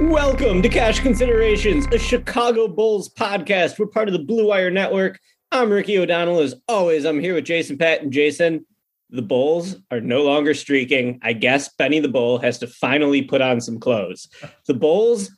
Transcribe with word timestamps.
Welcome 0.00 0.62
to 0.62 0.68
Cash 0.68 1.00
Considerations, 1.00 1.86
a 1.92 1.98
Chicago 1.98 2.68
Bulls 2.68 3.08
podcast. 3.08 3.78
We're 3.78 3.86
part 3.86 4.08
of 4.08 4.12
the 4.12 4.18
Blue 4.18 4.48
Wire 4.48 4.70
Network. 4.70 5.18
I'm 5.52 5.70
Ricky 5.70 5.98
O'Donnell. 5.98 6.40
As 6.40 6.54
always, 6.68 7.04
I'm 7.04 7.20
here 7.20 7.34
with 7.34 7.44
Jason 7.44 7.78
Patt 7.78 8.02
and 8.02 8.12
Jason. 8.12 8.66
The 9.10 9.22
Bulls 9.22 9.76
are 9.90 10.00
no 10.00 10.22
longer 10.22 10.54
streaking. 10.54 11.20
I 11.22 11.32
guess 11.32 11.72
Benny 11.74 12.00
the 12.00 12.08
Bull 12.08 12.38
has 12.38 12.58
to 12.58 12.66
finally 12.66 13.22
put 13.22 13.40
on 13.40 13.60
some 13.60 13.78
clothes. 13.78 14.28
The 14.66 14.74
Bulls 14.74 15.30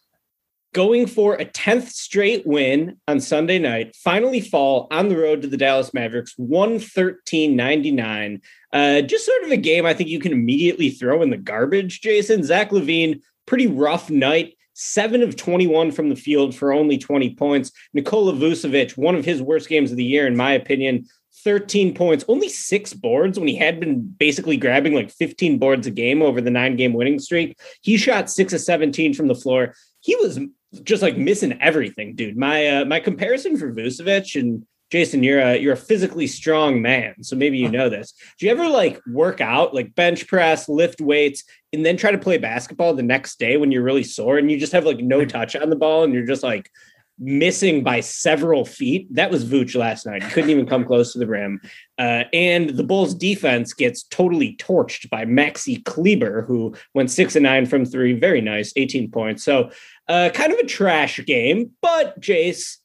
going 0.76 1.06
for 1.06 1.34
a 1.36 1.44
10th 1.46 1.88
straight 1.88 2.46
win 2.46 2.98
on 3.08 3.18
Sunday 3.20 3.58
night, 3.58 3.96
finally 3.96 4.40
fall 4.40 4.88
on 4.90 5.08
the 5.08 5.16
road 5.16 5.42
to 5.42 5.48
the 5.48 5.56
Dallas 5.56 5.94
Mavericks, 5.94 6.34
113 6.36 7.56
99. 7.56 8.42
Uh, 8.72 9.00
just 9.02 9.26
sort 9.26 9.44
of 9.44 9.50
a 9.50 9.56
game 9.56 9.86
I 9.86 9.94
think 9.94 10.08
you 10.08 10.20
can 10.20 10.32
immediately 10.32 10.90
throw 10.90 11.22
in 11.22 11.30
the 11.30 11.36
garbage, 11.36 12.00
Jason. 12.00 12.42
Zach 12.42 12.70
LaVine, 12.70 13.20
pretty 13.46 13.66
rough 13.66 14.10
night. 14.10 14.54
Seven 14.74 15.22
of 15.22 15.36
21 15.36 15.90
from 15.92 16.10
the 16.10 16.16
field 16.16 16.54
for 16.54 16.72
only 16.72 16.98
20 16.98 17.34
points. 17.34 17.72
Nikola 17.94 18.34
Vucevic, 18.34 18.96
one 18.98 19.14
of 19.14 19.24
his 19.24 19.40
worst 19.40 19.70
games 19.70 19.90
of 19.90 19.96
the 19.96 20.04
year, 20.04 20.26
in 20.26 20.36
my 20.36 20.52
opinion. 20.52 21.06
13 21.44 21.94
points, 21.94 22.24
only 22.28 22.48
six 22.48 22.92
boards 22.92 23.38
when 23.38 23.46
he 23.46 23.54
had 23.54 23.78
been 23.78 24.02
basically 24.18 24.56
grabbing 24.56 24.94
like 24.94 25.10
15 25.12 25.58
boards 25.58 25.86
a 25.86 25.90
game 25.90 26.20
over 26.20 26.40
the 26.40 26.50
nine 26.50 26.76
game 26.76 26.92
winning 26.92 27.18
streak. 27.20 27.58
He 27.82 27.96
shot 27.96 28.28
six 28.28 28.52
of 28.52 28.60
17 28.60 29.14
from 29.14 29.28
the 29.28 29.34
floor. 29.34 29.74
He 30.00 30.16
was 30.16 30.40
just 30.82 31.02
like 31.02 31.16
missing 31.16 31.56
everything, 31.60 32.16
dude. 32.16 32.36
My 32.36 32.66
uh, 32.66 32.84
my 32.84 33.00
comparison 33.00 33.56
for 33.56 33.72
Vucevic 33.72 34.38
and 34.38 34.66
Jason, 34.90 35.22
you're 35.22 35.40
a 35.40 35.56
you're 35.56 35.74
a 35.74 35.76
physically 35.76 36.26
strong 36.26 36.80
man, 36.80 37.22
so 37.22 37.36
maybe 37.36 37.58
you 37.58 37.68
know 37.70 37.88
this. 37.88 38.12
Do 38.38 38.46
you 38.46 38.52
ever 38.52 38.68
like 38.68 39.00
work 39.06 39.40
out, 39.40 39.74
like 39.74 39.94
bench 39.94 40.26
press, 40.26 40.68
lift 40.68 41.00
weights, 41.00 41.44
and 41.72 41.84
then 41.84 41.96
try 41.96 42.10
to 42.10 42.18
play 42.18 42.38
basketball 42.38 42.94
the 42.94 43.02
next 43.02 43.38
day 43.38 43.56
when 43.56 43.72
you're 43.72 43.82
really 43.82 44.04
sore 44.04 44.38
and 44.38 44.50
you 44.50 44.58
just 44.58 44.72
have 44.72 44.84
like 44.84 44.98
no 44.98 45.24
touch 45.26 45.56
on 45.56 45.70
the 45.70 45.76
ball 45.76 46.04
and 46.04 46.14
you're 46.14 46.26
just 46.26 46.42
like 46.42 46.70
missing 47.18 47.82
by 47.82 48.00
several 48.00 48.64
feet? 48.64 49.12
That 49.14 49.30
was 49.30 49.44
Vooch 49.44 49.74
last 49.74 50.06
night. 50.06 50.22
He 50.22 50.30
couldn't 50.30 50.50
even 50.50 50.66
come 50.66 50.84
close 50.84 51.12
to 51.12 51.18
the 51.18 51.26
rim. 51.26 51.60
Uh, 51.98 52.24
and 52.32 52.70
the 52.70 52.84
Bulls 52.84 53.14
defense 53.14 53.72
gets 53.72 54.02
totally 54.04 54.56
torched 54.56 55.08
by 55.08 55.24
Maxi 55.24 55.82
Kleber, 55.84 56.42
who 56.42 56.74
went 56.94 57.10
six 57.10 57.34
and 57.36 57.44
nine 57.44 57.66
from 57.66 57.84
three. 57.84 58.12
Very 58.12 58.40
nice, 58.40 58.72
18 58.76 59.10
points. 59.10 59.44
So 59.44 59.70
uh, 60.08 60.30
kind 60.32 60.52
of 60.52 60.58
a 60.58 60.66
trash 60.66 61.18
game, 61.24 61.72
but 61.80 62.20
Jace. 62.20 62.76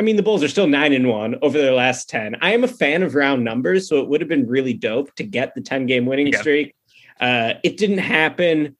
I 0.00 0.02
mean, 0.02 0.16
the 0.16 0.22
Bulls 0.22 0.42
are 0.42 0.48
still 0.48 0.66
nine 0.66 0.94
and 0.94 1.10
one 1.10 1.36
over 1.42 1.58
their 1.58 1.74
last 1.74 2.08
10. 2.08 2.36
I 2.40 2.54
am 2.54 2.64
a 2.64 2.68
fan 2.68 3.02
of 3.02 3.14
round 3.14 3.44
numbers, 3.44 3.86
so 3.86 4.00
it 4.00 4.08
would 4.08 4.22
have 4.22 4.30
been 4.30 4.46
really 4.46 4.72
dope 4.72 5.14
to 5.16 5.22
get 5.22 5.54
the 5.54 5.60
10 5.60 5.84
game 5.84 6.06
winning 6.06 6.28
Yeah. 6.28 6.40
streak. 6.40 6.74
Uh, 7.20 7.52
it 7.62 7.76
didn't 7.76 7.98
happen. 7.98 8.78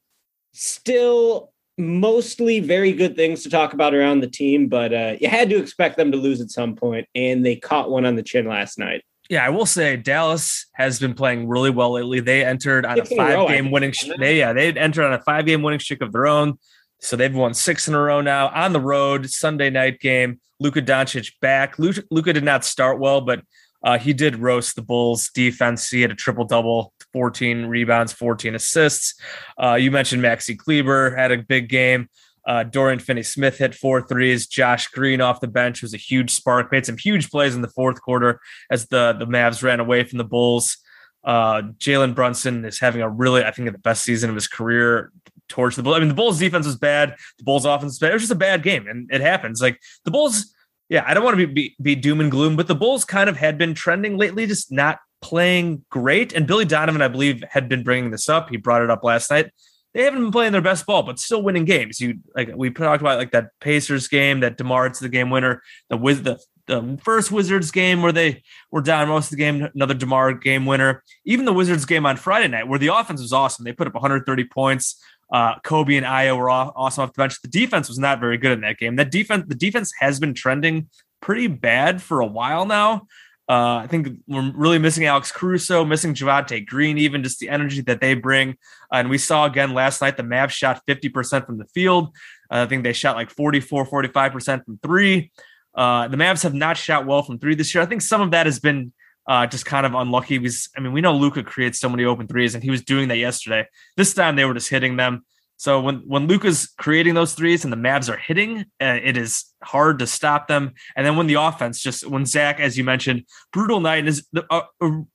Still, 0.51 1.51
mostly 1.77 2.59
very 2.59 2.91
good 2.91 3.15
things 3.15 3.43
to 3.43 3.51
talk 3.51 3.73
about 3.73 3.93
around 3.93 4.21
the 4.21 4.27
team, 4.27 4.67
but 4.67 4.91
uh, 4.91 5.15
you 5.21 5.27
had 5.27 5.47
to 5.51 5.57
expect 5.57 5.95
them 5.95 6.11
to 6.11 6.17
lose 6.17 6.41
at 6.41 6.49
some 6.49 6.75
point, 6.75 7.07
and 7.13 7.45
they 7.45 7.55
caught 7.55 7.91
one 7.91 8.03
on 8.03 8.15
the 8.15 8.23
chin 8.23 8.47
last 8.47 8.79
night. 8.79 9.03
Yeah, 9.29 9.45
I 9.45 9.49
will 9.49 9.67
say 9.67 9.97
Dallas 9.97 10.65
has 10.73 10.99
been 10.99 11.13
playing 11.13 11.47
really 11.47 11.69
well 11.69 11.91
lately. 11.91 12.19
They 12.19 12.43
entered 12.43 12.83
on 12.83 12.99
a 12.99 13.05
Six 13.05 13.19
row, 13.19 13.45
five 13.45 13.47
game 13.49 13.69
winning. 13.69 13.93
They 14.17 14.39
yeah, 14.39 14.53
they 14.53 14.73
entered 14.73 15.05
on 15.05 15.13
a 15.13 15.21
five 15.21 15.45
game 15.45 15.61
winning 15.61 15.79
streak 15.79 16.01
of 16.01 16.11
their 16.11 16.25
own. 16.25 16.57
So 17.01 17.15
they've 17.15 17.33
won 17.33 17.53
six 17.53 17.87
in 17.87 17.95
a 17.95 17.99
row 17.99 18.21
now 18.21 18.49
on 18.49 18.73
the 18.73 18.79
road. 18.79 19.29
Sunday 19.29 19.69
night 19.69 19.99
game. 19.99 20.39
Luka 20.59 20.81
Doncic 20.81 21.33
back. 21.41 21.79
Luka, 21.79 22.33
did 22.33 22.43
not 22.43 22.63
start 22.63 22.99
well, 22.99 23.21
but 23.21 23.41
uh, 23.83 23.97
he 23.97 24.13
did 24.13 24.35
roast 24.35 24.75
the 24.75 24.83
Bulls 24.83 25.29
defense. 25.29 25.89
He 25.89 26.03
had 26.03 26.11
a 26.11 26.15
triple 26.15 26.45
double, 26.45 26.93
14 27.13 27.65
rebounds, 27.65 28.13
14 28.13 28.53
assists. 28.53 29.15
Uh, 29.61 29.73
you 29.73 29.89
mentioned 29.89 30.21
Maxi 30.21 30.55
Kleber 30.55 31.15
had 31.15 31.31
a 31.31 31.39
big 31.39 31.67
game. 31.67 32.07
Uh, 32.45 32.63
Dorian 32.63 32.99
Finney 32.99 33.23
Smith 33.23 33.57
hit 33.57 33.73
four 33.73 34.01
threes. 34.01 34.47
Josh 34.47 34.87
Green 34.87 35.21
off 35.21 35.41
the 35.41 35.47
bench 35.47 35.81
was 35.81 35.93
a 35.93 35.97
huge 35.97 36.31
spark. 36.31 36.71
Made 36.71 36.85
some 36.85 36.97
huge 36.97 37.29
plays 37.29 37.55
in 37.55 37.61
the 37.61 37.67
fourth 37.69 38.01
quarter 38.01 38.39
as 38.69 38.87
the 38.87 39.13
the 39.13 39.27
Mavs 39.27 39.61
ran 39.61 39.79
away 39.79 40.03
from 40.03 40.17
the 40.17 40.23
Bulls. 40.23 40.77
Uh, 41.23 41.61
Jalen 41.77 42.15
Brunson 42.15 42.65
is 42.65 42.79
having 42.79 43.01
a 43.01 43.09
really, 43.09 43.43
I 43.43 43.51
think, 43.51 43.71
the 43.71 43.77
best 43.77 44.03
season 44.03 44.29
of 44.29 44.35
his 44.35 44.47
career 44.47 45.11
towards 45.51 45.75
the 45.75 45.83
Bulls. 45.83 45.97
I 45.97 45.99
mean, 45.99 46.09
the 46.09 46.15
Bulls 46.15 46.39
defense 46.39 46.65
was 46.65 46.77
bad. 46.77 47.15
The 47.37 47.43
Bulls 47.43 47.65
offense 47.65 47.91
was 47.91 47.99
bad. 47.99 48.11
It 48.11 48.13
was 48.13 48.23
just 48.23 48.31
a 48.31 48.35
bad 48.35 48.63
game, 48.63 48.87
and 48.87 49.09
it 49.11 49.21
happens. 49.21 49.61
Like 49.61 49.79
the 50.05 50.11
Bulls, 50.11 50.53
yeah, 50.89 51.03
I 51.05 51.13
don't 51.13 51.23
want 51.23 51.37
to 51.37 51.47
be, 51.47 51.53
be 51.53 51.75
be 51.81 51.95
doom 51.95 52.19
and 52.19 52.31
gloom, 52.31 52.55
but 52.55 52.67
the 52.67 52.75
Bulls 52.75 53.05
kind 53.05 53.29
of 53.29 53.37
had 53.37 53.57
been 53.57 53.73
trending 53.73 54.17
lately, 54.17 54.47
just 54.47 54.71
not 54.71 54.99
playing 55.21 55.85
great. 55.89 56.33
And 56.33 56.47
Billy 56.47 56.65
Donovan, 56.65 57.01
I 57.01 57.07
believe, 57.07 57.43
had 57.49 57.69
been 57.69 57.83
bringing 57.83 58.11
this 58.11 58.27
up. 58.27 58.49
He 58.49 58.57
brought 58.57 58.81
it 58.81 58.89
up 58.89 59.03
last 59.03 59.29
night. 59.29 59.51
They 59.93 60.03
haven't 60.03 60.21
been 60.21 60.31
playing 60.31 60.53
their 60.53 60.61
best 60.61 60.85
ball, 60.85 61.03
but 61.03 61.19
still 61.19 61.43
winning 61.43 61.65
games. 61.65 61.99
You 61.99 62.19
like 62.33 62.51
we 62.55 62.71
talked 62.71 63.01
about 63.01 63.19
like 63.19 63.31
that 63.31 63.49
Pacers 63.59 64.07
game, 64.07 64.39
that 64.39 64.57
Demar 64.57 64.87
it's 64.87 64.99
the 64.99 65.09
game 65.09 65.29
winner, 65.29 65.61
the 65.89 65.97
Wiz 65.97 66.23
the 66.23 66.39
the 66.67 66.97
first 67.03 67.31
Wizards 67.31 67.71
game 67.71 68.01
where 68.01 68.11
they 68.11 68.43
were 68.71 68.81
down 68.81 69.09
most 69.09 69.25
of 69.25 69.31
the 69.31 69.37
game, 69.37 69.67
another 69.75 69.93
DeMar 69.93 70.33
game 70.33 70.65
winner. 70.65 71.03
Even 71.25 71.45
the 71.45 71.53
Wizards 71.53 71.85
game 71.85 72.05
on 72.05 72.17
Friday 72.17 72.47
night, 72.47 72.67
where 72.67 72.79
the 72.79 72.87
offense 72.87 73.21
was 73.21 73.33
awesome. 73.33 73.65
They 73.65 73.73
put 73.73 73.87
up 73.87 73.93
130 73.93 74.45
points. 74.45 75.01
Uh, 75.31 75.59
Coby 75.59 75.97
and 75.97 76.05
Ayo 76.05 76.37
were 76.37 76.49
awesome 76.49 77.03
off 77.03 77.13
the 77.13 77.21
bench. 77.21 77.41
The 77.41 77.47
defense 77.47 77.87
was 77.87 77.97
not 77.97 78.19
very 78.19 78.37
good 78.37 78.51
in 78.51 78.61
that 78.61 78.77
game. 78.77 78.97
That 78.97 79.11
defense, 79.11 79.45
the 79.47 79.55
defense 79.55 79.93
has 79.99 80.19
been 80.19 80.33
trending 80.33 80.89
pretty 81.21 81.47
bad 81.47 82.01
for 82.01 82.19
a 82.19 82.25
while 82.25 82.65
now. 82.65 83.07
Uh, 83.49 83.75
I 83.83 83.87
think 83.87 84.07
we're 84.27 84.51
really 84.55 84.79
missing 84.79 85.05
Alex 85.05 85.31
Caruso, 85.31 85.83
missing 85.83 86.13
Javonte 86.13 86.65
Green, 86.65 86.97
even 86.97 87.23
just 87.23 87.39
the 87.39 87.49
energy 87.49 87.81
that 87.81 87.99
they 87.99 88.13
bring. 88.13 88.55
and 88.93 89.09
we 89.09 89.17
saw 89.17 89.45
again 89.45 89.73
last 89.73 90.01
night 90.01 90.15
the 90.15 90.23
Mavs 90.23 90.51
shot 90.51 90.81
50% 90.87 91.45
from 91.45 91.57
the 91.57 91.65
field. 91.65 92.15
Uh, 92.49 92.63
I 92.63 92.65
think 92.67 92.83
they 92.83 92.93
shot 92.93 93.15
like 93.15 93.29
44, 93.29 93.85
45% 93.87 94.65
from 94.65 94.79
three. 94.81 95.31
Uh, 95.75 96.07
the 96.07 96.17
Mavs 96.17 96.43
have 96.43 96.53
not 96.53 96.77
shot 96.77 97.05
well 97.05 97.23
from 97.23 97.39
three 97.39 97.55
this 97.55 97.73
year. 97.73 97.81
I 97.81 97.87
think 97.87 98.01
some 98.01 98.21
of 98.21 98.31
that 98.31 98.45
has 98.45 98.59
been 98.59 98.93
uh, 99.27 99.47
just 99.47 99.65
kind 99.65 99.85
of 99.85 99.93
unlucky. 99.93 100.37
Because 100.37 100.69
I 100.75 100.81
mean, 100.81 100.93
we 100.93 101.01
know 101.01 101.13
Luka 101.15 101.43
creates 101.43 101.79
so 101.79 101.89
many 101.89 102.05
open 102.05 102.27
threes, 102.27 102.55
and 102.55 102.63
he 102.63 102.71
was 102.71 102.83
doing 102.83 103.07
that 103.09 103.17
yesterday. 103.17 103.67
This 103.97 104.13
time 104.13 104.35
they 104.35 104.45
were 104.45 104.53
just 104.53 104.69
hitting 104.69 104.97
them. 104.97 105.23
So 105.57 105.79
when 105.79 105.97
when 106.07 106.25
Luka's 106.25 106.73
creating 106.79 107.13
those 107.13 107.33
threes 107.33 107.63
and 107.63 107.71
the 107.71 107.77
Mavs 107.77 108.11
are 108.11 108.17
hitting, 108.17 108.65
uh, 108.81 108.97
it 109.03 109.15
is 109.15 109.45
hard 109.63 109.99
to 109.99 110.07
stop 110.07 110.47
them. 110.47 110.73
And 110.95 111.05
then 111.05 111.17
when 111.17 111.27
the 111.27 111.35
offense 111.35 111.79
just 111.79 112.07
when 112.07 112.25
Zach, 112.25 112.59
as 112.59 112.79
you 112.79 112.83
mentioned, 112.83 113.25
brutal 113.53 113.79
night 113.79 114.07
is 114.07 114.27
the, 114.33 114.43
uh, 114.49 114.63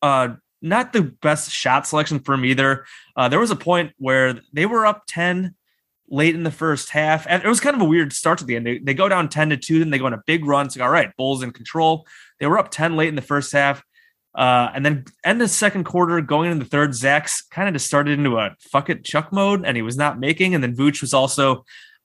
uh, 0.00 0.36
not 0.62 0.92
the 0.92 1.02
best 1.02 1.50
shot 1.50 1.86
selection 1.88 2.20
for 2.20 2.34
him 2.34 2.44
either. 2.44 2.86
Uh, 3.16 3.28
there 3.28 3.40
was 3.40 3.50
a 3.50 3.56
point 3.56 3.92
where 3.98 4.38
they 4.52 4.66
were 4.66 4.86
up 4.86 5.02
ten 5.08 5.56
late 6.08 6.36
in 6.36 6.44
the 6.44 6.52
first 6.52 6.90
half, 6.90 7.26
and 7.28 7.42
it 7.42 7.48
was 7.48 7.58
kind 7.58 7.74
of 7.74 7.82
a 7.82 7.84
weird 7.84 8.12
start 8.12 8.38
to 8.38 8.44
the 8.44 8.54
end. 8.54 8.66
They, 8.66 8.78
they 8.78 8.94
go 8.94 9.08
down 9.08 9.28
ten 9.28 9.50
to 9.50 9.56
two, 9.56 9.80
then 9.80 9.90
they 9.90 9.98
go 9.98 10.06
on 10.06 10.14
a 10.14 10.22
big 10.28 10.44
run. 10.44 10.66
It's 10.66 10.76
like 10.76 10.84
all 10.84 10.92
right, 10.92 11.10
Bulls 11.16 11.42
in 11.42 11.50
control. 11.50 12.06
They 12.38 12.46
were 12.46 12.60
up 12.60 12.70
ten 12.70 12.94
late 12.94 13.08
in 13.08 13.16
the 13.16 13.20
first 13.20 13.50
half. 13.50 13.82
Uh, 14.36 14.70
and 14.74 14.84
then 14.84 15.04
end 15.24 15.40
the 15.40 15.48
second 15.48 15.84
quarter, 15.84 16.20
going 16.20 16.50
into 16.52 16.62
the 16.62 16.68
third, 16.68 16.94
Zach's 16.94 17.42
kind 17.50 17.68
of 17.68 17.74
just 17.74 17.86
started 17.86 18.18
into 18.18 18.36
a 18.36 18.54
fuck 18.60 18.90
it 18.90 19.02
Chuck 19.02 19.32
mode, 19.32 19.64
and 19.64 19.76
he 19.76 19.82
was 19.82 19.96
not 19.96 20.20
making. 20.20 20.54
And 20.54 20.62
then 20.62 20.76
Vooch 20.76 21.00
was 21.00 21.14
also 21.14 21.64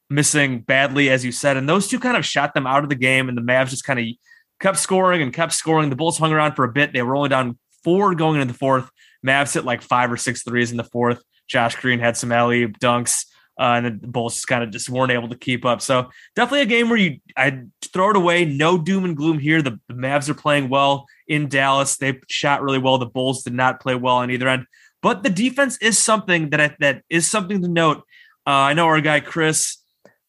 missing 0.09 0.61
badly, 0.61 1.09
as 1.09 1.25
you 1.25 1.31
said. 1.31 1.57
And 1.57 1.67
those 1.67 1.87
two 1.87 1.99
kind 1.99 2.15
of 2.15 2.25
shot 2.25 2.53
them 2.53 2.65
out 2.65 2.83
of 2.83 2.89
the 2.89 2.95
game, 2.95 3.27
and 3.27 3.37
the 3.37 3.41
Mavs 3.41 3.69
just 3.69 3.83
kind 3.83 3.99
of 3.99 4.05
kept 4.61 4.77
scoring 4.77 5.21
and 5.21 5.33
kept 5.33 5.51
scoring. 5.51 5.89
The 5.89 5.95
Bulls 5.97 6.17
hung 6.17 6.31
around 6.31 6.55
for 6.55 6.63
a 6.63 6.71
bit. 6.71 6.93
They 6.93 7.01
were 7.01 7.17
only 7.17 7.29
down 7.29 7.59
four 7.83 8.15
going 8.15 8.39
into 8.39 8.53
the 8.53 8.57
fourth. 8.57 8.89
Mavs 9.25 9.53
hit 9.53 9.65
like 9.65 9.81
five 9.81 10.11
or 10.11 10.17
six 10.17 10.43
threes 10.43 10.71
in 10.71 10.77
the 10.77 10.83
fourth. 10.85 11.21
Josh 11.47 11.75
Green 11.75 11.99
had 11.99 12.15
some 12.15 12.31
alley 12.31 12.67
dunks. 12.67 13.25
Uh, 13.61 13.75
and 13.75 14.01
the 14.01 14.07
Bulls 14.07 14.43
kind 14.43 14.63
of 14.63 14.71
just 14.71 14.89
weren't 14.89 15.11
able 15.11 15.29
to 15.29 15.37
keep 15.37 15.65
up. 15.65 15.81
So 15.81 16.09
definitely 16.35 16.61
a 16.61 16.65
game 16.65 16.89
where 16.89 16.97
you 16.97 17.19
I'd 17.37 17.69
throw 17.83 18.09
it 18.09 18.15
away. 18.15 18.43
No 18.43 18.79
doom 18.79 19.05
and 19.05 19.15
gloom 19.15 19.37
here. 19.37 19.61
The, 19.61 19.79
the 19.87 19.93
Mavs 19.93 20.29
are 20.29 20.33
playing 20.33 20.67
well 20.69 21.05
in 21.27 21.47
Dallas. 21.47 21.95
They 21.95 22.19
shot 22.27 22.63
really 22.63 22.79
well. 22.79 22.97
The 22.97 23.05
Bulls 23.05 23.43
did 23.43 23.53
not 23.53 23.79
play 23.79 23.93
well 23.93 24.15
on 24.15 24.31
either 24.31 24.47
end. 24.47 24.65
But 25.03 25.21
the 25.21 25.29
defense 25.29 25.77
is 25.79 25.99
something 25.99 26.49
that 26.49 26.59
I, 26.59 26.75
that 26.79 27.03
is 27.07 27.29
something 27.29 27.61
to 27.61 27.67
note. 27.67 27.97
Uh, 28.47 28.49
I 28.49 28.73
know 28.73 28.87
our 28.87 28.99
guy 28.99 29.19
Chris 29.19 29.77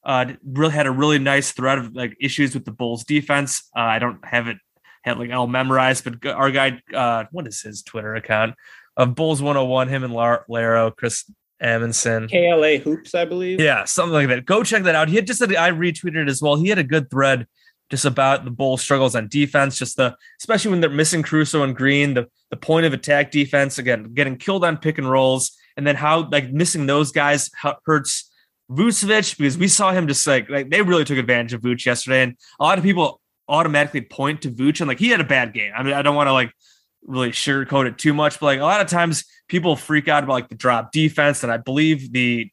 uh, 0.05 0.34
really 0.44 0.75
had 0.75 0.87
a 0.87 0.90
really 0.90 1.19
nice 1.19 1.52
thread 1.52 1.79
of 1.79 1.94
like 1.94 2.14
issues 2.20 2.52
with 2.52 2.67
the 2.67 2.70
Bulls 2.70 3.05
defense. 3.05 3.67
Uh, 3.75 3.81
I 3.81 3.99
don't 3.99 4.23
have 4.26 4.46
it 4.49 4.58
had 5.05 5.19
like 5.19 5.32
all 5.32 5.46
memorized, 5.46 6.05
but 6.05 6.26
our 6.26 6.50
guy, 6.50 6.82
uh, 6.94 7.25
what 7.32 7.46
is 7.46 7.62
his 7.62 7.82
Twitter 7.82 8.14
account 8.14 8.56
of 8.94 9.14
Bulls 9.14 9.40
101? 9.40 9.88
Him 9.88 10.05
and 10.05 10.12
Lar- 10.12 10.44
Laro, 10.50 10.90
Chris 10.90 11.25
Amundsen. 11.62 12.29
KLA 12.29 12.79
Hoops, 12.79 13.14
I 13.14 13.25
believe. 13.25 13.61
Yeah, 13.61 13.85
something 13.85 14.12
like 14.12 14.29
that. 14.29 14.44
Go 14.44 14.62
check 14.62 14.82
that 14.82 14.94
out. 14.94 15.09
He 15.09 15.17
had 15.17 15.26
just 15.26 15.38
said 15.38 15.55
I 15.55 15.70
retweeted 15.70 16.17
it 16.17 16.29
as 16.29 16.43
well. 16.43 16.56
He 16.56 16.69
had 16.69 16.79
a 16.79 16.85
good 16.85 17.11
thread 17.11 17.47
just 17.91 18.05
about 18.05 18.44
the 18.44 18.50
Bulls' 18.50 18.82
struggles 18.82 19.14
on 19.14 19.29
defense, 19.29 19.79
just 19.79 19.97
the 19.97 20.17
especially 20.41 20.70
when 20.70 20.81
they're 20.81 20.91
missing 20.91 21.23
Caruso 21.23 21.62
and 21.62 21.76
Green, 21.76 22.14
the 22.14 22.26
the 22.50 22.56
point 22.56 22.87
of 22.87 22.93
attack 22.93 23.31
defense 23.31 23.79
again, 23.79 24.12
getting 24.14 24.37
killed 24.37 24.64
on 24.64 24.76
pick 24.76 24.99
and 24.99 25.11
rolls, 25.11 25.53
and 25.76 25.87
then 25.87 25.97
how 25.97 26.29
like 26.31 26.50
missing 26.53 26.87
those 26.87 27.12
guys 27.12 27.50
hurts 27.85 28.31
Vucevic 28.70 29.37
because 29.37 29.58
we 29.58 29.69
saw 29.69 29.93
him 29.93 30.08
just 30.08 30.26
like 30.26 30.49
like 30.49 30.70
they 30.70 30.82
really 30.82 31.05
took 31.05 31.19
advantage 31.19 31.53
of 31.53 31.61
Vuce 31.61 31.85
yesterday, 31.87 32.23
and 32.23 32.37
a 32.58 32.65
lot 32.65 32.79
of 32.79 32.85
people 32.85 33.20
automatically 33.49 34.00
point 34.00 34.43
to 34.43 34.50
Vuce 34.50 34.81
and 34.81 34.88
like 34.88 34.99
he 34.99 35.08
had 35.08 35.20
a 35.20 35.25
bad 35.25 35.53
game. 35.53 35.73
I 35.76 35.82
mean, 35.82 35.94
I 35.94 36.03
don't 36.03 36.17
want 36.17 36.29
to 36.29 36.32
like 36.32 36.53
really 37.07 37.31
sugarcoat 37.31 37.87
it 37.87 37.99
too 37.99 38.15
much, 38.15 38.39
but 38.41 38.47
like 38.47 38.61
a 38.61 38.65
lot 38.65 38.81
of 38.81 38.89
times 38.89 39.25
people 39.49 39.77
freak 39.77 40.09
out 40.09 40.25
about 40.25 40.33
like 40.33 40.49
the 40.49 40.55
drop 40.55 40.93
defense, 40.93 41.43
and 41.43 41.53
I 41.53 41.57
believe 41.57 42.13
the 42.13 42.51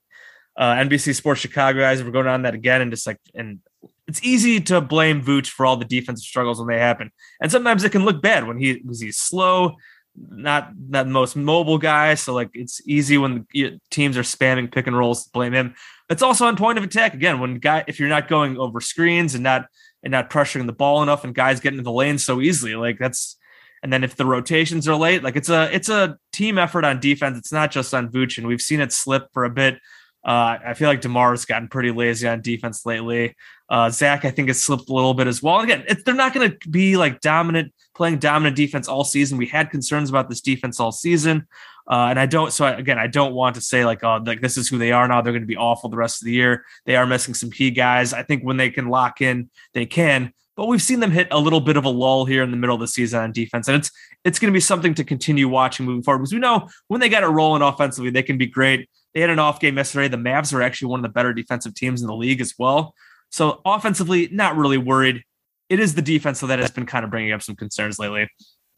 uh, 0.57 0.74
NBC 0.74 1.16
Sports 1.16 1.42
Chicago 1.42 1.80
guys 1.80 2.04
were 2.04 2.12
going 2.12 2.28
on 2.28 2.44
that 2.44 2.56
again, 2.56 2.81
and 2.81 2.92
just 2.92 3.07
like 3.07 3.19
and 3.34 3.60
it's 4.07 4.24
easy 4.24 4.60
to 4.62 4.81
blame 4.81 5.22
Vooch 5.22 5.48
for 5.48 5.66
all 5.66 5.78
the 5.78 5.86
defensive 5.86 6.25
struggles 6.25 6.60
when 6.60 6.68
they 6.68 6.80
happen, 6.80 7.12
and 7.42 7.51
sometimes 7.51 7.84
it 7.84 7.92
can 7.92 8.06
look 8.06 8.22
bad 8.22 8.48
when 8.48 8.57
he 8.57 8.81
was 8.86 9.00
he's 9.00 9.18
slow, 9.18 9.75
not 10.16 10.72
the 10.75 11.06
most 11.06 11.36
mobile 11.36 11.78
guy. 11.78 12.16
So 12.16 12.34
like 12.34 12.50
it's 12.54 12.81
easy 12.88 13.18
when 13.18 13.46
teams 13.90 14.18
are 14.18 14.24
spamming 14.24 14.72
pick 14.72 14.88
and 14.88 14.98
rolls 14.98 15.25
to 15.25 15.31
blame 15.31 15.54
him. 15.54 15.75
It's 16.10 16.24
also 16.24 16.46
on 16.46 16.56
point 16.56 16.78
of 16.78 16.84
attack 16.84 17.13
again 17.13 17.40
when 17.40 17.60
guy 17.60 17.84
if 17.88 18.00
you're 18.00 18.10
not 18.10 18.28
going 18.28 18.57
over 18.57 18.81
screens 18.81 19.36
and 19.36 19.44
not 19.44 19.68
and 20.01 20.12
not 20.12 20.30
pressuring 20.30 20.66
the 20.66 20.74
ball 20.74 21.04
enough, 21.04 21.24
and 21.24 21.36
guys 21.36 21.60
get 21.60 21.74
into 21.74 21.84
the 21.84 21.92
lane 21.92 22.18
so 22.18 22.42
easily, 22.42 22.75
like 22.75 22.98
that's 23.00 23.38
and 23.83 23.91
then 23.91 24.03
if 24.03 24.15
the 24.15 24.25
rotations 24.25 24.87
are 24.87 24.95
late, 24.95 25.23
like 25.23 25.35
it's 25.35 25.49
a 25.49 25.73
it's 25.73 25.89
a 25.89 26.17
team 26.33 26.57
effort 26.57 26.85
on 26.85 26.99
defense. 26.99 27.37
It's 27.37 27.51
not 27.51 27.71
just 27.71 27.93
on 27.93 28.11
and 28.13 28.47
we've 28.47 28.61
seen 28.61 28.81
it 28.81 28.91
slip 28.91 29.27
for 29.33 29.45
a 29.45 29.49
bit. 29.49 29.79
Uh, 30.25 30.57
I 30.65 30.73
feel 30.73 30.89
like 30.89 31.01
Demar's 31.01 31.45
gotten 31.45 31.69
pretty 31.69 31.91
lazy 31.91 32.27
on 32.27 32.41
defense 32.41 32.85
lately. 32.85 33.35
Uh, 33.69 33.89
Zach, 33.89 34.25
I 34.25 34.31
think, 34.31 34.49
has 34.49 34.61
slipped 34.61 34.89
a 34.89 34.93
little 34.93 35.13
bit 35.13 35.27
as 35.27 35.41
well. 35.41 35.61
again, 35.61 35.85
they're 36.05 36.13
not 36.13 36.33
going 36.33 36.51
to 36.51 36.69
be 36.69 36.97
like 36.97 37.21
dominant, 37.21 37.73
playing 37.95 38.17
dominant 38.17 38.57
defense 38.57 38.89
all 38.89 39.05
season. 39.05 39.37
We 39.37 39.47
had 39.47 39.69
concerns 39.69 40.09
about 40.09 40.27
this 40.27 40.41
defense 40.41 40.79
all 40.79 40.91
season, 40.91 41.47
uh, 41.89 42.07
and 42.09 42.19
I 42.19 42.25
don't. 42.25 42.51
So 42.51 42.65
I, 42.65 42.71
again, 42.71 42.99
I 42.99 43.07
don't 43.07 43.33
want 43.33 43.55
to 43.55 43.61
say 43.61 43.85
like, 43.85 44.03
oh, 44.03 44.21
like 44.25 44.41
this 44.41 44.57
is 44.57 44.67
who 44.67 44.77
they 44.77 44.91
are 44.91 45.07
now. 45.07 45.21
They're 45.21 45.33
going 45.33 45.43
to 45.43 45.47
be 45.47 45.55
awful 45.55 45.89
the 45.89 45.97
rest 45.97 46.21
of 46.21 46.25
the 46.25 46.33
year. 46.33 46.65
They 46.85 46.97
are 46.97 47.07
missing 47.07 47.33
some 47.33 47.49
key 47.49 47.71
guys. 47.71 48.11
I 48.11 48.23
think 48.23 48.43
when 48.43 48.57
they 48.57 48.71
can 48.71 48.89
lock 48.89 49.21
in, 49.21 49.49
they 49.73 49.85
can 49.85 50.33
but 50.59 50.67
we've 50.67 50.81
seen 50.81 51.00
them 51.00 51.11
hit 51.11 51.29
a 51.31 51.39
little 51.39 51.61
bit 51.61 51.77
of 51.77 51.85
a 51.85 51.89
lull 51.89 52.25
here 52.25 52.44
in 52.44 52.51
the 52.51 52.57
middle 52.57 52.75
of 52.75 52.81
the 52.81 52.88
season 52.88 53.21
on 53.21 53.31
defense, 53.31 53.69
and 53.69 53.77
it's 53.77 53.89
it's 54.25 54.39
going 54.39 54.51
to 54.51 54.53
be 54.53 54.59
something 54.59 54.94
to 54.95 55.06
continue 55.06 55.47
watching 55.47 55.85
moving 55.85 56.03
forward 56.03 56.17
because 56.19 56.33
we 56.33 56.39
know 56.39 56.67
when 56.89 57.00
they 57.00 57.07
got 57.07 57.23
it 57.23 57.27
rolling 57.27 57.61
offensively, 57.61 58.09
they 58.09 58.23
can 58.23 58.38
be 58.38 58.45
great. 58.45 58.89
They 59.13 59.21
had 59.21 59.29
an 59.29 59.39
off 59.39 59.61
game 59.61 59.77
yesterday. 59.77 60.09
The 60.09 60.17
Mavs 60.17 60.53
are 60.53 60.61
actually 60.61 60.89
one 60.89 61.00
of 61.00 61.03
the 61.03 61.13
better 61.13 61.33
defensive 61.33 61.75
teams 61.75 62.01
in 62.01 62.07
the 62.07 62.13
league 62.13 62.41
as 62.41 62.56
well. 62.59 62.94
So 63.29 63.61
offensively, 63.63 64.27
not 64.33 64.57
really 64.57 64.77
worried. 64.77 65.23
It 65.69 65.79
is 65.79 65.95
the 65.95 66.01
defense 66.01 66.41
that 66.41 66.59
has 66.59 66.71
been 66.71 66.85
kind 66.85 67.05
of 67.05 67.09
bringing 67.09 67.31
up 67.31 67.41
some 67.41 67.55
concerns 67.55 67.97
lately. 67.97 68.27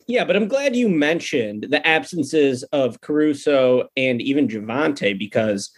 Yeah, 0.06 0.24
but 0.24 0.36
I'm 0.36 0.48
glad 0.48 0.76
you 0.76 0.88
mentioned 0.88 1.66
the 1.72 1.86
absences 1.88 2.62
of 2.74 3.02
Caruso 3.02 3.88
and 3.98 4.22
even 4.22 4.48
Javonte 4.48 5.18
because 5.18 5.72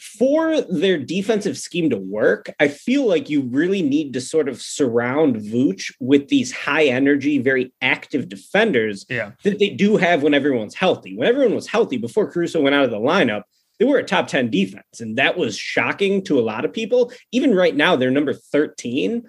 for 0.00 0.60
their 0.62 0.98
defensive 0.98 1.58
scheme 1.58 1.90
to 1.90 1.96
work, 1.96 2.50
I 2.60 2.68
feel 2.68 3.06
like 3.06 3.28
you 3.28 3.42
really 3.42 3.82
need 3.82 4.12
to 4.14 4.20
sort 4.20 4.48
of 4.48 4.60
surround 4.60 5.36
Vooch 5.36 5.92
with 6.00 6.28
these 6.28 6.52
high 6.52 6.84
energy, 6.84 7.38
very 7.38 7.72
active 7.80 8.28
defenders 8.28 9.06
yeah. 9.08 9.32
that 9.44 9.58
they 9.58 9.70
do 9.70 9.96
have 9.96 10.22
when 10.22 10.34
everyone's 10.34 10.74
healthy. 10.74 11.16
When 11.16 11.28
everyone 11.28 11.54
was 11.54 11.66
healthy 11.66 11.96
before 11.96 12.30
Caruso 12.30 12.62
went 12.62 12.74
out 12.74 12.84
of 12.84 12.90
the 12.90 12.98
lineup, 12.98 13.42
they 13.78 13.84
were 13.84 13.98
a 13.98 14.04
top 14.04 14.26
10 14.28 14.50
defense. 14.50 15.00
And 15.00 15.16
that 15.18 15.36
was 15.36 15.56
shocking 15.56 16.22
to 16.24 16.38
a 16.38 16.42
lot 16.42 16.64
of 16.64 16.72
people. 16.72 17.12
Even 17.32 17.54
right 17.54 17.74
now, 17.74 17.96
they're 17.96 18.10
number 18.10 18.32
13. 18.32 19.22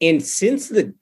And 0.00 0.22
since 0.22 0.68
the 0.68 0.94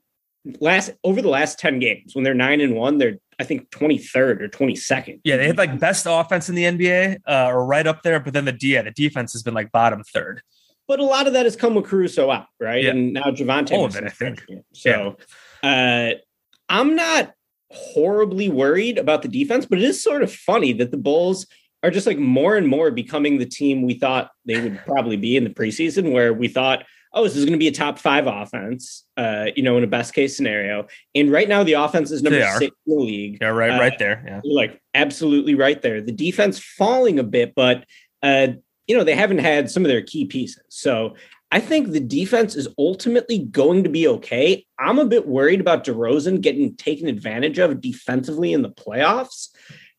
last 0.60 0.90
over 1.04 1.22
the 1.22 1.28
last 1.28 1.58
10 1.58 1.78
games, 1.78 2.14
when 2.14 2.24
they're 2.24 2.34
nine 2.34 2.60
and 2.60 2.74
one, 2.74 2.98
they're 2.98 3.18
I 3.40 3.44
think 3.44 3.70
23rd 3.70 4.42
or 4.42 4.48
22nd. 4.48 5.22
Yeah, 5.24 5.38
they 5.38 5.46
had 5.46 5.56
like 5.56 5.80
best 5.80 6.06
offense 6.06 6.50
in 6.50 6.54
the 6.54 6.64
NBA 6.64 7.20
uh, 7.26 7.46
or 7.48 7.64
right 7.64 7.86
up 7.86 8.02
there, 8.02 8.20
but 8.20 8.34
then 8.34 8.44
the 8.44 8.56
yeah, 8.60 8.82
the 8.82 8.90
defense 8.90 9.32
has 9.32 9.42
been 9.42 9.54
like 9.54 9.72
bottom 9.72 10.04
third. 10.04 10.42
But 10.86 11.00
a 11.00 11.04
lot 11.04 11.26
of 11.26 11.32
that 11.32 11.46
has 11.46 11.56
come 11.56 11.74
with 11.74 11.86
Caruso 11.86 12.30
out, 12.30 12.48
right? 12.60 12.84
Yeah. 12.84 12.90
And 12.90 13.14
now 13.14 13.30
Javonte. 13.30 13.72
All 13.72 13.86
of 13.86 13.96
it, 13.96 14.04
I 14.04 14.10
think. 14.10 14.44
So 14.74 15.16
yeah. 15.62 16.12
uh, 16.12 16.18
I'm 16.68 16.94
not 16.94 17.32
horribly 17.70 18.50
worried 18.50 18.98
about 18.98 19.22
the 19.22 19.28
defense, 19.28 19.64
but 19.64 19.78
it 19.78 19.84
is 19.84 20.02
sort 20.02 20.22
of 20.22 20.30
funny 20.30 20.74
that 20.74 20.90
the 20.90 20.98
Bulls 20.98 21.46
are 21.82 21.90
just 21.90 22.06
like 22.06 22.18
more 22.18 22.56
and 22.58 22.68
more 22.68 22.90
becoming 22.90 23.38
the 23.38 23.46
team 23.46 23.82
we 23.82 23.94
thought 23.94 24.30
they 24.44 24.60
would 24.60 24.80
probably 24.84 25.16
be 25.16 25.38
in 25.38 25.44
the 25.44 25.50
preseason, 25.50 26.12
where 26.12 26.34
we 26.34 26.46
thought 26.46 26.84
oh, 27.12 27.24
this 27.24 27.36
is 27.36 27.44
going 27.44 27.52
to 27.52 27.58
be 27.58 27.68
a 27.68 27.72
top 27.72 27.98
five 27.98 28.26
offense, 28.26 29.04
uh, 29.16 29.46
you 29.56 29.62
know, 29.62 29.76
in 29.76 29.84
a 29.84 29.88
best 29.88 30.14
case 30.14 30.36
scenario. 30.36 30.86
And 31.14 31.30
right 31.30 31.48
now, 31.48 31.64
the 31.64 31.72
offense 31.74 32.10
is 32.10 32.22
number 32.22 32.44
six 32.58 32.74
in 32.86 32.96
the 32.96 33.02
league. 33.02 33.38
Yeah, 33.40 33.48
right, 33.48 33.72
uh, 33.72 33.78
right 33.78 33.98
there. 33.98 34.22
Yeah, 34.26 34.40
like 34.44 34.80
absolutely 34.94 35.54
right 35.54 35.80
there. 35.80 36.00
The 36.00 36.12
defense 36.12 36.58
falling 36.58 37.18
a 37.18 37.24
bit, 37.24 37.54
but 37.54 37.84
uh, 38.22 38.48
you 38.86 38.96
know, 38.96 39.04
they 39.04 39.14
haven't 39.14 39.38
had 39.38 39.70
some 39.70 39.84
of 39.84 39.88
their 39.88 40.02
key 40.02 40.24
pieces. 40.24 40.62
So 40.68 41.14
I 41.52 41.60
think 41.60 41.88
the 41.88 42.00
defense 42.00 42.54
is 42.54 42.68
ultimately 42.78 43.38
going 43.38 43.82
to 43.84 43.90
be 43.90 44.06
okay. 44.06 44.64
I'm 44.78 44.98
a 44.98 45.04
bit 45.04 45.26
worried 45.26 45.60
about 45.60 45.84
DeRozan 45.84 46.40
getting 46.40 46.76
taken 46.76 47.08
advantage 47.08 47.58
of 47.58 47.80
defensively 47.80 48.52
in 48.52 48.62
the 48.62 48.70
playoffs. 48.70 49.48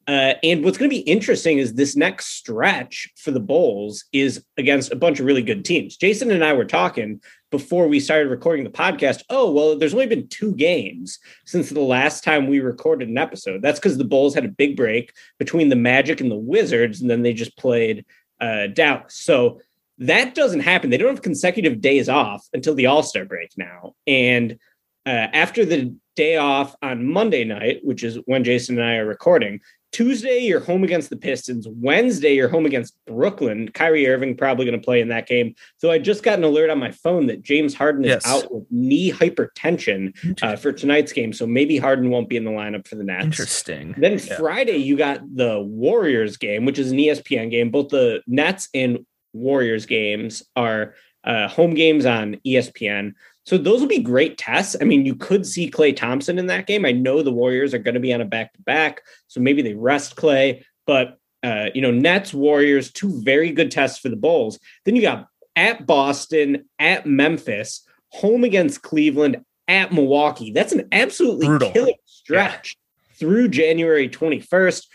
Uh, 0.08 0.34
and 0.44 0.64
what's 0.64 0.78
going 0.78 0.90
to 0.90 0.96
be 0.96 1.02
interesting 1.02 1.60
is 1.60 1.74
this 1.74 1.96
next 1.96 2.28
stretch 2.38 3.10
for 3.18 3.32
the 3.32 3.40
Bulls 3.40 4.06
is 4.12 4.44
against 4.58 4.92
a 4.92 4.96
bunch 4.96 5.20
of 5.20 5.26
really 5.26 5.44
good 5.44 5.64
teams. 5.64 5.96
Jason 5.96 6.32
and 6.32 6.44
I 6.44 6.54
were 6.54 6.66
talking 6.66 7.22
before 7.52 7.88
we 7.88 8.00
started 8.00 8.30
recording 8.30 8.64
the 8.64 8.72
podcast. 8.72 9.22
Oh, 9.30 9.52
well, 9.52 9.78
there's 9.78 9.94
only 9.94 10.08
been 10.08 10.28
two 10.28 10.56
games 10.56 11.20
since 11.46 11.70
the 11.70 11.82
last 11.82 12.24
time 12.24 12.48
we 12.48 12.60
recorded 12.60 13.10
an 13.10 13.18
episode. 13.18 13.62
That's 13.62 13.80
because 13.80 13.98
the 13.98 14.04
Bulls 14.04 14.34
had 14.34 14.46
a 14.46 14.50
big 14.50 14.76
break 14.76 15.14
between 15.38 15.70
the 15.70 15.76
Magic 15.76 16.20
and 16.20 16.32
the 16.32 16.36
Wizards, 16.36 17.02
and 17.02 17.10
then 17.10 17.22
they 17.22 17.34
just 17.34 17.58
played 17.58 18.06
uh, 18.40 18.68
Dallas. 18.68 19.16
So 19.16 19.60
that 20.00 20.34
doesn't 20.34 20.62
happen. 20.62 20.90
They 20.90 20.98
don't 20.98 21.10
have 21.10 21.22
consecutive 21.22 21.80
days 21.80 22.10
off 22.10 22.48
until 22.54 22.74
the 22.74 22.88
All 22.88 23.04
Star 23.04 23.26
break 23.26 23.52
now. 23.56 23.94
And 24.08 24.58
uh, 25.06 25.10
after 25.10 25.64
the 25.64 25.96
day 26.16 26.38
off 26.38 26.76
on 26.82 27.06
Monday 27.06 27.44
night, 27.44 27.82
which 27.84 28.04
is 28.04 28.18
when 28.26 28.44
Jason 28.44 28.80
and 28.80 28.88
I 28.88 28.96
are 28.96 29.06
recording, 29.06 29.60
Tuesday, 29.92 30.40
you're 30.40 30.62
home 30.62 30.84
against 30.84 31.10
the 31.10 31.18
Pistons. 31.18 31.68
Wednesday, 31.70 32.34
you're 32.34 32.48
home 32.48 32.66
against 32.66 32.96
Brooklyn. 33.06 33.70
Kyrie 33.70 34.08
Irving 34.08 34.38
probably 34.38 34.66
going 34.66 34.80
to 34.80 34.84
play 34.84 35.02
in 35.02 35.10
that 35.10 35.28
game. 35.28 35.54
So 35.78 35.92
I 35.92 36.00
just 36.00 36.24
got 36.24 36.38
an 36.38 36.44
alert 36.46 36.70
on 36.70 36.80
my 36.80 36.92
phone 36.92 37.28
that 37.28 37.42
James 37.42 37.74
Harden 37.74 38.06
is 38.06 38.10
yes. 38.10 38.26
out 38.26 38.54
with 38.54 38.66
knee 38.72 39.12
hyperextension 39.12 40.42
uh, 40.42 40.56
for 40.56 40.72
tonight's 40.72 41.12
game. 41.12 41.34
So 41.34 41.46
maybe 41.46 41.78
Harden 41.78 42.10
won't 42.10 42.30
be 42.30 42.38
in 42.38 42.46
the 42.46 42.52
lineup 42.52 42.88
for 42.88 42.96
the 42.96 43.04
Nets. 43.04 43.26
Interesting. 43.26 43.94
Then 43.98 44.14
yeah. 44.14 44.38
Friday, 44.38 44.78
you 44.78 44.98
got 44.98 45.22
the 45.36 45.60
Warriors 45.62 46.38
game, 46.38 46.66
which 46.66 46.80
is 46.80 46.92
an 46.92 46.98
ESPN 46.98 47.52
game. 47.52 47.70
Both 47.70 47.90
the 47.90 48.22
Nets 48.28 48.70
and 48.74 49.06
Warriors 49.34 49.86
games 49.86 50.44
are 50.56 50.96
uh, 51.24 51.48
home 51.48 51.74
games 51.74 52.06
on 52.06 52.38
ESPN. 52.46 53.14
So 53.52 53.58
those 53.58 53.82
will 53.82 53.88
be 53.90 54.00
great 54.00 54.38
tests. 54.38 54.78
I 54.80 54.86
mean, 54.86 55.06
you 55.06 55.14
could 55.14 55.46
see 55.46 55.70
Klay 55.70 55.94
Thompson 55.94 56.40
in 56.40 56.46
that 56.46 56.68
game. 56.68 56.86
I 56.86 56.94
know 56.94 57.22
the 57.22 57.34
Warriors 57.34 57.74
are 57.74 57.80
going 57.80 57.96
to 57.96 58.00
be 58.00 58.14
on 58.14 58.22
a 58.22 58.26
back 58.26 58.54
to 58.54 58.62
back, 58.62 59.02
so 59.28 59.42
maybe 59.42 59.62
they 59.62 59.74
rest 59.74 60.16
Klay. 60.16 60.64
But 60.88 61.18
uh, 61.44 61.66
you 61.76 61.82
know, 61.82 61.92
Nets, 61.92 62.34
Warriors, 62.34 62.94
two 62.94 63.22
very 63.24 63.52
good 63.52 63.70
tests 63.70 64.00
for 64.00 64.08
the 64.08 64.16
Bulls. 64.16 64.58
Then 64.86 64.96
you 64.96 65.02
got 65.02 65.28
at 65.58 65.86
Boston, 65.86 66.64
at 66.80 67.06
Memphis, 67.06 67.86
home 68.14 68.46
against 68.46 68.84
Cleveland, 68.84 69.44
at 69.68 69.92
Milwaukee. 69.92 70.54
That's 70.54 70.72
an 70.72 70.88
absolutely 70.94 71.48
Brutal. 71.48 71.72
killer 71.74 71.92
stretch 72.06 72.78
through 73.20 73.50
January 73.50 74.08
21st. 74.08 74.86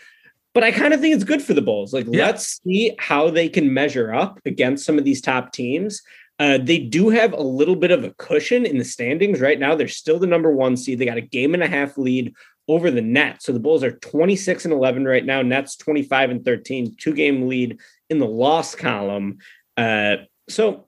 But 0.55 0.63
I 0.63 0.71
kind 0.71 0.95
of 0.95 0.99
think 0.99 1.13
it's 1.13 1.23
good 1.23 1.43
for 1.43 1.53
the 1.53 1.61
Bulls. 1.61 1.93
Like, 1.93 2.07
Yeah. 2.09 2.25
let's 2.25 2.59
see 2.63 2.95
how 2.97 3.29
they 3.29 3.49
can 3.49 3.71
measure 3.71 4.11
up 4.11 4.39
against 4.47 4.83
some 4.83 4.97
of 4.97 5.03
these 5.03 5.21
top 5.21 5.53
teams. 5.53 6.01
Uh, 6.39 6.59
they 6.61 6.77
do 6.77 7.09
have 7.09 7.33
a 7.33 7.41
little 7.41 7.75
bit 7.75 7.91
of 7.91 8.03
a 8.03 8.11
cushion 8.11 8.65
in 8.65 8.77
the 8.77 8.85
standings 8.85 9.41
right 9.41 9.59
now. 9.59 9.73
They're 9.73 9.87
still 9.87 10.19
the 10.19 10.27
number 10.27 10.51
one 10.51 10.77
seed. 10.77 10.99
They 10.99 11.05
got 11.05 11.17
a 11.17 11.21
game 11.21 11.53
and 11.53 11.63
a 11.63 11.67
half 11.67 11.97
lead 11.97 12.35
over 12.67 12.91
the 12.91 13.01
Nets. 13.01 13.45
So 13.45 13.53
the 13.53 13.59
Bulls 13.59 13.83
are 13.83 13.91
26 13.91 14.65
and 14.65 14.73
11 14.73 15.05
right 15.05 15.25
now. 15.25 15.41
Nets 15.41 15.75
25 15.77 16.29
and 16.29 16.45
13, 16.45 16.95
two 16.99 17.13
game 17.13 17.47
lead 17.47 17.79
in 18.09 18.19
the 18.19 18.27
loss 18.27 18.75
column. 18.75 19.39
Uh, 19.75 20.17
so 20.49 20.87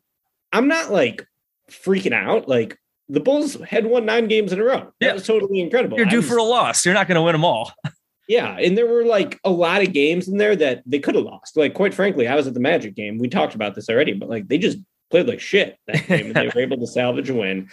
I'm 0.52 0.68
not 0.68 0.92
like 0.92 1.26
freaking 1.72 2.14
out. 2.14 2.48
Like 2.48 2.78
the 3.08 3.20
Bulls 3.20 3.56
had 3.56 3.86
won 3.86 4.06
nine 4.06 4.28
games 4.28 4.54
in 4.54 4.60
a 4.60 4.64
row. 4.64 4.92
That 5.00 5.16
was 5.16 5.26
totally 5.26 5.62
incredible. 5.62 5.98
You're 5.98 6.06
due 6.06 6.18
was- 6.18 6.28
for 6.28 6.38
a 6.38 6.44
loss. 6.44 6.86
You're 6.86 6.94
not 6.94 7.08
going 7.08 7.16
to 7.16 7.22
win 7.22 7.34
them 7.34 7.46
all. 7.46 7.72
yeah, 8.28 8.58
and 8.58 8.78
there 8.78 8.88
were 8.88 9.06
like 9.06 9.40
a 9.44 9.50
lot 9.50 9.82
of 9.82 9.94
games 9.94 10.28
in 10.28 10.38
there 10.38 10.56
that 10.56 10.84
they 10.86 11.00
could 11.00 11.16
have 11.16 11.24
lost. 11.24 11.58
Like, 11.58 11.74
quite 11.74 11.94
frankly, 11.94 12.28
I 12.28 12.36
was 12.36 12.46
at 12.46 12.54
the 12.54 12.60
Magic 12.60 12.96
game. 12.96 13.18
We 13.18 13.30
talked 13.30 13.56
about 13.56 13.74
this 13.74 13.90
already, 13.90 14.14
but 14.14 14.30
like 14.30 14.48
they 14.48 14.58
just 14.58 14.78
played 15.10 15.28
like 15.28 15.40
shit 15.40 15.78
that 15.88 16.08
game, 16.08 16.28
and 16.28 16.36
they 16.36 16.52
were 16.54 16.62
able 16.62 16.78
to 16.78 16.88
salvage 17.00 17.30
a 17.30 17.34
win. 17.34 17.70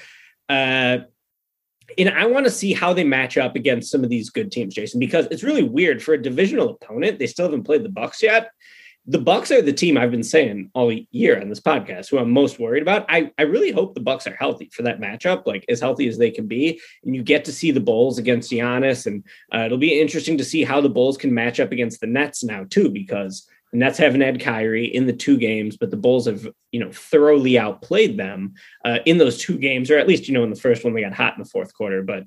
Uh, 0.48 0.98
and 1.98 2.10
I 2.10 2.26
want 2.26 2.46
to 2.46 2.50
see 2.50 2.72
how 2.72 2.92
they 2.92 3.04
match 3.04 3.38
up 3.38 3.56
against 3.56 3.90
some 3.90 4.02
of 4.02 4.10
these 4.10 4.30
good 4.30 4.50
teams, 4.50 4.74
Jason, 4.74 5.00
because 5.00 5.26
it's 5.30 5.42
really 5.42 5.62
weird 5.62 6.02
for 6.02 6.14
a 6.14 6.22
divisional 6.22 6.70
opponent. 6.70 7.18
They 7.18 7.26
still 7.26 7.46
haven't 7.46 7.64
played 7.64 7.84
the 7.84 7.88
Bucks 7.88 8.22
yet. 8.22 8.50
The 9.08 9.20
Bucks 9.20 9.52
are 9.52 9.62
the 9.62 9.72
team 9.72 9.96
I've 9.96 10.10
been 10.10 10.24
saying 10.24 10.70
all 10.74 10.92
year 11.12 11.40
on 11.40 11.48
this 11.48 11.60
podcast, 11.60 12.10
who 12.10 12.18
I'm 12.18 12.32
most 12.32 12.58
worried 12.58 12.82
about. 12.82 13.06
I, 13.08 13.30
I 13.38 13.42
really 13.42 13.70
hope 13.70 13.94
the 13.94 14.00
Bucks 14.00 14.26
are 14.26 14.34
healthy 14.34 14.68
for 14.72 14.82
that 14.82 15.00
matchup, 15.00 15.46
like 15.46 15.64
as 15.68 15.80
healthy 15.80 16.08
as 16.08 16.18
they 16.18 16.32
can 16.32 16.48
be, 16.48 16.80
and 17.04 17.14
you 17.14 17.22
get 17.22 17.44
to 17.44 17.52
see 17.52 17.70
the 17.70 17.78
Bulls 17.78 18.18
against 18.18 18.50
Giannis, 18.50 19.06
and 19.06 19.22
uh, 19.54 19.66
it'll 19.66 19.78
be 19.78 20.00
interesting 20.00 20.36
to 20.38 20.44
see 20.44 20.64
how 20.64 20.80
the 20.80 20.88
Bulls 20.88 21.16
can 21.16 21.32
match 21.32 21.60
up 21.60 21.70
against 21.70 22.00
the 22.00 22.08
Nets 22.08 22.42
now 22.42 22.64
too, 22.68 22.90
because 22.90 23.48
the 23.76 23.84
Nets 23.84 23.98
haven't 23.98 24.22
had 24.22 24.40
Kyrie 24.40 24.86
in 24.86 25.06
the 25.06 25.12
two 25.12 25.36
games, 25.36 25.76
but 25.76 25.90
the 25.90 25.96
Bulls 25.96 26.26
have 26.26 26.48
you 26.72 26.80
know 26.80 26.90
thoroughly 26.90 27.58
outplayed 27.58 28.16
them 28.16 28.54
uh, 28.84 28.98
in 29.04 29.18
those 29.18 29.38
two 29.38 29.58
games, 29.58 29.90
or 29.90 29.98
at 29.98 30.08
least 30.08 30.28
you 30.28 30.34
know 30.34 30.44
in 30.44 30.50
the 30.50 30.56
first 30.56 30.82
one 30.82 30.94
they 30.94 31.02
got 31.02 31.12
hot 31.12 31.34
in 31.36 31.42
the 31.42 31.48
fourth 31.48 31.74
quarter. 31.74 32.02
But 32.02 32.24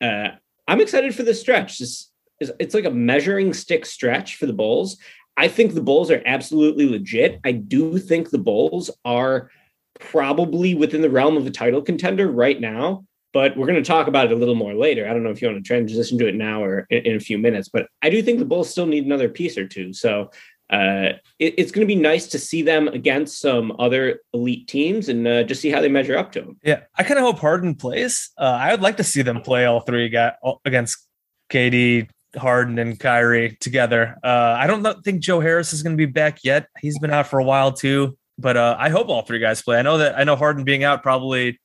uh, 0.00 0.36
I'm 0.68 0.80
excited 0.80 1.14
for 1.14 1.22
this 1.22 1.40
stretch. 1.40 1.78
This 1.78 2.10
is 2.40 2.52
it's 2.58 2.74
like 2.74 2.84
a 2.84 2.90
measuring 2.90 3.54
stick 3.54 3.86
stretch 3.86 4.36
for 4.36 4.46
the 4.46 4.52
Bulls. 4.52 4.98
I 5.36 5.48
think 5.48 5.72
the 5.72 5.82
Bulls 5.82 6.10
are 6.10 6.22
absolutely 6.26 6.88
legit. 6.88 7.40
I 7.44 7.52
do 7.52 7.98
think 7.98 8.30
the 8.30 8.38
Bulls 8.38 8.90
are 9.04 9.50
probably 9.98 10.74
within 10.74 11.00
the 11.00 11.10
realm 11.10 11.36
of 11.36 11.46
a 11.46 11.50
title 11.50 11.80
contender 11.80 12.30
right 12.30 12.60
now, 12.60 13.04
but 13.32 13.56
we're 13.56 13.66
going 13.66 13.82
to 13.82 13.88
talk 13.88 14.06
about 14.06 14.26
it 14.26 14.32
a 14.32 14.36
little 14.36 14.54
more 14.54 14.74
later. 14.74 15.08
I 15.08 15.12
don't 15.12 15.22
know 15.22 15.30
if 15.30 15.40
you 15.40 15.48
want 15.48 15.62
to 15.62 15.66
transition 15.66 16.18
to 16.18 16.28
it 16.28 16.34
now 16.34 16.62
or 16.62 16.80
in 16.90 17.16
a 17.16 17.20
few 17.20 17.38
minutes, 17.38 17.68
but 17.68 17.86
I 18.02 18.10
do 18.10 18.22
think 18.22 18.38
the 18.38 18.44
Bulls 18.44 18.70
still 18.70 18.86
need 18.86 19.04
another 19.04 19.28
piece 19.28 19.56
or 19.56 19.66
two. 19.66 19.92
So 19.92 20.30
uh, 20.70 21.14
it, 21.38 21.54
it's 21.58 21.72
going 21.72 21.86
to 21.86 21.92
be 21.92 22.00
nice 22.00 22.28
to 22.28 22.38
see 22.38 22.62
them 22.62 22.88
against 22.88 23.40
some 23.40 23.74
other 23.78 24.20
elite 24.32 24.68
teams 24.68 25.08
and 25.08 25.26
uh, 25.26 25.42
just 25.42 25.60
see 25.60 25.70
how 25.70 25.80
they 25.80 25.88
measure 25.88 26.16
up 26.16 26.32
to 26.32 26.40
them. 26.40 26.58
Yeah, 26.62 26.82
I 26.96 27.02
kind 27.02 27.18
of 27.18 27.24
hope 27.24 27.38
Harden 27.40 27.74
plays. 27.74 28.30
Uh, 28.38 28.44
I 28.44 28.70
would 28.70 28.80
like 28.80 28.96
to 28.98 29.04
see 29.04 29.22
them 29.22 29.42
play 29.42 29.66
all 29.66 29.80
three 29.80 30.08
guy, 30.08 30.32
against 30.64 31.06
KD, 31.50 32.08
Harden, 32.36 32.78
and 32.78 32.98
Kyrie 32.98 33.58
together. 33.60 34.16
Uh, 34.22 34.56
I 34.58 34.68
don't 34.68 35.04
think 35.04 35.20
Joe 35.20 35.40
Harris 35.40 35.72
is 35.72 35.82
going 35.82 35.96
to 35.96 36.06
be 36.06 36.10
back 36.10 36.38
yet. 36.44 36.68
He's 36.80 36.98
been 37.00 37.10
out 37.10 37.26
for 37.26 37.40
a 37.40 37.44
while 37.44 37.72
too, 37.72 38.16
but 38.38 38.56
uh, 38.56 38.76
I 38.78 38.90
hope 38.90 39.08
all 39.08 39.22
three 39.22 39.40
guys 39.40 39.62
play. 39.62 39.78
I 39.78 39.82
know 39.82 39.98
that 39.98 40.16
I 40.16 40.24
know 40.24 40.36
Harden 40.36 40.64
being 40.64 40.84
out 40.84 41.02
probably 41.02 41.58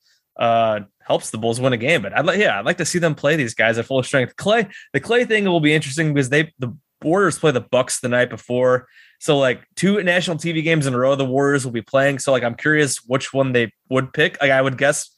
helps 1.06 1.30
the 1.30 1.38
Bulls 1.38 1.60
win 1.60 1.72
a 1.72 1.76
game, 1.76 2.02
but 2.02 2.12
I'd 2.12 2.26
like 2.26 2.40
yeah, 2.40 2.58
I'd 2.58 2.66
like 2.66 2.78
to 2.78 2.84
see 2.84 2.98
them 2.98 3.14
play 3.14 3.36
these 3.36 3.54
guys 3.54 3.78
at 3.78 3.86
full 3.86 4.02
strength. 4.02 4.34
Klay, 4.34 4.68
the 4.92 5.00
Klay 5.00 5.26
thing 5.26 5.44
will 5.44 5.60
be 5.60 5.72
interesting 5.72 6.12
because 6.12 6.28
they 6.28 6.52
the 6.58 6.76
Warriors 7.06 7.38
play 7.38 7.52
the 7.52 7.60
Bucks 7.60 8.00
the 8.00 8.08
night 8.08 8.28
before. 8.28 8.88
So 9.20 9.38
like 9.38 9.62
two 9.76 10.02
national 10.02 10.36
TV 10.36 10.62
games 10.62 10.86
in 10.86 10.92
a 10.92 10.98
row, 10.98 11.14
the 11.14 11.24
Warriors 11.24 11.64
will 11.64 11.72
be 11.72 11.82
playing. 11.82 12.18
So 12.18 12.32
like 12.32 12.42
I'm 12.42 12.56
curious 12.56 12.98
which 13.06 13.32
one 13.32 13.52
they 13.52 13.72
would 13.88 14.12
pick. 14.12 14.36
Like 14.42 14.50
I 14.50 14.60
would 14.60 14.76
guess 14.76 15.10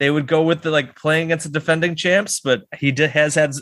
they 0.00 0.10
would 0.10 0.26
go 0.26 0.42
with 0.42 0.62
the 0.62 0.70
like 0.70 0.96
playing 0.96 1.28
against 1.28 1.44
the 1.44 1.52
defending 1.52 1.94
champs, 1.94 2.40
but 2.40 2.64
he 2.76 2.90
did 2.90 3.10
has 3.10 3.34
had 3.34 3.52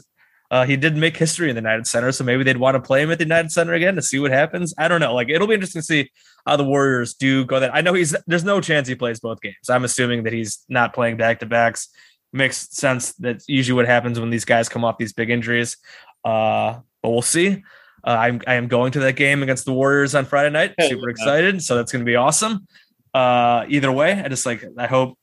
uh, 0.51 0.67
he 0.67 0.77
did 0.77 0.97
make 0.97 1.17
history 1.17 1.49
in 1.49 1.57
the 1.57 1.63
United 1.63 1.87
Center, 1.87 2.13
so 2.13 2.25
maybe 2.25 2.45
they'd 2.45 2.59
want 2.59 2.75
to 2.75 2.81
play 2.81 3.03
him 3.03 3.11
at 3.11 3.19
the 3.19 3.25
United 3.25 3.51
Center 3.51 3.73
again 3.73 3.97
to 3.97 4.03
see 4.03 4.19
what 4.19 4.31
happens. 4.31 4.75
I 4.77 4.87
don't 4.87 5.01
know. 5.01 5.15
Like 5.15 5.31
it'll 5.31 5.47
be 5.47 5.55
interesting 5.55 5.81
to 5.81 5.87
see 5.87 6.11
how 6.47 6.57
the 6.57 6.65
Warriors 6.65 7.15
do 7.15 7.45
go. 7.45 7.59
That 7.59 7.75
I 7.75 7.81
know 7.81 7.95
he's 7.95 8.15
there's 8.27 8.45
no 8.45 8.61
chance 8.61 8.87
he 8.87 8.95
plays 8.95 9.21
both 9.21 9.41
games. 9.41 9.71
I'm 9.71 9.85
assuming 9.85 10.25
that 10.25 10.33
he's 10.33 10.65
not 10.69 10.95
playing 10.95 11.17
back 11.17 11.41
to 11.41 11.47
backs. 11.47 11.89
Makes 12.35 12.69
sense. 12.71 13.13
That's 13.15 13.49
usually 13.49 13.77
what 13.77 13.87
happens 13.87 14.21
when 14.21 14.31
these 14.31 14.45
guys 14.45 14.69
come 14.69 14.85
off 14.85 14.99
these 14.99 15.13
big 15.13 15.31
injuries. 15.31 15.77
Uh, 16.25 16.81
but 17.03 17.11
we'll 17.11 17.23
see. 17.23 17.63
Uh, 18.05 18.11
I'm 18.11 18.41
I 18.47 18.55
am 18.55 18.69
going 18.69 18.93
to 18.93 19.01
that 19.01 19.17
game 19.17 19.43
against 19.43 19.65
the 19.65 19.73
Warriors 19.73 20.15
on 20.15 20.25
Friday 20.25 20.51
night. 20.51 20.75
Super 20.81 21.09
excited. 21.09 21.63
So 21.63 21.77
that's 21.77 21.93
going 21.93 22.05
to 22.05 22.11
be 22.11 22.17
awesome. 22.17 22.67
Uh, 23.15 23.65
either 23.69 23.93
way, 23.93 24.13
I 24.13 24.29
just 24.29 24.47
like 24.47 24.65
I 24.77 24.87
hope 24.87 25.19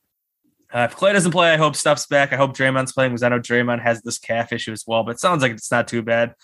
uh, 0.72 0.86
if 0.90 0.96
Klay 0.96 1.12
doesn't 1.12 1.32
play, 1.32 1.52
I 1.52 1.56
hope 1.56 1.74
Steph's 1.74 2.06
back. 2.06 2.32
I 2.32 2.36
hope 2.36 2.56
Draymond's 2.56 2.92
playing 2.92 3.10
because 3.10 3.22
I 3.22 3.28
know 3.28 3.40
Draymond 3.40 3.82
has 3.82 4.02
this 4.02 4.18
calf 4.18 4.52
issue 4.52 4.72
as 4.72 4.84
well. 4.86 5.02
But 5.02 5.12
it 5.12 5.20
sounds 5.20 5.42
like 5.42 5.52
it's 5.52 5.70
not 5.70 5.88
too 5.88 6.02
bad. 6.02 6.34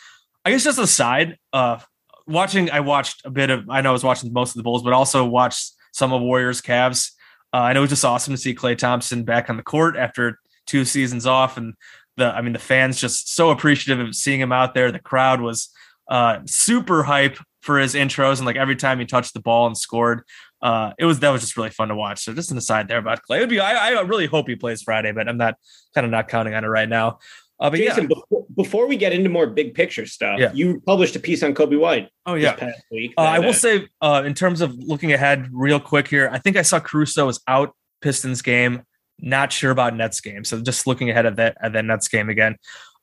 I 0.45 0.51
guess 0.51 0.65
just 0.65 0.79
aside, 0.79 1.39
uh, 1.53 1.79
watching 2.27 2.71
I 2.71 2.81
watched 2.81 3.25
a 3.25 3.31
bit 3.31 3.51
of 3.51 3.71
I 3.71 3.81
know 3.81 3.91
I 3.91 3.93
was 3.93 4.05
watching 4.05 4.33
most 4.33 4.51
of 4.51 4.57
the 4.57 4.63
Bulls, 4.63 4.83
but 4.83 4.93
also 4.93 5.25
watched 5.25 5.73
some 5.93 6.13
of 6.13 6.21
Warriors 6.23 6.61
Cavs. 6.61 7.13
Uh, 7.55 7.59
I 7.59 7.73
know 7.73 7.81
it 7.81 7.83
was 7.83 7.91
just 7.91 8.05
awesome 8.05 8.35
to 8.35 8.39
see 8.39 8.55
Klay 8.55 8.77
Thompson 8.77 9.25
back 9.25 9.49
on 9.49 9.57
the 9.57 9.63
court 9.63 9.97
after 9.97 10.39
two 10.67 10.85
seasons 10.85 11.27
off, 11.27 11.57
and 11.57 11.75
the 12.17 12.27
I 12.27 12.41
mean 12.43 12.53
the 12.53 12.59
fans 12.59 13.01
just 13.01 13.35
so 13.35 13.51
appreciative 13.51 14.07
of 14.07 14.15
seeing 14.15 14.41
him 14.41 14.53
out 14.53 14.75
there. 14.75 14.91
The 14.93 14.99
crowd 14.99 15.41
was 15.41 15.71
uh, 16.09 16.41
super 16.47 17.03
hype 17.03 17.39
for 17.63 17.79
his 17.79 17.95
intros, 17.95 18.39
and 18.39 18.47
like 18.47 18.57
every 18.57 18.77
time 18.77 18.99
he 18.99 19.07
touched 19.07 19.35
the 19.35 19.41
ball 19.41 19.67
and 19.67 19.77
scored, 19.77 20.23
uh, 20.63 20.93
it 20.99 21.05
was 21.05 21.21
that 21.21 21.31
was 21.31 21.41
just 21.43 21.57
really 21.57 21.71
fun 21.71 21.89
to 21.89 21.97
watch. 21.97 22.25
So 22.25 22.33
just 22.33 22.51
an 22.51 22.59
aside 22.59 22.89
there 22.89 22.99
about 22.99 23.21
Klay. 23.29 23.39
It 23.39 23.41
would 23.41 23.49
be 23.51 23.61
I, 23.61 23.93
I 23.95 24.01
really 24.03 24.27
hope 24.27 24.49
he 24.49 24.57
plays 24.57 24.83
Friday, 24.83 25.13
but 25.13 25.29
I'm 25.29 25.37
not 25.37 25.57
kind 25.95 26.05
of 26.05 26.11
not 26.11 26.29
counting 26.29 26.55
on 26.55 26.65
it 26.65 26.69
right 26.69 26.89
now. 26.89 27.19
Uh, 27.59 27.71
but 27.71 27.79
Jason, 27.79 28.03
yeah, 28.03 28.09
before, 28.09 28.47
before 28.55 28.87
we 28.87 28.97
get 28.97 29.15
into 29.15 29.31
more 29.31 29.47
big 29.47 29.75
picture 29.75 30.05
stuff, 30.05 30.39
Yeah. 30.39 30.53
you 30.53 30.81
published 30.85 31.17
a 31.17 31.21
piece 31.21 31.43
on 31.43 31.55
Coby 31.55 31.79
White 31.79 32.11
oh 32.27 32.35
yeah. 32.35 32.53
past 32.53 32.83
week. 32.91 33.15
Uh, 33.17 33.23
I 33.23 33.39
will 33.39 33.55
say, 33.55 33.89
uh, 34.03 34.23
in 34.27 34.35
terms 34.35 34.61
of 34.61 34.75
looking 34.75 35.13
ahead, 35.13 35.49
real 35.53 35.81
quick 35.81 36.07
here, 36.07 36.29
I 36.31 36.39
think 36.39 36.59
I 36.59 36.63
saw 36.63 36.81
Caruso 36.81 37.25
was 37.27 37.41
out 37.49 37.75
Pistons 38.03 38.43
game. 38.43 38.83
Not 39.19 39.53
sure 39.53 39.71
about 39.71 39.97
Nets 39.97 40.21
game, 40.21 40.45
so 40.45 40.61
just 40.61 40.87
looking 40.87 41.11
ahead 41.11 41.27
of 41.27 41.37
that 41.37 41.57
at 41.61 41.73
that 41.73 41.85
Nets 41.85 42.09
game 42.09 42.29
again. 42.29 42.57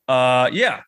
Uh, 0.07 0.49
yeah. 0.51 0.81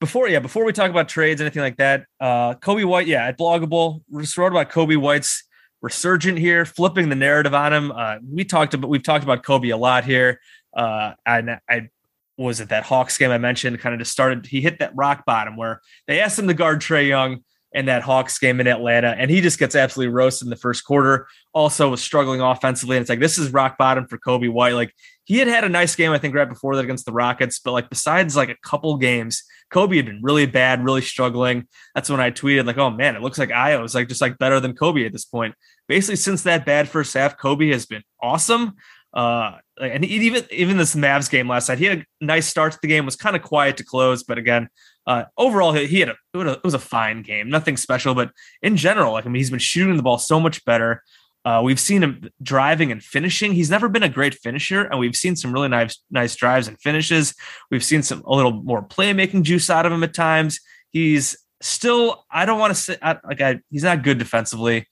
Before 0.00 0.28
yeah, 0.28 0.38
before 0.38 0.64
we 0.64 0.72
talk 0.72 0.90
about 0.90 1.08
trades, 1.08 1.40
anything 1.40 1.62
like 1.62 1.78
that, 1.78 2.06
uh, 2.20 2.54
Coby 2.54 2.84
White, 2.84 3.08
yeah, 3.08 3.26
at 3.26 3.36
Blog 3.36 3.64
a 3.64 3.66
Bull, 3.66 4.04
we 4.08 4.22
just 4.22 4.38
wrote 4.38 4.52
about 4.52 4.70
Coby 4.70 4.96
White's 4.96 5.42
resurgent 5.82 6.38
here, 6.38 6.64
flipping 6.64 7.08
the 7.08 7.16
narrative 7.16 7.52
on 7.52 7.72
him. 7.72 7.90
Uh, 7.90 8.16
we 8.24 8.44
talked 8.44 8.74
about 8.74 8.88
we've 8.88 9.02
talked 9.02 9.24
about 9.24 9.42
Coby 9.42 9.72
a 9.72 9.76
lot 9.76 10.04
here. 10.04 10.40
Uh, 10.76 11.14
and 11.26 11.58
I 11.68 11.88
was 12.36 12.60
it 12.60 12.68
that 12.68 12.84
Hawks 12.84 13.18
game 13.18 13.32
I 13.32 13.38
mentioned, 13.38 13.80
kind 13.80 13.92
of 13.92 13.98
just 13.98 14.12
started. 14.12 14.46
He 14.46 14.60
hit 14.60 14.78
that 14.78 14.92
rock 14.94 15.24
bottom 15.26 15.56
where 15.56 15.80
they 16.06 16.20
asked 16.20 16.38
him 16.38 16.46
to 16.46 16.54
guard 16.54 16.80
Trae 16.80 17.08
Young 17.08 17.42
in 17.72 17.86
that 17.86 18.02
Hawks 18.02 18.38
game 18.38 18.60
in 18.60 18.66
Atlanta, 18.66 19.14
and 19.18 19.30
he 19.30 19.40
just 19.40 19.58
gets 19.58 19.74
absolutely 19.74 20.12
roasted 20.12 20.46
in 20.46 20.50
the 20.50 20.56
first 20.56 20.84
quarter. 20.84 21.28
Also 21.52 21.90
was 21.90 22.02
struggling 22.02 22.40
offensively, 22.40 22.96
and 22.96 23.02
it's 23.02 23.10
like 23.10 23.20
this 23.20 23.38
is 23.38 23.52
rock 23.52 23.76
bottom 23.76 24.06
for 24.06 24.18
Coby 24.18 24.50
White. 24.50 24.74
Like 24.74 24.94
he 25.24 25.38
had 25.38 25.48
had 25.48 25.64
a 25.64 25.68
nice 25.68 25.94
game, 25.94 26.12
I 26.12 26.18
think, 26.18 26.34
right 26.34 26.48
before 26.48 26.76
that 26.76 26.84
against 26.84 27.04
the 27.04 27.12
Rockets, 27.12 27.58
but 27.58 27.72
like 27.72 27.90
besides 27.90 28.36
like 28.36 28.48
a 28.48 28.56
couple 28.62 28.96
games, 28.96 29.42
Coby 29.72 29.96
had 29.96 30.06
been 30.06 30.22
really 30.22 30.46
bad, 30.46 30.82
really 30.82 31.02
struggling. 31.02 31.66
That's 31.94 32.08
when 32.08 32.20
I 32.20 32.30
tweeted 32.30 32.64
like, 32.64 32.78
"Oh 32.78 32.90
man, 32.90 33.16
it 33.16 33.22
looks 33.22 33.38
like 33.38 33.50
Ayo 33.50 33.84
is 33.84 33.94
like 33.94 34.08
just 34.08 34.22
like 34.22 34.38
better 34.38 34.60
than 34.60 34.74
Coby 34.74 35.04
at 35.04 35.12
this 35.12 35.26
point." 35.26 35.54
Basically, 35.88 36.16
since 36.16 36.42
that 36.44 36.64
bad 36.64 36.88
first 36.88 37.12
half, 37.12 37.38
Coby 37.38 37.72
has 37.72 37.84
been 37.84 38.02
awesome. 38.22 38.76
Uh, 39.12 39.56
and 39.80 40.04
even 40.04 40.44
even 40.50 40.76
this 40.76 40.94
Mavs 40.94 41.30
game 41.30 41.48
last 41.48 41.68
night, 41.68 41.78
he 41.78 41.86
had 41.86 41.98
a 41.98 42.24
nice 42.24 42.46
start 42.46 42.72
to 42.72 42.78
the 42.80 42.88
game, 42.88 43.04
was 43.04 43.16
kind 43.16 43.36
of 43.36 43.42
quiet 43.42 43.76
to 43.78 43.84
close, 43.84 44.22
but 44.22 44.38
again, 44.38 44.68
uh, 45.08 45.24
overall 45.38 45.72
he 45.72 45.86
he 45.86 46.00
had 46.00 46.10
a 46.10 46.16
it, 46.34 46.36
was 46.36 46.46
a 46.46 46.52
it 46.52 46.64
was 46.64 46.74
a 46.74 46.78
fine 46.78 47.22
game, 47.22 47.48
nothing 47.48 47.78
special, 47.78 48.14
but 48.14 48.30
in 48.62 48.76
general, 48.76 49.14
like 49.14 49.24
I 49.24 49.28
mean, 49.28 49.40
he's 49.40 49.50
been 49.50 49.58
shooting 49.58 49.96
the 49.96 50.02
ball 50.02 50.18
so 50.18 50.38
much 50.38 50.62
better. 50.66 51.02
Uh, 51.46 51.62
we've 51.64 51.80
seen 51.80 52.02
him 52.02 52.28
driving 52.42 52.92
and 52.92 53.02
finishing. 53.02 53.52
He's 53.52 53.70
never 53.70 53.88
been 53.88 54.02
a 54.02 54.08
great 54.10 54.34
finisher, 54.34 54.82
and 54.82 55.00
we've 55.00 55.16
seen 55.16 55.34
some 55.34 55.50
really 55.50 55.68
nice 55.68 55.98
nice 56.10 56.36
drives 56.36 56.68
and 56.68 56.78
finishes. 56.78 57.34
We've 57.70 57.82
seen 57.82 58.02
some 58.02 58.22
a 58.26 58.34
little 58.36 58.52
more 58.52 58.82
playmaking 58.82 59.44
juice 59.44 59.70
out 59.70 59.86
of 59.86 59.92
him 59.92 60.04
at 60.04 60.12
times. 60.12 60.60
He's 60.90 61.38
still 61.62 62.26
I 62.30 62.44
don't 62.44 62.58
want 62.58 62.76
to 62.76 62.80
say 62.80 62.96
I, 63.00 63.16
like 63.24 63.40
I 63.40 63.60
he's 63.70 63.84
not 63.84 64.02
good 64.02 64.18
defensively. 64.18 64.86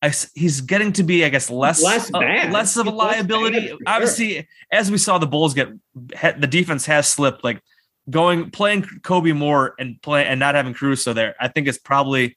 I, 0.00 0.12
he's 0.34 0.60
getting 0.60 0.92
to 0.92 1.02
be, 1.02 1.24
I 1.24 1.30
guess, 1.30 1.50
less 1.50 1.82
Less 1.82 2.12
uh, 2.14 2.20
less 2.20 2.76
of 2.76 2.86
a 2.86 2.90
liability. 2.90 3.68
sure. 3.68 3.78
Obviously, 3.86 4.46
as 4.70 4.90
we 4.90 4.98
saw 4.98 5.18
the 5.18 5.26
Bulls 5.26 5.54
get, 5.54 5.70
the 5.94 6.46
defense 6.48 6.86
has 6.86 7.08
slipped. 7.08 7.42
Like 7.42 7.60
going 8.08 8.50
playing 8.50 8.82
Coby 8.82 9.36
more 9.36 9.74
and 9.78 10.00
play 10.00 10.24
and 10.24 10.40
not 10.40 10.54
having 10.54 10.74
Caruso 10.74 11.12
there, 11.12 11.34
I 11.40 11.48
think 11.48 11.66
is 11.66 11.78
probably 11.78 12.36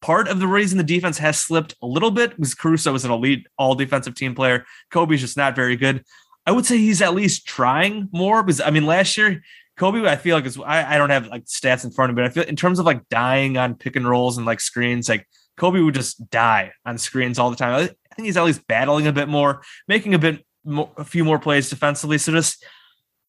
part 0.00 0.28
of 0.28 0.38
the 0.38 0.46
reason 0.46 0.78
the 0.78 0.84
defense 0.84 1.18
has 1.18 1.38
slipped 1.38 1.74
a 1.82 1.86
little 1.86 2.10
bit. 2.10 2.36
Because 2.36 2.54
Caruso 2.54 2.94
is 2.94 3.04
an 3.04 3.10
elite 3.10 3.46
all 3.58 3.74
defensive 3.74 4.14
team 4.14 4.34
player. 4.34 4.64
Coby's 4.92 5.20
just 5.20 5.36
not 5.36 5.56
very 5.56 5.76
good. 5.76 6.04
I 6.46 6.52
would 6.52 6.66
say 6.66 6.78
he's 6.78 7.02
at 7.02 7.14
least 7.14 7.46
trying 7.46 8.08
more. 8.12 8.42
Because 8.42 8.60
I 8.60 8.70
mean, 8.70 8.86
last 8.86 9.16
year 9.16 9.42
Coby, 9.78 10.06
I 10.06 10.16
feel 10.16 10.36
like 10.36 10.44
is 10.44 10.58
I, 10.58 10.94
I 10.94 10.98
don't 10.98 11.10
have 11.10 11.28
like 11.28 11.44
stats 11.44 11.84
in 11.84 11.90
front 11.90 12.10
of 12.10 12.16
me, 12.16 12.22
but 12.22 12.30
I 12.30 12.32
feel 12.34 12.42
in 12.44 12.56
terms 12.56 12.78
of 12.78 12.86
like 12.86 13.08
dying 13.08 13.56
on 13.56 13.74
pick 13.74 13.96
and 13.96 14.08
rolls 14.08 14.36
and 14.36 14.44
like 14.46 14.60
screens, 14.60 15.08
like 15.08 15.26
Coby 15.58 15.84
would 15.84 15.94
just 15.94 16.28
die 16.30 16.72
on 16.84 16.98
screens 16.98 17.38
all 17.38 17.50
the 17.50 17.56
time. 17.56 17.74
I 17.74 17.86
think 18.14 18.26
he's 18.26 18.36
at 18.36 18.44
least 18.44 18.66
battling 18.66 19.06
a 19.06 19.12
bit 19.12 19.28
more, 19.28 19.62
making 19.86 20.14
a 20.14 20.18
bit 20.18 20.44
more, 20.64 20.90
a 20.96 21.04
few 21.04 21.24
more 21.24 21.38
plays 21.38 21.70
defensively. 21.70 22.18
So 22.18 22.32
just 22.32 22.64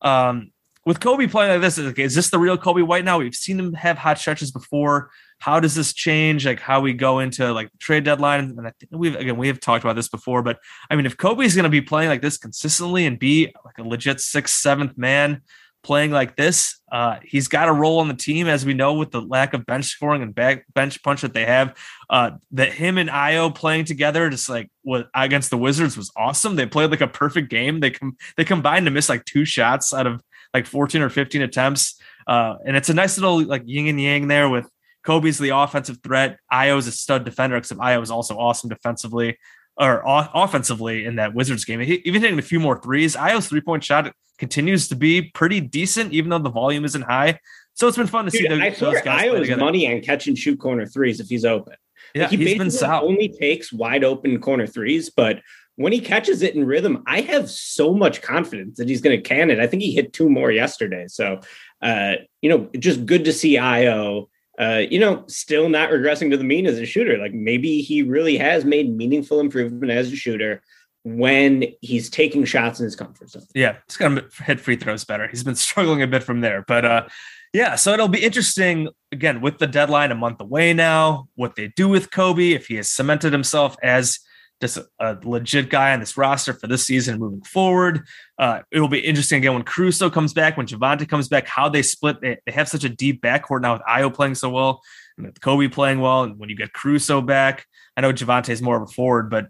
um, 0.01 0.51
with 0.85 0.99
Coby 0.99 1.29
playing 1.29 1.51
like 1.51 1.61
this, 1.61 1.77
is, 1.77 1.93
is 1.93 2.15
this 2.15 2.29
the 2.29 2.39
real 2.39 2.57
Coby 2.57 2.85
White 2.85 3.05
now? 3.05 3.19
We've 3.19 3.35
seen 3.35 3.59
him 3.59 3.73
have 3.73 3.97
hot 3.97 4.17
stretches 4.17 4.51
before. 4.51 5.09
How 5.39 5.59
does 5.59 5.75
this 5.75 5.93
change? 5.93 6.45
Like 6.45 6.59
how 6.59 6.81
we 6.81 6.93
go 6.93 7.19
into 7.19 7.51
like 7.53 7.71
the 7.71 7.77
trade 7.77 8.03
deadline? 8.03 8.55
And 8.57 8.67
I 8.67 8.71
think 8.79 8.91
we've 8.91 9.15
again 9.15 9.37
we 9.37 9.47
have 9.47 9.59
talked 9.59 9.83
about 9.83 9.95
this 9.95 10.09
before, 10.09 10.41
but 10.41 10.59
I 10.89 10.95
mean, 10.95 11.05
if 11.05 11.17
Coby's 11.17 11.55
going 11.55 11.63
to 11.63 11.69
be 11.69 11.81
playing 11.81 12.09
like 12.09 12.21
this 12.21 12.37
consistently 12.37 13.05
and 13.05 13.19
be 13.19 13.53
like 13.65 13.77
a 13.77 13.83
legit 13.83 14.19
sixth, 14.19 14.55
seventh 14.55 14.97
man 14.97 15.41
playing 15.81 16.11
like 16.11 16.35
this, 16.35 16.81
uh, 16.91 17.19
he's 17.23 17.47
got 17.47 17.69
a 17.69 17.73
role 17.73 17.99
on 17.99 18.07
the 18.07 18.13
team, 18.13 18.47
as 18.47 18.65
we 18.65 18.73
know, 18.73 18.95
with 18.95 19.11
the 19.11 19.21
lack 19.21 19.53
of 19.53 19.65
bench 19.65 19.85
scoring 19.85 20.21
and 20.21 20.35
back 20.35 20.65
bench 20.73 21.01
punch 21.03 21.21
that 21.21 21.33
they 21.33 21.45
have. 21.45 21.77
Uh, 22.09 22.31
that 22.51 22.73
him 22.73 22.97
and 22.97 23.09
Ayo 23.09 23.53
playing 23.53 23.85
together, 23.85 24.29
just 24.29 24.49
like 24.49 24.69
what 24.81 25.09
against 25.15 25.49
the 25.49 25.57
Wizards, 25.57 25.95
was 25.95 26.11
awesome. 26.17 26.55
They 26.55 26.65
played 26.65 26.91
like 26.91 27.01
a 27.01 27.07
perfect 27.07 27.49
game. 27.49 27.79
They 27.79 27.91
com- 27.91 28.17
they 28.37 28.43
combined 28.43 28.85
to 28.85 28.91
miss 28.91 29.07
like 29.09 29.25
two 29.25 29.45
shots 29.45 29.93
out 29.93 30.07
of 30.07 30.21
like 30.53 30.65
14 30.65 31.01
or 31.01 31.09
15 31.09 31.41
attempts. 31.41 31.99
Uh, 32.27 32.55
and 32.65 32.75
it's 32.75 32.89
a 32.89 32.93
nice 32.93 33.17
little 33.17 33.43
like 33.43 33.63
yin 33.65 33.87
and 33.87 34.01
yang 34.01 34.27
there 34.27 34.49
with 34.49 34.69
Coby's 35.05 35.37
the 35.37 35.49
offensive 35.49 35.99
threat. 36.03 36.37
Ayo's 36.51 36.87
a 36.87 36.91
stud 36.91 37.23
defender, 37.25 37.55
except 37.55 37.79
Ayo 37.79 38.01
is 38.01 38.11
also 38.11 38.37
awesome 38.37 38.69
defensively 38.69 39.37
or 39.77 40.03
offensively 40.05 41.05
in 41.05 41.15
that 41.15 41.33
Wizards 41.33 41.63
game. 41.65 41.79
He, 41.79 42.01
even 42.05 42.21
hitting 42.21 42.37
a 42.37 42.43
few 42.43 42.59
more 42.59 42.79
threes. 42.81 43.15
Ayo's 43.15 43.47
three 43.47 43.61
point 43.61 43.83
shot 43.83 44.11
continues 44.37 44.87
to 44.89 44.95
be 44.95 45.23
pretty 45.33 45.61
decent, 45.61 46.13
even 46.13 46.29
though 46.29 46.39
the 46.39 46.49
volume 46.49 46.85
isn't 46.85 47.01
high. 47.01 47.39
So 47.73 47.87
it's 47.87 47.97
been 47.97 48.07
fun 48.07 48.25
to 48.25 48.31
see 48.31 48.45
the, 48.45 48.55
I 48.55 48.71
those 48.71 49.01
guys 49.01 49.29
play 49.29 49.55
money 49.55 49.91
on 49.93 50.01
catch 50.01 50.27
and 50.27 50.37
shoot 50.37 50.59
corner 50.59 50.85
threes 50.85 51.21
if 51.21 51.29
he's 51.29 51.45
open. 51.45 51.75
Yeah, 52.13 52.23
Like, 52.23 52.31
he 52.31 52.37
he's 52.37 52.57
been 52.57 52.71
solid. 52.71 53.07
only 53.07 53.29
takes 53.29 53.71
wide 53.71 54.03
open 54.03 54.39
corner 54.41 54.67
threes, 54.67 55.09
but 55.09 55.41
when 55.79 55.93
he 55.93 56.01
catches 56.01 56.41
it 56.41 56.55
in 56.55 56.65
rhythm, 56.65 57.03
I 57.07 57.21
have 57.21 57.49
so 57.49 57.93
much 57.93 58.21
confidence 58.21 58.77
that 58.77 58.89
he's 58.89 58.99
going 58.99 59.15
to 59.15 59.23
can 59.23 59.49
it. 59.49 59.59
I 59.59 59.67
think 59.67 59.81
he 59.81 59.93
hit 59.93 60.11
two 60.11 60.29
more 60.29 60.51
yesterday. 60.51 61.05
So, 61.07 61.39
uh, 61.81 62.15
you 62.41 62.49
know, 62.49 62.69
just 62.77 63.05
good 63.05 63.23
to 63.23 63.31
see 63.31 63.55
Ayo. 63.55 64.27
Uh, 64.59 64.81
you 64.91 64.99
know, 64.99 65.23
still 65.27 65.69
not 65.69 65.89
regressing 65.89 66.31
to 66.31 66.37
the 66.37 66.43
mean 66.43 66.65
as 66.65 66.77
a 66.79 66.85
shooter. 66.85 67.17
Like 67.17 67.33
maybe 67.33 67.81
he 67.81 68.03
really 68.03 68.37
has 68.37 68.65
made 68.65 68.93
meaningful 68.93 69.39
improvement 69.39 69.89
as 69.89 70.11
a 70.11 70.17
shooter 70.17 70.61
when 71.05 71.63
he's 71.79 72.09
taking 72.09 72.43
shots 72.43 72.81
in 72.81 72.83
his 72.83 72.97
comfort 72.97 73.29
zone. 73.29 73.43
Yeah, 73.55 73.77
he's 73.87 73.95
gonna 73.95 74.25
hit 74.43 74.59
free 74.59 74.75
throws 74.75 75.05
better. 75.05 75.29
He's 75.29 75.45
been 75.45 75.55
struggling 75.69 76.01
a 76.01 76.07
bit 76.07 76.23
from 76.23 76.41
there, 76.41 76.65
but 76.67 76.83
uh, 76.83 77.07
yeah. 77.53 77.75
So 77.75 77.93
it'll 77.93 78.09
be 78.09 78.21
interesting 78.21 78.89
again 79.13 79.39
with 79.39 79.59
the 79.59 79.67
deadline 79.67 80.11
a 80.11 80.15
month 80.15 80.41
away 80.41 80.73
now. 80.73 81.29
What 81.35 81.55
they 81.55 81.69
do 81.69 81.87
with 81.87 82.09
Coby 82.09 82.53
if 82.53 82.67
he 82.67 82.75
has 82.75 82.89
cemented 82.89 83.31
himself 83.31 83.77
as 83.81 84.19
just 84.61 84.77
a, 84.77 84.87
a 84.99 85.17
legit 85.23 85.69
guy 85.69 85.93
on 85.93 85.99
this 85.99 86.17
roster 86.17 86.53
for 86.53 86.67
this 86.67 86.85
season 86.85 87.19
moving 87.19 87.41
forward. 87.41 88.05
Uh, 88.37 88.61
it 88.71 88.79
will 88.79 88.87
be 88.87 88.99
interesting 88.99 89.37
again 89.37 89.53
when 89.53 89.63
Caruso 89.63 90.09
comes 90.09 90.33
back, 90.33 90.57
when 90.57 90.67
Javonte 90.67 91.07
comes 91.07 91.27
back, 91.27 91.47
how 91.47 91.69
they 91.69 91.81
split. 91.81 92.19
They, 92.21 92.37
they 92.45 92.51
have 92.51 92.67
such 92.67 92.83
a 92.83 92.89
deep 92.89 93.21
backcourt 93.21 93.61
now 93.61 93.73
with 93.73 93.81
Ayo 93.83 94.13
playing 94.13 94.35
so 94.35 94.49
well 94.49 94.81
and 95.17 95.27
with 95.27 95.39
Coby 95.39 95.71
playing 95.71 95.99
well, 95.99 96.23
and 96.23 96.37
when 96.37 96.49
you 96.49 96.55
get 96.55 96.73
Caruso 96.73 97.21
back, 97.21 97.65
I 97.95 98.01
know 98.01 98.13
Javonte 98.13 98.49
is 98.49 98.61
more 98.61 98.77
of 98.77 98.83
a 98.83 98.87
forward, 98.91 99.29
but 99.29 99.47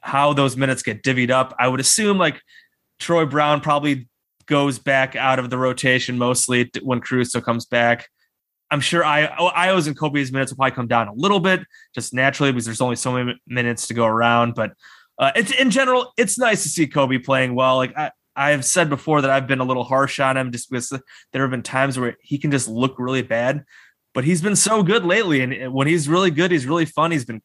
how 0.00 0.32
those 0.34 0.56
minutes 0.56 0.82
get 0.82 1.02
divvied 1.02 1.30
up. 1.30 1.54
I 1.58 1.68
would 1.68 1.80
assume 1.80 2.18
like 2.18 2.40
Troy 2.98 3.24
Brown 3.24 3.60
probably 3.60 4.08
goes 4.46 4.78
back 4.78 5.16
out 5.16 5.38
of 5.38 5.50
the 5.50 5.56
rotation 5.56 6.18
mostly 6.18 6.70
when 6.82 7.00
Caruso 7.00 7.40
comes 7.40 7.64
back. 7.64 8.08
I'm 8.70 8.80
sure 8.80 9.04
I 9.04 9.26
oh, 9.38 9.50
Ayo's 9.50 9.86
and 9.86 9.96
Coby's 9.96 10.32
minutes 10.32 10.52
will 10.52 10.56
probably 10.56 10.72
come 10.72 10.88
down 10.88 11.08
a 11.08 11.14
little 11.14 11.40
bit 11.40 11.60
just 11.94 12.14
naturally 12.14 12.52
because 12.52 12.64
there's 12.64 12.80
only 12.80 12.96
so 12.96 13.12
many 13.12 13.40
minutes 13.46 13.86
to 13.88 13.94
go 13.94 14.06
around. 14.06 14.54
But 14.54 14.72
uh, 15.18 15.32
it's 15.36 15.52
in 15.52 15.70
general, 15.70 16.12
it's 16.16 16.38
nice 16.38 16.62
to 16.64 16.68
see 16.68 16.86
Coby 16.86 17.24
playing 17.24 17.54
well. 17.54 17.76
Like 17.76 17.96
I, 17.96 18.10
I've 18.36 18.64
said 18.64 18.88
before 18.88 19.22
that 19.22 19.30
I've 19.30 19.46
been 19.46 19.60
a 19.60 19.64
little 19.64 19.84
harsh 19.84 20.18
on 20.18 20.36
him 20.36 20.50
just 20.50 20.70
because 20.70 20.90
there 21.32 21.42
have 21.42 21.50
been 21.50 21.62
times 21.62 21.98
where 21.98 22.16
he 22.20 22.38
can 22.38 22.50
just 22.50 22.68
look 22.68 22.96
really 22.98 23.22
bad, 23.22 23.64
but 24.12 24.24
he's 24.24 24.42
been 24.42 24.56
so 24.56 24.82
good 24.82 25.04
lately. 25.04 25.40
And 25.40 25.72
when 25.72 25.86
he's 25.86 26.08
really 26.08 26.30
good, 26.30 26.50
he's 26.50 26.66
really 26.66 26.84
fun. 26.84 27.12
He's 27.12 27.24
been 27.24 27.42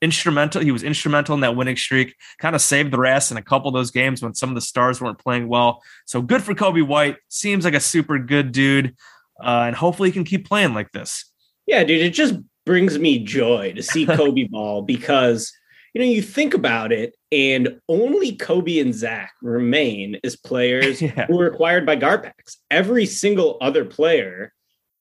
instrumental. 0.00 0.62
He 0.62 0.70
was 0.70 0.82
instrumental 0.82 1.34
in 1.34 1.40
that 1.40 1.56
winning 1.56 1.76
streak, 1.76 2.14
kind 2.38 2.54
of 2.54 2.60
saved 2.60 2.92
the 2.92 2.98
rest 2.98 3.30
in 3.30 3.36
a 3.36 3.42
couple 3.42 3.68
of 3.68 3.74
those 3.74 3.90
games 3.90 4.22
when 4.22 4.34
some 4.34 4.48
of 4.48 4.54
the 4.54 4.60
stars 4.60 5.00
weren't 5.00 5.18
playing 5.18 5.48
well. 5.48 5.82
So 6.06 6.22
good 6.22 6.42
for 6.42 6.54
Coby 6.54 6.86
White. 6.86 7.16
Seems 7.28 7.64
like 7.64 7.74
a 7.74 7.80
super 7.80 8.18
good 8.18 8.52
dude. 8.52 8.94
Uh, 9.42 9.64
and 9.66 9.76
hopefully 9.76 10.08
he 10.08 10.12
can 10.12 10.24
keep 10.24 10.46
playing 10.46 10.74
like 10.74 10.90
this. 10.92 11.24
Yeah, 11.66 11.84
dude, 11.84 12.00
it 12.02 12.10
just 12.14 12.34
brings 12.66 12.98
me 12.98 13.18
joy 13.20 13.72
to 13.74 13.82
see 13.82 14.06
Coby 14.06 14.48
ball 14.50 14.82
because 14.82 15.52
you 15.94 16.00
know 16.00 16.06
you 16.06 16.22
think 16.22 16.54
about 16.54 16.92
it, 16.92 17.14
and 17.32 17.80
only 17.88 18.36
Coby 18.36 18.80
and 18.80 18.94
Zach 18.94 19.32
remain 19.42 20.18
as 20.24 20.36
players 20.36 21.00
Yeah. 21.02 21.26
who 21.26 21.36
were 21.36 21.46
acquired 21.46 21.86
by 21.86 21.96
Garpax. 21.96 22.56
Every 22.70 23.06
single 23.06 23.56
other 23.60 23.84
player 23.84 24.52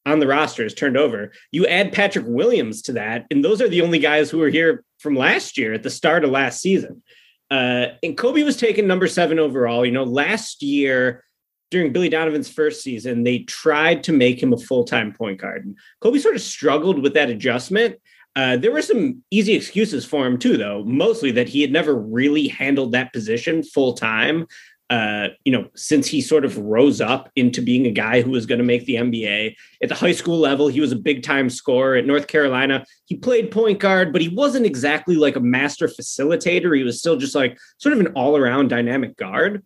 on 0.05 0.19
the 0.19 0.27
roster 0.27 0.63
is 0.65 0.73
turned 0.73 0.95
over. 0.97 1.33
You 1.51 1.67
add 1.67 1.91
Patrick 1.91 2.25
Williams 2.27 2.81
to 2.83 2.93
that, 2.93 3.25
and 3.31 3.43
those 3.43 3.61
are 3.61 3.67
the 3.67 3.81
only 3.81 3.99
guys 3.99 4.29
who 4.29 4.37
were 4.37 4.49
here 4.49 4.83
from 4.99 5.15
last 5.15 5.57
year 5.57 5.73
at 5.73 5.83
the 5.83 5.89
start 5.89 6.23
of 6.23 6.31
last 6.31 6.61
season. 6.61 7.03
Uh, 7.51 7.87
and 8.03 8.17
Coby 8.17 8.43
was 8.43 8.57
taken 8.57 8.87
number 8.87 9.07
seven 9.07 9.39
overall. 9.39 9.85
You 9.85 9.91
know, 9.91 10.03
last 10.03 10.61
year 10.63 11.23
during 11.69 11.91
Billy 11.91 12.09
Donovan's 12.09 12.49
first 12.49 12.81
season, 12.81 13.23
they 13.23 13.39
tried 13.39 14.03
to 14.03 14.13
make 14.13 14.41
him 14.41 14.53
a 14.53 14.57
full 14.57 14.83
time 14.83 15.13
point 15.13 15.41
guard. 15.41 15.65
And 15.65 15.77
Coby 16.01 16.19
sort 16.19 16.35
of 16.35 16.41
struggled 16.41 17.01
with 17.01 17.13
that 17.13 17.29
adjustment. 17.29 17.97
Uh, 18.35 18.55
there 18.55 18.71
were 18.71 18.83
some 18.83 19.23
easy 19.31 19.53
excuses 19.53 20.05
for 20.05 20.25
him 20.25 20.37
too, 20.37 20.57
though. 20.57 20.83
Mostly 20.83 21.31
that 21.31 21.49
he 21.49 21.61
had 21.61 21.71
never 21.71 21.95
really 21.95 22.47
handled 22.47 22.91
that 22.91 23.11
position 23.11 23.63
full 23.63 23.93
time. 23.93 24.45
Uh, 24.89 25.27
you 25.43 25.51
know, 25.51 25.67
since 25.75 26.07
he 26.07 26.21
sort 26.21 26.45
of 26.45 26.57
rose 26.57 27.01
up 27.01 27.29
into 27.35 27.61
being 27.61 27.85
a 27.85 27.91
guy 27.91 28.21
who 28.21 28.31
was 28.31 28.45
going 28.45 28.59
to 28.59 28.63
make 28.63 28.85
the 28.85 28.95
NBA 28.95 29.53
at 29.83 29.89
the 29.89 29.95
high 29.95 30.13
school 30.13 30.37
level, 30.37 30.69
he 30.69 30.79
was 30.79 30.93
a 30.93 30.95
big 30.95 31.23
time 31.23 31.49
scorer 31.49 31.95
at 31.95 32.05
North 32.05 32.27
Carolina. 32.27 32.85
He 33.05 33.15
played 33.15 33.51
point 33.51 33.79
guard, 33.79 34.13
but 34.13 34.21
he 34.21 34.29
wasn't 34.29 34.65
exactly 34.65 35.15
like 35.15 35.35
a 35.35 35.41
master 35.41 35.87
facilitator. 35.87 36.77
He 36.77 36.83
was 36.83 36.99
still 36.99 37.17
just 37.17 37.35
like 37.35 37.57
sort 37.79 37.91
of 37.91 37.99
an 37.99 38.13
all 38.13 38.37
around 38.37 38.69
dynamic 38.69 39.17
guard. 39.17 39.63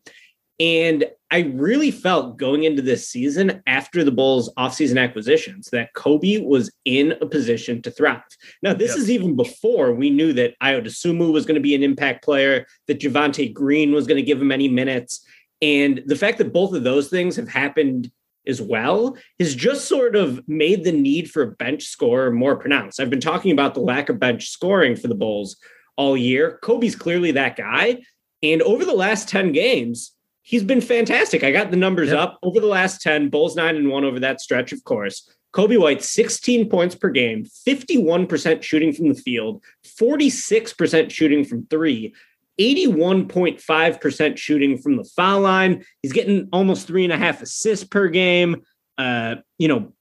And 0.60 1.06
I 1.32 1.52
really 1.54 1.92
felt 1.92 2.38
going 2.38 2.66
into 2.66 2.82
this 2.82 3.08
season 3.08 3.64
after 3.66 4.04
the 4.04 4.12
Bulls 4.12 4.54
offseason 4.58 5.02
acquisitions 5.02 5.70
that 5.72 5.94
Coby 5.96 6.46
was 6.46 6.70
in 6.84 7.14
a 7.22 7.26
position 7.26 7.82
to 7.84 7.92
thrive. 7.92 8.22
Now, 8.62 8.74
this 8.74 8.92
Yep. 8.92 8.98
is 8.98 9.10
even 9.10 9.36
before 9.38 9.94
we 9.94 10.10
knew 10.10 10.34
that 10.34 10.54
Ayo 10.62 10.86
Dosunmu 10.86 11.32
was 11.32 11.46
going 11.46 11.56
to 11.56 11.62
be 11.62 11.74
an 11.74 11.84
impact 11.84 12.24
player, 12.24 12.66
that 12.88 13.00
Javonte 13.00 13.54
Green 13.54 13.94
was 13.94 14.08
going 14.08 14.18
to 14.18 14.22
give 14.26 14.42
him 14.42 14.52
any 14.52 14.68
minutes. 14.68 15.26
And 15.62 16.04
the 16.06 16.18
fact 16.18 16.38
that 16.40 16.52
both 16.52 16.74
of 16.74 16.84
those 16.84 17.08
things 17.08 17.38
have 17.38 17.48
happened 17.48 18.12
as 18.48 18.62
well 18.62 19.16
has 19.40 19.56
just 19.56 19.88
sort 19.88 20.16
of 20.16 20.46
made 20.50 20.84
the 20.84 20.92
need 20.92 21.30
for 21.30 21.44
a 21.44 21.52
bench 21.52 21.84
scorer 21.84 22.32
more 22.32 22.58
pronounced. 22.58 23.00
I've 23.00 23.10
been 23.12 23.22
talking 23.22 23.52
about 23.52 23.74
the 23.74 23.82
lack 23.82 24.10
of 24.10 24.20
bench 24.20 24.50
scoring 24.50 24.96
for 24.96 25.08
the 25.08 25.16
Bulls 25.16 25.58
all 25.96 26.18
year. 26.18 26.60
Coby's 26.64 26.96
clearly 26.96 27.32
that 27.32 27.56
guy. 27.56 28.02
And 28.44 28.62
over 28.64 28.84
the 28.84 28.96
last 28.96 29.30
10 29.30 29.52
games, 29.52 30.12
he's 30.44 30.64
been 30.64 30.82
fantastic. 30.82 31.44
I 31.44 31.52
got 31.52 31.72
the 31.72 31.78
numbers 31.78 32.10
Yep. 32.10 32.18
up 32.18 32.40
over 32.44 32.60
the 32.60 32.68
last 32.68 33.02
10, 33.02 33.30
Bulls 33.30 33.56
nine 33.56 33.76
and 33.76 33.90
one 33.90 34.04
over 34.04 34.20
that 34.20 34.42
stretch, 34.42 34.72
of 34.72 34.84
course. 34.84 35.30
Coby 35.54 35.78
White, 35.78 36.02
16 36.02 36.70
points 36.70 36.96
per 36.96 37.10
game, 37.10 37.46
51% 37.68 38.64
shooting 38.64 38.94
from 38.94 39.10
the 39.10 39.16
field, 39.16 39.62
46% 39.86 41.12
shooting 41.12 41.44
from 41.44 41.66
three, 41.66 42.14
81.5% 42.60 44.38
shooting 44.38 44.78
from 44.78 44.96
the 44.96 45.04
foul 45.04 45.42
line. 45.42 45.84
He's 46.02 46.14
getting 46.14 46.48
almost 46.54 46.88
three 46.88 47.04
and 47.04 47.14
a 47.14 47.18
half 47.18 47.42
assists 47.42 47.86
per 47.86 48.08
game. 48.08 48.62
Uh, 48.98 49.36
you 49.58 49.68
know, 49.68 49.94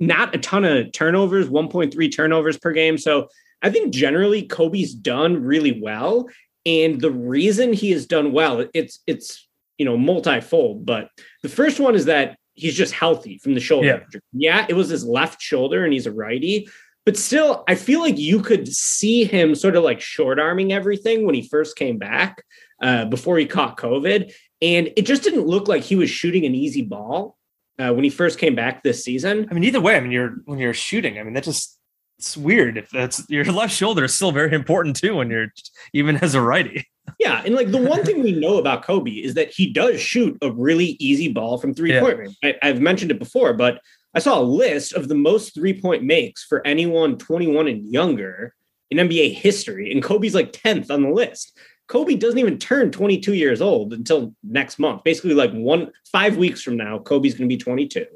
not 0.00 0.34
a 0.34 0.38
ton 0.38 0.64
of 0.64 0.92
turnovers, 0.92 1.48
1.3 1.48 2.12
turnovers 2.14 2.58
per 2.58 2.72
game. 2.72 2.98
So 2.98 3.28
I 3.62 3.70
think 3.70 3.92
generally 3.92 4.46
Coby's 4.46 4.94
done 4.94 5.42
really 5.42 5.80
well. 5.80 6.28
And 6.64 7.00
the 7.00 7.10
reason 7.10 7.72
he 7.72 7.90
has 7.92 8.06
done 8.06 8.32
well, 8.32 8.66
it's 8.72 9.00
it's 9.06 9.48
you 9.82 9.84
know 9.84 9.96
multifold. 9.98 10.86
But 10.86 11.08
the 11.42 11.48
first 11.48 11.80
one 11.80 11.96
is 11.96 12.04
that 12.04 12.36
he's 12.54 12.76
just 12.76 12.94
healthy 12.94 13.38
from 13.38 13.54
the 13.54 13.60
shoulder. 13.60 14.06
Yeah. 14.12 14.20
yeah, 14.32 14.66
it 14.68 14.74
was 14.74 14.88
his 14.88 15.04
left 15.04 15.42
shoulder, 15.42 15.82
and 15.82 15.92
he's 15.92 16.06
a 16.06 16.12
righty. 16.12 16.68
but 17.04 17.16
still, 17.16 17.64
I 17.66 17.74
feel 17.74 17.98
like 17.98 18.16
you 18.16 18.42
could 18.42 18.68
see 18.68 19.24
him 19.24 19.56
sort 19.56 19.74
of 19.74 19.82
like 19.82 20.00
short 20.00 20.38
arming 20.38 20.72
everything 20.72 21.26
when 21.26 21.34
he 21.34 21.42
first 21.42 21.74
came 21.74 21.98
back 21.98 22.44
uh, 22.80 23.06
before 23.06 23.38
he 23.38 23.46
caught 23.46 23.76
COVID. 23.76 24.32
And 24.60 24.92
it 24.96 25.02
just 25.02 25.24
didn't 25.24 25.48
look 25.48 25.66
like 25.66 25.82
he 25.82 25.96
was 25.96 26.10
shooting 26.10 26.46
an 26.46 26.54
easy 26.54 26.82
ball 26.82 27.36
uh, 27.80 27.92
when 27.92 28.04
he 28.04 28.10
first 28.10 28.38
came 28.38 28.54
back 28.54 28.84
this 28.84 29.02
season. 29.02 29.48
I 29.50 29.54
mean, 29.54 29.64
either 29.64 29.80
way, 29.80 29.96
I 29.96 30.00
mean, 30.00 30.12
you're 30.12 30.36
when 30.44 30.60
you're 30.60 30.74
shooting, 30.74 31.18
I 31.18 31.24
mean, 31.24 31.34
that 31.34 31.42
just 31.42 31.76
it's 32.18 32.36
weird. 32.36 32.78
If 32.78 32.90
that's 32.90 33.28
your 33.28 33.44
left 33.60 33.74
shoulder 33.74 34.04
is 34.04 34.14
still 34.14 34.30
very 34.30 34.54
important 34.54 34.94
too 34.94 35.16
when 35.16 35.28
you're 35.30 35.48
even 35.92 36.18
as 36.18 36.36
a 36.36 36.40
righty. 36.40 36.86
Yeah, 37.18 37.42
and 37.44 37.54
like 37.54 37.70
the 37.70 37.78
one 37.78 38.04
thing 38.04 38.22
we 38.22 38.32
know 38.32 38.58
about 38.58 38.84
Coby 38.84 39.22
is 39.22 39.34
that 39.34 39.50
he 39.50 39.70
does 39.70 40.00
shoot 40.00 40.36
a 40.42 40.50
really 40.50 40.96
easy 40.98 41.32
ball 41.32 41.58
from 41.58 41.74
three 41.74 41.98
point 41.98 42.18
range. 42.18 42.36
I, 42.42 42.54
I've 42.62 42.80
mentioned 42.80 43.10
it 43.10 43.18
before, 43.18 43.52
but 43.52 43.80
I 44.14 44.18
saw 44.18 44.40
a 44.40 44.42
list 44.42 44.92
of 44.92 45.08
the 45.08 45.14
most 45.14 45.54
three 45.54 45.78
point 45.78 46.02
makes 46.02 46.44
for 46.44 46.66
anyone 46.66 47.18
21 47.18 47.68
and 47.68 47.84
younger 47.86 48.54
in 48.90 48.98
NBA 48.98 49.34
history, 49.34 49.90
and 49.90 50.02
Coby's 50.02 50.34
like 50.34 50.52
10th 50.52 50.90
on 50.90 51.02
the 51.02 51.10
list. 51.10 51.58
Coby 51.88 52.18
doesn't 52.18 52.38
even 52.38 52.58
turn 52.58 52.90
22 52.90 53.34
years 53.34 53.60
old 53.60 53.92
until 53.92 54.34
next 54.42 54.78
month. 54.78 55.04
Basically, 55.04 55.34
like 55.34 55.52
one 55.52 55.90
five 56.10 56.36
weeks 56.36 56.62
from 56.62 56.76
now, 56.76 56.98
Coby's 56.98 57.34
going 57.34 57.48
to 57.48 57.54
be 57.54 57.58
22. 57.58 58.06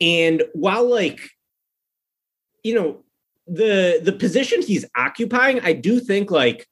And 0.00 0.42
while 0.54 0.88
like, 0.88 1.20
you 2.62 2.74
know, 2.74 3.04
the 3.46 4.00
the 4.02 4.12
position 4.12 4.62
he's 4.62 4.84
occupying, 4.96 5.60
I 5.60 5.72
do 5.72 6.00
think 6.00 6.30
like 6.30 6.66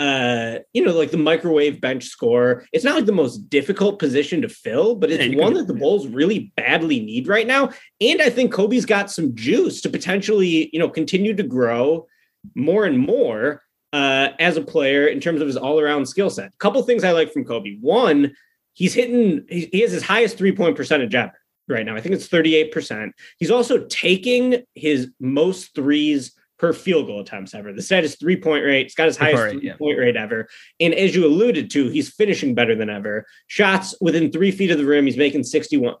uh, 0.00 0.60
you 0.72 0.82
know, 0.82 0.92
like 0.92 1.10
the 1.10 1.18
microwave 1.18 1.78
bench 1.78 2.04
score. 2.04 2.64
It's 2.72 2.84
not 2.84 2.94
like 2.94 3.04
the 3.04 3.12
most 3.12 3.50
difficult 3.50 3.98
position 3.98 4.40
to 4.40 4.48
fill, 4.48 4.96
but 4.96 5.10
it's 5.10 5.36
one 5.36 5.52
that 5.54 5.66
the 5.66 5.74
Bulls 5.74 6.06
really 6.06 6.52
badly 6.56 7.00
need 7.00 7.28
right 7.28 7.46
now. 7.46 7.70
And 8.00 8.22
I 8.22 8.30
think 8.30 8.50
Coby's 8.50 8.86
got 8.86 9.10
some 9.10 9.34
juice 9.34 9.82
to 9.82 9.90
potentially, 9.90 10.70
you 10.72 10.78
know, 10.78 10.88
continue 10.88 11.34
to 11.34 11.42
grow 11.42 12.06
more 12.54 12.86
and 12.86 12.98
more 12.98 13.62
uh, 13.92 14.30
as 14.38 14.56
a 14.56 14.62
player 14.62 15.06
in 15.06 15.20
terms 15.20 15.42
of 15.42 15.46
his 15.46 15.58
all 15.58 15.78
around 15.78 16.06
skill 16.06 16.30
set. 16.30 16.54
A 16.54 16.56
couple 16.56 16.82
things 16.82 17.04
I 17.04 17.12
like 17.12 17.30
from 17.30 17.44
Coby. 17.44 17.78
One, 17.82 18.32
he's 18.72 18.94
hitting, 18.94 19.44
he 19.50 19.80
has 19.80 19.92
his 19.92 20.02
highest 20.02 20.38
three 20.38 20.52
point 20.52 20.76
percentage 20.76 21.14
ever 21.14 21.38
right 21.68 21.84
now. 21.84 21.94
I 21.94 22.00
think 22.00 22.14
it's 22.14 22.28
38%. 22.28 23.10
He's 23.38 23.50
also 23.50 23.84
taking 23.84 24.62
his 24.74 25.10
most 25.20 25.74
threes 25.74 26.32
per 26.60 26.74
field 26.74 27.06
goal 27.06 27.20
attempts 27.20 27.54
ever. 27.54 27.72
The 27.72 27.80
stat 27.80 28.04
is 28.04 28.16
three 28.16 28.36
point 28.36 28.64
rate. 28.66 28.84
It's 28.84 28.94
got 28.94 29.06
his 29.06 29.16
highest 29.16 29.42
right, 29.42 29.52
three 29.52 29.66
yeah. 29.66 29.76
point 29.76 29.98
rate 29.98 30.14
ever. 30.14 30.46
And 30.78 30.92
as 30.92 31.16
you 31.16 31.24
alluded 31.24 31.70
to, 31.70 31.88
he's 31.88 32.10
finishing 32.10 32.54
better 32.54 32.74
than 32.74 32.90
ever. 32.90 33.24
Shots 33.46 33.94
within 34.02 34.30
three 34.30 34.50
feet 34.50 34.70
of 34.70 34.76
the 34.76 34.84
rim, 34.84 35.06
he's 35.06 35.16
making 35.16 35.40
61% 35.40 35.96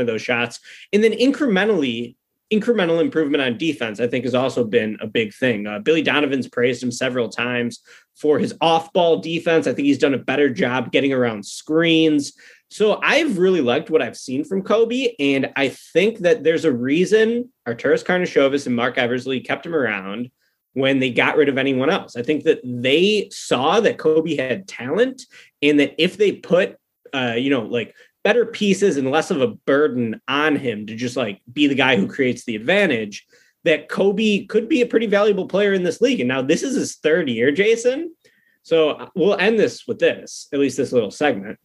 of 0.00 0.06
those 0.06 0.22
shots. 0.22 0.60
And 0.92 1.02
then 1.02 1.12
incrementally, 1.12 2.14
incremental 2.52 3.00
improvement 3.00 3.42
on 3.42 3.58
defense, 3.58 3.98
I 3.98 4.06
think, 4.06 4.24
has 4.24 4.36
also 4.36 4.62
been 4.62 4.96
a 5.00 5.08
big 5.08 5.34
thing. 5.34 5.66
Uh, 5.66 5.80
Billy 5.80 6.02
Donovan's 6.02 6.46
praised 6.46 6.80
him 6.80 6.92
several 6.92 7.28
times 7.28 7.80
for 8.14 8.38
his 8.38 8.54
off 8.60 8.92
ball 8.92 9.18
defense. 9.18 9.66
I 9.66 9.72
think 9.72 9.86
he's 9.86 9.98
done 9.98 10.14
a 10.14 10.18
better 10.18 10.48
job 10.48 10.92
getting 10.92 11.12
around 11.12 11.44
screens. 11.44 12.34
So 12.74 12.98
I've 13.00 13.38
really 13.38 13.60
liked 13.60 13.88
what 13.88 14.02
I've 14.02 14.16
seen 14.16 14.42
from 14.42 14.64
Coby, 14.64 15.14
and 15.20 15.52
I 15.54 15.68
think 15.68 16.18
that 16.18 16.42
there's 16.42 16.64
a 16.64 16.72
reason 16.72 17.52
Arturas 17.68 18.04
Karnisovas 18.04 18.66
and 18.66 18.74
Marc 18.74 18.98
Eversley 18.98 19.38
kept 19.38 19.64
him 19.64 19.76
around 19.76 20.28
when 20.72 20.98
they 20.98 21.10
got 21.10 21.36
rid 21.36 21.48
of 21.48 21.56
anyone 21.56 21.88
else. 21.88 22.16
I 22.16 22.22
think 22.24 22.42
that 22.42 22.58
they 22.64 23.28
saw 23.30 23.78
that 23.78 23.98
Coby 23.98 24.36
had 24.36 24.66
talent, 24.66 25.22
and 25.62 25.78
that 25.78 25.94
if 26.02 26.16
they 26.16 26.32
put, 26.32 26.76
uh, 27.14 27.34
you 27.36 27.48
know, 27.48 27.62
like 27.62 27.94
better 28.24 28.44
pieces 28.44 28.96
and 28.96 29.08
less 29.08 29.30
of 29.30 29.40
a 29.40 29.46
burden 29.46 30.20
on 30.26 30.56
him 30.56 30.84
to 30.88 30.96
just 30.96 31.16
like 31.16 31.42
be 31.52 31.68
the 31.68 31.76
guy 31.76 31.94
who 31.94 32.08
creates 32.08 32.44
the 32.44 32.56
advantage, 32.56 33.24
that 33.62 33.88
Coby 33.88 34.48
could 34.48 34.68
be 34.68 34.82
a 34.82 34.86
pretty 34.86 35.06
valuable 35.06 35.46
player 35.46 35.74
in 35.74 35.84
this 35.84 36.00
league. 36.00 36.18
And 36.18 36.26
now 36.26 36.42
this 36.42 36.64
is 36.64 36.74
his 36.74 36.96
third 36.96 37.28
year, 37.28 37.52
Jason. 37.52 38.16
So 38.64 39.10
we'll 39.14 39.36
end 39.36 39.60
this 39.60 39.86
with 39.86 40.00
this, 40.00 40.48
at 40.52 40.58
least 40.58 40.76
this 40.76 40.90
little 40.90 41.12
segment 41.12 41.60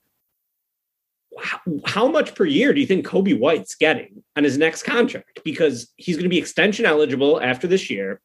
how, 1.42 1.60
how 1.86 2.08
much 2.08 2.36
per 2.36 2.46
year 2.46 2.74
do 2.74 2.80
you 2.80 2.88
think 2.88 3.06
Coby 3.06 3.38
White's 3.38 3.76
getting 3.76 4.24
on 4.36 4.44
his 4.44 4.58
next 4.58 4.84
contract? 4.84 5.42
Because 5.44 5.92
he's 5.98 6.16
going 6.16 6.24
to 6.24 6.30
be 6.30 6.38
extension 6.38 6.86
eligible 6.86 7.42
after 7.42 7.68
this 7.68 7.90
year. 7.90 8.22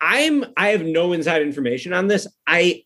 I'm 0.00 0.44
I 0.56 0.68
have 0.68 0.82
no 0.82 1.12
inside 1.12 1.42
information 1.42 1.92
on 1.92 2.06
this. 2.06 2.26
I 2.46 2.84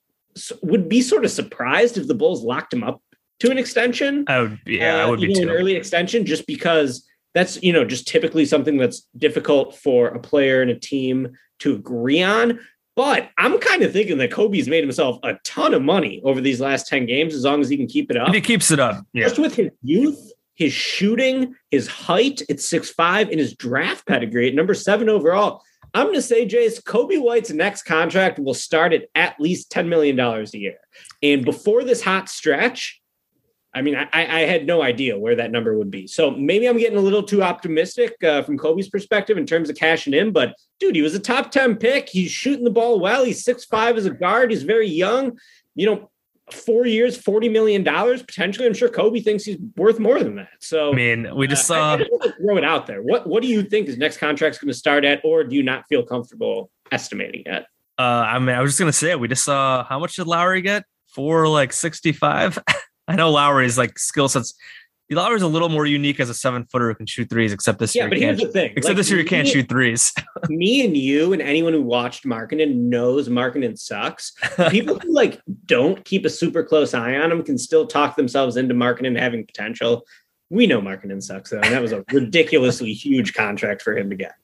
would 0.62 0.88
be 0.88 1.02
sort 1.02 1.24
of 1.24 1.30
surprised 1.30 1.98
if 1.98 2.06
the 2.06 2.14
Bulls 2.14 2.42
locked 2.42 2.72
him 2.72 2.82
up 2.82 3.02
to 3.40 3.50
an 3.50 3.58
extension. 3.58 4.24
I 4.28 4.40
would, 4.40 4.64
be 4.64 4.76
yeah, 4.76 4.96
uh, 4.96 5.06
I 5.06 5.10
would 5.10 5.20
be 5.20 5.34
too. 5.34 5.42
an 5.42 5.50
early 5.50 5.74
extension, 5.74 6.24
just 6.24 6.46
because 6.46 7.06
that's 7.34 7.62
you 7.62 7.72
know 7.72 7.84
just 7.84 8.08
typically 8.08 8.46
something 8.46 8.78
that's 8.78 9.06
difficult 9.16 9.76
for 9.76 10.08
a 10.08 10.20
player 10.20 10.62
and 10.62 10.70
a 10.70 10.78
team 10.78 11.32
to 11.60 11.74
agree 11.74 12.22
on. 12.22 12.60
But 12.94 13.31
I'm 13.38 13.59
kind 13.59 13.83
of 13.83 13.92
thinking 13.92 14.18
that 14.18 14.31
Coby's 14.31 14.68
made 14.68 14.85
himself 14.85 15.18
a 15.22 15.35
ton 15.44 15.72
of 15.72 15.83
money 15.83 16.20
over 16.24 16.40
these 16.40 16.61
last 16.61 16.88
10 16.88 17.07
games 17.07 17.35
as 17.35 17.44
long 17.44 17.61
as 17.61 17.68
he 17.68 17.76
can 17.76 17.87
keep 17.87 18.11
it 18.11 18.16
up. 18.16 18.28
If 18.28 18.35
he 18.35 18.40
keeps 18.40 18.70
it 18.70 18.78
up. 18.78 19.05
Yeah. 19.14 19.24
Just 19.24 19.38
with 19.38 19.55
his 19.55 19.70
youth, 19.83 20.33
his 20.55 20.72
shooting, 20.72 21.55
his 21.70 21.88
height 21.88 22.42
at 22.50 22.61
six 22.61 22.90
five, 22.90 23.31
and 23.31 23.38
his 23.40 23.55
draft 23.55 24.07
pedigree 24.07 24.48
at 24.48 24.55
number 24.55 24.74
seven 24.74 25.09
overall. 25.09 25.62
I'm 25.94 26.07
going 26.07 26.16
to 26.16 26.22
say, 26.22 26.46
Jace, 26.46 26.83
Coby 26.83 27.20
White's 27.20 27.50
next 27.50 27.83
contract 27.83 28.38
will 28.38 28.55
start 28.55 28.94
at 28.94 29.09
at 29.14 29.38
least 29.38 29.70
$10 29.70 29.88
million 29.88 30.18
a 30.18 30.46
year. 30.55 30.78
And 31.22 31.44
before 31.44 31.85
this 31.85 32.02
hot 32.02 32.31
stretch, 32.31 33.01
I 33.74 33.82
mean, 33.82 33.96
I, 33.96 34.08
I, 34.12 34.40
had 34.40 34.66
no 34.66 34.82
idea 34.82 35.18
where 35.18 35.35
that 35.37 35.50
number 35.50 35.78
would 35.78 35.90
be. 35.90 36.06
So 36.06 36.30
maybe 36.30 36.68
I'm 36.68 36.76
getting 36.76 36.98
a 36.98 37.02
little 37.02 37.22
too 37.22 37.42
optimistic 37.42 38.22
uh, 38.22 38.42
from 38.42 38.58
Coby's 38.58 38.90
perspective 38.90 39.38
in 39.38 39.46
terms 39.46 39.70
of 39.70 39.76
cashing 39.76 40.12
in. 40.12 40.30
But 40.30 40.54
dude, 40.78 40.94
he 40.94 41.00
was 41.00 41.14
a 41.14 41.18
top 41.18 41.50
10 41.50 41.76
pick. 41.76 42.08
He's 42.08 42.30
shooting 42.30 42.64
the 42.64 42.70
ball 42.70 43.00
well. 43.00 43.24
He's 43.24 43.42
six 43.42 43.64
five 43.64 43.96
as 43.96 44.04
a 44.04 44.11
guard. 44.11 44.50
He's 44.50 44.62
very 44.62 44.88
young. 44.88 45.38
You 45.74 45.87
know, 45.87 46.11
four 46.52 46.87
years, 46.87 47.18
$40 47.18 47.50
million 47.50 47.82
potentially. 47.82 48.66
I'm 48.66 48.74
sure 48.74 48.88
Coby 48.88 49.24
thinks 49.24 49.44
he's 49.44 49.58
worth 49.76 49.98
more 49.98 50.22
than 50.22 50.37
that. 50.37 50.50
So, 50.61 50.92
I 50.92 50.94
mean, 50.94 51.35
we 51.35 51.46
just 51.46 51.70
uh, 51.70 51.74
saw. 51.74 51.94
I 51.94 51.96
just 51.98 52.37
throw 52.40 52.58
it 52.58 52.64
out 52.64 52.87
there. 52.87 53.02
What, 53.02 53.26
what 53.26 53.42
do 53.42 53.48
you 53.48 53.62
think 53.62 53.87
his 53.87 53.96
next 53.96 54.18
contract's 54.18 54.58
going 54.58 54.68
to 54.68 54.74
start 54.74 55.04
at, 55.04 55.22
or 55.24 55.44
do 55.44 55.56
you 55.56 55.62
not 55.62 55.85
feel 55.88 56.02
comfortable 56.02 56.70
estimating 56.90 57.44
yet? 57.46 57.66
Uh, 57.98 58.02
I 58.02 58.38
mean, 58.38 58.54
I 58.54 58.61
was 58.61 58.72
just 58.72 58.80
going 58.80 58.92
to 58.92 58.96
say, 58.96 59.14
we 59.14 59.28
just 59.28 59.44
saw 59.44 59.85
how 59.85 59.98
much 59.98 60.16
did 60.16 60.26
Lauri 60.26 60.61
get? 60.61 60.85
For 61.14 61.46
like 61.46 61.72
65. 61.72 62.58
I 63.08 63.16
know 63.16 63.30
Lauri's 63.30 63.78
like 63.78 63.98
skill 63.98 64.28
sets. 64.28 64.54
Lauri's 65.10 65.42
a 65.42 65.48
little 65.48 65.68
more 65.68 65.84
unique 65.84 66.20
as 66.20 66.30
a 66.30 66.34
seven 66.34 66.64
footer 66.64 66.88
who 66.88 66.94
can 66.94 67.06
shoot 67.06 67.28
threes, 67.28 67.52
except 67.52 67.78
this 67.78 67.94
yeah, 67.94 68.04
year. 68.04 68.08
but 68.10 68.18
here's 68.18 68.38
the 68.38 68.48
thing. 68.48 68.72
Except 68.76 68.86
like, 68.86 68.96
this 68.96 69.10
year, 69.10 69.20
you 69.20 69.26
can't 69.26 69.46
shoot 69.46 69.68
threes. 69.68 70.12
me 70.48 70.84
and 70.84 70.96
you 70.96 71.34
and 71.34 71.42
anyone 71.42 71.74
who 71.74 71.82
watched 71.82 72.24
Markkanen 72.24 72.74
knows 72.74 73.28
Markkanen 73.28 73.78
sucks. 73.78 74.32
People 74.70 74.98
who 74.98 75.12
like 75.12 75.40
don't 75.66 76.02
keep 76.04 76.24
a 76.24 76.30
super 76.30 76.62
close 76.62 76.94
eye 76.94 77.16
on 77.16 77.30
him 77.30 77.42
can 77.42 77.58
still 77.58 77.86
talk 77.86 78.16
themselves 78.16 78.56
into 78.56 78.74
Markkanen 78.74 79.18
having 79.18 79.44
potential. 79.44 80.06
We 80.48 80.66
know 80.66 80.80
Markkanen 80.80 81.22
sucks 81.22 81.50
though, 81.50 81.60
and 81.60 81.74
that 81.74 81.82
was 81.82 81.92
a 81.92 82.04
ridiculously 82.12 82.92
huge 82.92 83.34
contract 83.34 83.82
for 83.82 83.96
him 83.96 84.10
to 84.10 84.16
get. 84.16 84.34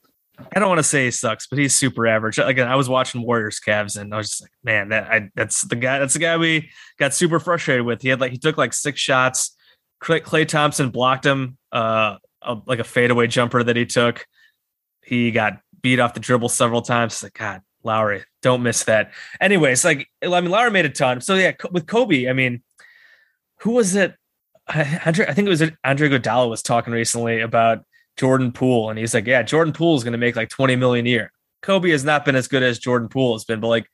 I 0.54 0.60
don't 0.60 0.68
want 0.68 0.78
to 0.78 0.84
say 0.84 1.06
he 1.06 1.10
sucks, 1.10 1.46
but 1.46 1.58
he's 1.58 1.74
super 1.74 2.06
average. 2.06 2.38
Again, 2.38 2.68
I 2.68 2.76
was 2.76 2.88
watching 2.88 3.22
Warriors 3.22 3.60
Cavs 3.60 3.98
and 3.98 4.14
I 4.14 4.16
was 4.16 4.28
just 4.28 4.42
like, 4.42 4.52
man, 4.62 4.90
that 4.90 5.10
I, 5.10 5.30
that's 5.34 5.62
the 5.62 5.76
guy. 5.76 5.98
That's 5.98 6.14
the 6.14 6.20
guy 6.20 6.36
we 6.36 6.70
got 6.98 7.12
super 7.14 7.40
frustrated 7.40 7.84
with. 7.84 8.02
He 8.02 8.08
had 8.08 8.20
like 8.20 8.32
he 8.32 8.38
took 8.38 8.56
like 8.56 8.72
six 8.72 9.00
shots. 9.00 9.56
Klay, 10.02 10.46
Thompson 10.46 10.90
blocked 10.90 11.26
him, 11.26 11.58
uh, 11.72 12.16
a, 12.42 12.56
like 12.66 12.78
a 12.78 12.84
fadeaway 12.84 13.26
jumper 13.26 13.62
that 13.62 13.74
he 13.74 13.84
took. 13.84 14.26
He 15.02 15.32
got 15.32 15.60
beat 15.82 15.98
off 15.98 16.14
the 16.14 16.20
dribble 16.20 16.50
several 16.50 16.82
times. 16.82 17.14
It's 17.14 17.22
like 17.24 17.34
God, 17.34 17.62
Lauri, 17.82 18.22
don't 18.42 18.62
miss 18.62 18.84
that. 18.84 19.12
Anyways, 19.40 19.84
like 19.84 20.08
I 20.22 20.40
mean, 20.40 20.50
Lauri 20.50 20.70
made 20.70 20.86
a 20.86 20.90
ton. 20.90 21.20
So 21.20 21.34
yeah, 21.34 21.52
with 21.72 21.86
Coby, 21.86 22.30
I 22.30 22.32
mean, 22.32 22.62
who 23.60 23.72
was 23.72 23.96
it? 23.96 24.14
Andre, 24.68 25.26
I 25.26 25.32
think 25.32 25.46
it 25.46 25.48
was 25.48 25.62
Andre 25.82 26.10
Iguodala 26.10 26.48
was 26.48 26.62
talking 26.62 26.92
recently 26.92 27.40
about 27.40 27.84
Jordan 28.18 28.52
Poole, 28.52 28.90
and 28.90 28.98
he's 28.98 29.14
like, 29.14 29.26
yeah, 29.26 29.42
Jordan 29.42 29.72
Poole 29.72 29.96
is 29.96 30.04
going 30.04 30.12
to 30.12 30.18
make 30.18 30.36
like 30.36 30.48
20 30.48 30.76
million 30.76 31.06
a 31.06 31.08
year. 31.08 31.32
Coby 31.62 31.92
has 31.92 32.04
not 32.04 32.24
been 32.24 32.36
as 32.36 32.48
good 32.48 32.62
as 32.62 32.78
Jordan 32.78 33.08
Poole 33.08 33.34
has 33.34 33.44
been, 33.44 33.60
but 33.60 33.68
like 33.68 33.88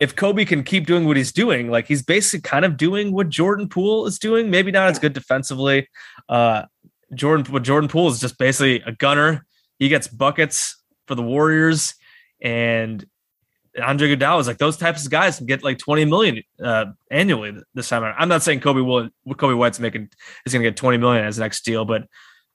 if 0.00 0.16
Coby 0.16 0.46
can 0.46 0.64
keep 0.64 0.86
doing 0.86 1.06
what 1.06 1.16
he's 1.16 1.32
doing, 1.32 1.70
like 1.70 1.86
he's 1.86 2.02
basically 2.02 2.42
kind 2.42 2.64
of 2.64 2.76
doing 2.76 3.12
what 3.12 3.28
Jordan 3.28 3.68
Poole 3.68 4.06
is 4.06 4.18
doing, 4.18 4.50
maybe 4.50 4.72
not 4.72 4.88
as 4.88 4.98
good 4.98 5.12
defensively. 5.12 5.88
Uh, 6.28 6.62
Jordan, 7.14 7.50
what 7.52 7.62
Jordan 7.62 7.88
Poole 7.88 8.08
is 8.08 8.20
just 8.20 8.36
basically 8.36 8.82
a 8.84 8.92
gunner. 8.92 9.46
He 9.78 9.88
gets 9.88 10.08
buckets 10.08 10.76
for 11.06 11.14
the 11.14 11.22
Warriors, 11.22 11.94
and 12.40 13.04
Andre 13.80 14.08
Iguodala 14.08 14.40
is 14.40 14.46
like 14.46 14.58
those 14.58 14.76
types 14.76 15.04
of 15.04 15.10
guys 15.10 15.38
can 15.38 15.46
get 15.46 15.62
like 15.62 15.78
20 15.78 16.04
million 16.04 16.42
uh, 16.62 16.86
annually 17.10 17.56
this 17.74 17.88
time. 17.88 18.02
I'm 18.18 18.28
not 18.28 18.42
saying 18.42 18.60
Coby 18.60 18.84
will, 18.84 19.08
Coby 19.34 19.56
White's 19.56 19.78
making 19.78 20.08
is 20.44 20.52
going 20.52 20.62
to 20.62 20.68
get 20.68 20.76
20 20.76 20.98
million 20.98 21.24
as 21.24 21.38
next 21.38 21.64
deal, 21.64 21.84
but 21.84 22.02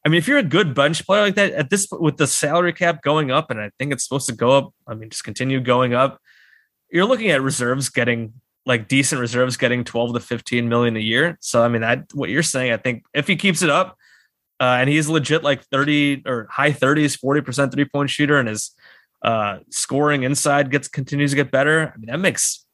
I 0.07 0.09
mean, 0.09 0.19
if 0.19 0.27
you're 0.29 0.37
a 0.37 0.43
good 0.43 0.73
bench 0.73 1.05
player 1.05 1.21
like 1.21 1.35
that 1.35 1.51
at 1.51 1.69
this 1.69 1.85
with 1.91 2.15
the 2.15 2.27
salary 2.27 2.71
cap 2.71 3.01
going 3.01 3.29
up, 3.29 3.51
and 3.51 3.59
I 3.59 3.71
think 3.77 3.91
it's 3.91 4.05
supposed 4.05 4.27
to 4.27 4.33
go 4.33 4.51
up. 4.51 4.73
I 4.87 4.93
mean, 4.93 5.09
just 5.09 5.25
continue 5.25 5.59
going 5.59 5.93
up. 5.93 6.21
You're 6.89 7.03
looking 7.03 7.29
at 7.29 7.41
reserves 7.41 7.89
getting 7.89 8.31
like 8.65 8.87
decent 8.87 9.19
reserves 9.19 9.57
getting 9.57 9.83
12 9.83 10.13
to 10.13 10.21
15 10.21 10.69
million 10.69 10.95
a 10.95 11.01
year. 11.01 11.37
So 11.41 11.61
I 11.61 11.67
mean, 11.67 11.81
that 11.81 12.05
what 12.13 12.29
you're 12.29 12.41
saying, 12.41 12.71
I 12.71 12.77
think 12.77 13.03
if 13.13 13.27
he 13.27 13.35
keeps 13.35 13.61
it 13.61 13.69
up, 13.69 13.97
uh, 14.61 14.77
and 14.79 14.89
he's 14.89 15.09
legit 15.09 15.43
like 15.43 15.65
30 15.65 16.23
or 16.25 16.47
high 16.49 16.71
30s, 16.71 17.19
40 17.19 17.41
percent 17.41 17.73
three 17.73 17.83
point 17.83 18.09
shooter, 18.09 18.39
and 18.39 18.47
his 18.47 18.71
uh, 19.23 19.57
scoring 19.71 20.23
inside 20.23 20.71
gets 20.71 20.87
continues 20.87 21.31
to 21.31 21.35
get 21.35 21.51
better. 21.51 21.91
I 21.93 21.97
mean, 21.97 22.07
that 22.07 22.19
makes 22.19 22.65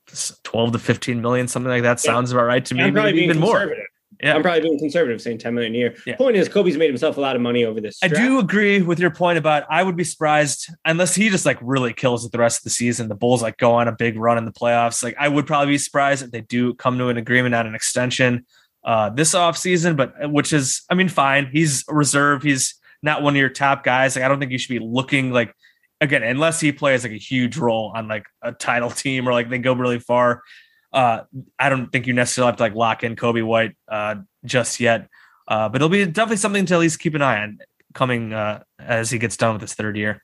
12 0.43 0.73
to 0.73 0.77
15 0.77 1.19
million, 1.19 1.47
something 1.47 1.71
like 1.71 1.81
that. 1.81 1.99
Sounds 1.99 2.31
about 2.31 2.43
right 2.43 2.63
to 2.63 2.75
me. 2.75 2.91
Maybe 2.91 3.21
even 3.21 3.39
more. 3.39 3.73
Yeah. 4.21 4.35
I'm 4.35 4.41
probably 4.41 4.61
being 4.61 4.79
conservative, 4.79 5.21
saying 5.21 5.39
10 5.39 5.53
million 5.53 5.73
a 5.73 5.77
year. 5.77 5.95
Yeah. 6.05 6.15
Point 6.15 6.35
is, 6.35 6.49
Coby's 6.49 6.77
made 6.77 6.87
himself 6.87 7.17
a 7.17 7.21
lot 7.21 7.35
of 7.35 7.41
money 7.41 7.65
over 7.65 7.81
this. 7.81 7.99
I 8.03 8.07
do 8.07 8.39
agree 8.39 8.81
with 8.81 8.99
your 8.99 9.11
point 9.11 9.37
about 9.37 9.63
I 9.69 9.83
would 9.83 9.95
be 9.95 10.03
surprised 10.03 10.69
unless 10.85 11.15
he 11.15 11.29
just 11.29 11.45
like 11.45 11.57
really 11.61 11.93
kills 11.93 12.25
it 12.25 12.31
the 12.31 12.37
rest 12.37 12.59
of 12.59 12.63
the 12.63 12.69
season. 12.69 13.09
The 13.09 13.15
Bulls 13.15 13.41
like 13.41 13.57
go 13.57 13.73
on 13.73 13.87
a 13.87 13.91
big 13.91 14.17
run 14.17 14.37
in 14.37 14.45
the 14.45 14.51
playoffs. 14.51 15.03
Like 15.03 15.15
I 15.19 15.27
would 15.27 15.47
probably 15.47 15.73
be 15.73 15.77
surprised 15.77 16.23
if 16.23 16.31
they 16.31 16.41
do 16.41 16.73
come 16.75 16.97
to 16.97 17.09
an 17.09 17.17
agreement 17.17 17.55
on 17.55 17.67
an 17.67 17.75
extension 17.75 18.45
uh 18.83 19.09
this 19.09 19.33
offseason, 19.33 19.95
but 19.95 20.13
uh, 20.23 20.29
which 20.29 20.51
is 20.53 20.83
I 20.89 20.95
mean 20.95 21.09
fine. 21.09 21.49
He's 21.51 21.85
a 21.87 21.93
reserve. 21.93 22.43
He's 22.43 22.75
not 23.01 23.21
one 23.21 23.33
of 23.33 23.37
your 23.37 23.49
top 23.49 23.83
guys. 23.83 24.15
Like 24.15 24.25
I 24.25 24.27
don't 24.27 24.39
think 24.39 24.51
you 24.51 24.57
should 24.57 24.73
be 24.73 24.79
looking 24.79 25.31
like 25.31 25.53
again 26.01 26.23
unless 26.23 26.59
he 26.59 26.71
plays 26.71 27.03
like 27.03 27.13
a 27.13 27.17
huge 27.17 27.57
role 27.57 27.91
on 27.95 28.07
like 28.07 28.25
a 28.41 28.51
title 28.51 28.89
team 28.91 29.27
or 29.27 29.33
like 29.33 29.49
they 29.49 29.57
go 29.57 29.73
really 29.73 29.99
far. 29.99 30.41
Uh 30.93 31.23
I 31.57 31.69
don't 31.69 31.91
think 31.91 32.07
you 32.07 32.13
necessarily 32.13 32.49
have 32.49 32.57
to 32.57 32.63
like 32.63 32.75
lock 32.75 33.03
in 33.03 33.15
Coby 33.15 33.43
White 33.45 33.75
uh 33.87 34.15
just 34.45 34.79
yet. 34.79 35.09
Uh, 35.47 35.67
but 35.67 35.77
it'll 35.77 35.89
be 35.89 36.05
definitely 36.05 36.37
something 36.37 36.65
to 36.65 36.73
at 36.73 36.79
least 36.79 36.99
keep 36.99 37.15
an 37.15 37.21
eye 37.21 37.41
on 37.43 37.59
coming 37.93 38.33
uh, 38.33 38.63
as 38.79 39.11
he 39.11 39.17
gets 39.17 39.37
done 39.37 39.53
with 39.53 39.61
his 39.61 39.73
third 39.73 39.97
year. 39.97 40.23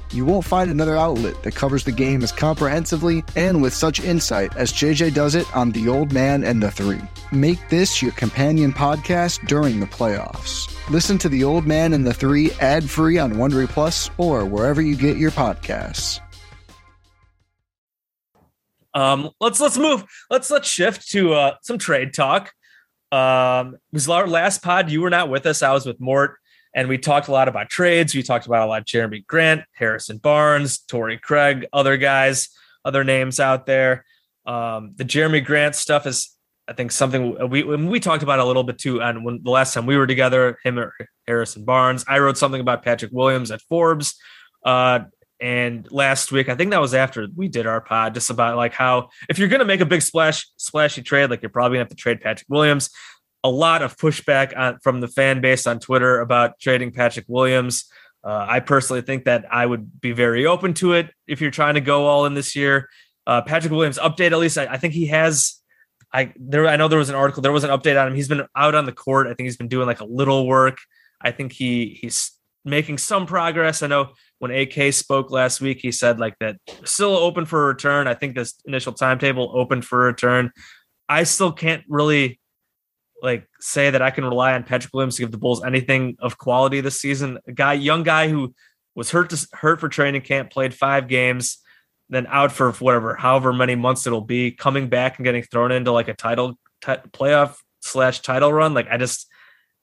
You 0.13 0.25
won't 0.25 0.43
find 0.43 0.69
another 0.69 0.97
outlet 0.97 1.41
that 1.43 1.55
covers 1.55 1.85
the 1.85 1.91
game 1.93 2.21
as 2.21 2.33
comprehensively 2.33 3.23
and 3.37 3.61
with 3.61 3.73
such 3.73 4.01
insight 4.01 4.53
as 4.57 4.73
JJ 4.73 5.13
does 5.13 5.35
it 5.35 5.47
on 5.55 5.71
The 5.71 5.87
Old 5.87 6.11
Man 6.11 6.43
and 6.43 6.61
the 6.61 6.69
Three. 6.69 6.99
Make 7.31 7.69
this 7.69 8.01
your 8.01 8.11
companion 8.11 8.73
podcast 8.73 9.47
during 9.47 9.79
the 9.79 9.85
playoffs. 9.85 10.67
Listen 10.89 11.17
to 11.19 11.29
The 11.29 11.45
Old 11.45 11.65
Man 11.65 11.93
and 11.93 12.05
the 12.05 12.13
Three 12.13 12.51
ad 12.59 12.89
free 12.89 13.19
on 13.19 13.35
Wondery 13.35 13.69
Plus 13.69 14.09
or 14.17 14.45
wherever 14.45 14.81
you 14.81 14.97
get 14.97 15.15
your 15.15 15.31
podcasts. 15.31 16.19
Um, 18.93 19.29
let's 19.39 19.61
let's 19.61 19.77
move. 19.77 20.03
Let's 20.29 20.51
let's 20.51 20.69
shift 20.69 21.07
to 21.11 21.33
uh, 21.33 21.55
some 21.61 21.77
trade 21.77 22.13
talk. 22.13 22.51
Um, 23.13 23.75
it 23.75 23.93
was 23.93 24.09
our 24.09 24.27
last 24.27 24.61
pod. 24.61 24.91
You 24.91 25.01
were 25.01 25.09
not 25.09 25.29
with 25.29 25.45
us. 25.45 25.63
I 25.63 25.71
was 25.71 25.85
with 25.85 26.01
Mort, 26.01 26.37
and 26.73 26.87
we 26.87 26.97
talked 26.97 27.27
a 27.27 27.31
lot 27.31 27.47
about 27.47 27.69
trades. 27.69 28.15
We 28.15 28.23
talked 28.23 28.45
about 28.45 28.65
a 28.65 28.69
lot 28.69 28.81
of 28.81 28.85
Jerami 28.85 29.25
Grant, 29.25 29.63
Harrison 29.73 30.17
Barnes, 30.17 30.79
Torrey 30.79 31.17
Craig, 31.17 31.65
other 31.73 31.97
guys, 31.97 32.49
other 32.85 33.03
names 33.03 33.39
out 33.39 33.65
there. 33.65 34.05
Um, 34.45 34.93
the 34.95 35.05
Jerami 35.05 35.43
Grant 35.43 35.75
stuff 35.75 36.07
is, 36.07 36.35
I 36.67 36.73
think, 36.73 36.91
something 36.91 37.49
we 37.49 37.63
we 37.63 37.99
talked 37.99 38.23
about 38.23 38.39
a 38.39 38.45
little 38.45 38.63
bit 38.63 38.77
too. 38.77 39.01
And 39.01 39.25
when 39.25 39.41
the 39.43 39.51
last 39.51 39.73
time 39.73 39.85
we 39.85 39.97
were 39.97 40.07
together, 40.07 40.57
him 40.63 40.79
or 40.79 40.93
Harrison 41.27 41.65
Barnes, 41.65 42.05
I 42.07 42.19
wrote 42.19 42.37
something 42.37 42.61
about 42.61 42.83
Patrick 42.83 43.11
Williams 43.11 43.51
at 43.51 43.61
Forbes. 43.61 44.15
Uh, 44.65 45.01
and 45.41 45.91
last 45.91 46.31
week, 46.31 46.49
I 46.49 46.55
think 46.55 46.69
that 46.69 46.79
was 46.79 46.93
after 46.93 47.27
we 47.35 47.47
did 47.47 47.65
our 47.65 47.81
pod, 47.81 48.13
just 48.13 48.29
about 48.29 48.57
like 48.57 48.73
how 48.73 49.09
if 49.27 49.39
you're 49.39 49.47
going 49.47 49.59
to 49.59 49.65
make 49.65 49.81
a 49.81 49.85
big 49.87 50.03
splash, 50.03 50.47
splashy 50.57 51.01
trade, 51.01 51.31
like 51.31 51.41
you're 51.41 51.49
probably 51.49 51.77
going 51.77 51.87
to 51.87 51.89
have 51.89 51.97
to 51.97 52.01
trade 52.01 52.21
Patrick 52.21 52.47
Williams. 52.47 52.91
A 53.43 53.49
lot 53.49 53.81
of 53.81 53.97
pushback 53.97 54.57
on, 54.57 54.79
from 54.79 55.01
the 55.01 55.07
fan 55.07 55.41
base 55.41 55.65
on 55.65 55.79
Twitter 55.79 56.19
about 56.19 56.59
trading 56.59 56.91
Patrick 56.91 57.25
Williams. 57.27 57.85
Uh, 58.23 58.45
I 58.47 58.59
personally 58.59 59.01
think 59.01 59.25
that 59.25 59.45
I 59.51 59.65
would 59.65 59.99
be 59.99 60.11
very 60.11 60.45
open 60.45 60.73
to 60.75 60.93
it 60.93 61.09
if 61.27 61.41
you're 61.41 61.51
trying 61.51 61.73
to 61.73 61.81
go 61.81 62.05
all 62.05 62.25
in 62.25 62.35
this 62.35 62.55
year. 62.55 62.89
Uh, 63.25 63.41
Patrick 63.41 63.71
Williams 63.71 63.97
update, 63.97 64.31
at 64.31 64.37
least 64.37 64.57
I, 64.57 64.65
I 64.65 64.77
think 64.77 64.93
he 64.93 65.07
has. 65.07 65.59
I 66.13 66.33
there, 66.37 66.67
I 66.67 66.75
know 66.75 66.87
there 66.87 66.99
was 66.99 67.09
an 67.09 67.15
article. 67.15 67.41
There 67.41 67.51
was 67.51 67.63
an 67.63 67.69
update 67.69 67.99
on 67.99 68.07
him. 68.07 68.15
He's 68.15 68.27
been 68.27 68.45
out 68.55 68.75
on 68.75 68.85
the 68.85 68.91
court. 68.91 69.27
I 69.27 69.33
think 69.33 69.45
he's 69.45 69.57
been 69.57 69.69
doing 69.69 69.87
like 69.87 70.01
a 70.01 70.05
little 70.05 70.45
work. 70.45 70.77
I 71.21 71.31
think 71.31 71.53
he 71.53 71.97
he's 72.01 72.31
making 72.65 72.97
some 72.97 73.25
progress. 73.25 73.81
I 73.81 73.87
know 73.87 74.11
when 74.39 74.51
AK 74.51 74.93
spoke 74.93 75.31
last 75.31 75.61
week, 75.61 75.79
he 75.81 75.91
said 75.91 76.19
like 76.19 76.35
that 76.39 76.57
still 76.83 77.15
open 77.15 77.45
for 77.45 77.63
a 77.63 77.67
return. 77.67 78.07
I 78.07 78.13
think 78.13 78.35
this 78.35 78.55
initial 78.65 78.93
timetable 78.93 79.51
open 79.55 79.81
for 79.81 80.03
a 80.03 80.05
return. 80.07 80.51
I 81.07 81.23
still 81.23 81.51
can't 81.51 81.83
really 81.87 82.40
like 83.21 83.47
say 83.59 83.89
that 83.89 84.01
I 84.01 84.11
can 84.11 84.25
rely 84.25 84.53
on 84.53 84.63
Patrick 84.63 84.93
Williams 84.93 85.15
to 85.15 85.23
give 85.23 85.31
the 85.31 85.37
Bulls 85.37 85.63
anything 85.63 86.17
of 86.19 86.37
quality 86.37 86.81
this 86.81 86.99
season. 86.99 87.39
A 87.47 87.51
guy, 87.51 87.73
young 87.73 88.03
guy 88.03 88.29
who 88.29 88.53
was 88.95 89.11
hurt 89.11 89.29
to, 89.29 89.47
hurt 89.53 89.79
for 89.79 89.89
training 89.89 90.21
camp, 90.21 90.51
played 90.51 90.73
five 90.73 91.07
games, 91.07 91.59
then 92.09 92.27
out 92.27 92.51
for 92.51 92.71
whatever, 92.73 93.15
however 93.15 93.53
many 93.53 93.75
months 93.75 94.05
it'll 94.05 94.21
be, 94.21 94.51
coming 94.51 94.89
back 94.89 95.17
and 95.17 95.25
getting 95.25 95.43
thrown 95.43 95.71
into 95.71 95.91
like 95.91 96.07
a 96.07 96.13
title 96.13 96.57
t- 96.81 96.93
playoff 97.11 97.57
slash 97.81 98.19
title 98.19 98.51
run. 98.51 98.73
Like 98.73 98.87
I 98.89 98.97
just 98.97 99.27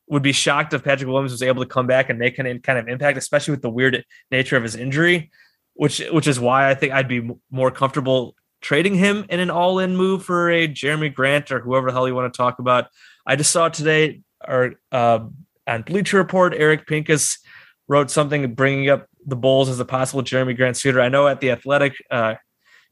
would 0.08 0.22
be 0.22 0.32
shocked 0.32 0.74
if 0.74 0.84
Patrick 0.84 1.08
Williams 1.08 1.32
was 1.32 1.42
able 1.42 1.62
to 1.62 1.68
come 1.68 1.86
back 1.86 2.10
and 2.10 2.18
make 2.18 2.38
an 2.38 2.60
kind 2.60 2.78
of 2.78 2.88
impact, 2.88 3.18
especially 3.18 3.52
with 3.52 3.62
the 3.62 3.70
weird 3.70 4.04
nature 4.30 4.56
of 4.56 4.62
his 4.62 4.74
injury, 4.76 5.30
which 5.74 6.02
which 6.10 6.26
is 6.26 6.40
why 6.40 6.68
I 6.68 6.74
think 6.74 6.92
I'd 6.92 7.08
be 7.08 7.30
more 7.50 7.70
comfortable 7.70 8.34
trading 8.60 8.94
him 8.94 9.24
in 9.28 9.40
an 9.40 9.50
all-in 9.50 9.96
move 9.96 10.24
for 10.24 10.50
a 10.50 10.66
Jerami 10.66 11.14
Grant 11.14 11.52
or 11.52 11.60
whoever 11.60 11.86
the 11.86 11.92
hell 11.92 12.08
you 12.08 12.14
want 12.14 12.32
to 12.32 12.36
talk 12.36 12.58
about. 12.58 12.86
I 13.28 13.36
just 13.36 13.52
saw 13.52 13.68
today 13.68 14.22
or 14.46 14.74
uh, 14.90 15.20
on 15.66 15.82
Bleacher 15.82 16.16
Report, 16.16 16.54
Eric 16.56 16.86
Pincus 16.86 17.38
wrote 17.86 18.10
something 18.10 18.54
bringing 18.54 18.88
up 18.88 19.06
the 19.26 19.36
Bulls 19.36 19.68
as 19.68 19.78
a 19.78 19.84
possible 19.84 20.22
Jerami 20.22 20.56
Grant 20.56 20.76
suitor. 20.76 21.00
I 21.00 21.10
know 21.10 21.28
at 21.28 21.40
the 21.40 21.50
Athletic, 21.50 21.94
uh, 22.10 22.34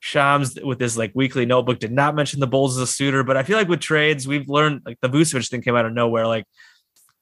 Shams 0.01 0.59
with 0.63 0.79
his 0.79 0.99
like 0.99 1.11
weekly 1.15 1.47
notebook 1.47 1.79
did 1.79 1.91
not 1.91 2.15
mention 2.15 2.39
the 2.39 2.47
Bulls 2.47 2.77
as 2.77 2.83
a 2.83 2.87
suitor, 2.87 3.25
but 3.25 3.39
I 3.39 3.43
feel 3.43 3.57
like 3.57 3.67
with 3.67 3.81
trades 3.81 4.29
we've 4.29 4.49
learned 4.49 4.83
like 4.85 5.01
the 5.01 5.09
Vucevic 5.09 5.49
thing 5.49 5.63
came 5.63 5.75
out 5.75 5.87
of 5.87 5.95
nowhere. 5.95 6.27
Like 6.27 6.45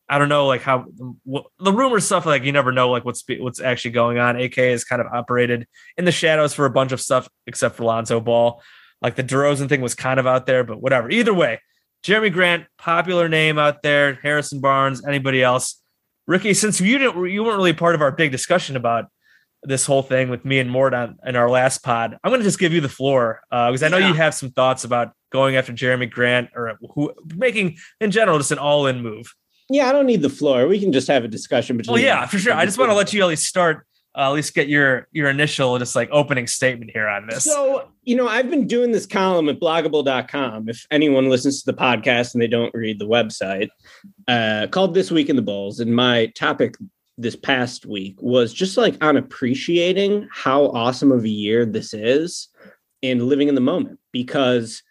I 0.09 0.19
don't 0.19 0.29
know, 0.29 0.47
like 0.47 0.61
how 0.61 0.85
what, 1.23 1.47
the 1.61 1.73
rumor 1.73 2.01
stuff, 2.01 2.27
like 2.27 2.43
you 2.43 2.51
never 2.51 2.73
know, 2.73 2.91
like 2.91 3.05
what's 3.05 3.25
what's 3.39 3.61
actually 3.61 3.93
going 3.93 4.19
on. 4.19 4.37
AK 4.37 4.57
has 4.57 4.85
kind 4.85 5.01
of 5.01 5.07
operated 5.07 5.69
in 5.97 6.05
the 6.05 6.13
shadows 6.13 6.53
for 6.53 6.67
a 6.67 6.71
bunch 6.71 6.91
of 6.91 7.01
stuff, 7.01 7.29
except 7.47 7.77
for 7.77 7.85
Lonzo 7.85 8.21
Ball. 8.21 8.61
Like 9.01 9.15
the 9.15 9.25
DeRozan 9.25 9.69
thing 9.69 9.81
was 9.81 9.95
kind 9.95 10.19
of 10.19 10.27
out 10.27 10.47
there, 10.47 10.65
but 10.65 10.83
whatever. 10.83 11.11
Either 11.11 11.33
way, 11.33 11.61
Jerami 12.05 12.31
Grant, 12.33 12.67
popular 12.77 13.29
name 13.29 13.59
out 13.59 13.83
there. 13.83 14.19
Harrison 14.23 14.61
Barnes, 14.61 15.05
anybody 15.07 15.43
else? 15.43 15.81
Ricky, 16.27 16.53
since 16.55 16.81
you 16.81 16.99
didn't, 16.99 17.31
you 17.31 17.43
weren't 17.43 17.57
really 17.57 17.73
part 17.73 17.95
of 17.95 18.03
our 18.03 18.13
big 18.13 18.31
discussion 18.31 18.77
about 18.77 19.07
this 19.63 19.87
whole 19.87 20.03
thing 20.03 20.29
with 20.29 20.45
me 20.45 20.59
and 20.59 20.71
Mort 20.71 20.93
on 20.93 21.17
in 21.25 21.35
our 21.37 21.49
last 21.49 21.83
pod. 21.83 22.19
I'm 22.23 22.31
going 22.31 22.41
to 22.41 22.45
just 22.47 22.59
give 22.59 22.75
you 22.75 22.83
the 22.83 22.89
floor 22.91 23.41
because 23.51 23.83
uh, 23.83 23.87
I 23.87 23.89
know 23.89 23.97
Yeah. 23.97 24.09
you 24.09 24.15
have 24.15 24.35
some 24.35 24.51
thoughts 24.51 24.85
about 24.85 25.13
going 25.33 25.57
after 25.57 25.73
Jerami 25.73 26.11
Grant 26.11 26.51
or 26.55 26.79
who 26.95 27.15
making 27.35 27.79
in 28.01 28.11
general 28.11 28.37
just 28.39 28.53
an 28.53 28.59
all-in 28.59 29.03
move. 29.03 29.35
Yeah, 29.71 29.89
I 29.89 29.93
don't 29.93 30.05
need 30.05 30.21
the 30.21 30.29
floor. 30.29 30.67
We 30.69 30.79
can 30.79 30.93
just 30.93 31.09
have 31.09 31.25
a 31.25 31.29
discussion 31.29 31.79
between. 31.79 31.95
Well, 31.95 32.03
yeah, 32.03 32.27
for 32.27 32.39
sure. 32.39 32.53
I 32.53 32.67
just 32.67 32.77
want 32.77 32.91
to 32.91 32.95
let 32.95 33.15
you 33.15 33.23
at 33.23 33.29
least 33.29 33.47
start, 33.47 33.87
uh, 34.17 34.29
at 34.29 34.31
least 34.31 34.55
get 34.55 34.69
your 34.69 35.09
your 35.13 35.29
initial 35.29 35.79
just 35.79 35.97
like 35.97 36.09
opening 36.13 36.47
statement 36.47 36.91
here 36.93 37.09
on 37.09 37.27
this. 37.27 37.45
So, 37.45 37.89
you 38.05 38.17
know, 38.17 38.29
I've 38.29 38.49
been 38.49 38.67
doing 38.67 38.93
this 38.93 39.07
column 39.07 39.49
at 39.49 39.59
blogabull.com. 39.59 40.69
If 40.69 40.87
anyone 40.91 41.29
listens 41.29 41.63
to 41.63 41.73
the 41.73 41.77
podcast 41.77 42.35
and 42.35 42.43
they 42.43 42.47
don't 42.47 42.75
read 42.75 42.99
the 42.99 43.09
website, 43.09 43.69
uh, 44.29 44.69
called 44.71 44.95
This 44.95 45.11
Week 45.11 45.29
in 45.29 45.37
the 45.37 45.43
Bulls. 45.43 45.81
And 45.81 45.95
my 45.95 46.27
topic 46.37 46.77
this 47.19 47.37
past 47.37 47.87
week 47.87 48.21
was 48.21 48.53
just 48.53 48.77
like 48.77 49.03
on 49.03 49.17
appreciating 49.17 50.29
how 50.33 50.67
awesome 50.67 51.13
of 51.13 51.25
a 51.25 51.29
year 51.29 51.65
this 51.65 51.95
is 51.95 52.49
and 53.03 53.25
living 53.25 53.49
in 53.49 53.55
the 53.55 53.61
moment 53.61 53.99
because 54.13 54.83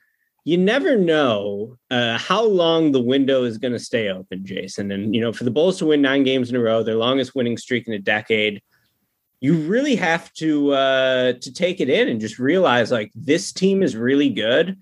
you 0.45 0.57
never 0.57 0.97
know 0.97 1.77
uh, 1.89 2.17
how 2.17 2.43
long 2.43 2.91
the 2.91 3.01
window 3.01 3.43
is 3.43 3.57
going 3.57 3.71
to 3.71 3.79
stay 3.79 4.09
open, 4.09 4.45
Jason. 4.45 4.91
And, 4.91 5.15
you 5.15 5.21
know, 5.21 5.31
for 5.31 5.45
the 5.45 5.51
Bulls 5.51 5.77
to 5.79 5.85
win 5.85 6.01
nine 6.01 6.23
games 6.23 6.49
in 6.49 6.55
a 6.57 6.59
row, 6.59 6.83
their 6.83 6.95
longest 6.95 7.33
winning 7.33 7.57
streak 7.57 7.87
in 7.87 7.93
a 7.93 7.99
decade, 7.99 8.61
you 9.43 9.55
really 9.55 9.97
have 9.97 10.31
to 10.31 10.71
uh, 10.71 11.33
to 11.33 11.53
take 11.53 11.81
it 11.81 11.89
in 11.89 12.07
and 12.07 12.21
just 12.21 12.39
realize 12.39 12.91
like 12.91 13.11
this 13.13 13.51
team 13.51 13.83
is 13.83 13.93
really 13.93 14.29
good. 14.29 14.77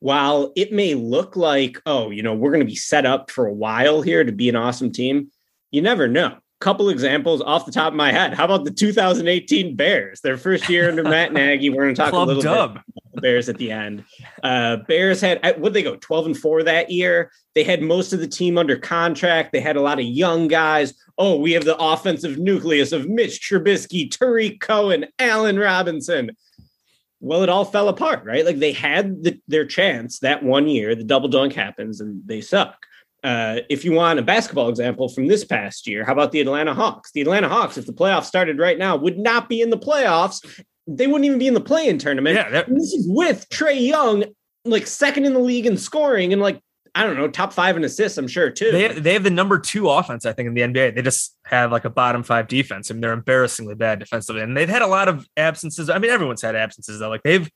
While 0.00 0.52
it 0.56 0.72
may 0.72 0.94
look 0.94 1.36
like, 1.36 1.80
oh, 1.86 2.10
you 2.10 2.24
know, 2.24 2.34
we're 2.34 2.50
going 2.50 2.66
to 2.66 2.66
be 2.66 2.74
set 2.74 3.06
up 3.06 3.30
for 3.30 3.46
a 3.46 3.52
while 3.52 4.02
here 4.02 4.24
to 4.24 4.32
be 4.32 4.48
an 4.48 4.56
awesome 4.56 4.90
team, 4.90 5.30
you 5.70 5.80
never 5.80 6.08
know. 6.08 6.38
couple 6.58 6.88
examples 6.88 7.40
off 7.40 7.66
the 7.66 7.72
top 7.72 7.92
of 7.92 7.96
my 7.96 8.10
head. 8.10 8.34
How 8.34 8.46
about 8.46 8.64
the 8.64 8.72
2018 8.72 9.76
Bears? 9.76 10.20
Their 10.22 10.36
first 10.36 10.68
year 10.68 10.88
under 10.88 11.04
Matt 11.14 11.32
Nagy. 11.32 11.70
We're 11.70 11.84
going 11.84 11.94
to 11.94 12.00
talk 12.00 12.10
Club 12.10 12.26
a 12.26 12.28
little 12.28 12.42
dub. 12.42 12.74
bit 12.74 12.99
the 13.12 13.20
Bears 13.20 13.48
at 13.48 13.58
the 13.58 13.70
end. 13.70 14.04
Uh, 14.42 14.76
Bears 14.88 15.20
had 15.20 15.60
what 15.60 15.72
they 15.72 15.82
go 15.82 15.96
12 15.96 16.26
and 16.26 16.38
4 16.38 16.64
that 16.64 16.90
year. 16.90 17.30
They 17.54 17.64
had 17.64 17.82
most 17.82 18.12
of 18.12 18.20
the 18.20 18.28
team 18.28 18.58
under 18.58 18.76
contract. 18.76 19.52
They 19.52 19.60
had 19.60 19.76
a 19.76 19.82
lot 19.82 19.98
of 19.98 20.04
young 20.04 20.48
guys. 20.48 20.94
Oh, 21.18 21.36
we 21.36 21.52
have 21.52 21.64
the 21.64 21.76
offensive 21.76 22.38
nucleus 22.38 22.92
of 22.92 23.08
Mitch 23.08 23.40
Trubisky, 23.40 24.10
Tarik 24.10 24.60
Cohen, 24.60 25.06
Allen 25.18 25.58
Robinson. 25.58 26.30
Well, 27.20 27.42
it 27.42 27.48
all 27.48 27.66
fell 27.66 27.88
apart, 27.88 28.24
right? 28.24 28.46
Like 28.46 28.58
they 28.58 28.72
had 28.72 29.22
the, 29.22 29.40
their 29.46 29.66
chance 29.66 30.20
that 30.20 30.42
one 30.42 30.68
year. 30.68 30.94
The 30.94 31.04
double 31.04 31.28
doink 31.28 31.52
happens, 31.52 32.00
and 32.00 32.22
they 32.26 32.40
suck. 32.40 32.86
Uh, 33.22 33.60
if 33.68 33.84
you 33.84 33.92
want 33.92 34.18
a 34.18 34.22
basketball 34.22 34.70
example 34.70 35.08
from 35.08 35.26
this 35.26 35.44
past 35.44 35.86
year, 35.86 36.04
how 36.04 36.12
about 36.12 36.32
the 36.32 36.40
Atlanta 36.40 36.72
Hawks? 36.72 37.12
The 37.12 37.20
Atlanta 37.20 37.50
Hawks, 37.50 37.76
if 37.76 37.84
the 37.84 37.92
playoffs 37.92 38.24
started 38.24 38.58
right 38.58 38.78
now, 38.78 38.96
would 38.96 39.18
not 39.18 39.48
be 39.48 39.60
in 39.60 39.68
the 39.68 39.76
playoffs. 39.76 40.62
They 40.96 41.06
wouldn't 41.06 41.24
even 41.24 41.38
be 41.38 41.46
in 41.46 41.54
the 41.54 41.60
play-in 41.60 41.98
tournament. 41.98 42.36
Yeah, 42.36 42.64
this 42.66 42.92
is 42.92 43.06
with 43.08 43.48
Trae 43.48 43.86
Young, 43.86 44.24
like 44.64 44.86
second 44.86 45.24
in 45.24 45.32
the 45.32 45.40
league 45.40 45.66
in 45.66 45.76
scoring, 45.76 46.32
and 46.32 46.42
like 46.42 46.60
I 46.94 47.04
don't 47.04 47.16
know, 47.16 47.28
top 47.28 47.52
five 47.52 47.76
in 47.76 47.84
assists. 47.84 48.18
I'm 48.18 48.28
sure 48.28 48.50
too. 48.50 48.72
They 48.72 48.88
they 48.88 49.12
have 49.12 49.22
the 49.22 49.30
number 49.30 49.58
two 49.58 49.88
offense, 49.88 50.26
I 50.26 50.32
think, 50.32 50.48
in 50.48 50.54
the 50.54 50.62
NBA. 50.62 50.94
They 50.94 51.02
just 51.02 51.36
have 51.44 51.70
like 51.70 51.84
a 51.84 51.90
bottom 51.90 52.22
five 52.22 52.48
defense. 52.48 52.90
I 52.90 52.94
mean, 52.94 53.00
they're 53.00 53.12
embarrassingly 53.12 53.74
bad 53.74 53.98
defensively, 53.98 54.42
and 54.42 54.56
they've 54.56 54.68
had 54.68 54.82
a 54.82 54.86
lot 54.86 55.08
of 55.08 55.26
absences. 55.36 55.88
I 55.88 55.98
mean, 55.98 56.10
everyone's 56.10 56.42
had 56.42 56.56
absences 56.56 56.98
though. 56.98 57.08
Like 57.08 57.22
they've 57.22 57.48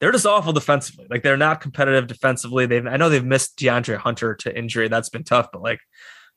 they're 0.00 0.12
just 0.12 0.26
awful 0.26 0.52
defensively. 0.52 1.06
Like 1.10 1.22
they're 1.22 1.36
not 1.36 1.60
competitive 1.60 2.06
defensively. 2.06 2.66
They've 2.66 2.86
I 2.86 2.96
know 2.96 3.08
they've 3.08 3.24
missed 3.24 3.58
DeAndre 3.58 3.98
Hunter 3.98 4.34
to 4.36 4.56
injury. 4.56 4.88
That's 4.88 5.10
been 5.10 5.24
tough, 5.24 5.48
but 5.52 5.62
like 5.62 5.80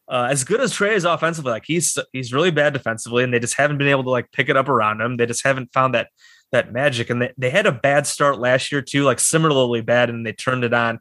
uh, 0.08 0.28
as 0.30 0.44
good 0.44 0.62
as 0.62 0.74
Trae 0.74 0.96
is 0.96 1.04
offensively, 1.04 1.52
like 1.52 1.66
he's 1.66 1.98
he's 2.14 2.34
really 2.34 2.52
bad 2.52 2.74
defensively, 2.74 3.24
and 3.24 3.34
they 3.34 3.40
just 3.40 3.56
haven't 3.56 3.78
been 3.78 3.88
able 3.88 4.04
to 4.04 4.10
like 4.10 4.32
pick 4.32 4.50
it 4.50 4.58
up 4.58 4.70
around 4.70 5.02
him. 5.02 5.18
They 5.18 5.26
just 5.26 5.44
haven't 5.44 5.74
found 5.74 5.96
that 5.96 6.10
that 6.52 6.72
magic, 6.72 7.10
and 7.10 7.22
they, 7.22 7.34
they 7.38 7.50
had 7.50 7.66
a 7.66 7.72
bad 7.72 8.06
start 8.06 8.40
last 8.40 8.72
year 8.72 8.82
too, 8.82 9.04
like 9.04 9.20
similarly 9.20 9.82
bad, 9.82 10.10
and 10.10 10.26
they 10.26 10.34
turned 10.34 10.64
it 10.64 10.74
on. 10.74 11.00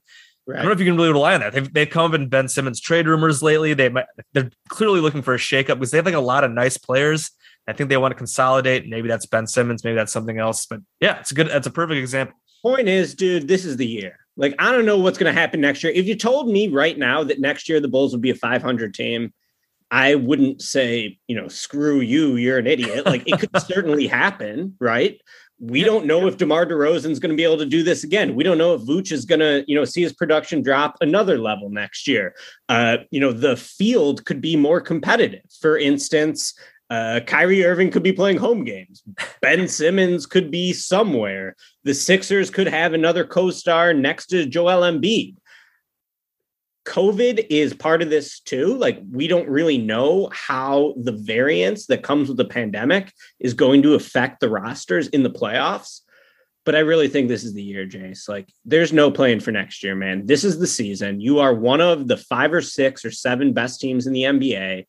I 0.49 0.57
don't 0.57 0.67
know 0.67 0.73
if 0.73 0.79
you 0.79 0.85
can 0.85 0.97
really 0.97 1.13
rely 1.13 1.35
on 1.35 1.41
that. 1.41 1.53
They've 1.53 1.73
they've 1.73 1.89
come 1.89 2.11
up 2.11 2.15
in 2.15 2.29
Ben 2.29 2.49
Simmons 2.49 2.81
trade 2.81 3.07
rumors 3.07 3.43
lately. 3.43 3.75
They 3.75 3.89
might 3.89 4.07
they're 4.33 4.51
clearly 4.69 5.01
looking 5.01 5.23
for 5.23 5.35
a 5.35 5.39
shakeup 5.39 5.79
because 5.79 5.91
they 5.91 5.99
have 5.99 6.07
like 6.07 6.15
a 6.15 6.21
lot 6.21 6.45
of 6.45 6.51
nice 6.51 6.77
players. 6.77 7.31
I 7.67 7.73
think 7.73 7.89
they 7.89 7.97
want 7.97 8.13
to 8.13 8.17
consolidate. 8.17 8.89
Maybe 8.89 9.09
that's 9.09 9.27
Ben 9.27 9.47
Simmons. 9.47 9.85
Maybe 9.85 9.95
that's 9.95 10.13
something 10.13 10.39
else. 10.39 10.67
But 10.67 10.81
yeah, 11.01 11.21
it's 11.21 11.31
a 11.31 11.35
good. 11.35 11.49
That's 11.49 11.67
a 11.67 11.71
perfect 11.71 11.99
example. 11.99 12.37
Point 12.63 12.89
is, 12.89 13.15
dude, 13.15 13.49
this 13.49 13.65
is 13.65 13.77
the 13.77 13.87
year. 13.87 14.24
Like, 14.37 14.55
I 14.59 14.73
don't 14.73 14.87
know 14.87 14.99
what's 14.99 15.19
going 15.19 15.33
to 15.33 15.41
happen 15.41 15.61
next 15.61 15.83
year. 15.85 15.93
If 15.93 16.07
you 16.07 16.17
told 16.17 16.49
me 16.49 16.69
right 16.69 16.99
now 16.99 17.23
that 17.25 17.41
next 17.41 17.69
year 17.69 17.81
the 17.81 17.89
Bulls 17.89 18.13
would 18.13 18.23
be 18.23 18.31
a 18.31 18.35
500 18.35 18.93
team, 18.95 19.33
I 19.91 20.17
wouldn't 20.17 20.61
say, 20.61 21.19
you 21.29 21.37
know, 21.37 21.49
screw 21.49 22.01
you, 22.01 22.37
you're 22.37 22.59
an 22.59 22.67
idiot. 22.67 23.07
Like, 23.07 23.23
it 23.27 23.39
could 23.39 23.51
certainly 23.61 24.07
happen, 24.07 24.77
right? 24.81 25.21
We 25.61 25.81
Yeah, 25.81 25.85
don't 25.85 26.07
know 26.07 26.27
if 26.27 26.37
DeMar 26.37 26.67
DeRozan's 26.67 27.21
going 27.21 27.31
to 27.31 27.37
be 27.37 27.45
able 27.45 27.59
to 27.59 27.67
do 27.67 27.85
this 27.85 28.03
again. 28.03 28.35
We 28.35 28.43
don't 28.43 28.59
know 28.59 28.75
if 28.75 28.83
Vooch 28.83 29.13
is 29.13 29.25
going 29.25 29.39
to, 29.39 29.65
you 29.69 29.77
know, 29.77 29.85
see 29.85 30.03
his 30.03 30.13
production 30.13 30.63
drop 30.63 30.97
another 31.01 31.39
level 31.39 31.71
next 31.71 32.09
year. 32.09 32.35
Uh, 32.69 32.99
you 33.13 33.21
know, 33.21 33.33
the 33.33 33.57
field 33.57 34.25
could 34.25 34.41
be 34.41 34.57
more 34.57 34.81
competitive. 34.81 35.45
For 35.61 35.79
instance, 35.79 36.55
uh, 36.95 37.21
Kyrie 37.21 37.65
Irving 37.65 37.91
could 37.91 38.03
be 38.03 38.13
playing 38.13 38.37
home 38.37 38.63
games. 38.65 39.03
Ben 39.43 39.67
Simmons 39.79 40.27
could 40.27 40.51
be 40.51 40.73
somewhere. 40.73 41.57
The 41.83 41.95
Sixers 41.95 42.51
could 42.51 42.69
have 42.69 42.93
another 42.93 43.25
co-star 43.25 43.93
next 43.93 44.27
to 44.27 44.47
Joel 44.47 44.83
Embiid. 44.83 45.37
COVID 46.87 47.47
is 47.51 47.75
part 47.75 48.03
of 48.03 48.11
this 48.11 48.41
too. 48.41 48.75
Like 48.75 49.01
we 49.11 49.27
don't 49.27 49.49
really 49.49 49.79
know 49.79 50.29
how 50.33 50.95
the 50.99 51.13
variance 51.13 51.87
that 51.87 52.03
comes 52.03 52.29
with 52.29 52.37
the 52.37 52.45
pandemic 52.45 53.13
is 53.41 53.55
going 53.55 53.83
to 53.83 53.95
affect 53.95 54.41
the 54.41 54.51
rosters 54.51 55.09
in 55.09 55.23
the 55.23 55.31
playoffs. 55.31 56.03
But 56.65 56.75
I 56.75 56.81
really 56.81 57.09
think 57.09 57.29
this 57.29 57.45
is 57.45 57.55
the 57.55 57.63
year, 57.63 57.87
Jace. 57.87 58.29
Like 58.29 58.49
there's 58.65 58.93
no 58.93 59.11
plan 59.11 59.41
for 59.41 59.51
next 59.51 59.83
year, 59.83 59.95
man. 59.97 60.27
This 60.27 60.45
is 60.45 60.59
the 60.59 60.67
season. 60.67 61.21
You 61.21 61.39
are 61.41 61.55
one 61.55 61.81
of 61.81 62.07
the 62.07 62.19
five 62.19 62.53
or 62.53 62.63
six 62.63 63.05
or 63.05 63.11
seven 63.11 63.53
best 63.53 63.81
teams 63.81 64.07
in 64.07 64.13
the 64.13 64.25
NBA 64.25 64.87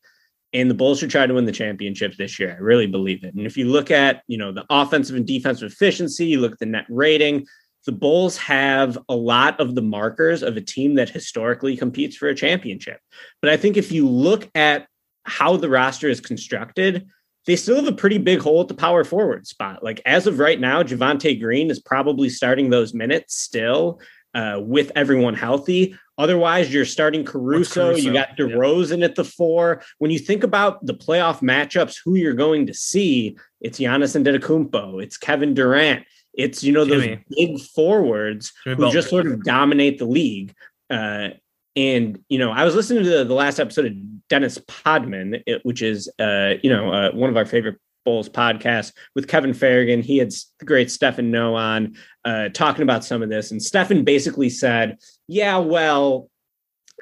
and 0.62 0.70
the 0.70 0.74
Bulls 0.74 0.98
should 0.98 1.10
try 1.10 1.26
to 1.26 1.34
win 1.34 1.44
the 1.44 1.52
championship 1.52 2.14
this 2.16 2.38
year. 2.38 2.56
I 2.58 2.62
really 2.62 2.86
believe 2.86 3.24
it. 3.24 3.34
And 3.34 3.46
if 3.46 3.56
you 3.56 3.66
look 3.66 3.90
at, 3.90 4.22
you 4.26 4.38
know, 4.38 4.52
the 4.52 4.64
offensive 4.70 5.14
and 5.14 5.26
defensive 5.26 5.70
efficiency, 5.70 6.26
you 6.26 6.40
look 6.40 6.52
at 6.52 6.58
the 6.58 6.66
net 6.66 6.86
rating, 6.88 7.46
the 7.84 7.92
Bulls 7.92 8.36
have 8.38 8.98
a 9.08 9.14
lot 9.14 9.60
of 9.60 9.74
the 9.74 9.82
markers 9.82 10.42
of 10.42 10.56
a 10.56 10.60
team 10.60 10.94
that 10.94 11.10
historically 11.10 11.76
competes 11.76 12.16
for 12.16 12.28
a 12.28 12.34
championship. 12.34 13.00
But 13.42 13.50
I 13.50 13.56
think 13.56 13.76
if 13.76 13.92
you 13.92 14.08
look 14.08 14.48
at 14.54 14.86
how 15.24 15.56
the 15.56 15.68
roster 15.68 16.08
is 16.08 16.20
constructed, 16.20 17.06
they 17.46 17.54
still 17.54 17.76
have 17.76 17.86
a 17.86 17.92
pretty 17.92 18.18
big 18.18 18.40
hole 18.40 18.62
at 18.62 18.68
the 18.68 18.74
power 18.74 19.04
forward 19.04 19.46
spot. 19.46 19.84
Like 19.84 20.00
as 20.04 20.26
of 20.26 20.38
right 20.38 20.58
now, 20.58 20.82
Javonte 20.82 21.40
Green 21.40 21.70
is 21.70 21.80
probably 21.80 22.28
starting 22.28 22.70
those 22.70 22.92
minutes 22.94 23.36
still 23.36 24.00
uh, 24.36 24.60
with 24.60 24.92
everyone 24.94 25.34
healthy. 25.34 25.96
Otherwise, 26.18 26.72
you're 26.72 26.84
starting 26.84 27.24
Caruso. 27.24 27.88
Caruso, 27.90 28.06
You 28.06 28.12
got. 28.12 28.36
DeRozan 28.38 29.02
at 29.04 29.14
the 29.16 29.24
four. 29.24 29.82
When 29.98 30.10
you 30.10 30.18
think 30.18 30.44
about 30.44 30.84
the 30.86 30.94
playoff 30.94 31.40
matchups, 31.40 31.96
who 32.04 32.14
you're 32.14 32.34
going 32.46 32.66
to 32.66 32.74
see, 32.74 33.36
it's 33.60 33.78
Giannis 33.78 34.14
and 34.16 34.24
Antetokounmpo. 34.24 35.02
It's 35.02 35.16
Kevin 35.16 35.52
Durant. 35.54 36.04
It's 36.34 36.62
you 36.62 36.72
know 36.72 36.84
those 36.84 37.02
Jimmy. 37.02 37.24
big 37.30 37.60
forwards 37.74 38.52
Jimmy 38.64 38.76
who 38.76 38.92
just 38.92 39.08
sort 39.10 39.26
of 39.26 39.42
dominate 39.42 39.98
the 39.98 40.04
league. 40.06 40.54
Uh, 40.90 41.28
and 41.74 42.18
you 42.28 42.38
know, 42.38 42.50
I 42.52 42.64
was 42.64 42.74
listening 42.74 43.04
to 43.04 43.10
the, 43.10 43.24
the 43.24 43.34
last 43.34 43.58
episode 43.58 43.86
of 43.86 44.28
Dennis 44.28 44.58
Podman, 44.58 45.42
it- 45.46 45.64
which 45.64 45.82
is 45.82 46.10
uh, 46.18 46.54
you 46.62 46.70
know 46.70 46.92
uh, 46.92 47.10
one 47.12 47.30
of 47.30 47.36
our 47.36 47.46
favorite 47.46 47.76
Bulls 48.06 48.30
podcasts 48.30 48.92
with 49.14 49.28
Kevin 49.28 49.52
Ferrigan. 49.52 50.02
He 50.02 50.16
had 50.16 50.32
the 50.58 50.64
great 50.64 50.90
Stephen 50.90 51.30
Noh 51.30 51.54
on 51.54 51.96
uh, 52.24 52.48
talking 52.48 52.82
about 52.82 53.04
some 53.04 53.22
of 53.22 53.28
this, 53.28 53.50
and 53.50 53.62
Stephen 53.62 54.04
basically 54.04 54.48
said, 54.48 54.96
"Yeah, 55.28 55.58
well." 55.58 56.30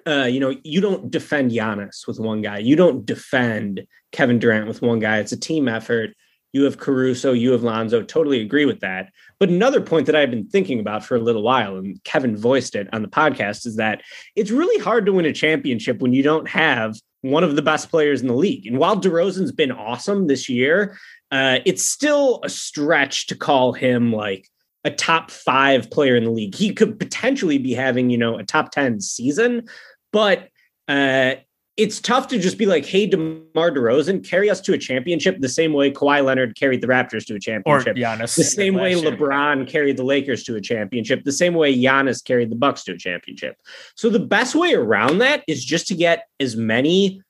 Uh, 0.06 0.24
you 0.24 0.38
know, 0.38 0.54
you 0.64 0.82
don't 0.82 1.10
defend 1.10 1.50
Giannis 1.50 2.06
with 2.06 2.18
one 2.20 2.42
guy. 2.42 2.58
You 2.58 2.76
don't 2.76 3.06
defend 3.06 3.86
Kevin 4.12 4.38
Durant 4.38 4.68
with 4.68 4.82
one 4.82 4.98
guy. 4.98 5.18
It's 5.18 5.32
a 5.32 5.40
team 5.40 5.66
effort. 5.66 6.10
You 6.54 6.62
have 6.62 6.78
Caruso, 6.78 7.32
you 7.32 7.50
have 7.50 7.64
Lonzo. 7.64 8.00
Totally 8.00 8.40
agree 8.40 8.64
with 8.64 8.78
that. 8.78 9.12
But 9.40 9.48
another 9.48 9.80
point 9.80 10.06
that 10.06 10.14
I've 10.14 10.30
been 10.30 10.46
thinking 10.46 10.78
about 10.78 11.04
for 11.04 11.16
a 11.16 11.20
little 11.20 11.42
while, 11.42 11.76
and 11.76 12.02
Kevin 12.04 12.36
voiced 12.36 12.76
it 12.76 12.88
on 12.92 13.02
the 13.02 13.08
podcast, 13.08 13.66
is 13.66 13.74
that 13.74 14.02
it's 14.36 14.52
really 14.52 14.80
hard 14.80 15.04
to 15.06 15.12
win 15.12 15.26
a 15.26 15.32
championship 15.32 16.00
when 16.00 16.12
you 16.12 16.22
don't 16.22 16.48
have 16.48 16.94
one 17.22 17.42
of 17.42 17.56
the 17.56 17.62
best 17.62 17.90
players 17.90 18.22
in 18.22 18.28
the 18.28 18.36
league. 18.36 18.68
And 18.68 18.78
while 18.78 18.96
DeRozan's 18.96 19.50
been 19.50 19.72
awesome 19.72 20.28
this 20.28 20.48
year, 20.48 20.96
uh, 21.32 21.58
it's 21.64 21.82
still 21.82 22.38
a 22.44 22.48
stretch 22.48 23.26
to 23.26 23.34
call 23.34 23.72
him 23.72 24.12
like 24.12 24.48
a 24.84 24.92
top 24.92 25.32
five 25.32 25.90
player 25.90 26.14
in 26.14 26.22
the 26.22 26.30
league. 26.30 26.54
He 26.54 26.72
could 26.72 27.00
potentially 27.00 27.58
be 27.58 27.74
having, 27.74 28.10
you 28.10 28.18
know, 28.18 28.38
a 28.38 28.44
top 28.44 28.70
10 28.70 29.00
season, 29.00 29.66
but 30.12 30.50
uh, 30.86 31.34
it's 31.76 32.00
tough 32.00 32.28
to 32.28 32.38
just 32.38 32.56
be 32.56 32.66
like, 32.66 32.87
hey, 32.87 33.06
DeMar 33.06 33.72
DeRozan, 33.72 34.28
carry 34.28 34.48
us 34.48 34.60
to 34.60 34.74
a 34.74 34.78
championship 34.78 35.40
the 35.40 35.48
same 35.48 35.72
way 35.72 35.90
Kawhi 35.90 36.24
Leonard 36.24 36.54
carried 36.56 36.80
the 36.80 36.87
Raptors 36.87 37.26
to 37.26 37.34
a 37.34 37.37
or 37.37 37.40
championship 37.40 37.96
Giannis. 37.96 38.37
the 38.37 38.44
same 38.44 38.74
way 38.74 38.94
last 38.94 39.04
year. 39.04 39.16
LeBron 39.16 39.68
carried 39.68 39.96
the 39.96 40.04
Lakers 40.04 40.44
to 40.44 40.54
a 40.54 40.60
championship, 40.60 41.24
the 41.24 41.32
same 41.32 41.54
way 41.54 41.76
Giannis 41.76 42.22
carried 42.22 42.50
the 42.50 42.56
Bucks 42.56 42.84
to 42.84 42.92
a 42.92 42.98
championship. 42.98 43.56
So 43.96 44.08
the 44.08 44.20
best 44.20 44.54
way 44.54 44.74
around 44.74 45.18
that 45.18 45.42
is 45.48 45.64
just 45.64 45.88
to 45.88 45.96
get 45.96 46.28
as 46.38 46.54
many 46.54 47.22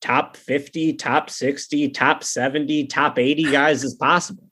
top 0.00 0.36
50, 0.36 0.92
top 0.92 1.28
60, 1.28 1.88
top 1.90 2.22
70, 2.22 2.86
top 2.86 3.18
80 3.18 3.42
guys 3.50 3.82
as 3.82 3.94
possible. 3.94 4.44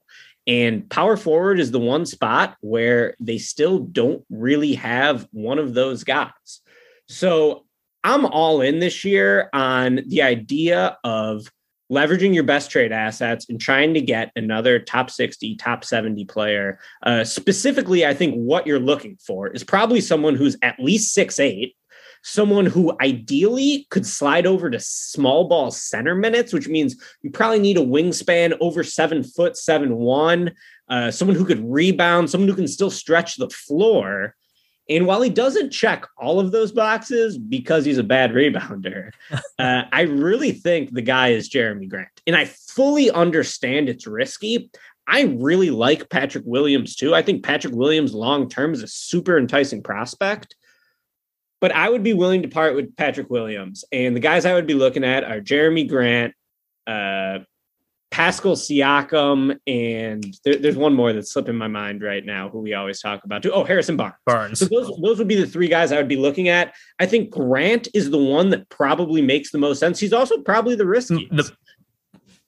And 0.49 0.88
power 0.90 1.16
forward 1.16 1.61
is 1.61 1.71
the 1.71 1.81
one 1.81 2.07
spot 2.07 2.57
where 2.61 3.14
they 3.21 3.38
still 3.38 3.81
don't 3.81 4.25
really 4.31 4.75
have 4.75 5.29
one 5.31 5.59
of 5.59 5.75
those 5.75 6.03
guys. 6.03 6.61
So 7.09 7.66
I'm 8.05 8.27
all 8.27 8.61
in 8.61 8.79
this 8.79 9.05
year 9.05 9.51
on 9.53 10.01
the 10.07 10.23
idea 10.23 10.97
of 11.03 11.51
leveraging 11.91 12.35
your 12.35 12.45
best 12.45 12.71
trade 12.71 12.93
assets 12.93 13.47
and 13.49 13.61
trying 13.61 13.95
to 13.95 14.01
get 14.01 14.33
another 14.37 14.79
top 14.79 15.11
60, 15.11 15.57
top 15.57 15.85
70 15.85 16.25
player. 16.27 16.79
Uh, 17.03 17.25
specifically, 17.25 18.05
I 18.05 18.14
think 18.14 18.35
what 18.35 18.66
you're 18.66 18.81
looking 18.81 19.16
for 19.25 19.49
is 19.49 19.64
probably 19.64 20.01
someone 20.01 20.35
who's 20.35 20.57
at 20.62 20.81
least 20.81 21.14
six 21.14 21.39
eight, 21.39 21.77
someone 22.23 22.66
who 22.66 22.97
ideally 23.01 23.87
could 23.91 24.07
slide 24.07 24.47
over 24.47 24.68
to 24.70 24.81
small 24.81 25.49
ball 25.49 25.70
center 25.70 26.14
minutes, 26.14 26.53
which 26.53 26.68
means 26.68 26.97
you 27.23 27.31
probably 27.31 27.61
need 27.61 27.77
a 27.77 27.85
wingspan 27.85 28.57
over 28.61 28.83
seven 28.83 29.23
foot, 29.23 29.57
seven 29.57 29.97
one, 29.97 30.53
uh, 30.89 31.11
someone 31.11 31.37
who 31.37 31.45
could 31.45 31.64
rebound, 31.64 32.31
someone 32.31 32.49
who 32.49 32.57
can 32.57 32.68
still 32.68 32.91
stretch 32.91 33.37
the 33.37 33.51
floor. 33.51 34.35
And 34.89 35.07
while 35.07 35.20
he 35.20 35.30
doesn't 35.30 35.70
check 35.70 36.07
all 36.16 36.39
of 36.39 36.53
those 36.53 36.70
boxes 36.70 37.39
because 37.39 37.84
he's 37.84 37.99
a 37.99 38.05
bad 38.05 38.30
rebounder, 38.30 39.11
uh, 39.59 39.82
I 39.91 40.03
really 40.03 40.53
think 40.53 40.93
the 40.93 41.03
guy 41.03 41.28
is 41.28 41.49
Jerami 41.49 41.89
Grant. 41.89 42.09
And 42.26 42.37
I 42.37 42.45
fully 42.45 43.11
understand 43.11 43.89
it's 43.89 44.07
risky. 44.07 44.70
I 45.09 45.22
really 45.22 45.70
like 45.70 46.09
Patrick 46.09 46.45
Williams 46.47 46.97
too. 46.97 47.14
I 47.14 47.22
think 47.22 47.45
Patrick 47.45 47.74
Williams 47.74 48.14
long 48.14 48.49
term 48.49 48.72
is 48.72 48.82
a 48.82 48.89
super 48.89 49.39
enticing 49.39 49.82
prospect. 49.82 50.57
But 51.61 51.72
I 51.72 51.89
would 51.89 52.03
be 52.03 52.12
willing 52.12 52.43
to 52.43 52.49
part 52.49 52.76
with 52.76 52.97
Patrick 52.97 53.30
Williams. 53.30 53.84
And 53.91 54.14
the 54.14 54.20
guys 54.20 54.45
I 54.45 54.55
would 54.55 54.66
be 54.66 54.74
looking 54.74 55.05
at 55.05 55.24
are 55.24 55.41
Jerami 55.41 55.89
Grant, 55.89 56.34
uh, 56.87 57.39
Pascal 58.17 58.57
Siakam, 58.57 59.59
and 59.67 60.25
there, 60.43 60.57
there's 60.57 60.79
one 60.79 60.95
more 60.95 61.12
that's 61.12 61.31
slipping 61.31 61.55
my 61.55 61.69
mind 61.69 62.03
right 62.03 62.25
now 62.25 62.49
who 62.49 62.61
we 62.61 62.73
always 62.73 62.99
talk 62.99 63.23
about 63.25 63.43
too. 63.43 63.53
Oh, 63.53 63.62
Harrison 63.62 63.95
Barnes. 63.95 64.14
Barnes. 64.25 64.59
So 64.59 64.64
those 64.64 64.91
those 65.03 65.19
would 65.19 65.29
be 65.29 65.35
the 65.35 65.47
three 65.47 65.69
guys 65.69 65.93
I 65.93 65.99
would 65.99 66.09
be 66.09 66.17
looking 66.17 66.49
at. 66.49 66.75
I 66.99 67.05
think 67.05 67.29
Grant 67.29 67.89
is 67.93 68.09
the 68.11 68.17
one 68.17 68.49
that 68.51 68.71
probably 68.71 69.21
makes 69.21 69.51
the 69.51 69.59
most 69.59 69.81
sense. 69.81 70.01
He's 70.01 70.14
also 70.14 70.41
probably 70.41 70.75
the 70.75 70.87
riskiest. 70.87 71.29
The- 71.31 71.55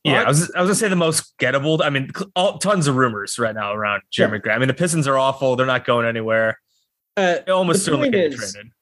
yeah, 0.05 0.23
I 0.23 0.29
was, 0.29 0.51
I 0.53 0.63
was 0.63 0.69
gonna 0.69 0.75
say 0.75 0.89
the 0.89 0.97
most 0.97 1.37
gettable. 1.37 1.83
I 1.85 1.91
mean, 1.91 2.13
all, 2.35 2.57
tons 2.57 2.87
of 2.87 2.97
rumors 2.97 3.39
right 3.39 3.55
now 3.55 3.75
around 3.75 4.01
Jerami 4.11 4.41
Grant. 4.41 4.57
I 4.57 4.59
mean, 4.61 4.69
the 4.69 4.75
Pistons 4.75 5.07
are 5.07 5.19
awful; 5.19 5.55
they're 5.55 5.67
not 5.67 5.85
going 5.85 6.07
anywhere. 6.07 6.59
Uh, 7.15 7.41
almost 7.47 7.85
certainly 7.85 8.09
is- 8.09 8.35
traded. 8.53 8.73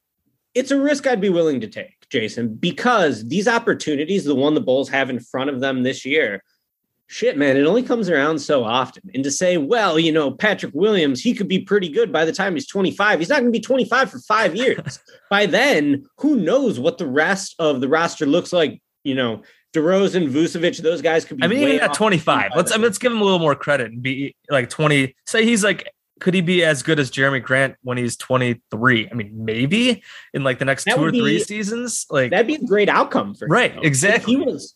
it's 0.55 0.71
a 0.71 0.81
risk 0.81 1.09
I'd 1.09 1.21
be 1.21 1.31
willing 1.31 1.61
to 1.63 1.67
take, 1.67 2.09
Jason, 2.11 2.55
because 2.55 3.27
these 3.27 3.49
opportunities, 3.49 4.25
the 4.25 4.37
one 4.37 4.55
the 4.55 4.61
Bulls 4.61 4.89
have 4.91 5.11
in 5.11 5.19
front 5.19 5.51
of 5.51 5.59
them 5.59 5.83
this 5.83 6.05
year, 6.05 6.45
shit, 7.09 7.37
man, 7.37 7.57
it 7.57 7.65
only 7.65 7.83
comes 7.83 8.09
around 8.09 8.39
so 8.39 8.65
often. 8.65 9.03
And 9.15 9.23
to 9.25 9.31
say, 9.31 9.57
well, 9.57 9.99
you 9.99 10.13
know, 10.13 10.31
Patrick 10.31 10.75
Williams, 10.75 11.23
he 11.23 11.35
could 11.35 11.49
be 11.49 11.61
pretty 11.61 11.89
good 11.89 12.13
by 12.13 12.25
the 12.25 12.33
time 12.33 12.55
he's 12.55 12.67
25. 12.67 13.19
He's 13.19 13.29
not 13.29 13.41
going 13.41 13.53
to 13.53 13.59
be 13.59 13.63
25 13.63 14.11
for 14.11 14.19
five 14.21 14.55
years. 14.57 14.99
by 15.31 15.47
then, 15.47 16.07
who 16.19 16.37
knows 16.37 16.79
what 16.81 16.99
the 16.99 17.07
rest 17.07 17.55
of 17.59 17.81
the 17.81 17.89
roster 17.89 18.27
looks 18.27 18.53
like? 18.53 18.83
You 19.05 19.15
know, 19.15 19.43
DeRozan, 19.73 20.31
Vucevic, 20.31 20.79
those 20.79 21.03
guys 21.03 21.25
could 21.25 21.37
be. 21.37 21.45
I 21.45 21.47
mean, 21.49 21.61
even 21.61 21.81
at 21.81 21.95
25, 21.95 22.53
let's 22.57 22.73
I 22.73 22.77
mean, 22.77 22.83
let's 22.83 22.99
give 22.99 23.13
him 23.13 23.21
a 23.21 23.25
little 23.25 23.39
more 23.39 23.55
credit 23.55 23.93
and 23.93 24.03
be 24.03 24.35
like 24.51 24.69
20. 24.69 25.15
Say 25.27 25.45
he's 25.45 25.63
like, 25.63 25.93
could 26.19 26.35
he 26.35 26.41
be 26.41 26.65
as 26.65 26.83
good 26.83 26.99
as 26.99 27.11
Jerami 27.11 27.43
Grant 27.43 27.77
when 27.83 27.99
he's 27.99 28.17
23? 28.17 29.09
I 29.11 29.15
mean, 29.15 29.45
maybe 29.45 30.03
in 30.33 30.45
like 30.45 30.59
the 30.59 30.65
next 30.65 30.85
That 30.85 30.97
two 30.97 31.03
or 31.03 31.05
would 31.07 31.15
three 31.15 31.39
seasons. 31.41 32.07
Like, 32.11 32.31
That'd 32.31 32.47
be 32.47 32.55
a 32.55 32.63
great 32.67 32.89
outcome 32.89 33.35
for 33.35 33.45
him, 33.45 33.53
Right, 33.53 33.75
though. 33.75 33.83
exactly. 33.83 34.35
If 34.35 34.41
he 34.41 34.45
was 34.45 34.75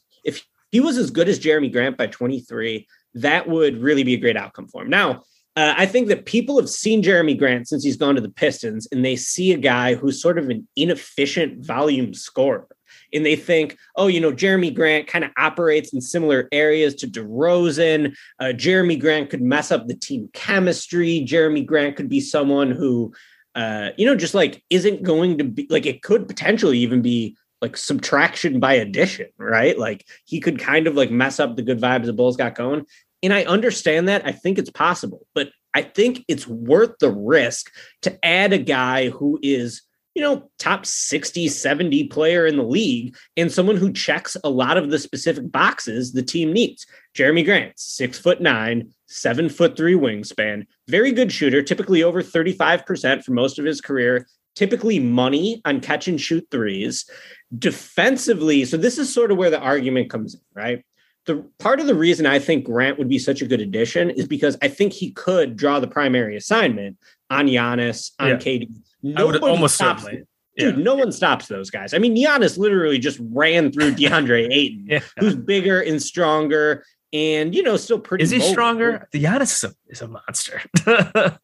he 0.71 0.81
was 0.81 0.97
as 0.97 1.11
good 1.11 1.29
as 1.29 1.41
Jerami 1.41 1.73
Grant 1.73 1.97
by 1.97 2.07
23, 2.07 2.87
that 3.15 3.49
would 3.49 3.83
really 3.83 4.05
be 4.05 4.15
a 4.15 4.21
great 4.21 4.37
outcome 4.37 4.69
for 4.69 4.83
him. 4.83 4.91
Now, 4.91 5.23
uh, 5.57 5.75
I 5.77 5.87
think 5.87 6.09
that 6.09 6.27
people 6.27 6.59
have 6.61 6.71
seen 6.71 7.03
Jerami 7.03 7.37
Grant 7.37 7.69
since 7.69 7.83
he's 7.83 7.97
gone 7.97 8.15
to 8.15 8.21
the 8.21 8.31
Pistons, 8.31 8.87
and 8.93 9.05
they 9.05 9.17
see 9.17 9.53
a 9.53 9.59
guy 9.59 9.95
who's 9.95 10.23
sort 10.23 10.39
of 10.39 10.49
an 10.49 10.67
inefficient 10.77 11.65
volume 11.65 12.15
scorer. 12.15 12.69
And 13.13 13.27
they 13.27 13.37
think, 13.37 13.77
oh, 13.97 14.07
you 14.07 14.21
know, 14.21 14.33
Jerami 14.33 14.73
Grant 14.73 15.09
kind 15.09 15.25
of 15.25 15.33
operates 15.37 15.93
in 15.93 16.01
similar 16.01 16.49
areas 16.53 16.95
to 16.97 17.09
DeRozan. 17.09 18.15
Uh, 18.39 18.45
Jerami 18.47 18.99
Grant 18.99 19.31
could 19.31 19.43
mess 19.43 19.73
up 19.73 19.87
the 19.87 19.97
team 19.97 20.29
chemistry. 20.33 21.25
Jerami 21.27 21.67
Grant 21.67 21.97
could 21.97 22.09
be 22.09 22.21
someone 22.21 22.71
who, 22.71 23.13
uh, 23.57 23.91
you 23.97 24.07
know, 24.07 24.15
just 24.15 24.35
like 24.35 24.63
isn't 24.71 25.03
going 25.03 25.39
to 25.39 25.45
be 25.45 25.67
like 25.69 25.87
it 25.87 26.03
could 26.03 26.29
potentially 26.29 26.79
even 26.79 27.03
be 27.03 27.37
like 27.61 27.77
subtraction 27.77 28.61
by 28.61 28.75
addition, 28.75 29.27
right? 29.39 29.79
Like 29.79 30.07
he 30.25 30.41
could 30.41 30.59
kind 30.59 30.87
of 30.87 30.95
like 30.95 31.11
mess 31.11 31.39
up 31.39 31.57
the 31.57 31.63
good 31.63 31.81
vibes 31.81 32.07
the 32.07 32.13
Bulls 32.13 32.37
got 32.37 32.55
going. 32.55 32.87
And 33.23 33.35
I 33.35 33.45
understand 33.45 34.09
that. 34.09 34.27
I 34.27 34.33
think 34.33 34.59
it's 34.59 34.71
possible, 34.71 35.27
but 35.35 35.51
I 35.75 35.83
think 35.83 36.25
it's 36.27 36.47
worth 36.47 36.99
the 37.01 37.13
risk 37.13 37.71
to 38.03 38.25
add 38.25 38.53
a 38.53 38.59
guy 38.59 39.11
who 39.11 39.39
is, 39.43 39.83
you 40.15 40.23
know, 40.23 40.51
top 40.59 40.87
60, 40.87 41.49
70 41.49 42.09
player 42.09 42.47
in 42.47 42.57
the 42.57 42.65
league 42.65 43.15
and 43.37 43.53
someone 43.53 43.77
who 43.77 43.93
checks 43.93 44.37
a 44.43 44.51
lot 44.51 44.79
of 44.79 44.91
the 44.91 44.99
specific 44.99 45.51
boxes 45.53 46.13
the 46.13 46.23
team 46.23 46.53
needs. 46.53 46.87
Jerami 47.15 47.45
Grant, 47.45 47.79
six 47.79 48.19
foot 48.19 48.41
nine, 48.41 48.91
seven 49.07 49.49
foot 49.49 49.77
three 49.77 49.95
wingspan, 49.95 50.67
very 50.89 51.13
good 51.13 51.31
shooter, 51.31 51.63
typically 51.63 52.03
over 52.03 52.23
35% 52.23 53.23
for 53.23 53.33
most 53.33 53.59
of 53.59 53.65
his 53.65 53.81
career, 53.81 54.27
typically 54.55 54.99
money 54.99 55.61
on 55.65 55.81
catch 55.81 56.09
and 56.09 56.21
shoot 56.21 56.47
threes. 56.51 57.09
Defensively, 57.57 58.65
so 58.65 58.77
this 58.77 58.99
is 58.99 59.13
sort 59.13 59.31
of 59.31 59.37
where 59.39 59.51
the 59.51 59.59
argument 59.61 60.11
comes 60.11 60.35
in, 60.35 60.41
right? 60.55 60.85
The 61.27 61.45
part 61.59 61.81
of 61.81 61.87
the 61.87 61.95
reason 61.95 62.27
I 62.27 62.39
think 62.39 62.65
Grant 62.65 62.99
would 62.99 63.09
be 63.09 63.19
such 63.19 63.43
a 63.43 63.47
good 63.47 63.61
addition 63.61 64.11
is 64.11 64.27
because 64.27 64.57
I 64.63 64.69
think 64.69 64.93
he 64.93 65.13
could 65.13 65.57
draw 65.57 65.79
the 65.79 65.87
primary 65.87 66.37
assignment 66.37 66.97
on 67.29 67.47
Giannis, 67.47 68.13
on 68.19 68.29
Yeah. 68.29 68.37
KD. 68.37 68.71
I 69.17 69.25
would 69.25 69.37
almost 69.43 69.75
stops 69.75 70.03
certainly. 70.05 70.25
Dude, 70.59 70.79
no 70.79 70.95
one 70.95 71.11
stops 71.13 71.47
those 71.47 71.71
guys. 71.71 71.95
I 71.95 71.99
mean, 71.99 72.17
Giannis 72.17 72.59
literally 72.59 72.99
just 72.99 73.19
ran 73.33 73.71
through 73.73 73.93
DeAndre 73.95 74.49
Ayton, 74.51 74.87
Yeah. 74.89 75.01
who's 75.19 75.37
bigger 75.37 75.81
and 75.81 76.03
stronger, 76.03 76.85
and 77.13 77.55
you 77.55 77.63
know, 77.63 77.77
still 77.77 77.99
pretty. 77.99 78.25
Is 78.25 78.31
he 78.31 78.41
stronger? 78.41 79.09
The 79.13 79.23
Giannis 79.25 79.65
is 79.65 79.65
a, 79.65 79.75
is 79.89 80.03
a 80.03 80.09
monster. 80.09 80.61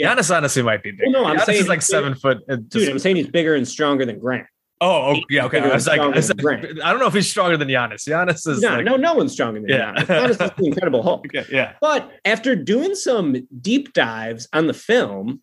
Giannis 0.00 0.34
honestly 0.34 0.62
might 0.62 0.82
be 0.82 0.90
bigger. 0.92 1.10
Well, 1.12 1.22
no, 1.22 1.28
I'm 1.28 1.36
Giannis 1.38 1.44
saying 1.46 1.60
is 1.60 1.68
like 1.68 1.82
seven 1.82 2.14
foot. 2.14 2.38
and 2.48 2.68
Dude, 2.68 2.88
I'm 2.88 2.98
saying 2.98 3.16
he's 3.16 3.28
bigger 3.28 3.54
and 3.54 3.66
stronger 3.66 4.04
than 4.06 4.18
Grant. 4.18 4.46
oh, 4.80 5.14
oh, 5.16 5.20
yeah, 5.28 5.44
okay. 5.46 5.60
I 5.60 5.74
was 5.74 5.86
like, 5.86 6.00
I, 6.00 6.06
was 6.08 6.28
like, 6.42 6.64
I 6.82 6.90
don't 6.90 7.00
know 7.00 7.06
if 7.06 7.14
he's 7.14 7.28
stronger 7.28 7.56
than 7.56 7.68
Giannis. 7.68 8.08
Giannis 8.08 8.46
is 8.48 8.60
No, 8.62 8.76
like, 8.76 8.84
no, 8.84 8.96
no 8.96 9.14
one's 9.14 9.32
stronger 9.32 9.60
than 9.60 9.68
Yeah. 9.68 9.92
Giannis. 9.94 10.06
Giannis 10.06 10.30
is 10.30 10.50
the 10.56 10.64
incredible 10.66 11.02
Hulk. 11.02 11.26
Okay, 11.34 11.44
yeah. 11.50 11.74
But 11.80 12.10
after 12.24 12.56
doing 12.56 12.94
some 12.94 13.36
deep 13.60 13.92
dives 13.92 14.48
on 14.52 14.66
the 14.68 14.74
film, 14.74 15.42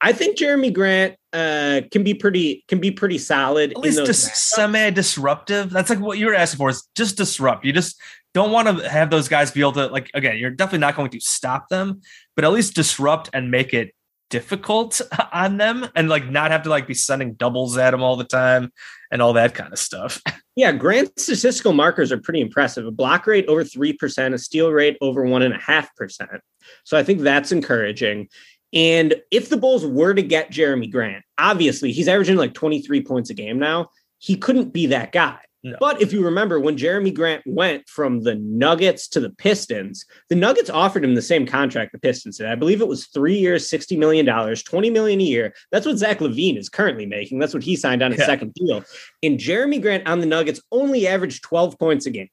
I 0.00 0.12
think 0.12 0.38
Jerami 0.38 0.72
Grant 0.72 1.16
uh, 1.32 1.80
can 1.90 2.04
be 2.04 2.14
pretty 2.14 2.64
can 2.68 2.78
be 2.80 2.90
pretty 2.90 3.18
solid. 3.18 3.72
At 3.72 3.78
least 3.78 4.04
dis- 4.04 4.32
semi 4.32 4.90
disruptive. 4.90 5.70
That's 5.70 5.90
like 5.90 6.00
what 6.00 6.18
you 6.18 6.26
were 6.26 6.34
asking 6.34 6.58
for. 6.58 6.70
Is 6.70 6.88
just 6.94 7.16
disrupt. 7.16 7.64
You 7.64 7.72
just 7.72 8.00
don't 8.34 8.52
want 8.52 8.68
to 8.68 8.88
have 8.88 9.10
those 9.10 9.28
guys 9.28 9.50
be 9.50 9.60
able 9.60 9.72
to 9.72 9.86
like. 9.86 10.10
Again, 10.14 10.38
you're 10.38 10.50
definitely 10.50 10.80
not 10.80 10.96
going 10.96 11.10
to 11.10 11.20
stop 11.20 11.68
them, 11.68 12.02
but 12.36 12.44
at 12.44 12.52
least 12.52 12.74
disrupt 12.74 13.30
and 13.32 13.50
make 13.50 13.74
it 13.74 13.94
difficult 14.30 15.00
on 15.32 15.56
them, 15.56 15.86
and 15.94 16.08
like 16.08 16.28
not 16.28 16.50
have 16.50 16.62
to 16.62 16.70
like 16.70 16.86
be 16.86 16.94
sending 16.94 17.34
doubles 17.34 17.76
at 17.78 17.92
them 17.92 18.02
all 18.02 18.16
the 18.16 18.24
time 18.24 18.72
and 19.10 19.22
all 19.22 19.32
that 19.34 19.54
kind 19.54 19.72
of 19.72 19.78
stuff. 19.78 20.20
Yeah, 20.58 20.72
Grant's 20.72 21.22
statistical 21.22 21.72
markers 21.72 22.10
are 22.10 22.18
pretty 22.18 22.40
impressive. 22.40 22.84
A 22.84 22.90
block 22.90 23.28
rate 23.28 23.46
over 23.46 23.62
3%, 23.62 24.34
a 24.34 24.38
steal 24.38 24.72
rate 24.72 24.98
over 25.00 25.24
1.5%. 25.24 26.40
So 26.82 26.98
I 26.98 27.04
think 27.04 27.20
that's 27.20 27.52
encouraging. 27.52 28.28
And 28.72 29.14
if 29.30 29.50
the 29.50 29.56
Bulls 29.56 29.86
were 29.86 30.14
to 30.14 30.22
get 30.22 30.50
Jerami 30.50 30.90
Grant, 30.90 31.24
obviously 31.38 31.92
he's 31.92 32.08
averaging 32.08 32.38
like 32.38 32.54
23 32.54 33.04
points 33.04 33.30
a 33.30 33.34
game 33.34 33.60
now. 33.60 33.90
He 34.18 34.34
couldn't 34.34 34.72
be 34.72 34.86
that 34.86 35.12
guy. 35.12 35.38
No. 35.64 35.76
But 35.80 36.00
if 36.00 36.12
you 36.12 36.24
remember, 36.24 36.60
when 36.60 36.76
Jerami 36.76 37.12
Grant 37.12 37.42
went 37.44 37.88
from 37.88 38.22
the 38.22 38.36
Nuggets 38.36 39.08
to 39.08 39.20
the 39.20 39.30
Pistons, 39.30 40.04
the 40.28 40.36
Nuggets 40.36 40.70
offered 40.70 41.04
him 41.04 41.16
the 41.16 41.22
same 41.22 41.46
contract 41.46 41.90
the 41.92 41.98
Pistons 41.98 42.38
did. 42.38 42.46
I 42.46 42.54
believe 42.54 42.80
it 42.80 42.86
was 42.86 43.06
three 43.06 43.36
years, 43.36 43.68
$60 43.68 43.98
million, 43.98 44.24
20 44.24 44.90
million 44.90 45.20
a 45.20 45.24
year. 45.24 45.54
That's 45.72 45.84
what 45.84 45.98
Zach 45.98 46.20
LaVine 46.20 46.56
is 46.56 46.68
currently 46.68 47.06
making. 47.06 47.40
That's 47.40 47.54
what 47.54 47.64
he 47.64 47.74
signed 47.74 48.02
on 48.02 48.12
his 48.12 48.20
Yeah. 48.20 48.26
second 48.26 48.54
deal. 48.54 48.84
And 49.22 49.38
Jerami 49.38 49.82
Grant 49.82 50.06
on 50.06 50.20
the 50.20 50.26
Nuggets 50.26 50.60
only 50.70 51.08
averaged 51.08 51.42
12 51.42 51.76
points 51.78 52.06
a 52.06 52.10
game. 52.10 52.28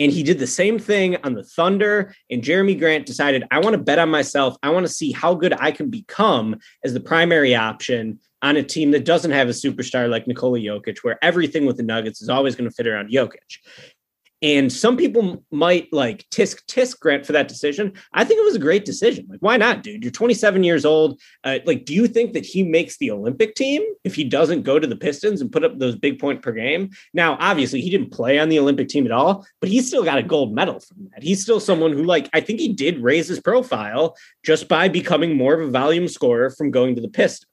And 0.00 0.12
he 0.12 0.22
did 0.22 0.38
the 0.38 0.46
same 0.46 0.78
thing 0.78 1.16
on 1.24 1.32
the 1.34 1.42
Thunder. 1.42 2.14
And 2.30 2.42
Jerami 2.42 2.78
Grant 2.78 3.06
decided, 3.06 3.44
I 3.50 3.58
want 3.60 3.74
to 3.74 3.82
bet 3.82 3.98
on 3.98 4.10
myself. 4.10 4.56
I 4.62 4.70
want 4.70 4.86
to 4.86 4.92
see 4.92 5.10
how 5.10 5.34
good 5.34 5.54
I 5.58 5.72
can 5.72 5.90
become 5.90 6.56
as 6.84 6.92
the 6.92 7.00
primary 7.00 7.54
option 7.56 8.20
on 8.42 8.56
a 8.56 8.62
team 8.62 8.90
that 8.92 9.04
doesn't 9.04 9.30
have 9.30 9.48
a 9.48 9.52
superstar 9.52 10.08
like 10.08 10.26
Nikola 10.26 10.58
Jokic, 10.58 10.98
where 10.98 11.18
everything 11.22 11.66
with 11.66 11.76
the 11.76 11.82
Nuggets 11.82 12.22
is 12.22 12.28
always 12.28 12.54
going 12.54 12.68
to 12.68 12.74
fit 12.74 12.86
around 12.86 13.10
Jokic. 13.10 13.58
And 14.40 14.72
some 14.72 14.96
people 14.96 15.44
might 15.50 15.92
like 15.92 16.28
tisk 16.30 16.64
tisk 16.66 17.00
Grant 17.00 17.26
for 17.26 17.32
that 17.32 17.48
decision. 17.48 17.92
I 18.12 18.24
think 18.24 18.38
it 18.38 18.44
was 18.44 18.54
a 18.54 18.60
great 18.60 18.84
decision. 18.84 19.26
Like, 19.28 19.40
why 19.40 19.56
not, 19.56 19.82
dude? 19.82 20.04
You're 20.04 20.12
27 20.12 20.62
years 20.62 20.84
old. 20.84 21.20
Uh, 21.42 21.58
like, 21.66 21.84
do 21.84 21.92
you 21.92 22.06
think 22.06 22.34
that 22.34 22.46
he 22.46 22.62
makes 22.62 22.98
the 22.98 23.10
Olympic 23.10 23.56
team 23.56 23.82
if 24.04 24.14
he 24.14 24.22
doesn't 24.22 24.62
go 24.62 24.78
to 24.78 24.86
the 24.86 24.96
Pistons 24.96 25.40
and 25.40 25.50
put 25.50 25.64
up 25.64 25.78
those 25.78 25.96
big 25.96 26.20
point 26.20 26.40
per 26.40 26.52
game? 26.52 26.90
Now, 27.12 27.36
obviously, 27.40 27.80
he 27.80 27.90
didn't 27.90 28.12
play 28.12 28.38
on 28.38 28.48
the 28.48 28.60
Olympic 28.60 28.88
team 28.88 29.06
at 29.06 29.12
all, 29.12 29.44
but 29.60 29.70
he 29.70 29.80
still 29.80 30.04
got 30.04 30.18
a 30.18 30.22
gold 30.22 30.54
medal 30.54 30.78
from 30.78 31.08
that. 31.10 31.24
He's 31.24 31.42
still 31.42 31.58
someone 31.58 31.92
who, 31.92 32.04
like, 32.04 32.30
I 32.32 32.40
think 32.40 32.60
he 32.60 32.72
did 32.72 33.02
raise 33.02 33.26
his 33.26 33.40
profile 33.40 34.16
just 34.44 34.68
by 34.68 34.86
becoming 34.86 35.36
more 35.36 35.54
of 35.54 35.66
a 35.66 35.70
volume 35.70 36.06
scorer 36.06 36.50
from 36.50 36.70
going 36.70 36.94
to 36.94 37.02
the 37.02 37.08
Pistons. 37.08 37.47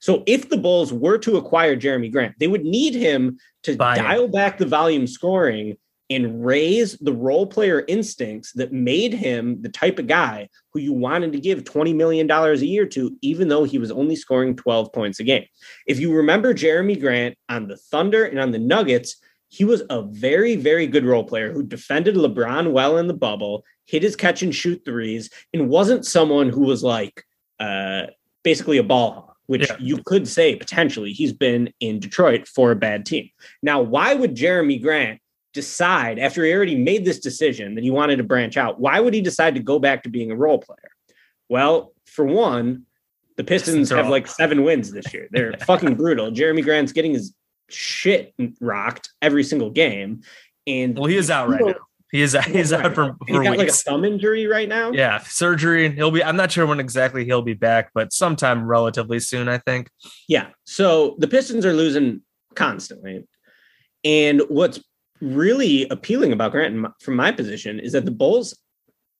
So, 0.00 0.22
if 0.26 0.48
the 0.48 0.56
Bulls 0.56 0.92
were 0.92 1.18
to 1.18 1.36
acquire 1.36 1.76
Jerami 1.76 2.10
Grant, 2.10 2.34
they 2.38 2.48
would 2.48 2.64
need 2.64 2.94
him 2.94 3.38
to 3.64 3.76
Buy 3.76 3.96
dial 3.96 4.28
back 4.28 4.58
the 4.58 4.66
volume 4.66 5.06
scoring 5.06 5.76
and 6.10 6.44
raise 6.44 6.96
the 6.98 7.12
role 7.12 7.46
player 7.46 7.84
instincts 7.86 8.52
that 8.52 8.72
made 8.72 9.12
him 9.12 9.60
the 9.60 9.68
type 9.68 9.98
of 9.98 10.06
guy 10.06 10.48
who 10.72 10.80
you 10.80 10.92
wanted 10.92 11.32
to 11.32 11.40
give 11.40 11.64
$20 11.64 11.94
million 11.94 12.30
a 12.30 12.54
year 12.54 12.86
to, 12.86 13.16
even 13.20 13.48
though 13.48 13.64
he 13.64 13.78
was 13.78 13.90
only 13.90 14.16
scoring 14.16 14.56
12 14.56 14.92
points 14.92 15.20
a 15.20 15.24
game. 15.24 15.44
If 15.86 16.00
you 16.00 16.14
remember 16.14 16.54
Jerami 16.54 16.98
Grant 16.98 17.36
on 17.48 17.68
the 17.68 17.76
Thunder 17.76 18.24
and 18.24 18.40
on 18.40 18.52
the 18.52 18.58
Nuggets, 18.58 19.16
he 19.48 19.64
was 19.64 19.82
a 19.90 20.02
very, 20.02 20.56
very 20.56 20.86
good 20.86 21.04
role 21.04 21.24
player 21.24 21.52
who 21.52 21.62
defended 21.62 22.14
LeBron 22.14 22.72
well 22.72 22.98
in 22.98 23.06
the 23.06 23.14
bubble, 23.14 23.64
hit 23.86 24.02
his 24.02 24.16
catch 24.16 24.42
and 24.42 24.54
shoot 24.54 24.82
threes, 24.84 25.30
and 25.52 25.68
wasn't 25.68 26.06
someone 26.06 26.48
who 26.48 26.62
was 26.62 26.82
like 26.82 27.24
uh, 27.60 28.04
basically 28.42 28.78
a 28.78 28.82
ball 28.82 29.12
hawk, 29.12 29.27
which 29.48 29.68
Yeah. 29.68 29.76
you 29.80 30.00
could 30.04 30.26
say 30.28 30.54
potentially 30.54 31.12
he's 31.12 31.32
been 31.32 31.72
in 31.80 31.98
Detroit 31.98 32.46
for 32.46 32.70
a 32.70 32.76
bad 32.76 33.04
team. 33.04 33.28
Now, 33.62 33.82
why 33.82 34.14
would 34.14 34.36
Jerami 34.36 34.80
Grant 34.80 35.20
decide 35.52 36.18
after 36.18 36.44
he 36.44 36.52
already 36.52 36.76
made 36.76 37.04
this 37.04 37.18
decision 37.18 37.74
that 37.74 37.82
he 37.82 37.90
wanted 37.90 38.16
to 38.18 38.22
branch 38.24 38.56
out? 38.56 38.78
Why 38.78 39.00
would 39.00 39.14
he 39.14 39.20
decide 39.20 39.54
to 39.56 39.60
go 39.60 39.78
back 39.78 40.04
to 40.04 40.08
being 40.10 40.30
a 40.30 40.36
role 40.36 40.58
player? 40.58 40.90
Well, 41.48 41.92
for 42.06 42.24
one, 42.24 42.84
the 43.36 43.44
Pistons 43.44 43.88
Pistons 43.88 43.90
have 43.90 44.08
like 44.10 44.26
seven 44.26 44.62
wins 44.64 44.92
this 44.92 45.12
year. 45.14 45.28
They're 45.30 45.52
fucking 45.66 45.94
brutal. 45.94 46.30
Jerami 46.30 46.62
Grant's 46.62 46.92
getting 46.92 47.12
his 47.12 47.34
shit 47.70 48.34
rocked 48.60 49.10
every 49.22 49.44
single 49.44 49.70
game. 49.70 50.20
And 50.66 50.96
Well, 50.98 51.06
he 51.06 51.16
is 51.16 51.30
out 51.30 51.48
right 51.48 51.64
now. 51.64 51.74
He 52.10 52.22
is 52.22 52.36
he's 52.46 52.72
out 52.72 52.94
for, 52.94 53.16
He's 53.26 53.36
for 53.36 53.42
got 53.42 53.58
like 53.58 53.68
a 53.68 53.72
thumb 53.72 54.04
injury 54.04 54.46
right 54.46 54.68
now. 54.68 54.92
Yeah, 54.92 55.18
surgery. 55.18 55.86
and 55.86 55.94
He'll 55.94 56.10
be. 56.10 56.24
I'm 56.24 56.36
not 56.36 56.50
sure 56.50 56.66
when 56.66 56.80
exactly 56.80 57.24
he'll 57.24 57.42
be 57.42 57.54
back, 57.54 57.90
but 57.94 58.12
sometime 58.12 58.64
relatively 58.64 59.20
soon, 59.20 59.48
I 59.48 59.58
think. 59.58 59.90
Yeah. 60.26 60.48
So 60.64 61.16
the 61.18 61.28
Pistons 61.28 61.66
are 61.66 61.74
losing 61.74 62.22
constantly. 62.54 63.26
And 64.04 64.42
what's 64.48 64.80
really 65.20 65.88
appealing 65.88 66.32
about 66.32 66.52
Grant 66.52 66.86
from 67.00 67.16
my 67.16 67.32
position 67.32 67.80
is 67.80 67.92
that 67.92 68.04
the 68.04 68.10
Bulls 68.10 68.58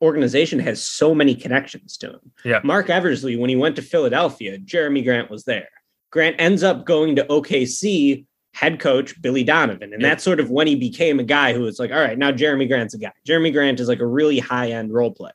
organization 0.01 0.59
has 0.61 0.85
so 0.85 1.15
many 1.15 1.35
connections 1.35 1.97
to 1.99 2.11
him. 2.11 2.33
Yeah. 2.45 2.61
Marc 2.63 2.89
Eversley, 2.89 3.37
when 3.37 3.51
he 3.51 3.57
went 3.57 3.77
to 3.77 3.83
Philadelphia, 3.83 4.59
Jerami 4.59 5.05
Grant 5.05 5.31
was 5.31 5.45
there. 5.45 5.69
Grant 6.11 6.37
ends 6.39 6.63
up 6.63 6.87
going 6.87 7.17
to 7.17 7.25
OKC, 7.25 8.25
head 8.59 8.81
coach 8.81 9.21
Billy 9.23 9.45
Donovan. 9.45 9.93
And 9.93 10.03
Yeah. 10.03 10.09
that's 10.09 10.25
sort 10.25 10.41
of 10.41 10.51
when 10.51 10.67
he 10.67 10.75
became 10.75 11.21
a 11.21 11.25
guy 11.25 11.53
who 11.53 11.61
was 11.61 11.79
like, 11.79 11.93
all 11.93 12.01
right, 12.01 12.19
now 12.19 12.33
Jerami 12.33 12.67
Grant's 12.67 12.95
a 12.95 12.99
guy. 12.99 13.13
Jerami 13.27 13.53
Grant 13.53 13.79
is 13.79 13.87
like 13.89 14.01
a 14.01 14.07
really 14.07 14.41
high 14.41 14.71
end 14.73 14.93
role 14.93 15.13
player. 15.13 15.33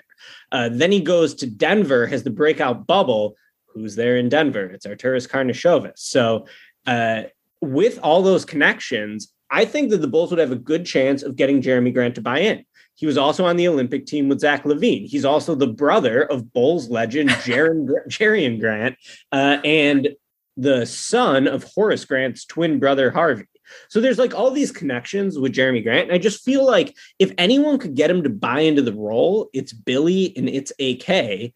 Uh, 0.51 0.69
then 0.71 0.91
he 0.91 0.99
goes 0.99 1.33
to 1.35 1.47
Denver, 1.47 2.05
has 2.07 2.23
the 2.23 2.29
breakout 2.29 2.85
bubble. 2.85 3.35
Who's 3.67 3.95
there 3.95 4.17
in 4.17 4.27
Denver? 4.29 4.65
It's 4.65 4.85
Arturas 4.85 5.27
Karnisovas. 5.27 5.99
So, 5.99 6.47
uh, 6.85 7.23
with 7.61 7.97
all 8.03 8.21
those 8.21 8.43
connections, 8.45 9.33
I 9.49 9.63
think 9.65 9.89
that 9.91 10.01
the 10.01 10.07
Bulls 10.07 10.29
would 10.31 10.39
have 10.39 10.51
a 10.51 10.57
good 10.71 10.85
chance 10.85 11.23
of 11.23 11.35
getting 11.37 11.61
Jerami 11.61 11.93
Grant 11.93 12.15
to 12.15 12.21
buy 12.21 12.39
in. 12.39 12.65
He 12.95 13.05
was 13.05 13.17
also 13.17 13.45
on 13.45 13.55
the 13.55 13.67
Olympic 13.67 14.05
team 14.05 14.27
with 14.29 14.41
Zach 14.41 14.63
LaVine. 14.65 15.07
He's 15.07 15.25
also 15.25 15.55
the 15.55 15.67
brother 15.67 16.23
of 16.23 16.51
Bulls 16.53 16.89
legend 16.89 17.29
Jaron, 17.29 17.87
Jerian 18.09 18.59
Grant 18.59 18.95
uh, 19.31 19.57
and 19.63 20.09
the 20.57 20.85
son 20.85 21.47
of 21.47 21.63
Horace 21.63 22.05
Grant's 22.05 22.45
twin 22.45 22.79
brother 22.79 23.11
Harvey. 23.11 23.45
So 23.89 24.01
there's 24.01 24.19
like 24.19 24.35
all 24.35 24.51
these 24.51 24.71
connections 24.71 25.37
with 25.39 25.53
Jerami 25.53 25.83
Grant. 25.83 26.09
And 26.09 26.11
I 26.11 26.17
just 26.17 26.43
feel 26.43 26.65
like 26.65 26.95
if 27.19 27.31
anyone 27.37 27.79
could 27.79 27.95
get 27.95 28.09
him 28.09 28.23
to 28.23 28.29
buy 28.29 28.59
into 28.59 28.81
the 28.81 28.93
role, 28.93 29.49
it's 29.53 29.73
Billy 29.73 30.35
and 30.37 30.49
it's 30.49 30.71
AK. 30.79 31.53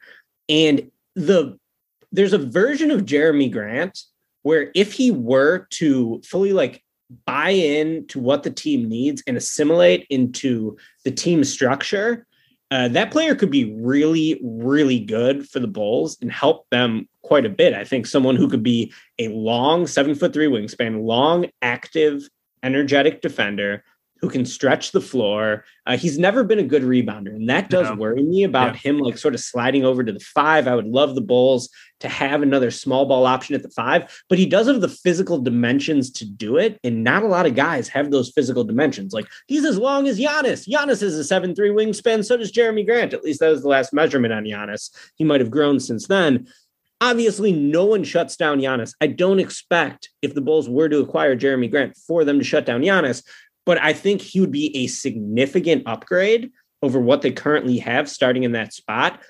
And 0.49 0.91
the 1.15 1.57
there's 2.11 2.33
a 2.33 2.37
version 2.37 2.91
of 2.91 3.05
Jerami 3.05 3.51
Grant 3.51 3.99
where 4.43 4.71
if 4.73 4.93
he 4.93 5.11
were 5.11 5.67
to 5.71 6.21
fully 6.25 6.53
like 6.53 6.83
buy 7.25 7.49
in 7.49 8.05
to 8.07 8.19
what 8.19 8.43
the 8.43 8.51
team 8.51 8.87
needs 8.87 9.23
and 9.27 9.37
assimilate 9.37 10.05
into 10.09 10.77
the 11.03 11.11
team 11.11 11.43
structure, 11.43 12.26
uh, 12.71 12.87
that 12.89 13.11
player 13.11 13.33
could 13.35 13.51
be 13.51 13.73
really, 13.75 14.39
really 14.43 14.99
good 14.99 15.47
for 15.47 15.59
the 15.59 15.67
Bulls 15.67 16.17
and 16.21 16.31
help 16.31 16.69
them 16.69 17.07
quite 17.21 17.45
a 17.45 17.49
bit. 17.49 17.73
I 17.73 17.83
think 17.83 18.05
someone 18.05 18.35
who 18.35 18.49
could 18.49 18.63
be 18.63 18.91
a 19.19 19.29
long 19.29 19.87
seven 19.87 20.15
foot 20.15 20.33
three 20.33 20.47
wingspan, 20.47 21.03
long, 21.03 21.47
active, 21.61 22.27
energetic 22.63 23.21
defender 23.21 23.83
who 24.19 24.29
can 24.29 24.45
stretch 24.45 24.91
the 24.91 25.01
floor. 25.01 25.63
Uh, 25.85 25.95
he's 25.95 26.17
never 26.17 26.43
been 26.43 26.57
a 26.59 26.63
good 26.63 26.81
rebounder, 26.81 27.35
and 27.35 27.47
that 27.49 27.69
does 27.69 27.87
No. 27.89 27.95
worry 27.95 28.23
me 28.23 28.43
about 28.43 28.73
Yeah. 28.73 28.79
him, 28.91 28.97
like 28.99 29.17
sort 29.17 29.35
of 29.35 29.39
sliding 29.39 29.85
over 29.85 30.03
to 30.03 30.11
the 30.11 30.19
five. 30.19 30.67
I 30.67 30.75
would 30.75 30.87
love 30.87 31.13
the 31.15 31.21
Bulls 31.21 31.69
to 31.99 32.09
have 32.09 32.41
another 32.41 32.71
small 32.71 33.05
ball 33.05 33.25
option 33.25 33.55
at 33.55 33.63
the 33.63 33.69
five, 33.69 34.23
but 34.29 34.37
he 34.37 34.45
does 34.45 34.67
have 34.67 34.81
the 34.81 34.87
physical 34.87 35.39
dimensions 35.39 36.11
to 36.11 36.25
do 36.25 36.57
it, 36.57 36.79
and 36.83 37.03
not 37.03 37.23
a 37.23 37.27
lot 37.27 37.45
of 37.45 37.55
guys 37.55 37.87
have 37.89 38.11
those 38.11 38.31
physical 38.31 38.63
dimensions. 38.63 39.13
Like 39.13 39.27
he's 39.47 39.65
as 39.65 39.77
long 39.77 40.07
as 40.07 40.19
Giannis. 40.19 40.67
Giannis 40.67 41.01
is 41.01 41.15
a 41.15 41.23
seven 41.23 41.55
three 41.55 41.69
wingspan. 41.69 42.23
So 42.23 42.37
does 42.37 42.51
Jerami 42.51 42.85
Grant. 42.85 43.13
At 43.13 43.23
least 43.23 43.39
that 43.39 43.49
was 43.49 43.61
the 43.61 43.69
last 43.69 43.93
measurement 43.93 44.33
on 44.33 44.43
Giannis. 44.43 44.89
He 45.15 45.23
might 45.23 45.41
have 45.41 45.51
grown 45.51 45.79
since 45.79 46.07
then. 46.07 46.47
Obviously, 46.99 47.51
no 47.51 47.85
one 47.85 48.03
shuts 48.03 48.35
down 48.35 48.59
Giannis. 48.59 48.93
I 48.99 49.07
don't 49.07 49.39
expect 49.39 50.09
if 50.23 50.33
the 50.33 50.41
Bulls 50.41 50.67
were 50.67 50.89
to 50.89 50.99
acquire 50.99 51.35
Jerami 51.35 51.69
Grant 51.69 51.95
for 51.95 52.23
them 52.23 52.39
to 52.39 52.43
shut 52.43 52.65
down 52.65 52.81
Giannis, 52.81 53.23
but 53.65 53.79
I 53.79 53.93
think 53.93 54.21
he 54.21 54.39
would 54.39 54.51
be 54.51 54.75
a 54.77 54.87
significant 54.87 55.83
upgrade 55.85 56.51
over 56.81 56.99
what 56.99 57.21
they 57.21 57.31
currently 57.31 57.77
have 57.79 58.09
starting 58.09 58.43
in 58.43 58.53
that 58.53 58.73
spot. 58.73 59.21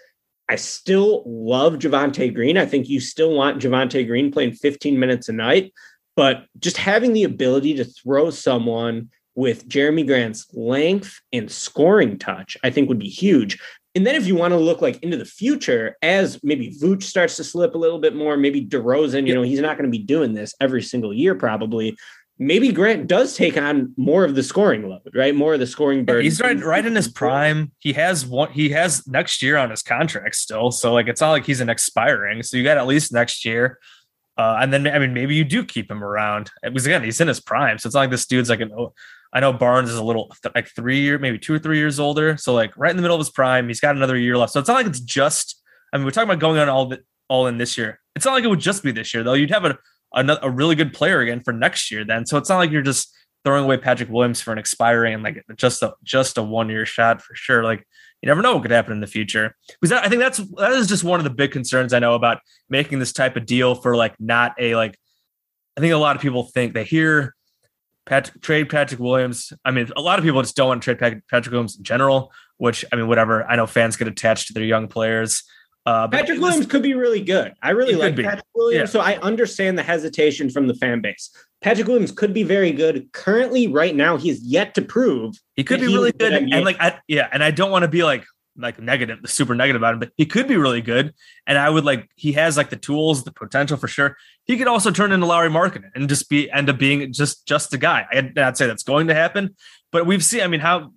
I 0.50 0.56
still 0.56 1.24
love 1.26 1.76
Javonte 1.76 2.34
Green. 2.34 2.58
I 2.58 2.66
think 2.66 2.88
you 2.88 3.00
still 3.00 3.34
want 3.34 3.62
Javonte 3.62 4.08
Green 4.08 4.32
playing 4.32 4.54
15 4.54 4.98
minutes 4.98 5.30
a 5.30 5.34
night, 5.34 5.74
but 6.16 6.45
just 6.60 6.78
having 6.78 7.14
the 7.14 7.24
ability 7.24 7.76
to 7.76 7.86
throw 7.86 8.30
someone 8.30 9.10
with 9.36 9.68
Jerami 9.68 10.06
Grant's 10.06 10.48
length 10.54 11.22
and 11.32 11.52
scoring 11.52 12.18
touch, 12.18 12.58
I 12.64 12.72
think 12.72 12.89
would 12.89 12.98
be 12.98 13.10
huge. 13.10 13.60
And 13.93 14.06
then 14.06 14.16
if 14.16 14.26
you 14.26 14.36
want 14.36 14.52
to 14.52 14.58
look 14.58 14.82
like 14.82 15.02
into 15.04 15.18
the 15.18 15.26
future, 15.26 15.95
as 16.02 16.43
maybe 16.43 16.76
Vooch 16.82 17.04
starts 17.04 17.36
to 17.38 17.43
slip 17.43 17.76
a 17.76 17.78
little 17.78 18.00
bit 18.00 18.16
more, 18.16 18.38
maybe 18.38 18.66
DeRozan, 18.66 19.28
you 19.28 19.36
know, 19.36 19.43
he's 19.43 19.60
not 19.60 19.78
going 19.78 19.91
to 19.91 19.98
be 19.98 20.04
doing 20.04 20.34
this 20.34 20.56
every 20.60 20.82
single 20.82 21.14
year 21.14 21.36
probably. 21.36 21.98
Maybe 22.39 22.71
Grant 22.71 23.07
does 23.07 23.35
take 23.35 23.57
on 23.57 23.93
more 23.97 24.23
of 24.23 24.35
the 24.35 24.43
scoring 24.43 24.88
load, 24.88 25.09
right? 25.15 25.33
More 25.33 25.55
of 25.55 25.59
the 25.59 25.65
scoring 25.65 26.05
burden. 26.05 26.23
He's 26.23 26.39
right, 26.39 26.59
right 26.59 26.85
in 26.85 26.95
his 26.95 27.07
prime. 27.07 27.71
He 27.79 27.93
has 27.93 28.25
one. 28.25 28.51
He 28.51 28.69
has 28.69 29.07
next 29.07 29.41
year 29.41 29.57
on 29.57 29.71
his 29.71 29.81
contract 29.81 30.35
still. 30.35 30.69
So 30.71 30.93
like, 30.93 31.07
it's 31.07 31.21
not 31.21 31.31
like 31.31 31.45
he's 31.45 31.61
an 31.61 31.69
expiring. 31.69 32.43
So 32.43 32.57
you 32.57 32.63
got 32.63 32.77
at 32.77 32.85
least 32.85 33.11
next 33.11 33.43
year. 33.43 33.79
Uh, 34.38 34.59
and 34.61 34.71
then 34.71 34.88
I 34.88 34.99
mean, 34.99 35.13
maybe 35.13 35.33
you 35.33 35.43
do 35.43 35.65
keep 35.65 35.89
him 35.89 36.03
around 36.03 36.51
because 36.61 36.85
again, 36.85 37.03
he's 37.03 37.19
in 37.19 37.27
his 37.27 37.39
prime. 37.39 37.79
So 37.79 37.88
it's 37.88 37.95
not 37.95 38.01
like 38.01 38.11
this 38.11 38.27
dude's 38.27 38.49
like 38.49 38.61
an. 38.61 38.71
I 39.33 39.39
know 39.39 39.51
Barnes 39.51 39.89
is 39.89 39.97
a 39.97 40.03
little 40.03 40.31
like 40.55 40.69
three 40.69 40.99
year, 40.99 41.17
maybe 41.17 41.39
two 41.39 41.53
or 41.53 41.59
three 41.59 41.77
years 41.77 41.99
older. 41.99 42.38
So 42.38 42.53
like 42.53 42.71
right 42.77 42.91
in 42.91 42.97
the 42.97 43.01
middle 43.01 43.15
of 43.15 43.19
his 43.19 43.31
prime, 43.31 43.67
he's 43.67 43.79
got 43.79 43.95
another 43.95 44.15
year 44.15 44.38
left. 44.38 44.53
So 44.53 44.59
it's 44.59 44.69
not 44.69 44.75
like 44.75 44.85
it's 44.85 44.99
just. 44.99 45.61
I 45.91 45.97
mean, 45.97 46.05
we're 46.05 46.11
talking 46.11 46.29
about 46.29 46.39
going 46.39 46.59
on 46.59 46.69
all 46.69 46.88
the, 46.88 47.01
all 47.29 47.47
in 47.47 47.57
this 47.57 47.77
year. 47.77 47.99
It's 48.15 48.25
not 48.25 48.33
like 48.33 48.43
it 48.43 48.47
would 48.47 48.59
just 48.59 48.83
be 48.83 48.91
this 48.91 49.13
year 49.13 49.23
though. 49.23 49.33
You'd 49.33 49.51
have 49.51 49.65
a 49.65 49.77
a, 50.14 50.39
a 50.41 50.49
really 50.49 50.76
good 50.76 50.93
player 50.93 51.20
again 51.20 51.41
for 51.41 51.53
next 51.53 51.91
year 51.91 52.03
then. 52.05 52.26
So 52.26 52.38
it's 52.38 52.49
not 52.49 52.58
like 52.58 52.72
you're 52.72 52.82
just 52.82 53.14
throwing 53.43 53.64
away 53.64 53.78
Patrick 53.78 54.10
Williams 54.10 54.41
for 54.41 54.51
an 54.51 54.58
expiring 54.58 55.14
and 55.14 55.24
like 55.24 55.43
just 55.55 55.82
a 55.82 55.93
just 56.03 56.38
a 56.38 56.43
one 56.43 56.70
year 56.70 56.86
shot 56.86 57.22
for 57.22 57.36
sure. 57.36 57.64
Like 57.64 57.86
you 58.22 58.28
never 58.28 58.41
know 58.41 58.53
what 58.53 58.64
could 58.64 58.72
happen 58.72 58.93
in 58.93 58.99
the 58.99 59.08
future. 59.08 59.55
Because 59.80 59.91
that, 59.91 60.05
I 60.05 60.10
think 60.10 60.20
that's 60.20 60.38
that 60.58 60.72
is 60.72 60.88
just 60.88 61.03
one 61.03 61.20
of 61.20 61.24
the 61.24 61.30
big 61.30 61.51
concerns 61.51 61.93
I 61.93 61.99
know 61.99 62.16
about 62.16 62.39
making 62.70 62.99
this 62.99 63.14
type 63.14 63.36
of 63.36 63.45
deal 63.45 63.76
for 63.76 63.95
like 63.95 64.16
not 64.20 64.55
a 64.60 64.76
like. 64.76 64.97
I 65.78 65.80
think 65.80 65.93
a 65.93 65.97
lot 65.97 66.16
of 66.16 66.22
people 66.22 66.43
think 66.43 66.74
they 66.74 66.84
hear 66.84 67.36
Patrick, 68.08 68.41
trade 68.41 68.70
Patrick 68.70 68.99
Williams. 68.99 69.53
I 69.64 69.70
mean, 69.70 69.89
a 69.95 70.01
lot 70.01 70.18
of 70.18 70.26
people 70.26 70.41
just 70.41 70.55
don't 70.55 70.70
want 70.70 70.82
to 70.82 70.95
trade 70.95 71.22
Patrick 71.30 71.51
Williams 71.51 71.78
in 71.78 71.84
general. 71.84 72.32
Which 72.58 72.84
I 72.91 72.95
mean, 72.95 73.08
whatever. 73.08 73.45
I 73.45 73.55
know 73.55 73.68
fans 73.68 73.95
get 73.95 74.08
attached 74.08 74.47
to 74.47 74.53
their 74.53 74.64
young 74.64 74.88
players. 74.88 75.43
Uh, 75.88 76.05
Patrick 76.09 76.41
Williams 76.41 76.65
could 76.65 76.81
be 76.83 76.93
really 76.95 77.21
good. 77.21 77.53
I 77.61 77.69
really 77.69 77.95
like. 77.95 78.13
Patrick 78.17 78.43
Williams, 78.53 78.89
Yeah. 78.89 78.91
so 78.91 78.99
I 78.99 79.15
understand 79.19 79.77
the 79.77 79.83
hesitation 79.83 80.49
from 80.49 80.67
the 80.67 80.73
fan 80.73 80.99
base. 80.99 81.29
Patrick 81.61 81.88
Williams 81.88 82.11
could 82.11 82.33
be 82.33 82.43
very 82.43 82.71
good. 82.73 83.09
Currently, 83.13 83.67
right 83.67 83.95
now, 83.95 84.17
he 84.17 84.29
is 84.29 84.41
yet 84.41 84.75
to 84.75 84.81
prove 84.81 85.35
He 85.55 85.63
could 85.63 85.79
be 85.79 85.88
really 85.88 86.11
good 86.11 86.33
and 86.33 86.65
like, 86.65 86.75
I, 86.81 86.99
yeah, 87.07 87.29
and 87.31 87.41
I 87.41 87.51
don't 87.51 87.71
want 87.71 87.83
to 87.83 87.88
be 87.88 88.03
like 88.03 88.25
like 88.57 88.81
negative, 88.81 89.19
super 89.27 89.55
negative 89.55 89.79
about 89.79 89.93
him, 89.93 89.99
but 89.99 90.11
he 90.17 90.25
could 90.25 90.47
be 90.47 90.57
really 90.57 90.81
good, 90.81 91.13
and 91.45 91.57
I 91.57 91.69
would 91.69 91.85
like 91.85 92.09
he 92.15 92.33
has 92.33 92.57
like 92.57 92.69
the 92.69 92.75
tools, 92.75 93.23
the 93.23 93.31
potential 93.31 93.77
for 93.77 93.88
sure. 93.88 94.17
He 94.43 94.57
could 94.57 94.67
also 94.67 94.91
turn 94.91 95.13
into 95.13 95.25
Lauri 95.25 95.49
Markkanen 95.49 95.91
and 95.95 96.09
just 96.09 96.27
be 96.27 96.51
end 96.51 96.69
up 96.69 96.77
being 96.77 97.13
just 97.13 97.47
just 97.47 97.73
a 97.73 97.77
guy. 97.77 98.05
I'd 98.11 98.35
not 98.35 98.57
say 98.57 98.67
that's 98.67 98.83
going 98.83 99.07
to 99.07 99.13
happen, 99.13 99.55
but 99.93 100.05
we've 100.05 100.25
seen. 100.25 100.41
I 100.41 100.47
mean, 100.47 100.59
how 100.59 100.91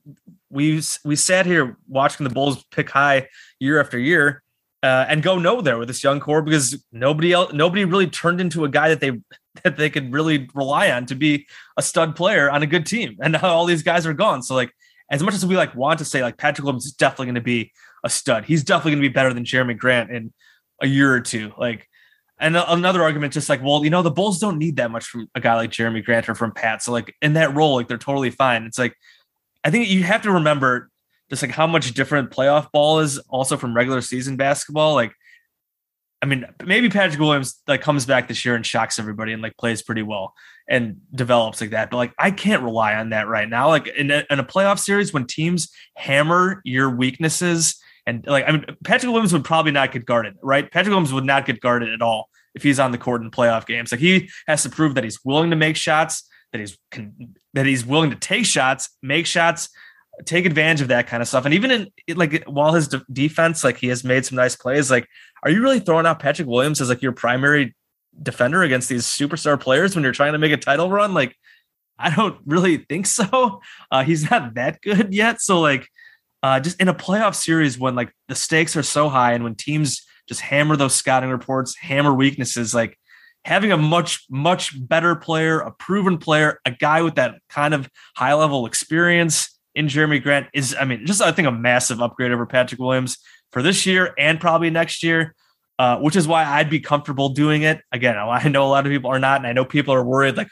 we 0.49 0.83
we 1.05 1.15
sat 1.15 1.47
here 1.47 1.77
watching 1.87 2.25
the 2.25 2.31
Bulls 2.31 2.65
pick 2.73 2.91
high 2.91 3.29
year 3.61 3.79
after 3.79 3.97
year. 3.99 4.43
Uh, 4.83 5.05
and 5.11 5.23
go 5.23 5.39
no 5.39 5.61
there 5.61 5.77
with 5.77 5.89
this 5.89 6.03
young 6.03 6.21
core 6.21 6.41
because 6.41 6.83
nobody 6.91 7.33
else, 7.33 7.53
nobody 7.53 7.85
really 7.85 8.07
turned 8.07 8.41
into 8.41 8.65
a 8.65 8.69
guy 8.69 8.89
that 8.89 9.01
they 9.01 9.21
that 9.65 9.77
they 9.77 9.91
could 9.91 10.13
really 10.13 10.49
rely 10.55 10.91
on 10.91 11.05
to 11.05 11.15
be 11.15 11.47
a 11.77 11.83
stud 11.83 12.17
player 12.17 12.51
on 12.51 12.63
a 12.63 12.67
good 12.67 12.87
team. 12.87 13.17
And 13.21 13.33
now 13.35 13.49
all 13.49 13.67
these 13.67 13.83
guys 13.83 14.07
are 14.07 14.15
gone. 14.15 14.43
So 14.43 14.55
like 14.55 14.73
as 15.11 15.23
much 15.23 15.35
as 15.35 15.45
we 15.45 15.57
like 15.57 15.75
want 15.75 15.99
to 15.99 16.05
say 16.05 16.23
like 16.23 16.39
Patrick 16.39 16.65
Williams 16.65 16.87
is 16.87 16.93
definitely 16.93 17.27
going 17.27 17.35
to 17.35 17.41
be 17.41 17.73
a 18.05 18.09
stud, 18.09 18.45
he's 18.45 18.65
definitely 18.65 18.93
going 18.93 19.03
to 19.03 19.09
be 19.09 19.13
better 19.13 19.35
than 19.35 19.45
Jerami 19.45 19.77
Grant 19.77 20.11
in 20.11 20.33
a 20.81 20.87
year 20.87 21.13
or 21.13 21.21
two. 21.21 21.53
Like, 21.59 21.87
and 22.39 22.57
another 22.57 23.03
argument, 23.03 23.35
just 23.35 23.51
like, 23.51 23.63
well, 23.63 23.85
you 23.85 23.91
know, 23.91 24.01
the 24.01 24.11
Bulls 24.11 24.39
don't 24.39 24.57
need 24.57 24.77
that 24.77 24.91
much 24.91 25.05
from 25.05 25.29
a 25.35 25.41
guy 25.41 25.57
like 25.57 25.71
Jerami 25.71 26.03
Grant 26.03 26.29
or 26.29 26.35
from 26.35 26.53
Pat. 26.53 26.83
So 26.83 26.93
like 26.93 27.15
in 27.21 27.35
that 27.35 27.55
role, 27.55 27.75
like 27.75 27.89
they're 27.89 27.99
totally 27.99 28.31
fine. 28.31 28.65
It's 28.65 28.79
like 28.79 28.95
I 29.63 29.71
think 29.71 29.89
you 29.89 30.05
have 30.05 30.23
to 30.23 30.33
remember 30.33 30.90
just 31.31 31.43
like 31.43 31.53
how 31.53 31.67
much 31.67 31.93
different 31.95 32.31
playoff 32.31 32.71
ball 32.73 32.99
is 32.99 33.19
also 33.29 33.57
from 33.57 33.75
regular 33.75 34.01
season 34.01 34.37
basketball. 34.37 34.95
Like, 34.95 35.13
I 36.21 36.27
mean, 36.27 36.45
maybe 36.65 36.91
Patrick 36.91 37.21
Williams 37.21 37.63
like 37.67 37.81
comes 37.81 38.05
back 38.05 38.29
this 38.29 38.45
year 38.45 38.55
and 38.55 38.67
shocks 38.67 38.99
everybody 38.99 39.33
and 39.33 39.41
like 39.41 39.57
plays 39.57 39.81
pretty 39.81 40.03
well 40.03 40.35
and 40.69 41.01
develops 41.15 41.61
like 41.61 41.71
that. 41.71 41.91
But 41.91 41.97
like, 41.97 42.13
I 42.19 42.31
can't 42.31 42.63
rely 42.63 42.95
on 42.95 43.11
that 43.11 43.29
right 43.29 43.49
now. 43.49 43.69
Like 43.69 43.87
in 43.87 44.11
a, 44.11 44.25
in 44.29 44.39
a 44.39 44.45
playoff 44.45 44.79
series, 44.79 45.13
when 45.13 45.27
teams 45.27 45.73
hammer 45.97 46.61
your 46.65 46.91
weaknesses 46.91 47.81
and 48.07 48.27
like, 48.27 48.47
I 48.47 48.53
mean, 48.53 48.67
Patrick 48.85 49.11
Williams 49.11 49.33
would 49.33 49.45
probably 49.45 49.73
not 49.73 49.93
get 49.93 50.05
guarded, 50.05 50.35
right? 50.43 50.71
Patrick 50.71 50.91
Williams 50.91 51.13
would 51.13 51.25
not 51.25 51.47
get 51.47 51.61
guarded 51.61 51.93
at 51.93 52.03
all 52.03 52.29
if 52.55 52.63
he's 52.63 52.81
on 52.81 52.91
the 52.91 52.99
court 52.99 53.23
in 53.23 53.31
playoff 53.31 53.67
games. 53.67 53.93
Like 53.93 54.01
he 54.01 54.29
has 54.47 54.63
to 54.65 54.69
prove 54.69 54.97
that 54.97 55.05
he's 55.05 55.25
willing 55.25 55.51
to 55.51 55.57
make 55.57 55.77
shots, 55.77 56.29
that 56.53 56.59
he's 56.59 56.77
can, 56.91 57.35
that 57.55 57.67
he's 57.67 57.87
willing 57.87 58.11
to 58.11 58.17
take 58.17 58.45
shots, 58.45 58.91
make 59.03 59.27
shots, 59.27 59.71
take 60.25 60.47
advantage 60.47 60.81
of 60.81 60.89
that 60.89 61.07
kind 61.07 61.23
of 61.23 61.29
stuff. 61.29 61.45
And 61.45 61.55
even 61.55 61.71
in 61.71 62.17
like 62.17 62.45
while 62.45 62.73
his 62.73 62.89
de- 62.89 63.05
defense, 63.13 63.65
like 63.65 63.79
he 63.79 63.89
has 63.89 64.05
made 64.05 64.27
some 64.27 64.37
nice 64.37 64.57
plays. 64.57 64.91
Like, 64.91 65.09
are 65.43 65.51
you 65.51 65.63
really 65.63 65.81
throwing 65.81 66.07
out 66.07 66.19
Patrick 66.19 66.49
Williams 66.49 66.81
as 66.81 66.89
like 66.89 67.03
your 67.03 67.13
primary 67.13 67.75
defender 68.23 68.63
against 68.63 68.89
these 68.89 69.05
superstar 69.07 69.59
players 69.59 69.95
when 69.95 70.03
you're 70.03 70.13
trying 70.13 70.33
to 70.33 70.39
make 70.39 70.53
a 70.53 70.57
title 70.57 70.91
run? 70.91 71.15
Like, 71.15 71.37
I 71.99 72.15
don't 72.15 72.39
really 72.47 72.79
think 72.79 73.07
so. 73.07 73.61
Uh, 73.93 74.05
he's 74.05 74.31
not 74.31 74.55
that 74.55 74.81
good 74.83 75.13
yet. 75.13 75.41
So 75.41 75.61
like, 75.61 75.89
uh, 76.45 76.61
just 76.61 76.81
in 76.81 76.87
a 76.87 76.95
playoff 76.95 77.35
series 77.35 77.77
when 77.77 77.97
like 77.97 78.13
the 78.29 78.37
stakes 78.37 78.77
are 78.77 78.85
so 78.85 79.09
high 79.09 79.33
and 79.33 79.43
when 79.43 79.57
teams 79.57 80.07
just 80.29 80.41
hammer 80.41 80.77
those 80.77 80.95
scouting 80.95 81.29
reports, 81.29 81.77
hammer 81.77 82.15
weaknesses, 82.15 82.73
like 82.73 82.97
having 83.45 83.73
a 83.73 83.77
much 83.77 84.25
much 84.31 84.73
better 84.89 85.17
player, 85.17 85.59
a 85.59 85.73
proven 85.73 86.19
player, 86.19 86.61
a 86.65 86.71
guy 86.71 87.03
with 87.03 87.17
that 87.17 87.35
kind 87.49 87.75
of 87.75 87.91
high 88.15 88.35
level 88.35 88.65
experience 88.65 89.50
in 89.75 89.87
Jerami 89.87 90.23
Grant 90.23 90.49
is, 90.53 90.75
I 90.79 90.85
mean, 90.85 91.07
just 91.07 91.23
I 91.23 91.33
think 91.33 91.49
a 91.49 91.53
massive 91.53 92.01
upgrade 92.01 92.33
over 92.33 92.47
Patrick 92.47 92.81
Williams 92.81 93.19
for 93.53 93.63
this 93.63 93.87
year 93.87 94.15
and 94.19 94.41
probably 94.41 94.71
next 94.71 95.03
year. 95.03 95.35
Uh, 95.79 95.99
which 95.99 96.15
is 96.15 96.29
why 96.29 96.45
I'd 96.45 96.69
be 96.69 96.79
comfortable 96.79 97.31
doing 97.31 97.63
it. 97.63 97.81
Again, 97.91 98.15
I 98.19 98.47
know 98.49 98.67
a 98.67 98.69
lot 98.69 98.85
of 98.85 98.93
people 98.93 99.11
are 99.11 99.19
not, 99.19 99.41
and 99.41 99.47
I 99.47 99.55
know 99.55 99.65
people 99.65 99.95
are 99.95 100.05
worried 100.05 100.37
like 100.37 100.51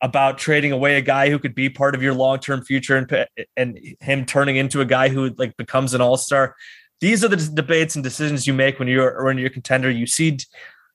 about 0.00 0.38
trading 0.38 0.70
away 0.70 0.96
a 0.96 1.00
guy 1.02 1.28
who 1.28 1.40
could 1.40 1.56
be 1.56 1.68
part 1.68 1.96
of 1.96 2.04
your 2.04 2.14
long-term 2.14 2.64
future 2.64 2.96
and 2.96 3.26
and 3.56 3.78
him 3.98 4.24
turning 4.24 4.54
into 4.54 4.80
a 4.80 4.84
guy 4.84 5.08
who 5.08 5.30
like 5.38 5.56
becomes 5.56 5.92
an 5.92 6.00
all-star. 6.00 6.54
These 7.00 7.24
are 7.24 7.28
the 7.28 7.36
debates 7.36 7.96
and 7.96 8.04
decisions 8.04 8.46
you 8.46 8.54
make 8.54 8.78
when 8.78 8.86
you're 8.86 9.24
when 9.24 9.38
you're 9.38 9.48
a 9.48 9.50
contender. 9.50 9.90
You 9.90 10.06
see 10.06 10.38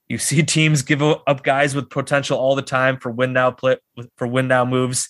you 0.08 0.20
see 0.20 0.42
teams 0.44 0.82
give 0.82 1.02
up 1.02 1.44
guys 1.44 1.76
with 1.76 1.90
potential 1.90 2.38
all 2.38 2.56
the 2.56 2.62
time 2.62 2.98
for 2.98 3.12
win 3.12 3.34
now 3.34 3.52
play 3.52 3.76
for 4.16 4.26
win 4.26 4.48
now 4.48 4.64
moves 4.64 5.10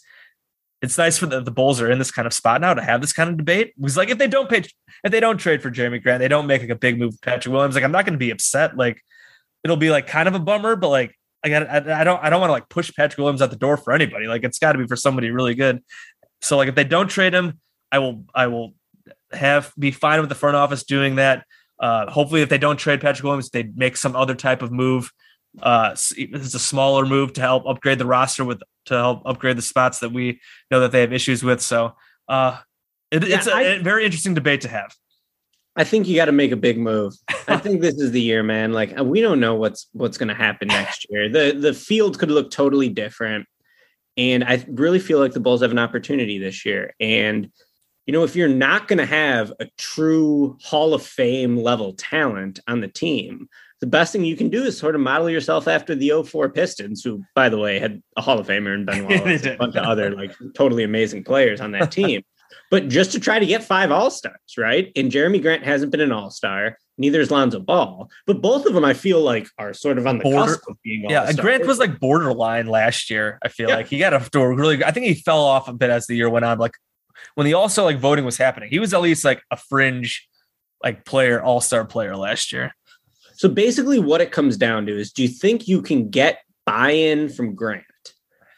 it's 0.82 0.98
nice 0.98 1.18
for 1.18 1.26
the, 1.26 1.42
the 1.42 1.52
Bulls 1.52 1.82
are 1.82 1.90
in 1.90 2.00
this 2.00 2.12
kind 2.12 2.26
of 2.26 2.34
spot 2.34 2.62
now 2.62 2.74
to 2.74 2.82
have 2.82 3.02
this 3.02 3.14
kind 3.14 3.30
of 3.30 3.38
debate. 3.38 3.74
Because 3.78 3.98
like 3.98 4.10
if 4.10 4.18
they 4.18 4.28
don't 4.28 4.50
pay, 4.50 4.64
if 5.04 5.12
they 5.12 5.20
don't 5.20 5.38
trade 5.38 5.62
for 5.62 5.72
Jerami 5.72 6.02
Grant, 6.02 6.20
they 6.20 6.28
don't 6.28 6.48
make 6.48 6.62
like 6.62 6.70
a 6.70 6.76
big 6.76 7.00
move 7.00 7.20
Patrick 7.22 7.54
Williams. 7.54 7.76
Like 7.76 7.84
I'm 7.84 7.92
not 7.92 8.06
going 8.06 8.14
to 8.14 8.20
be 8.20 8.32
upset. 8.32 8.78
Like 8.78 9.02
it'll 9.64 9.78
be 9.78 9.90
like 9.90 10.08
kind 10.08 10.28
of 10.28 10.36
a 10.36 10.40
bummer, 10.40 10.76
but 10.76 10.90
like 10.90 11.16
I 11.44 11.50
got 11.50 11.70
I, 11.70 12.02
I 12.02 12.04
don't 12.04 12.24
I 12.24 12.30
don't 12.30 12.40
want 12.40 12.50
to 12.50 12.54
like 12.54 12.70
push 12.70 12.92
Patrick 12.96 13.18
Williams 13.18 13.42
out 13.42 13.50
the 13.50 13.56
door 13.56 13.78
for 13.78 13.94
anybody. 13.94 14.28
Like 14.28 14.44
it's 14.44 14.60
got 14.60 14.74
to 14.74 14.80
be 14.80 14.88
for 14.88 14.96
somebody 14.96 15.32
really 15.32 15.56
good. 15.56 15.84
So 16.42 16.58
like 16.58 16.70
if 16.70 16.76
they 16.76 16.84
don't 16.84 17.08
trade 17.08 17.34
him, 17.34 17.60
I 17.92 18.00
will 18.00 18.26
I 18.34 18.48
will 18.48 18.74
have 19.32 19.74
be 19.78 19.92
fine 19.92 20.20
with 20.20 20.30
the 20.30 20.36
front 20.36 20.56
office 20.56 20.84
doing 20.84 21.16
that. 21.16 21.46
Uh, 21.80 22.10
hopefully, 22.10 22.42
if 22.42 22.50
they 22.50 22.58
don't 22.58 22.78
trade 22.78 23.02
Patrick 23.02 23.24
Williams, 23.24 23.50
they 23.50 23.64
make 23.64 23.98
some 23.98 24.16
other 24.16 24.36
type 24.36 24.62
of 24.62 24.72
move 24.72 25.12
uh, 25.62 25.92
it's 25.92 26.54
a 26.54 26.60
smaller 26.60 27.06
move 27.06 27.34
to 27.34 27.42
help 27.42 27.66
upgrade 27.66 28.00
the 28.00 28.06
roster 28.06 28.44
with 28.44 28.62
to 28.86 28.94
help 28.94 29.22
upgrade 29.26 29.58
the 29.58 29.62
spots 29.62 30.00
that 30.00 30.12
we 30.12 30.40
know 30.72 30.80
that 30.80 30.92
they 30.92 31.02
have 31.02 31.14
issues 31.14 31.44
with. 31.44 31.62
So 31.62 31.96
uh, 32.28 32.60
it, 33.12 33.28
yeah, 33.28 33.38
it's 33.38 33.48
a, 33.48 33.54
I, 33.54 33.62
a, 33.62 33.80
very 33.82 34.06
interesting 34.06 34.34
debate 34.34 34.62
to 34.62 34.70
have. 34.70 34.96
I 35.76 35.84
think 35.84 36.08
you 36.08 36.16
got 36.16 36.26
to 36.26 36.32
make 36.32 36.52
a 36.52 36.58
big 36.58 36.78
move. 36.78 37.14
I 37.48 37.58
think 37.58 37.82
this 37.82 37.96
is 37.96 38.12
the 38.12 38.22
year, 38.22 38.44
man. 38.44 38.72
Like 38.72 38.98
uh, 38.98 39.04
we 39.04 39.22
don't 39.22 39.40
know 39.40 39.56
what's 39.56 39.88
what's 39.92 40.18
going 40.18 40.30
to 40.30 40.36
happen 40.36 40.70
next 40.70 41.06
year. 41.10 41.30
The 41.30 41.58
the 41.58 41.74
field 41.74 42.18
could 42.18 42.32
look 42.32 42.50
totally 42.50 42.90
different, 42.90 43.46
and 44.18 44.44
I 44.44 44.66
really 44.70 45.00
feel 45.00 45.20
like 45.20 45.34
the 45.34 45.40
Bulls 45.40 45.62
have 45.62 45.72
an 45.72 45.80
opportunity 45.80 46.38
this 46.38 46.66
year. 46.66 46.94
And 47.00 47.52
you 48.06 48.14
know, 48.14 48.24
if 48.24 48.36
you're 48.36 48.48
not 48.48 48.88
going 48.88 49.00
to 49.00 49.06
have 49.06 49.52
a 49.60 49.68
true 49.78 50.58
Hall 50.62 50.94
of 50.94 51.04
Fame 51.04 51.58
level 51.58 51.94
talent 51.94 52.60
on 52.68 52.80
the 52.80 52.88
team, 52.88 53.50
the 53.86 53.92
best 53.92 54.12
thing 54.12 54.26
you 54.26 54.36
can 54.36 54.50
do 54.50 54.64
is 54.64 54.76
sort 54.76 54.96
of 54.96 55.02
model 55.02 55.30
yourself 55.30 55.68
after 55.68 55.94
the 55.94 56.12
04 56.26 56.50
Pistons, 56.50 57.04
who, 57.04 57.24
by 57.36 57.50
the 57.50 57.60
way, 57.60 57.78
had 57.78 58.02
a 58.18 58.22
Hall 58.22 58.40
of 58.40 58.48
Famer 58.48 58.74
and 58.74 58.84
Ben 58.84 59.08
Wallace, 59.08 59.46
a 59.46 59.58
bunch 59.58 59.76
of 59.76 59.86
other 59.86 60.10
like 60.10 60.34
totally 60.56 60.84
amazing 60.84 61.24
players 61.24 61.62
on 61.62 61.72
that 61.74 61.92
team. 61.92 62.24
but 62.72 62.88
just 62.88 63.12
to 63.12 63.20
try 63.20 63.38
to 63.38 63.46
get 63.46 63.64
five 63.64 63.92
All 63.92 64.10
Stars, 64.10 64.40
right? 64.58 64.92
And 64.96 65.12
Jerami 65.12 65.40
Grant 65.40 65.64
hasn't 65.64 65.92
been 65.92 66.02
an 66.02 66.12
All 66.12 66.32
Star. 66.32 66.80
Neither 66.98 67.22
is 67.22 67.30
Lonzo 67.30 67.60
Ball, 67.60 68.10
but 68.26 68.42
both 68.42 68.66
of 68.66 68.74
them 68.74 68.84
I 68.84 68.96
feel 68.96 69.22
like 69.22 69.48
are 69.60 69.74
sort 69.74 70.00
of 70.00 70.08
on 70.08 70.18
the 70.18 70.24
Border, 70.24 70.54
cusp 70.54 70.68
of 70.68 70.82
being. 70.82 71.08
Yeah, 71.08 71.32
Grant 71.34 71.68
was 71.68 71.78
like 71.78 72.00
borderline 72.00 72.66
last 72.66 73.12
year. 73.12 73.38
I 73.44 73.50
feel 73.50 73.70
yeah. 73.70 73.76
like 73.76 73.88
he 73.88 74.00
got 74.00 74.14
a 74.14 74.30
door 74.32 74.56
really. 74.56 74.84
I 74.84 74.90
think 74.90 75.06
he 75.06 75.14
fell 75.14 75.44
off 75.44 75.68
a 75.68 75.74
bit 75.74 75.92
as 75.92 76.08
the 76.08 76.16
year 76.16 76.30
went 76.30 76.46
on. 76.46 76.58
Like 76.58 76.74
when 77.36 77.46
the 77.46 77.54
All 77.54 77.70
Star 77.70 77.86
like 77.86 78.00
voting 78.00 78.26
was 78.26 78.38
happening, 78.38 78.70
he 78.72 78.80
was 78.80 78.96
at 78.96 79.02
least 79.02 79.24
like 79.24 79.44
a 79.52 79.58
fringe 79.58 80.28
like 80.84 81.06
player, 81.06 81.44
All 81.44 81.62
Star 81.62 81.86
player 81.86 82.18
last 82.18 82.52
year. 82.52 82.74
So 83.36 83.50
basically, 83.50 84.00
what 84.00 84.22
it 84.22 84.32
comes 84.32 84.58
down 84.58 84.86
to 84.86 84.98
is 84.98 85.12
do 85.12 85.22
you 85.22 85.28
think 85.28 85.68
you 85.68 85.82
can 85.82 86.10
get 86.10 86.40
buy 86.66 86.92
in 86.92 87.30
from 87.30 87.56
Grant 87.56 87.84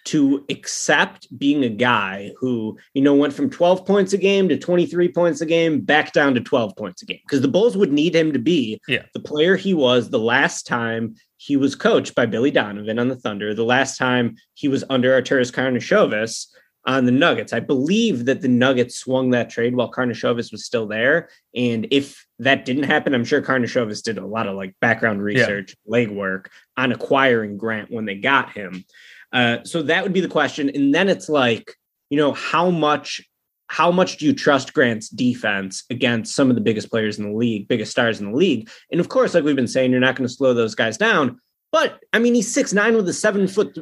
to 0.05 0.45
accept 0.49 1.27
being 1.37 1.65
a 1.65 1.69
guy 1.69 2.31
who, 2.39 2.77
you 2.93 3.01
know, 3.01 3.13
went 3.13 3.33
from 3.33 3.49
12 3.49 3.85
points 3.85 4.13
a 4.13 4.17
game 4.17 4.47
to 4.47 4.57
23 4.57 5.11
points 5.11 5.41
a 5.41 5.45
game 5.45 5.81
back 5.81 6.13
down 6.13 6.33
to 6.33 6.39
12 6.39 6.75
points 6.77 7.01
a 7.01 7.05
game? 7.05 7.19
Because 7.25 7.41
the 7.41 7.49
Bulls 7.49 7.75
would 7.75 7.91
need 7.91 8.15
him 8.15 8.31
to 8.31 8.39
be 8.39 8.79
yeah. 8.87 9.03
the 9.13 9.19
player 9.19 9.57
he 9.57 9.73
was 9.73 10.09
the 10.09 10.19
last 10.19 10.65
time 10.65 11.15
he 11.35 11.57
was 11.57 11.75
coached 11.75 12.15
by 12.15 12.25
Billy 12.25 12.51
Donovan 12.51 12.99
on 12.99 13.09
the 13.09 13.17
Thunder, 13.17 13.53
the 13.53 13.63
last 13.63 13.97
time 13.97 14.35
he 14.53 14.67
was 14.67 14.83
under 14.89 15.21
Arturas 15.21 15.51
Karnisovas 15.51 16.47
on 16.85 17.05
the 17.05 17.11
Nuggets. 17.11 17.51
I 17.51 17.59
believe 17.59 18.25
that 18.25 18.41
the 18.41 18.47
Nuggets 18.47 18.95
swung 18.95 19.31
that 19.31 19.49
trade 19.49 19.75
while 19.75 19.91
Karnisovas 19.91 20.51
was 20.51 20.65
still 20.65 20.87
there. 20.87 21.29
And 21.53 21.85
if 21.91 22.26
that 22.39 22.65
didn't 22.65 22.83
happen, 22.83 23.15
I'm 23.15 23.25
sure 23.25 23.41
Karnisovas 23.41 24.03
did 24.03 24.17
a 24.17 24.25
lot 24.25 24.47
of 24.47 24.55
like 24.55 24.75
background 24.79 25.23
research, 25.23 25.75
yeah. 25.85 26.05
legwork 26.05 26.47
on 26.75 26.91
acquiring 26.91 27.57
Grant 27.57 27.91
when 27.91 28.05
they 28.05 28.15
got 28.15 28.51
him. 28.51 28.85
Uh, 29.33 29.57
so 29.63 29.81
that 29.83 30.03
would 30.03 30.13
be 30.13 30.21
the 30.21 30.27
question. 30.27 30.69
And 30.69 30.93
then 30.93 31.09
it's 31.09 31.29
like, 31.29 31.73
you 32.09 32.17
know, 32.17 32.33
how 32.33 32.69
much 32.69 33.21
how 33.69 33.91
much 33.91 34.17
do 34.17 34.25
you 34.25 34.33
trust 34.33 34.73
Grant's 34.73 35.09
defense 35.09 35.83
against 35.89 36.33
some 36.33 36.49
of 36.49 36.55
the 36.55 36.61
biggest 36.61 36.89
players 36.89 37.19
in 37.19 37.25
the 37.25 37.37
league, 37.37 37.67
biggest 37.67 37.91
stars 37.91 38.21
in 38.21 38.31
the 38.31 38.37
league? 38.37 38.69
And 38.91 39.01
of 39.01 39.09
course, 39.09 39.33
like 39.33 39.43
we've 39.43 39.57
been 39.57 39.67
saying, 39.67 39.91
you're 39.91 39.99
not 39.99 40.15
going 40.15 40.27
to 40.27 40.33
slow 40.33 40.53
those 40.53 40.73
guys 40.73 40.97
down. 40.97 41.39
But 41.71 41.99
I 42.13 42.19
mean, 42.19 42.33
he's 42.33 42.53
six 42.53 42.71
nine 42.71 42.95
with 42.95 43.09
a 43.09 43.13
seven 43.13 43.47
foot 43.47 43.77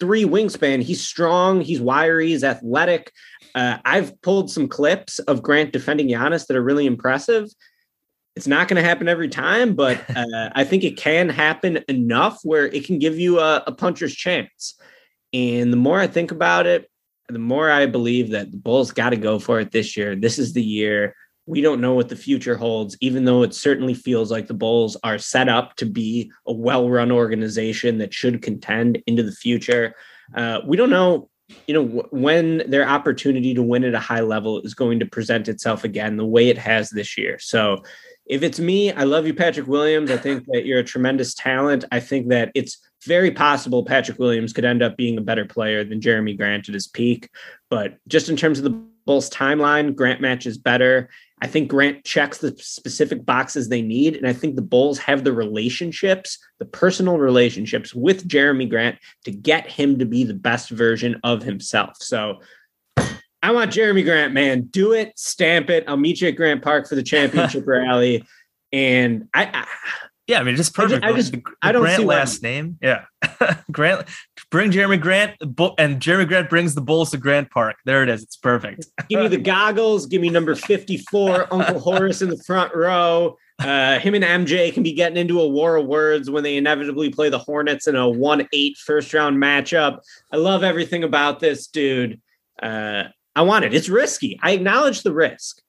three 0.00 0.24
wingspan. 0.24 0.82
He's 0.82 1.06
strong, 1.06 1.60
he's 1.60 1.80
wiry, 1.80 2.28
he's 2.28 2.44
athletic. 2.44 3.12
Uh, 3.54 3.78
I've 3.84 4.20
pulled 4.22 4.50
some 4.50 4.68
clips 4.68 5.18
of 5.20 5.42
Grant 5.42 5.72
defending 5.72 6.08
Giannis 6.08 6.46
that 6.46 6.56
are 6.56 6.62
really 6.62 6.86
impressive. 6.86 7.48
It's 8.38 8.46
not 8.46 8.68
going 8.68 8.80
to 8.80 8.88
happen 8.88 9.08
every 9.08 9.28
time, 9.28 9.74
but 9.74 10.02
uh, 10.16 10.50
I 10.54 10.64
think 10.64 10.84
it 10.84 10.96
can 10.96 11.28
happen 11.28 11.84
enough 11.88 12.40
where 12.44 12.66
it 12.66 12.86
can 12.86 12.98
give 12.98 13.18
you 13.18 13.40
a, 13.40 13.64
a 13.66 13.72
puncher's 13.72 14.14
chance. 14.14 14.74
And 15.32 15.72
the 15.72 15.76
more 15.76 16.00
I 16.00 16.06
think 16.06 16.30
about 16.30 16.66
it, 16.66 16.90
the 17.28 17.38
more 17.38 17.70
I 17.70 17.86
believe 17.86 18.30
that 18.30 18.50
the 18.50 18.56
Bulls 18.56 18.92
got 18.92 19.10
to 19.10 19.16
go 19.16 19.38
for 19.38 19.60
it 19.60 19.72
this 19.72 19.96
year. 19.96 20.16
This 20.16 20.38
is 20.38 20.54
the 20.54 20.62
year 20.62 21.14
we 21.48 21.62
don't 21.62 21.80
know 21.80 21.94
what 21.94 22.10
the 22.10 22.16
future 22.16 22.58
holds, 22.58 22.94
even 23.00 23.24
though 23.24 23.42
it 23.42 23.54
certainly 23.54 23.94
feels 23.94 24.30
like 24.30 24.46
the 24.46 24.54
Bulls 24.54 24.98
are 25.02 25.16
set 25.16 25.48
up 25.48 25.76
to 25.76 25.86
be 25.86 26.30
a 26.46 26.52
well 26.52 26.90
run 26.90 27.10
organization 27.10 27.96
that 27.98 28.12
should 28.12 28.42
contend 28.42 29.02
into 29.06 29.22
the 29.22 29.32
future. 29.32 29.94
Uh, 30.34 30.60
we 30.66 30.76
don't 30.76 30.90
know, 30.90 31.30
you 31.66 31.72
know, 31.72 32.06
when 32.10 32.70
their 32.70 32.86
opportunity 32.86 33.54
to 33.54 33.62
win 33.62 33.84
at 33.84 33.94
a 33.94 33.98
high 33.98 34.20
level 34.20 34.60
is 34.60 34.74
going 34.74 35.00
to 35.00 35.06
present 35.06 35.48
itself 35.48 35.84
again 35.84 36.18
the 36.18 36.26
way 36.26 36.50
it 36.50 36.58
has 36.58 36.90
this 36.90 37.16
year. 37.16 37.38
So, 37.38 37.82
if 38.28 38.42
it's 38.42 38.60
me, 38.60 38.92
I 38.92 39.04
love 39.04 39.26
you, 39.26 39.34
Patrick 39.34 39.66
Williams. 39.66 40.10
I 40.10 40.16
think 40.18 40.44
that 40.48 40.66
you're 40.66 40.80
a 40.80 40.84
tremendous 40.84 41.34
talent. 41.34 41.84
I 41.90 42.00
think 42.00 42.28
that 42.28 42.50
it's 42.54 42.78
very 43.06 43.30
possible 43.30 43.84
Patrick 43.84 44.18
Williams 44.18 44.52
could 44.52 44.64
end 44.64 44.82
up 44.82 44.96
being 44.96 45.16
a 45.16 45.22
better 45.22 45.44
player 45.44 45.84
than 45.84 46.00
Jerami 46.00 46.36
Grant 46.36 46.68
at 46.68 46.74
his 46.74 46.86
peak. 46.86 47.30
But 47.70 47.96
just 48.06 48.28
in 48.28 48.36
terms 48.36 48.58
of 48.58 48.64
the 48.64 48.78
Bulls 49.06 49.30
timeline, 49.30 49.94
Grant 49.94 50.20
matches 50.20 50.58
better. 50.58 51.08
I 51.40 51.46
think 51.46 51.70
Grant 51.70 52.04
checks 52.04 52.38
the 52.38 52.54
specific 52.58 53.24
boxes 53.24 53.68
they 53.68 53.80
need. 53.80 54.16
And 54.16 54.26
I 54.26 54.34
think 54.34 54.54
the 54.54 54.62
Bulls 54.62 54.98
have 54.98 55.24
the 55.24 55.32
relationships, 55.32 56.38
the 56.58 56.66
personal 56.66 57.16
relationships 57.16 57.94
with 57.94 58.28
Jerami 58.28 58.68
Grant 58.68 58.98
to 59.24 59.30
get 59.30 59.66
him 59.66 59.98
to 60.00 60.04
be 60.04 60.24
the 60.24 60.34
best 60.34 60.68
version 60.68 61.18
of 61.24 61.42
himself. 61.42 61.96
So 62.00 62.40
I 63.42 63.52
want 63.52 63.72
Jerami 63.72 64.04
Grant, 64.04 64.32
man. 64.32 64.62
Do 64.62 64.92
it, 64.92 65.12
stamp 65.16 65.70
it. 65.70 65.84
I'll 65.86 65.96
meet 65.96 66.20
you 66.20 66.28
at 66.28 66.36
Grant 66.36 66.62
Park 66.62 66.88
for 66.88 66.94
the 66.94 67.02
championship 67.02 67.64
rally. 67.66 68.24
And 68.72 69.28
I, 69.32 69.44
I 69.44 69.66
yeah, 70.28 70.40
I 70.40 70.42
mean, 70.42 70.56
just 70.56 70.74
perfect. 70.74 71.02
I 71.02 71.12
just, 71.12 71.14
I, 71.14 71.16
just, 71.16 71.32
the, 71.32 71.38
the 71.38 71.56
I 71.62 71.72
don't 71.72 71.82
Grant 71.82 72.00
see 72.00 72.04
last 72.04 72.42
name. 72.42 72.78
Yeah, 72.82 73.04
Grant. 73.72 74.06
Bring 74.50 74.70
Jerami 74.70 75.00
Grant, 75.00 75.32
and 75.40 76.00
Jerami 76.00 76.28
Grant 76.28 76.50
brings 76.50 76.74
the 76.74 76.82
Bulls 76.82 77.10
to 77.12 77.16
Grant 77.16 77.50
Park. 77.50 77.76
There 77.86 78.02
it 78.02 78.10
is. 78.10 78.22
It's 78.22 78.36
perfect. 78.36 78.86
give 79.08 79.20
me 79.20 79.28
the 79.28 79.38
goggles. 79.42 80.04
Give 80.04 80.20
me 80.20 80.28
number 80.28 80.54
fifty-four, 80.54 81.52
Uncle 81.52 81.80
Horace 81.80 82.20
in 82.20 82.28
the 82.28 82.42
front 82.46 82.74
row. 82.74 83.38
Uh, 83.58 83.98
him 83.98 84.14
and 84.14 84.22
MJ 84.22 84.72
can 84.72 84.82
be 84.82 84.92
getting 84.92 85.16
into 85.16 85.40
a 85.40 85.48
war 85.48 85.76
of 85.76 85.86
words 85.86 86.30
when 86.30 86.44
they 86.44 86.56
inevitably 86.56 87.10
play 87.10 87.28
the 87.30 87.38
Hornets 87.38 87.88
in 87.88 87.96
a 87.96 88.08
one-eight 88.08 88.76
first-round 88.76 89.36
matchup. 89.36 90.00
I 90.30 90.36
love 90.36 90.62
everything 90.62 91.04
about 91.04 91.40
this 91.40 91.66
dude. 91.66 92.20
Uh, 92.62 93.04
I 93.38 93.42
want 93.42 93.64
it. 93.64 93.72
It's 93.72 93.88
risky. 93.88 94.36
I 94.42 94.50
acknowledge 94.50 95.02
the 95.02 95.14
risk. 95.14 95.62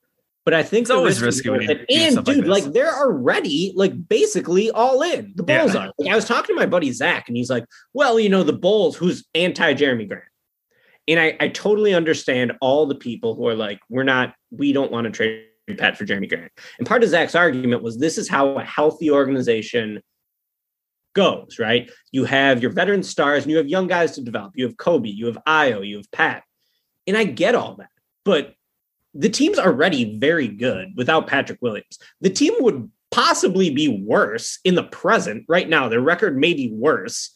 But 0.43 0.55
I 0.55 0.63
think 0.63 0.85
it's 0.85 0.89
always 0.89 1.21
risky. 1.21 1.51
When 1.51 1.61
and 1.69 2.25
dude, 2.25 2.47
like, 2.47 2.63
like, 2.63 2.73
they're 2.73 2.95
already 2.95 3.73
like 3.75 4.07
basically 4.07 4.71
all 4.71 5.03
in. 5.03 5.33
The 5.35 5.43
Bulls 5.43 5.75
yeah. 5.75 5.81
are. 5.81 5.93
Like, 5.99 6.11
I 6.11 6.15
was 6.15 6.25
talking 6.25 6.55
to 6.55 6.59
my 6.59 6.65
buddy 6.65 6.91
Zach, 6.91 7.27
and 7.27 7.37
he's 7.37 7.51
like, 7.51 7.65
"Well, 7.93 8.19
you 8.19 8.29
know, 8.29 8.41
the 8.41 8.53
Bulls, 8.53 8.95
who's 8.95 9.27
anti 9.35 9.75
Jerami 9.75 10.07
Grant." 10.07 10.23
And 11.07 11.19
I, 11.19 11.37
I 11.39 11.49
totally 11.49 11.93
understand 11.93 12.53
all 12.61 12.87
the 12.87 12.95
people 12.95 13.35
who 13.35 13.47
are 13.47 13.53
like, 13.53 13.79
"We're 13.89 14.01
not. 14.01 14.33
We 14.49 14.73
don't 14.73 14.91
want 14.91 15.05
to 15.05 15.11
trade 15.11 15.45
Pat 15.77 15.95
for 15.95 16.05
Jerami 16.05 16.27
Grant." 16.27 16.51
And 16.79 16.87
part 16.87 17.03
of 17.03 17.09
Zach's 17.09 17.35
argument 17.35 17.83
was 17.83 17.99
this 17.99 18.17
is 18.17 18.27
how 18.27 18.57
a 18.57 18.63
healthy 18.63 19.11
organization 19.11 20.01
goes, 21.13 21.59
right? 21.59 21.91
You 22.11 22.25
have 22.25 22.63
your 22.63 22.71
veteran 22.71 23.03
stars 23.03 23.43
and 23.43 23.51
you 23.51 23.57
have 23.57 23.67
young 23.67 23.85
guys 23.85 24.13
to 24.13 24.21
develop. 24.21 24.53
You 24.55 24.65
have 24.65 24.77
Coby, 24.77 25.13
you 25.13 25.27
have 25.27 25.37
Ayo, 25.47 25.87
you 25.87 25.97
have 25.97 26.11
Pat. 26.11 26.43
And 27.09 27.17
I 27.17 27.25
get 27.25 27.55
all 27.55 27.75
that. 27.75 27.89
But 28.23 28.53
the 29.13 29.29
team's 29.29 29.59
already 29.59 30.17
very 30.17 30.47
good 30.47 30.93
without 30.95 31.27
Patrick 31.27 31.61
Williams. 31.61 31.99
The 32.21 32.29
team 32.29 32.53
would 32.59 32.89
possibly 33.11 33.71
be 33.71 34.03
worse 34.05 34.59
in 34.63 34.75
the 34.75 34.83
present 34.83 35.45
right 35.49 35.67
now. 35.67 35.89
Their 35.89 36.01
record 36.01 36.37
may 36.37 36.53
be 36.53 36.71
worse 36.71 37.31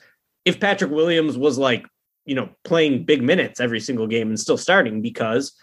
if 0.45 0.59
Patrick 0.59 0.91
Williams 0.91 1.37
was 1.37 1.57
like, 1.57 1.85
you 2.25 2.35
know, 2.35 2.49
playing 2.63 3.05
big 3.05 3.21
minutes 3.21 3.59
every 3.59 3.79
single 3.79 4.07
game 4.07 4.29
and 4.29 4.39
still 4.39 4.57
starting 4.57 5.01
because 5.01 5.53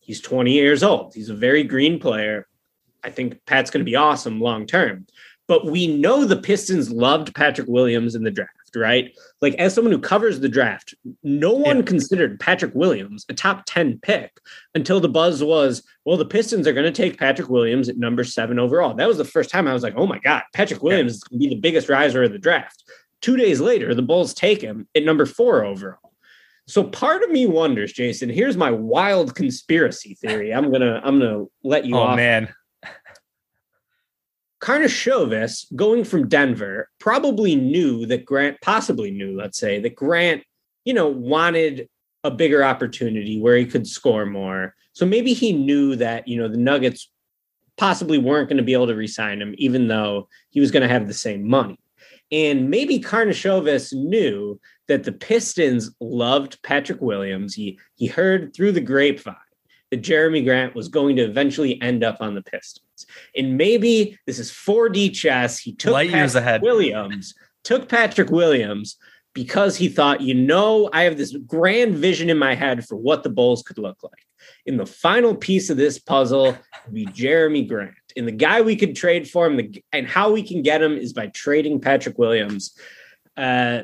he's 0.00 0.20
20 0.20 0.52
years 0.52 0.82
old. 0.82 1.12
He's 1.14 1.28
a 1.28 1.34
very 1.34 1.64
green 1.64 1.98
player. 1.98 2.46
I 3.02 3.10
think 3.10 3.44
Pat's 3.44 3.70
going 3.70 3.84
to 3.84 3.90
be 3.90 3.96
awesome 3.96 4.40
long 4.40 4.66
term. 4.66 5.06
But 5.48 5.66
we 5.66 5.86
know 5.86 6.24
the 6.24 6.40
Pistons 6.40 6.90
loved 6.90 7.34
Patrick 7.34 7.68
Williams 7.68 8.14
in 8.14 8.24
the 8.24 8.30
draft, 8.30 8.55
right? 8.76 9.12
Like, 9.40 9.54
as 9.54 9.74
someone 9.74 9.92
who 9.92 9.98
covers 9.98 10.40
the 10.40 10.48
draft, 10.48 10.94
no 11.22 11.52
one 11.52 11.78
Yeah. 11.78 11.82
considered 11.82 12.38
Patrick 12.38 12.74
Williams 12.74 13.24
a 13.28 13.34
top 13.34 13.62
10 13.66 13.98
pick 14.02 14.38
until 14.74 15.00
the 15.00 15.08
buzz 15.08 15.42
was, 15.42 15.82
well, 16.04 16.16
the 16.16 16.24
Pistons 16.24 16.66
are 16.66 16.72
going 16.72 16.92
to 16.92 16.92
take 17.02 17.18
Patrick 17.18 17.48
Williams 17.48 17.88
at 17.88 17.96
number 17.98 18.22
seven 18.24 18.58
overall. 18.58 18.94
That 18.94 19.08
was 19.08 19.18
the 19.18 19.24
first 19.24 19.50
time 19.50 19.66
I 19.66 19.72
was 19.72 19.82
like, 19.82 19.94
oh 19.96 20.06
my 20.06 20.18
God, 20.18 20.42
Patrick 20.54 20.82
Williams 20.82 21.14
is 21.14 21.24
going 21.24 21.40
to 21.40 21.48
be 21.48 21.54
the 21.54 21.60
biggest 21.60 21.88
riser 21.88 22.22
of 22.22 22.32
the 22.32 22.38
draft. 22.38 22.84
Two 23.22 23.36
days 23.36 23.60
later, 23.60 23.94
the 23.94 24.02
Bulls 24.02 24.34
take 24.34 24.60
him 24.60 24.86
at 24.94 25.02
number 25.04 25.26
four 25.26 25.64
overall. 25.64 26.12
So 26.68 26.82
part 26.84 27.22
of 27.22 27.30
me 27.30 27.46
wonders, 27.46 27.92
Jason. 27.92 28.28
Here's 28.28 28.56
my 28.56 28.70
wild 28.72 29.34
conspiracy 29.36 30.14
theory. 30.14 30.52
I'm 30.52 30.72
gonna 30.72 31.00
I'm 31.04 31.20
gonna 31.20 31.44
let 31.62 31.84
you 31.84 31.94
oh 31.96 32.00
off. 32.00 32.16
man, 32.16 32.52
Karnisovas 34.66 35.64
going 35.76 36.02
from 36.02 36.26
Denver 36.26 36.90
probably 36.98 37.54
knew 37.54 38.04
that 38.06 38.24
Grant 38.24 38.60
possibly 38.62 39.12
knew, 39.12 39.36
let's 39.36 39.60
say, 39.60 39.78
that 39.78 39.94
Grant, 39.94 40.42
you 40.84 40.92
know, 40.92 41.06
wanted 41.06 41.88
a 42.24 42.32
bigger 42.32 42.64
opportunity 42.64 43.40
where 43.40 43.56
he 43.56 43.64
could 43.64 43.86
score 43.86 44.26
more. 44.26 44.74
So 44.92 45.06
maybe 45.06 45.34
he 45.34 45.52
knew 45.52 45.94
that, 45.94 46.26
you 46.26 46.36
know, 46.36 46.48
the 46.48 46.56
Nuggets 46.56 47.08
possibly 47.76 48.18
weren't 48.18 48.48
going 48.48 48.56
to 48.56 48.64
be 48.64 48.72
able 48.72 48.88
to 48.88 48.96
re-sign 48.96 49.40
him, 49.40 49.54
even 49.56 49.86
though 49.86 50.28
he 50.50 50.58
was 50.58 50.72
going 50.72 50.82
to 50.82 50.92
have 50.92 51.06
the 51.06 51.14
same 51.14 51.48
money. 51.48 51.78
And 52.32 52.68
maybe 52.68 52.98
Karnisovas 52.98 53.92
knew 53.92 54.58
that 54.88 55.04
the 55.04 55.12
Pistons 55.12 55.92
loved 56.00 56.60
Patrick 56.64 57.00
Williams. 57.00 57.54
He 57.54 57.78
he 57.94 58.08
heard 58.08 58.52
through 58.52 58.72
the 58.72 58.80
grapevine 58.80 59.36
that 59.90 60.02
Jerami 60.02 60.44
Grant 60.44 60.74
was 60.74 60.88
going 60.88 61.16
to 61.16 61.22
eventually 61.22 61.80
end 61.80 62.02
up 62.02 62.18
on 62.20 62.34
the 62.34 62.42
Pistons. 62.42 63.06
And 63.36 63.56
maybe 63.56 64.18
this 64.26 64.38
is 64.38 64.50
4D 64.50 65.14
chess. 65.14 65.58
He 65.58 65.72
took 65.72 65.92
Light 65.92 66.10
years 66.10 66.32
Patrick 66.32 66.42
ahead. 66.42 66.62
Williams, 66.62 67.34
took 67.62 67.88
Patrick 67.88 68.30
Williams 68.30 68.96
because 69.32 69.76
he 69.76 69.88
thought, 69.88 70.20
you 70.20 70.34
know, 70.34 70.88
I 70.92 71.02
have 71.02 71.16
this 71.16 71.36
grand 71.46 71.96
vision 71.96 72.30
in 72.30 72.38
my 72.38 72.54
head 72.54 72.86
for 72.86 72.96
what 72.96 73.22
the 73.22 73.28
Bulls 73.28 73.62
could 73.62 73.78
look 73.78 74.02
like. 74.02 74.12
In 74.64 74.76
the 74.76 74.86
final 74.86 75.34
piece 75.34 75.70
of 75.70 75.76
this 75.76 75.98
puzzle 75.98 76.56
would 76.86 76.94
be 76.94 77.06
Jerami 77.06 77.68
Grant. 77.68 77.94
And 78.16 78.26
the 78.26 78.32
guy 78.32 78.62
we 78.62 78.76
could 78.76 78.96
trade 78.96 79.28
for 79.28 79.46
him 79.46 79.56
the, 79.56 79.84
and 79.92 80.06
how 80.06 80.32
we 80.32 80.42
can 80.42 80.62
get 80.62 80.82
him 80.82 80.96
is 80.96 81.12
by 81.12 81.26
trading 81.28 81.80
Patrick 81.80 82.18
Williams. 82.18 82.78
Uh, 83.36 83.82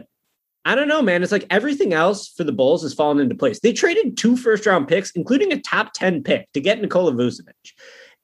I 0.65 0.75
don't 0.75 0.89
know, 0.89 1.03
man. 1.03 1.23
It's 1.23 1.33
like 1.33 1.47
everything 1.51 1.93
else 1.93 2.29
for 2.29 2.45
the 2.45 2.53
Bulls 2.53 2.83
has 2.83 2.95
fallen 2.95 3.19
into 3.19 3.35
place. 3.35 3.61
They 3.61 3.73
traded 3.73 4.17
two 4.17 4.37
first 4.37 4.65
round 4.65 4.87
picks, 4.87 5.11
including 5.13 5.53
a 5.53 5.61
top 5.61 5.93
10 5.93 6.23
pick 6.23 6.53
to 6.53 6.61
get 6.61 6.81
Nikola 6.81 7.13
Vucevic. 7.13 7.73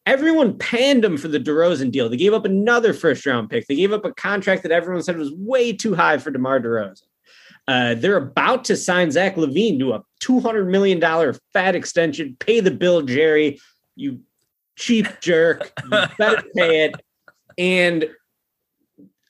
Everyone 0.06 0.56
panned 0.56 1.04
him 1.04 1.18
for 1.18 1.28
the 1.28 1.40
DeRozan 1.40 1.90
deal. 1.90 2.08
They 2.08 2.16
gave 2.16 2.32
up 2.32 2.44
another 2.44 2.94
first 2.94 3.26
round 3.26 3.50
pick. 3.50 3.66
They 3.66 3.74
gave 3.74 3.92
up 3.92 4.04
a 4.04 4.14
contract 4.14 4.62
that 4.62 4.72
everyone 4.72 5.02
said 5.02 5.18
was 5.18 5.32
way 5.32 5.72
too 5.72 5.94
high 5.94 6.18
for 6.18 6.30
DeMar 6.30 6.60
DeRozan. 6.60 7.02
Uh, 7.66 7.94
they're 7.94 8.16
about 8.16 8.64
to 8.64 8.76
sign 8.76 9.10
Zach 9.10 9.34
LaVine 9.34 9.78
to 9.80 9.92
a 9.92 10.02
$200 10.22 10.70
million 10.70 11.34
fat 11.52 11.74
extension. 11.74 12.36
Pay 12.38 12.60
the 12.60 12.70
bill, 12.70 13.02
Jerry. 13.02 13.60
You 13.96 14.20
cheap 14.76 15.06
jerk. 15.20 15.70
You 15.84 16.04
better 16.16 16.42
pay 16.56 16.84
it. 16.84 16.94
And 17.58 18.08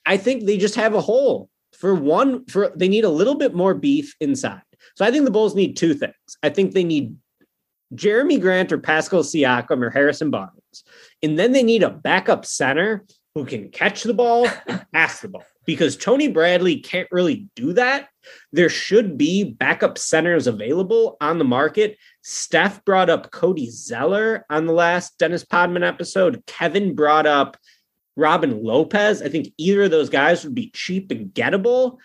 I 0.04 0.18
think 0.18 0.44
they 0.44 0.58
just 0.58 0.74
have 0.74 0.94
a 0.94 1.00
hole 1.00 1.48
for 1.78 1.94
one 1.94 2.44
for 2.46 2.72
they 2.74 2.88
need 2.88 3.04
a 3.04 3.10
little 3.10 3.36
bit 3.36 3.54
more 3.54 3.72
beef 3.72 4.14
inside. 4.20 4.62
So 4.96 5.04
I 5.04 5.10
think 5.10 5.24
the 5.24 5.30
Bulls 5.30 5.54
need 5.54 5.76
two 5.76 5.94
things. 5.94 6.14
I 6.42 6.50
think 6.50 6.72
they 6.72 6.84
need 6.84 7.16
Jerami 7.94 8.40
Grant 8.40 8.72
or 8.72 8.78
Pascal 8.78 9.22
Siakam 9.22 9.82
or 9.82 9.90
Harrison 9.90 10.30
Barnes. 10.30 10.84
And 11.22 11.38
then 11.38 11.52
they 11.52 11.62
need 11.62 11.82
a 11.82 11.90
backup 11.90 12.44
center 12.44 13.04
who 13.34 13.44
can 13.44 13.70
catch 13.70 14.02
the 14.02 14.14
ball 14.14 14.48
and 14.66 14.84
pass 14.92 15.20
the 15.20 15.28
ball. 15.28 15.44
Because 15.64 15.96
Tony 15.96 16.28
Bradley 16.28 16.80
can't 16.80 17.08
really 17.12 17.46
do 17.54 17.74
that. 17.74 18.08
There 18.52 18.68
should 18.68 19.18
be 19.18 19.44
backup 19.44 19.98
centers 19.98 20.46
available 20.46 21.16
on 21.20 21.38
the 21.38 21.44
market. 21.44 21.96
Steph 22.22 22.84
brought 22.84 23.10
up 23.10 23.30
Cody 23.30 23.70
Zeller 23.70 24.44
on 24.50 24.66
the 24.66 24.72
last 24.72 25.18
Dennis 25.18 25.44
Podman 25.44 25.86
episode. 25.86 26.42
Kevin 26.46 26.94
brought 26.94 27.26
up 27.26 27.56
Robin 28.18 28.62
Lopez. 28.62 29.22
I 29.22 29.28
think 29.28 29.52
either 29.56 29.84
of 29.84 29.90
those 29.92 30.10
guys 30.10 30.44
would 30.44 30.54
be 30.54 30.70
cheap 30.74 31.12
and 31.12 31.32
gettable. 31.32 31.98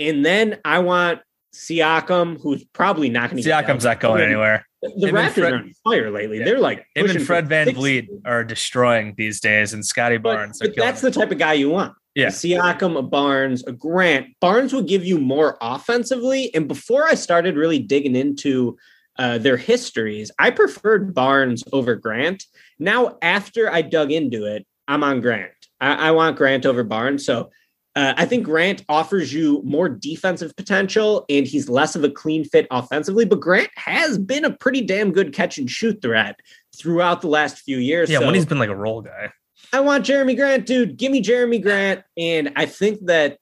And 0.00 0.24
then 0.24 0.58
I 0.64 0.78
want 0.78 1.20
Siakam, 1.54 2.40
who's 2.40 2.64
probably 2.64 3.10
not 3.10 3.30
going 3.30 3.42
to 3.42 3.48
Siakam's 3.48 3.84
not 3.84 4.00
going 4.00 4.22
anywhere. 4.22 4.66
The 4.80 5.08
and 5.08 5.16
Raptors 5.16 5.32
Fred- 5.32 5.52
are 5.52 5.56
on 5.56 5.72
fire 5.84 6.10
lately. 6.10 6.38
Yeah. 6.38 6.44
They're 6.46 6.60
like 6.60 6.86
Him 6.94 7.10
and 7.10 7.22
Fred 7.22 7.48
Van 7.48 7.74
Vliet 7.74 8.06
are 8.24 8.44
destroying 8.44 9.14
these 9.16 9.40
days, 9.40 9.72
and 9.74 9.84
Scottie 9.84 10.18
But, 10.18 10.36
Barnes. 10.36 10.62
are 10.62 10.66
but 10.66 10.74
killing 10.74 10.88
that's 10.88 11.00
the 11.00 11.10
type 11.10 11.30
of 11.30 11.38
guy 11.38 11.54
you 11.54 11.68
want. 11.70 11.94
Yeah. 12.14 12.28
A 12.28 12.30
Siakam, 12.30 12.96
a 12.96 13.02
Barnes, 13.02 13.64
a 13.66 13.72
Grant. 13.72 14.28
Barnes 14.40 14.72
will 14.72 14.82
give 14.82 15.04
you 15.04 15.18
more 15.18 15.58
offensively. 15.60 16.54
And 16.54 16.66
before 16.66 17.04
I 17.04 17.14
started 17.14 17.56
really 17.56 17.78
digging 17.78 18.16
into 18.16 18.78
uh, 19.18 19.38
their 19.38 19.56
histories, 19.56 20.30
I 20.38 20.50
preferred 20.50 21.12
Barnes 21.14 21.62
over 21.72 21.94
Grant. 21.96 22.44
Now, 22.78 23.18
after 23.20 23.70
I 23.70 23.82
dug 23.82 24.12
into 24.12 24.44
it, 24.44 24.66
I'm 24.86 25.04
on 25.04 25.20
Grant. 25.20 25.52
I, 25.80 26.08
I 26.08 26.10
want 26.12 26.36
Grant 26.36 26.66
over 26.66 26.82
Barnes. 26.84 27.24
So 27.24 27.50
uh, 27.96 28.14
I 28.16 28.24
think 28.26 28.44
Grant 28.44 28.84
offers 28.88 29.32
you 29.32 29.60
more 29.64 29.88
defensive 29.88 30.54
potential 30.56 31.24
and 31.28 31.46
he's 31.46 31.68
less 31.68 31.96
of 31.96 32.04
a 32.04 32.10
clean 32.10 32.44
fit 32.44 32.66
offensively. 32.70 33.24
But 33.24 33.40
Grant 33.40 33.70
has 33.76 34.18
been 34.18 34.44
a 34.44 34.52
pretty 34.56 34.82
damn 34.82 35.12
good 35.12 35.32
catch 35.32 35.58
and 35.58 35.70
shoot 35.70 36.00
threat 36.02 36.38
throughout 36.76 37.20
the 37.22 37.28
last 37.28 37.58
few 37.58 37.78
years. 37.78 38.08
Yeah, 38.10 38.20
So- 38.20 38.26
when 38.26 38.34
he's 38.34 38.46
been 38.46 38.58
like 38.58 38.70
a 38.70 38.76
role 38.76 39.02
guy. 39.02 39.32
I 39.72 39.80
want 39.80 40.06
Jerami 40.06 40.36
Grant, 40.36 40.64
dude. 40.64 40.96
Give 40.96 41.12
me 41.12 41.22
Jerami 41.22 41.60
Grant. 41.60 42.02
And 42.16 42.52
I 42.56 42.66
think 42.66 43.04
that 43.06 43.38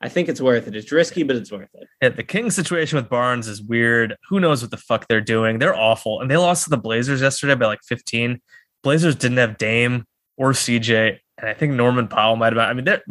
I 0.00 0.08
think 0.08 0.28
it's 0.28 0.40
worth 0.40 0.66
it. 0.66 0.74
It's 0.74 0.90
risky, 0.90 1.22
but 1.22 1.36
it's 1.36 1.52
worth 1.52 1.68
it. 1.74 1.86
Yeah, 2.02 2.08
the 2.08 2.24
Kings 2.24 2.56
situation 2.56 2.96
with 2.96 3.08
Barnes 3.08 3.46
is 3.46 3.62
weird. 3.62 4.16
Who 4.28 4.40
knows 4.40 4.60
what 4.60 4.72
the 4.72 4.76
fuck 4.76 5.06
they're 5.06 5.20
doing? 5.20 5.60
They're 5.60 5.76
awful, 5.76 6.20
and 6.20 6.28
they 6.28 6.36
lost 6.36 6.64
to 6.64 6.70
the 6.70 6.76
Blazers 6.76 7.20
yesterday 7.20 7.54
by 7.54 7.66
like 7.66 7.84
15. 7.84 8.40
Blazers 8.82 9.14
didn't 9.14 9.36
have 9.36 9.58
Dame 9.58 10.04
or 10.36 10.52
CJ, 10.52 11.18
and 11.42 11.50
I 11.50 11.54
think 11.54 11.74
Norman 11.74 12.08
Powell 12.08 12.36
might 12.36 12.52
have. 12.52 12.58
I 12.58 12.72
mean, 12.72 12.84
the 12.84 13.02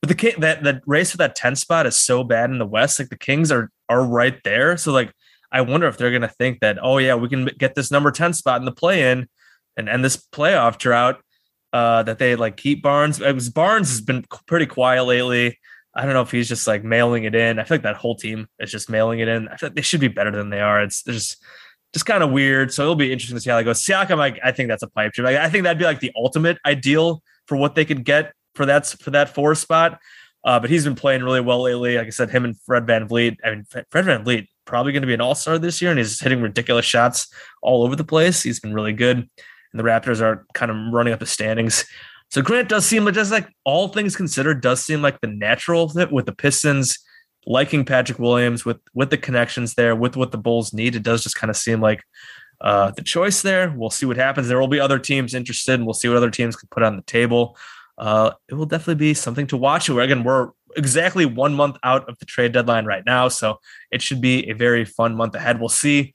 but 0.00 0.08
the 0.08 0.14
King 0.14 0.34
that 0.38 0.62
the 0.62 0.80
race 0.86 1.10
for 1.10 1.16
that 1.18 1.34
10 1.34 1.56
spot 1.56 1.86
is 1.86 1.96
so 1.96 2.22
bad 2.24 2.50
in 2.50 2.58
the 2.58 2.66
West. 2.66 2.98
Like 2.98 3.08
the 3.08 3.18
Kings 3.18 3.50
are 3.50 3.70
are 3.88 4.02
right 4.02 4.40
there. 4.44 4.76
So 4.76 4.92
like, 4.92 5.12
I 5.50 5.60
wonder 5.60 5.88
if 5.88 5.98
they're 5.98 6.12
gonna 6.12 6.28
think 6.28 6.60
that 6.60 6.78
oh 6.80 6.98
yeah, 6.98 7.16
we 7.16 7.28
can 7.28 7.46
get 7.58 7.74
this 7.74 7.90
number 7.90 8.10
10 8.10 8.32
spot 8.32 8.60
in 8.60 8.64
the 8.64 8.72
play 8.72 9.10
in 9.10 9.28
and 9.76 9.88
end 9.88 10.04
this 10.04 10.16
playoff 10.16 10.78
drought. 10.78 11.20
Uh, 11.70 12.02
that 12.02 12.18
they 12.18 12.34
like 12.34 12.56
keep 12.56 12.82
Barnes. 12.82 13.20
It 13.20 13.34
was 13.34 13.50
Barnes 13.50 13.90
has 13.90 14.00
been 14.00 14.24
pretty 14.46 14.64
quiet 14.64 15.04
lately. 15.04 15.58
I 15.94 16.04
don't 16.04 16.14
know 16.14 16.22
if 16.22 16.30
he's 16.30 16.48
just 16.48 16.66
like 16.66 16.82
mailing 16.82 17.24
it 17.24 17.34
in. 17.34 17.58
I 17.58 17.64
feel 17.64 17.74
like 17.74 17.82
that 17.82 17.96
whole 17.96 18.14
team 18.14 18.46
is 18.58 18.70
just 18.70 18.88
mailing 18.88 19.18
it 19.18 19.28
in. 19.28 19.48
I 19.48 19.56
feel 19.56 19.68
like 19.68 19.76
they 19.76 19.82
should 19.82 20.00
be 20.00 20.08
better 20.08 20.30
than 20.30 20.48
they 20.48 20.60
are. 20.60 20.80
It's 20.80 21.02
just 21.02 21.44
just 21.92 22.06
kind 22.06 22.22
of 22.22 22.30
weird. 22.30 22.72
So 22.72 22.84
it'll 22.84 22.94
be 22.94 23.12
interesting 23.12 23.36
to 23.36 23.40
see 23.40 23.50
how 23.50 23.56
that 23.56 23.64
goes. 23.64 23.82
Siakam, 23.82 24.16
like 24.16 24.38
I 24.42 24.52
think 24.52 24.68
that's 24.70 24.82
a 24.82 24.88
pipe 24.88 25.12
dream. 25.12 25.26
Like, 25.26 25.36
I 25.36 25.50
think 25.50 25.64
that'd 25.64 25.78
be 25.78 25.84
like 25.84 26.00
the 26.00 26.12
ultimate 26.16 26.56
ideal 26.64 27.22
for 27.48 27.56
what 27.56 27.74
they 27.74 27.84
could 27.84 28.04
get 28.04 28.32
for 28.54 28.66
that 28.66 28.86
for 28.86 29.10
that 29.10 29.34
four 29.34 29.54
spot. 29.54 29.98
Uh, 30.44 30.60
but 30.60 30.70
he's 30.70 30.84
been 30.84 30.94
playing 30.94 31.22
really 31.22 31.40
well 31.40 31.62
lately. 31.62 31.96
Like 31.96 32.06
I 32.06 32.10
said, 32.10 32.30
him 32.30 32.44
and 32.44 32.58
Fred 32.60 32.86
VanVleet. 32.86 33.38
I 33.44 33.50
mean, 33.50 33.64
Fred 33.64 34.04
VanVleet 34.06 34.46
probably 34.64 34.92
going 34.92 35.02
to 35.02 35.06
be 35.06 35.14
an 35.14 35.20
all 35.20 35.34
star 35.34 35.58
this 35.58 35.82
year, 35.82 35.90
and 35.90 35.98
he's 35.98 36.20
hitting 36.20 36.40
ridiculous 36.40 36.84
shots 36.84 37.32
all 37.62 37.82
over 37.82 37.96
the 37.96 38.04
place. 38.04 38.42
He's 38.42 38.60
been 38.60 38.74
really 38.74 38.92
good, 38.92 39.16
and 39.18 39.28
the 39.74 39.82
Raptors 39.82 40.20
are 40.20 40.46
kind 40.54 40.70
of 40.70 40.76
running 40.92 41.12
up 41.12 41.20
the 41.20 41.26
standings. 41.26 41.84
So 42.30 42.42
Grant 42.42 42.68
does 42.68 42.84
seem 42.84 43.04
like 43.04 43.14
just 43.14 43.32
like 43.32 43.48
all 43.64 43.88
things 43.88 44.14
considered, 44.14 44.60
does 44.60 44.84
seem 44.84 45.02
like 45.02 45.20
the 45.20 45.28
natural 45.28 45.88
fit 45.88 46.12
with 46.12 46.26
the 46.26 46.34
Pistons 46.34 46.98
liking 47.46 47.84
Patrick 47.84 48.18
Williams 48.18 48.64
with 48.64 48.78
with 48.94 49.10
the 49.10 49.16
connections 49.16 49.74
there, 49.74 49.96
with 49.96 50.16
what 50.16 50.30
the 50.30 50.38
Bulls 50.38 50.72
need. 50.72 50.94
It 50.94 51.02
does 51.02 51.22
just 51.22 51.36
kind 51.36 51.50
of 51.50 51.56
seem 51.56 51.80
like 51.80 52.02
uh, 52.60 52.90
the 52.90 53.02
choice 53.02 53.42
there. 53.42 53.72
We'll 53.76 53.90
see 53.90 54.06
what 54.06 54.16
happens. 54.16 54.48
There 54.48 54.58
will 54.58 54.68
be 54.68 54.80
other 54.80 54.98
teams 54.98 55.34
interested, 55.34 55.74
and 55.74 55.86
we'll 55.86 55.94
see 55.94 56.08
what 56.08 56.16
other 56.16 56.30
teams 56.30 56.56
can 56.56 56.68
put 56.70 56.82
on 56.82 56.96
the 56.96 57.02
table. 57.02 57.56
Uh, 57.96 58.32
it 58.48 58.54
will 58.54 58.66
definitely 58.66 58.96
be 58.96 59.14
something 59.14 59.46
to 59.48 59.56
watch. 59.56 59.88
Again, 59.88 60.24
we're 60.24 60.50
exactly 60.76 61.26
one 61.26 61.54
month 61.54 61.76
out 61.82 62.08
of 62.08 62.18
the 62.18 62.26
trade 62.26 62.52
deadline 62.52 62.84
right 62.84 63.04
now, 63.04 63.28
so 63.28 63.60
it 63.90 64.02
should 64.02 64.20
be 64.20 64.48
a 64.50 64.54
very 64.54 64.84
fun 64.84 65.16
month 65.16 65.34
ahead. 65.34 65.60
We'll 65.60 65.68
see. 65.68 66.14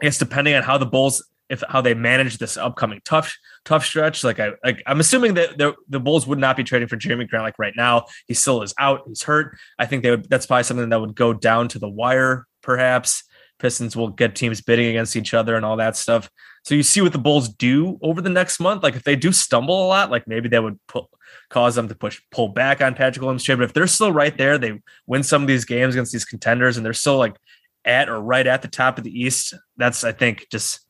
I 0.00 0.04
guess 0.04 0.18
depending 0.18 0.54
on 0.54 0.62
how 0.62 0.78
the 0.78 0.86
Bulls 0.86 1.22
if 1.48 1.62
how 1.68 1.80
they 1.80 1.94
manage 1.94 2.38
this 2.38 2.56
upcoming 2.56 3.00
tough 3.04 3.36
tough 3.64 3.84
stretch. 3.84 4.24
Like 4.24 4.40
I 4.40 4.52
like 4.64 4.82
I'm 4.86 5.00
assuming 5.00 5.34
that 5.34 5.58
the, 5.58 5.74
the 5.88 6.00
Bulls 6.00 6.26
would 6.26 6.38
not 6.38 6.56
be 6.56 6.64
trading 6.64 6.88
for 6.88 6.96
Jerami 6.96 7.28
Grant 7.28 7.44
like 7.44 7.58
right 7.58 7.74
now. 7.76 8.06
He 8.26 8.34
still 8.34 8.62
is 8.62 8.74
out. 8.78 9.02
He's 9.06 9.22
hurt. 9.22 9.56
I 9.78 9.86
think 9.86 10.02
they 10.02 10.10
would. 10.10 10.28
That's 10.28 10.46
probably 10.46 10.64
something 10.64 10.88
that 10.88 11.00
would 11.00 11.14
go 11.14 11.32
down 11.32 11.68
to 11.68 11.78
the 11.78 11.88
wire, 11.88 12.46
perhaps. 12.62 13.24
Pistons 13.58 13.96
will 13.96 14.08
get 14.08 14.34
teams 14.34 14.60
bidding 14.60 14.86
against 14.86 15.16
each 15.16 15.34
other 15.34 15.56
and 15.56 15.64
all 15.64 15.76
that 15.76 15.96
stuff. 15.96 16.28
So 16.64 16.74
you 16.74 16.82
see 16.82 17.00
what 17.00 17.12
the 17.12 17.18
Bulls 17.18 17.48
do 17.48 17.98
over 18.02 18.20
the 18.20 18.28
next 18.28 18.60
month. 18.60 18.82
Like 18.82 18.96
if 18.96 19.04
they 19.04 19.16
do 19.16 19.32
stumble 19.32 19.86
a 19.86 19.88
lot, 19.88 20.10
like 20.10 20.26
maybe 20.26 20.48
that 20.50 20.62
would 20.62 20.78
put, 20.88 21.04
cause 21.48 21.74
them 21.74 21.88
to 21.88 21.94
push 21.94 22.20
pull 22.30 22.48
back 22.48 22.80
on 22.80 22.94
Patrick 22.94 23.22
Williams 23.22 23.44
trade. 23.44 23.58
But 23.58 23.64
if 23.64 23.72
they're 23.72 23.86
still 23.86 24.12
right 24.12 24.36
there, 24.36 24.58
they 24.58 24.80
win 25.06 25.22
some 25.22 25.42
of 25.42 25.48
these 25.48 25.64
games 25.64 25.94
against 25.94 26.12
these 26.12 26.24
contenders, 26.24 26.76
and 26.76 26.84
they're 26.84 26.92
still 26.92 27.18
like 27.18 27.36
at 27.84 28.08
or 28.08 28.20
right 28.20 28.46
at 28.46 28.62
the 28.62 28.68
top 28.68 28.98
of 28.98 29.04
the 29.04 29.22
East. 29.22 29.54
That's 29.76 30.02
I 30.02 30.12
think 30.12 30.48
just 30.50 30.80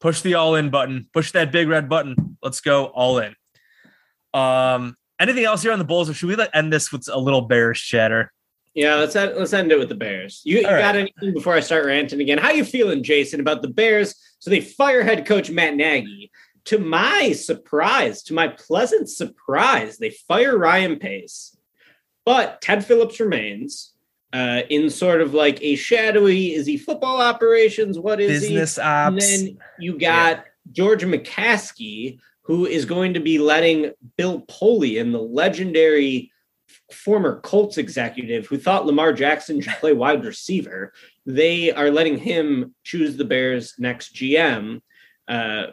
push 0.00 0.20
the 0.20 0.34
all 0.34 0.54
in 0.56 0.68
button, 0.68 1.08
push 1.14 1.32
that 1.32 1.50
big 1.50 1.68
red 1.68 1.88
button. 1.88 2.36
Let's 2.42 2.60
go 2.60 2.86
all 2.86 3.18
in. 3.18 3.34
Um, 4.34 4.96
anything 5.18 5.44
else 5.44 5.62
here 5.62 5.72
on 5.72 5.78
the 5.78 5.86
Bulls, 5.86 6.10
or 6.10 6.14
should 6.14 6.28
we 6.28 6.46
end 6.52 6.70
this 6.70 6.92
with 6.92 7.08
a 7.10 7.18
little 7.18 7.42
bearish 7.42 7.88
chatter? 7.88 8.30
Yeah, 8.74 8.96
let's 8.96 9.14
end, 9.14 9.36
let's 9.36 9.52
end 9.52 9.70
it 9.70 9.78
with 9.78 9.88
the 9.88 9.94
Bears. 9.94 10.42
You, 10.44 10.58
you 10.58 10.66
right. 10.66 10.80
got 10.80 10.96
anything 10.96 11.32
before 11.32 11.54
I 11.54 11.60
start 11.60 11.86
ranting 11.86 12.20
again? 12.20 12.38
How 12.38 12.50
you 12.50 12.64
feeling, 12.64 13.04
Jason, 13.04 13.40
about 13.40 13.62
the 13.62 13.68
Bears? 13.68 14.16
So 14.40 14.50
they 14.50 14.60
fire 14.60 15.02
head 15.02 15.26
coach 15.26 15.50
Matt 15.50 15.76
Nagy. 15.76 16.30
To 16.66 16.78
my 16.78 17.32
surprise, 17.32 18.22
to 18.24 18.34
my 18.34 18.48
pleasant 18.48 19.08
surprise, 19.10 19.98
they 19.98 20.10
fire 20.10 20.56
Ryan 20.56 20.98
Pace, 20.98 21.56
but 22.24 22.60
Ted 22.62 22.84
Phillips 22.84 23.20
remains 23.20 23.92
uh, 24.32 24.62
in 24.70 24.90
sort 24.90 25.20
of 25.20 25.34
like 25.34 25.62
a 25.62 25.76
shadowy. 25.76 26.54
Is 26.54 26.66
he 26.66 26.76
football 26.76 27.20
operations? 27.20 27.98
What 27.98 28.20
is 28.20 28.42
he? 28.42 28.48
Business 28.48 28.78
And 28.78 29.20
then 29.20 29.58
you 29.78 29.98
got 29.98 30.44
George 30.72 31.04
McCaskey, 31.04 32.18
who 32.42 32.66
is 32.66 32.84
going 32.86 33.14
to 33.14 33.20
be 33.20 33.38
letting 33.38 33.92
Bill 34.16 34.40
Polian, 34.42 35.12
the 35.12 35.20
legendary 35.20 36.32
former 36.94 37.40
Colts 37.40 37.78
executive 37.78 38.46
who 38.46 38.56
thought 38.56 38.86
Lamar 38.86 39.12
Jackson 39.12 39.60
should 39.60 39.74
play 39.74 39.92
wide 39.92 40.24
receiver, 40.24 40.92
they 41.26 41.72
are 41.72 41.90
letting 41.90 42.18
him 42.18 42.74
choose 42.84 43.16
the 43.16 43.24
Bears' 43.24 43.74
next 43.78 44.14
GM. 44.14 44.80
Uh, 45.28 45.66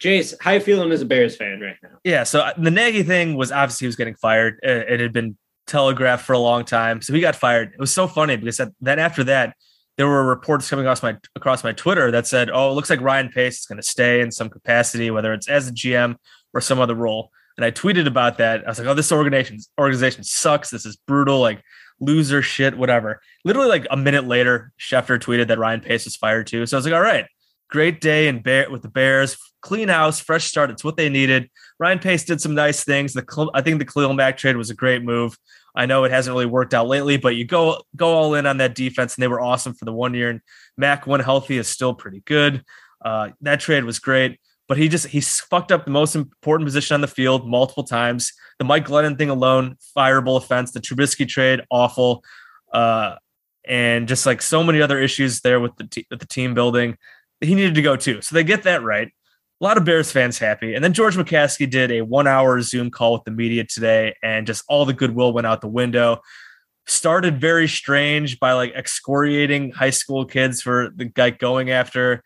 Jace, 0.00 0.34
how 0.40 0.52
you 0.52 0.60
feeling 0.60 0.90
as 0.92 1.02
a 1.02 1.06
Bears 1.06 1.36
fan 1.36 1.60
right 1.60 1.76
now? 1.82 1.98
Yeah, 2.04 2.24
so 2.24 2.40
uh, 2.40 2.52
the 2.58 2.70
Nagy 2.70 3.02
thing 3.02 3.36
was 3.36 3.52
obviously 3.52 3.84
he 3.84 3.88
was 3.88 3.96
getting 3.96 4.16
fired. 4.16 4.58
Uh, 4.66 4.70
It 4.88 5.00
had 5.00 5.12
been 5.12 5.36
telegraphed 5.66 6.24
for 6.24 6.32
a 6.32 6.38
long 6.38 6.64
time, 6.64 7.00
so 7.00 7.12
he 7.12 7.20
got 7.20 7.36
fired. 7.36 7.72
It 7.72 7.80
was 7.80 7.92
so 7.92 8.06
funny 8.06 8.36
because 8.36 8.60
then 8.80 8.98
after 8.98 9.24
that, 9.24 9.56
there 9.96 10.08
were 10.08 10.24
reports 10.24 10.68
coming 10.68 10.84
across 10.84 11.02
my 11.02 11.16
across 11.36 11.62
my 11.62 11.72
Twitter 11.72 12.10
that 12.10 12.26
said, 12.26 12.50
"Oh, 12.52 12.70
it 12.70 12.74
looks 12.74 12.90
like 12.90 13.00
Ryan 13.00 13.28
Pace 13.28 13.60
is 13.60 13.66
going 13.66 13.80
to 13.80 13.88
stay 13.88 14.20
in 14.20 14.32
some 14.32 14.50
capacity, 14.50 15.10
whether 15.10 15.32
it's 15.32 15.48
as 15.48 15.68
a 15.68 15.72
GM 15.72 16.16
or 16.52 16.60
some 16.60 16.80
other 16.80 16.96
role." 16.96 17.30
And 17.56 17.64
I 17.64 17.70
tweeted 17.70 18.06
about 18.06 18.38
that. 18.38 18.64
I 18.64 18.68
was 18.68 18.78
like, 18.78 18.88
"Oh, 18.88 18.94
this 18.94 19.12
organization 19.12 19.58
organization 19.78 20.24
sucks. 20.24 20.70
This 20.70 20.86
is 20.86 20.96
brutal. 20.96 21.40
Like 21.40 21.62
loser 22.00 22.42
shit, 22.42 22.76
whatever." 22.76 23.20
Literally, 23.44 23.68
like 23.68 23.86
a 23.90 23.96
minute 23.96 24.26
later, 24.26 24.72
Schefter 24.78 25.18
tweeted 25.18 25.48
that 25.48 25.58
Ryan 25.58 25.80
Pace 25.80 26.04
was 26.04 26.16
fired 26.16 26.46
too. 26.46 26.66
So 26.66 26.76
I 26.76 26.78
was 26.78 26.86
like, 26.86 26.94
"All 26.94 27.00
right." 27.00 27.26
Great 27.70 28.00
day 28.00 28.28
and 28.28 28.42
Bear 28.42 28.70
with 28.70 28.82
the 28.82 28.88
Bears, 28.88 29.36
clean 29.62 29.88
house, 29.88 30.20
fresh 30.20 30.44
start. 30.44 30.70
It's 30.70 30.84
what 30.84 30.96
they 30.96 31.08
needed. 31.08 31.50
Ryan 31.78 31.98
Pace 31.98 32.24
did 32.24 32.40
some 32.40 32.54
nice 32.54 32.84
things. 32.84 33.14
The 33.14 33.50
I 33.54 33.62
think 33.62 33.78
the 33.78 33.84
Khalil 33.84 34.12
Mack 34.12 34.36
trade 34.36 34.56
was 34.56 34.70
a 34.70 34.74
great 34.74 35.02
move. 35.02 35.36
I 35.74 35.86
know 35.86 36.04
it 36.04 36.12
hasn't 36.12 36.32
really 36.32 36.46
worked 36.46 36.72
out 36.72 36.86
lately, 36.86 37.16
but 37.16 37.34
you 37.34 37.44
go 37.44 37.82
go 37.96 38.14
all 38.14 38.34
in 38.34 38.46
on 38.46 38.58
that 38.58 38.74
defense, 38.74 39.16
and 39.16 39.22
they 39.22 39.28
were 39.28 39.40
awesome 39.40 39.74
for 39.74 39.84
the 39.86 39.92
one 39.92 40.14
year. 40.14 40.30
And 40.30 40.40
Mack, 40.76 41.06
when 41.06 41.20
healthy, 41.20 41.58
is 41.58 41.66
still 41.66 41.94
pretty 41.94 42.22
good. 42.24 42.62
Uh, 43.04 43.30
that 43.40 43.60
trade 43.60 43.84
was 43.84 43.98
great, 43.98 44.38
but 44.68 44.76
he 44.76 44.88
just 44.88 45.06
he 45.08 45.20
fucked 45.20 45.72
up 45.72 45.84
the 45.84 45.90
most 45.90 46.14
important 46.14 46.66
position 46.66 46.94
on 46.94 47.00
the 47.00 47.08
field 47.08 47.48
multiple 47.48 47.84
times. 47.84 48.32
The 48.58 48.64
Mike 48.64 48.86
Glennon 48.86 49.18
thing 49.18 49.30
alone, 49.30 49.76
fireable 49.96 50.36
offense. 50.36 50.72
The 50.72 50.80
Trubisky 50.80 51.28
trade, 51.28 51.60
awful, 51.70 52.24
uh, 52.72 53.16
and 53.66 54.08
just 54.08 54.26
like 54.26 54.42
so 54.42 54.62
many 54.62 54.80
other 54.80 55.00
issues 55.00 55.40
there 55.40 55.60
with 55.60 55.76
the 55.76 55.84
te- 55.84 56.06
with 56.10 56.20
the 56.20 56.26
team 56.26 56.54
building. 56.54 56.96
He 57.40 57.54
needed 57.54 57.74
to 57.74 57.82
go 57.82 57.96
too, 57.96 58.22
so 58.22 58.34
they 58.34 58.44
get 58.44 58.62
that 58.62 58.82
right 58.82 59.10
a 59.60 59.64
lot 59.64 59.76
of 59.76 59.84
Bears 59.84 60.10
fans 60.10 60.38
happy. 60.38 60.74
And 60.74 60.82
then 60.82 60.92
George 60.92 61.16
McCaskey 61.16 61.70
did 61.70 61.90
a 61.92 62.02
one 62.02 62.26
hour 62.26 62.60
Zoom 62.60 62.90
call 62.90 63.12
with 63.12 63.24
the 63.24 63.30
media 63.30 63.64
today, 63.64 64.14
and 64.22 64.46
just 64.46 64.64
all 64.68 64.84
the 64.84 64.92
goodwill 64.92 65.32
went 65.32 65.46
out 65.46 65.60
the 65.60 65.68
window. 65.68 66.20
Started 66.86 67.40
very 67.40 67.68
strange 67.68 68.38
by 68.40 68.52
like 68.52 68.74
excoriating 68.74 69.70
high 69.70 69.90
school 69.90 70.26
kids 70.26 70.60
for 70.60 70.90
the 70.94 71.06
guy 71.06 71.30
going 71.30 71.70
after 71.70 72.22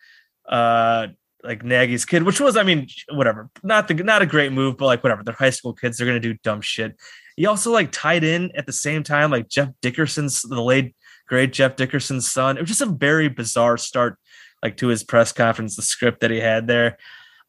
uh 0.48 1.08
like 1.42 1.64
Nagy's 1.64 2.04
kid, 2.04 2.22
which 2.24 2.40
was, 2.40 2.56
I 2.56 2.62
mean, 2.62 2.88
whatever, 3.10 3.50
not 3.62 3.88
the 3.88 3.94
not 3.94 4.22
a 4.22 4.26
great 4.26 4.52
move, 4.52 4.76
but 4.76 4.86
like 4.86 5.02
whatever. 5.02 5.22
They're 5.22 5.34
high 5.34 5.50
school 5.50 5.72
kids, 5.72 5.96
they're 5.96 6.06
gonna 6.06 6.20
do 6.20 6.34
dumb 6.42 6.60
shit. 6.60 6.96
He 7.36 7.46
also 7.46 7.70
like 7.70 7.92
tied 7.92 8.24
in 8.24 8.50
at 8.56 8.66
the 8.66 8.72
same 8.72 9.02
time, 9.02 9.30
like 9.30 9.48
Jeff 9.48 9.70
Dickerson's 9.80 10.42
the 10.42 10.60
late 10.60 10.94
great 11.28 11.52
Jeff 11.52 11.76
Dickerson's 11.76 12.28
son. 12.28 12.56
It 12.56 12.60
was 12.60 12.70
just 12.70 12.80
a 12.80 12.86
very 12.86 13.28
bizarre 13.28 13.76
start, 13.76 14.18
like 14.62 14.76
to 14.78 14.88
his 14.88 15.04
press 15.04 15.30
conference, 15.30 15.76
the 15.76 15.82
script 15.82 16.20
that 16.20 16.30
he 16.30 16.40
had 16.40 16.66
there. 16.66 16.96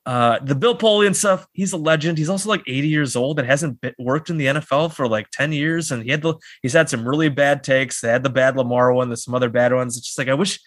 Uh, 0.06 0.40
the 0.40 0.56
Bill 0.56 0.78
Polian 0.78 1.16
stuff, 1.16 1.46
he's 1.54 1.74
a 1.74 1.78
legend. 1.78 2.18
He's 2.18 2.30
also 2.30 2.50
like 2.50 2.64
80 2.68 2.88
years 2.88 3.16
old 3.16 3.40
and 3.40 3.48
hasn't 3.48 3.80
been, 3.82 3.94
worked 4.00 4.30
in 4.30 4.38
the 4.38 4.48
NFL 4.48 4.94
for 4.94 5.08
like 5.08 5.30
10 5.32 5.52
years. 5.52 5.92
And 5.92 6.04
he 6.04 6.10
had 6.10 6.22
the, 6.22 6.36
he's 6.62 6.74
had 6.74 6.90
some 6.90 7.08
really 7.08 7.30
bad 7.30 7.64
takes. 7.64 8.02
They 8.02 8.10
had 8.10 8.24
the 8.24 8.30
bad 8.30 8.58
Lamar 8.58 8.94
one, 8.94 9.10
there's 9.10 9.24
some 9.24 9.36
other 9.36 9.50
bad 9.50 9.74
ones. 9.74 9.98
It's 9.98 10.08
just 10.08 10.18
like, 10.18 10.30
I 10.30 10.34
wish 10.34 10.60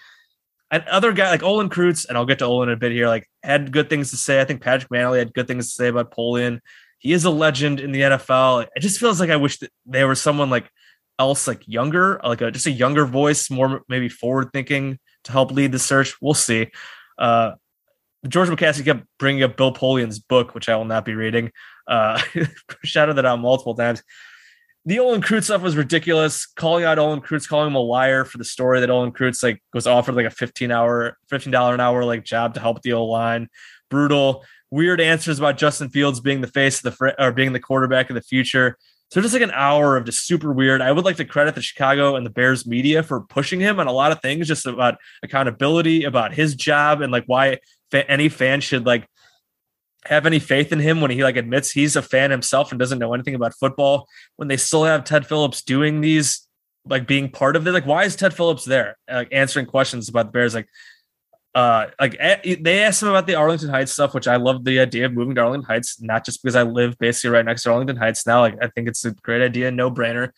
another 0.73 1.13
guy 1.13 1.31
like 1.31 1.43
Olin 1.43 1.69
Kreutz, 1.69 2.09
and 2.09 2.17
I'll 2.17 2.27
get 2.27 2.39
to 2.41 2.47
Olin 2.47 2.71
in 2.71 2.75
a 2.75 2.79
bit 2.79 2.93
here, 2.93 3.07
like 3.07 3.29
had 3.43 3.71
good 3.71 3.89
things 3.89 4.11
to 4.11 4.17
say. 4.17 4.41
I 4.41 4.45
think 4.45 4.63
Patrick 4.63 4.91
Mannelly 4.91 5.19
had 5.19 5.35
good 5.35 5.47
things 5.47 5.69
to 5.69 5.75
say 5.75 5.89
about 5.89 6.11
Polian. 6.11 6.61
He 6.99 7.13
is 7.13 7.25
a 7.25 7.31
legend 7.31 7.79
in 7.79 7.93
the 7.93 8.01
NFL. 8.01 8.67
It 8.75 8.81
just 8.81 8.99
feels 8.99 9.21
like 9.21 9.31
I 9.31 9.37
wish 9.37 9.59
that 9.59 9.71
there 9.87 10.09
was 10.09 10.21
someone 10.21 10.51
like 10.51 10.71
else, 11.19 11.47
like 11.47 11.67
younger, 11.69 12.21
like 12.25 12.41
a, 12.41 12.51
just 12.51 12.67
a 12.67 12.71
younger 12.71 13.05
voice, 13.05 13.51
more 13.51 13.83
maybe 13.89 14.09
forward 14.09 14.51
thinking 14.53 14.99
to 15.25 15.33
help 15.33 15.53
lead 15.53 15.73
the 15.73 15.79
search. 15.79 16.17
We'll 16.21 16.35
see. 16.35 16.69
Uh, 17.19 17.53
George 18.27 18.49
McCaskey 18.49 18.85
kept 18.85 19.05
bringing 19.19 19.43
up 19.43 19.57
Bill 19.57 19.75
Polian's 19.75 20.21
book, 20.21 20.55
which 20.55 20.69
I 20.69 20.77
will 20.77 20.85
not 20.85 21.05
be 21.05 21.15
reading. 21.15 21.51
Uh, 21.87 22.21
shouted 22.85 23.15
that 23.15 23.27
out 23.27 23.41
multiple 23.41 23.75
times. 23.75 24.03
The 24.85 24.99
Olin 24.99 25.23
Kreutz 25.23 25.45
stuff 25.45 25.63
was 25.63 25.77
ridiculous. 25.77 26.45
Calling 26.45 26.85
out 26.85 26.99
Olin 26.99 27.21
Kreutz, 27.21 27.49
calling 27.49 27.69
him 27.69 27.77
a 27.77 27.81
liar 27.81 28.25
for 28.25 28.39
the 28.39 28.45
story 28.45 28.81
that 28.81 28.91
Olin 28.91 29.13
Kreutz 29.13 29.43
like 29.43 29.63
was 29.73 29.87
offered 29.87 30.17
like 30.17 30.27
a 30.27 30.31
fifteen 30.31 30.73
hour, 30.73 31.17
fifteen 31.29 31.53
dollar 31.53 31.75
an 31.75 31.81
hour 31.81 32.05
like 32.05 32.25
job 32.25 32.55
to 32.55 32.61
help 32.61 32.83
the 32.83 32.93
O 32.93 33.05
line. 33.05 33.49
Brutal, 33.91 34.45
weird 34.73 35.01
answers 35.01 35.39
about 35.39 35.57
Justin 35.57 35.89
Fields 35.89 36.19
being 36.19 36.41
the 36.41 36.49
face 36.49 36.79
of 36.79 36.83
the 36.83 36.93
fr- 36.93 37.11
or 37.19 37.31
being 37.31 37.53
the 37.53 37.61
quarterback 37.61 38.11
of 38.11 38.15
the 38.15 38.23
future. 38.23 38.77
So 39.13 39.21
just 39.21 39.35
like 39.35 39.43
an 39.43 39.53
hour 39.53 39.97
of 39.97 40.07
just 40.07 40.27
super 40.27 40.53
weird. 40.53 40.81
I 40.81 40.91
would 40.91 41.05
like 41.05 41.17
to 41.17 41.25
credit 41.25 41.55
the 41.55 41.63
Chicago 41.63 42.17
and 42.17 42.25
the 42.25 42.31
Bears 42.31 42.67
media 42.67 43.03
for 43.03 43.21
pushing 43.21 43.61
him 43.61 43.79
on 43.79 43.87
a 43.87 43.93
lot 43.93 44.11
of 44.11 44.23
things, 44.23 44.49
just 44.49 44.67
about 44.67 44.97
accountability, 45.23 46.05
about 46.05 46.33
his 46.33 46.55
job, 46.55 47.03
and 47.03 47.13
like 47.13 47.25
why 47.27 47.59
fa- 47.91 48.11
any 48.11 48.29
fan 48.31 48.61
should 48.61 48.85
like 48.87 49.07
have 50.07 50.27
any 50.27 50.39
faith 50.39 50.73
in 50.73 50.81
him 50.81 51.01
when 51.01 51.11
he 51.11 51.23
like 51.23 51.37
admits 51.37 51.71
he's 51.71 51.97
a 51.97 52.03
fan 52.03 52.31
himself 52.31 52.71
and 52.71 52.79
doesn't 52.79 52.99
know 52.99 53.15
anything 53.15 53.35
about 53.35 53.55
football. 53.55 54.09
When 54.37 54.49
they 54.49 54.57
still 54.57 54.85
have 54.85 55.05
Ted 55.05 55.27
Phillips 55.27 55.63
doing 55.63 56.01
these, 56.01 56.47
like 56.87 57.07
being 57.07 57.31
part 57.31 57.57
of 57.57 57.67
it, 57.67 57.73
like 57.73 57.87
why 57.87 58.05
is 58.05 58.17
Ted 58.17 58.35
Phillips 58.35 58.65
there, 58.65 58.97
like 59.11 59.29
answering 59.33 59.67
questions 59.67 60.09
about 60.09 60.27
the 60.27 60.33
Bears, 60.33 60.55
like. 60.55 60.69
Uh, 61.55 61.89
like 62.01 62.17
eh, 62.19 62.57
they 62.63 62.83
asked 62.83 63.03
him 63.03 63.11
about 63.11 63.27
the 63.27 63.35
Arlington 63.35 63.69
Heights 63.69 63.93
stuff, 63.93 64.15
which 64.15 64.27
I 64.27 64.37
love 64.37 64.65
the 64.65 64.81
idea 64.81 65.05
of 65.05 65.13
moving 65.13 65.35
to 65.35 65.43
Arlington 65.43 65.67
Heights, 65.67 66.01
not 66.01 66.25
just 66.25 66.43
because 66.43 66.57
I 66.57 66.63
live 66.63 66.97
basically 66.97 67.29
right 67.29 67.45
next 67.45 67.65
to 67.65 67.71
Arlington 67.71 67.99
Heights 67.99 68.27
now. 68.27 68.41
Like 68.41 68.57
I 68.63 68.69
think 68.69 68.89
it's 68.89 69.05
a 69.05 69.11
great 69.11 69.43
idea, 69.43 69.71
no 69.71 69.91
brainer. 69.91 70.31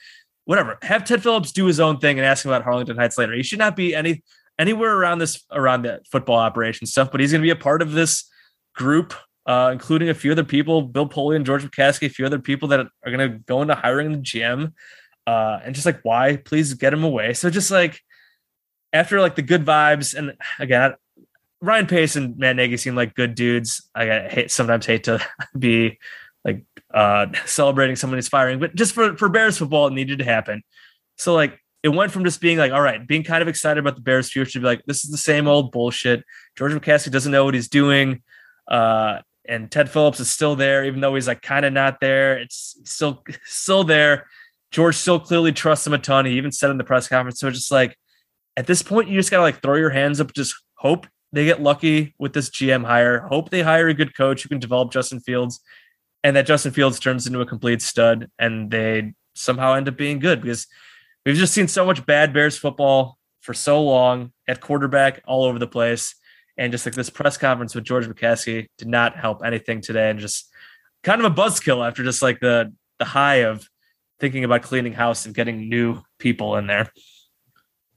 Whatever. 0.44 0.76
Have 0.82 1.04
Ted 1.04 1.22
Phillips 1.22 1.52
do 1.52 1.66
his 1.66 1.78
own 1.78 1.98
thing 1.98 2.18
and 2.18 2.26
ask 2.26 2.44
him 2.44 2.50
about 2.50 2.66
Arlington 2.66 2.96
Heights 2.96 3.16
later. 3.16 3.32
He 3.32 3.44
should 3.44 3.60
not 3.60 3.76
be 3.76 3.94
any 3.94 4.24
anywhere 4.58 4.96
around 4.96 5.18
this 5.18 5.44
around 5.52 5.82
the 5.82 6.00
football 6.10 6.38
operation 6.38 6.86
stuff, 6.86 7.10
but 7.10 7.20
he's 7.20 7.32
going 7.32 7.42
to 7.42 7.46
be 7.46 7.50
a 7.50 7.56
part 7.56 7.82
of 7.82 7.92
this 7.92 8.28
group, 8.74 9.14
uh, 9.46 9.70
including 9.72 10.08
a 10.08 10.14
few 10.14 10.32
other 10.32 10.44
people, 10.44 10.82
Bill 10.82 11.08
Polian 11.08 11.36
and 11.36 11.46
George 11.46 11.64
McCaskey, 11.64 12.06
a 12.06 12.10
few 12.10 12.26
other 12.26 12.38
people 12.38 12.68
that 12.68 12.80
are 12.80 13.10
going 13.10 13.30
to 13.30 13.38
go 13.38 13.62
into 13.62 13.74
hiring 13.74 14.12
the 14.12 14.18
GM. 14.18 14.72
Uh, 15.26 15.60
and 15.64 15.74
just 15.74 15.86
like, 15.86 16.00
why? 16.02 16.36
Please 16.36 16.74
get 16.74 16.92
him 16.92 17.04
away. 17.04 17.34
So 17.34 17.50
just 17.50 17.70
like 17.70 18.00
after 18.92 19.20
like 19.20 19.36
the 19.36 19.42
good 19.42 19.64
vibes, 19.64 20.14
and 20.14 20.34
again, 20.58 20.94
Ryan 21.60 21.86
Pace 21.86 22.16
and 22.16 22.36
Matt 22.36 22.56
Nagy 22.56 22.76
seem 22.76 22.94
like 22.94 23.14
good 23.14 23.34
dudes. 23.34 23.88
I 23.94 24.28
hate 24.28 24.50
sometimes 24.50 24.86
hate 24.86 25.04
to 25.04 25.24
be 25.58 25.98
like 26.44 26.64
uh 26.92 27.26
celebrating 27.46 27.96
somebody's 27.96 28.28
firing, 28.28 28.60
but 28.60 28.74
just 28.74 28.94
for 28.94 29.16
for 29.16 29.28
Bears 29.28 29.58
football, 29.58 29.86
it 29.86 29.94
needed 29.94 30.18
to 30.18 30.24
happen. 30.24 30.62
So 31.16 31.34
like 31.34 31.58
it 31.82 31.88
went 31.88 32.12
from 32.12 32.24
just 32.24 32.40
being 32.40 32.58
like, 32.58 32.72
all 32.72 32.80
right, 32.80 33.06
being 33.06 33.24
kind 33.24 33.42
of 33.42 33.48
excited 33.48 33.78
about 33.78 33.94
the 33.94 34.02
Bears' 34.02 34.30
future 34.30 34.52
to 34.52 34.60
be 34.60 34.66
like, 34.66 34.82
this 34.86 35.04
is 35.04 35.10
the 35.10 35.18
same 35.18 35.46
old 35.46 35.70
bullshit. 35.70 36.24
George 36.56 36.72
McCaskey 36.72 37.10
doesn't 37.10 37.30
know 37.30 37.44
what 37.44 37.54
he's 37.54 37.68
doing. 37.68 38.22
Uh, 38.66 39.18
and 39.46 39.70
Ted 39.70 39.90
Phillips 39.90 40.20
is 40.20 40.30
still 40.30 40.56
there, 40.56 40.84
even 40.84 41.00
though 41.00 41.14
he's 41.14 41.28
like 41.28 41.42
kind 41.42 41.64
of 41.64 41.72
not 41.72 42.00
there. 42.00 42.38
It's 42.38 42.76
still 42.84 43.22
still 43.44 43.84
there. 43.84 44.26
George 44.70 44.96
still 44.96 45.20
clearly 45.20 45.52
trusts 45.52 45.86
him 45.86 45.92
a 45.92 45.98
ton. 45.98 46.26
He 46.26 46.36
even 46.36 46.52
said 46.52 46.70
in 46.70 46.78
the 46.78 46.84
press 46.84 47.08
conference. 47.08 47.40
So 47.40 47.48
it's 47.48 47.58
just 47.58 47.70
like 47.70 47.96
at 48.56 48.66
this 48.66 48.82
point, 48.82 49.08
you 49.08 49.18
just 49.18 49.30
gotta 49.30 49.42
like 49.42 49.62
throw 49.62 49.76
your 49.76 49.90
hands 49.90 50.20
up, 50.20 50.32
just 50.32 50.54
hope 50.76 51.06
they 51.32 51.44
get 51.44 51.62
lucky 51.62 52.14
with 52.18 52.32
this 52.32 52.50
GM 52.50 52.84
hire. 52.84 53.20
Hope 53.20 53.50
they 53.50 53.62
hire 53.62 53.88
a 53.88 53.94
good 53.94 54.16
coach 54.16 54.42
who 54.42 54.48
can 54.48 54.60
develop 54.60 54.92
Justin 54.92 55.20
Fields, 55.20 55.60
and 56.22 56.36
that 56.36 56.46
Justin 56.46 56.72
Fields 56.72 57.00
turns 57.00 57.26
into 57.26 57.40
a 57.40 57.46
complete 57.46 57.82
stud, 57.82 58.30
and 58.38 58.70
they 58.70 59.12
somehow 59.34 59.74
end 59.74 59.88
up 59.88 59.96
being 59.96 60.20
good 60.20 60.40
because 60.40 60.66
we've 61.26 61.36
just 61.36 61.52
seen 61.52 61.68
so 61.68 61.84
much 61.84 62.06
bad 62.06 62.32
Bears 62.32 62.56
football 62.56 63.18
for 63.40 63.52
so 63.52 63.82
long 63.82 64.32
at 64.48 64.60
quarterback 64.60 65.22
all 65.26 65.44
over 65.44 65.58
the 65.58 65.66
place. 65.66 66.14
And 66.56 66.70
just 66.72 66.86
like 66.86 66.94
this 66.94 67.10
press 67.10 67.36
conference 67.36 67.74
with 67.74 67.84
George 67.84 68.06
McCaskey 68.06 68.68
did 68.78 68.88
not 68.88 69.16
help 69.16 69.44
anything 69.44 69.80
today, 69.80 70.10
and 70.10 70.20
just 70.20 70.48
kind 71.02 71.24
of 71.24 71.30
a 71.30 71.34
buzzkill 71.34 71.86
after 71.86 72.04
just 72.04 72.22
like 72.22 72.40
the 72.40 72.72
the 72.98 73.04
high 73.04 73.42
of 73.42 73.68
thinking 74.20 74.44
about 74.44 74.62
cleaning 74.62 74.92
house 74.92 75.26
and 75.26 75.34
getting 75.34 75.68
new 75.68 76.00
people 76.18 76.56
in 76.56 76.66
there. 76.66 76.90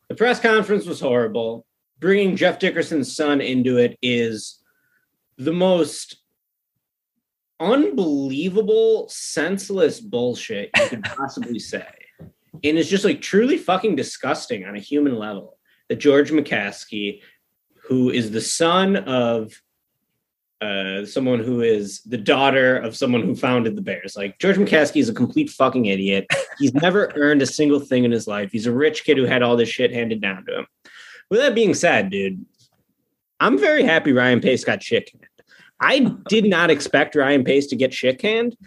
The 0.10 0.16
press 0.16 0.40
conference 0.40 0.86
was 0.86 1.00
horrible. 1.00 1.66
Bringing 2.00 2.36
Jeff 2.36 2.60
Dickerson's 2.60 3.16
son 3.16 3.42
into 3.42 3.78
it 3.78 3.98
is 4.02 4.62
the 5.38 5.54
most 5.54 6.18
unbelievable, 7.60 9.08
senseless 9.10 10.00
bullshit 10.00 10.70
you 10.78 10.88
could 10.88 11.04
possibly 11.04 11.60
say. 11.60 11.88
And 12.20 12.78
it's 12.78 12.90
just 12.90 13.06
like 13.06 13.22
truly 13.22 13.58
fucking 13.58 13.96
disgusting 13.96 14.66
on 14.66 14.76
a 14.76 14.80
human 14.80 15.18
level 15.18 15.58
that 15.90 15.98
George 15.98 16.32
McCaskey, 16.32 17.22
who 17.88 18.10
is 18.10 18.32
the 18.32 18.42
son 18.42 18.98
of 18.98 19.54
uh, 20.60 21.06
someone 21.06 21.40
who 21.40 21.62
is 21.62 22.02
the 22.02 22.18
daughter 22.18 22.78
of 22.78 22.96
someone 22.98 23.22
who 23.22 23.36
founded 23.36 23.76
the 23.76 23.82
Bears. 23.82 24.16
Like 24.18 24.40
George 24.40 24.58
McCaskey 24.58 25.00
is 25.00 25.08
a 25.10 25.14
complete 25.14 25.50
fucking 25.50 25.86
idiot. 25.86 26.26
He's 26.58 26.74
never 26.74 27.12
earned 27.16 27.42
a 27.42 27.46
single 27.46 27.80
thing 27.80 28.04
in 28.06 28.12
his 28.12 28.28
life. 28.28 28.52
He's 28.52 28.66
a 28.66 28.72
rich 28.72 29.04
kid 29.04 29.18
who 29.18 29.26
had 29.26 29.44
all 29.44 29.56
this 29.56 29.70
shit 29.70 29.94
handed 29.94 30.20
down 30.20 30.46
to 30.46 30.60
him. 30.60 30.68
With 31.30 31.40
that 31.42 31.54
being 31.56 31.74
said, 31.74 32.10
dude, 32.10 32.44
I'm 33.40 33.58
very 33.60 33.84
happy 33.84 34.14
Ryan 34.14 34.42
Pace 34.42 34.64
got 34.64 34.82
shit 34.82 35.12
canned. 35.12 35.26
I 35.80 36.00
did 36.28 36.46
not 36.46 36.72
expect 36.72 37.16
Ryan 37.16 37.44
Pace 37.44 37.68
to 37.68 37.76
get 37.76 37.94
shit 37.94 38.18
canned, 38.18 38.58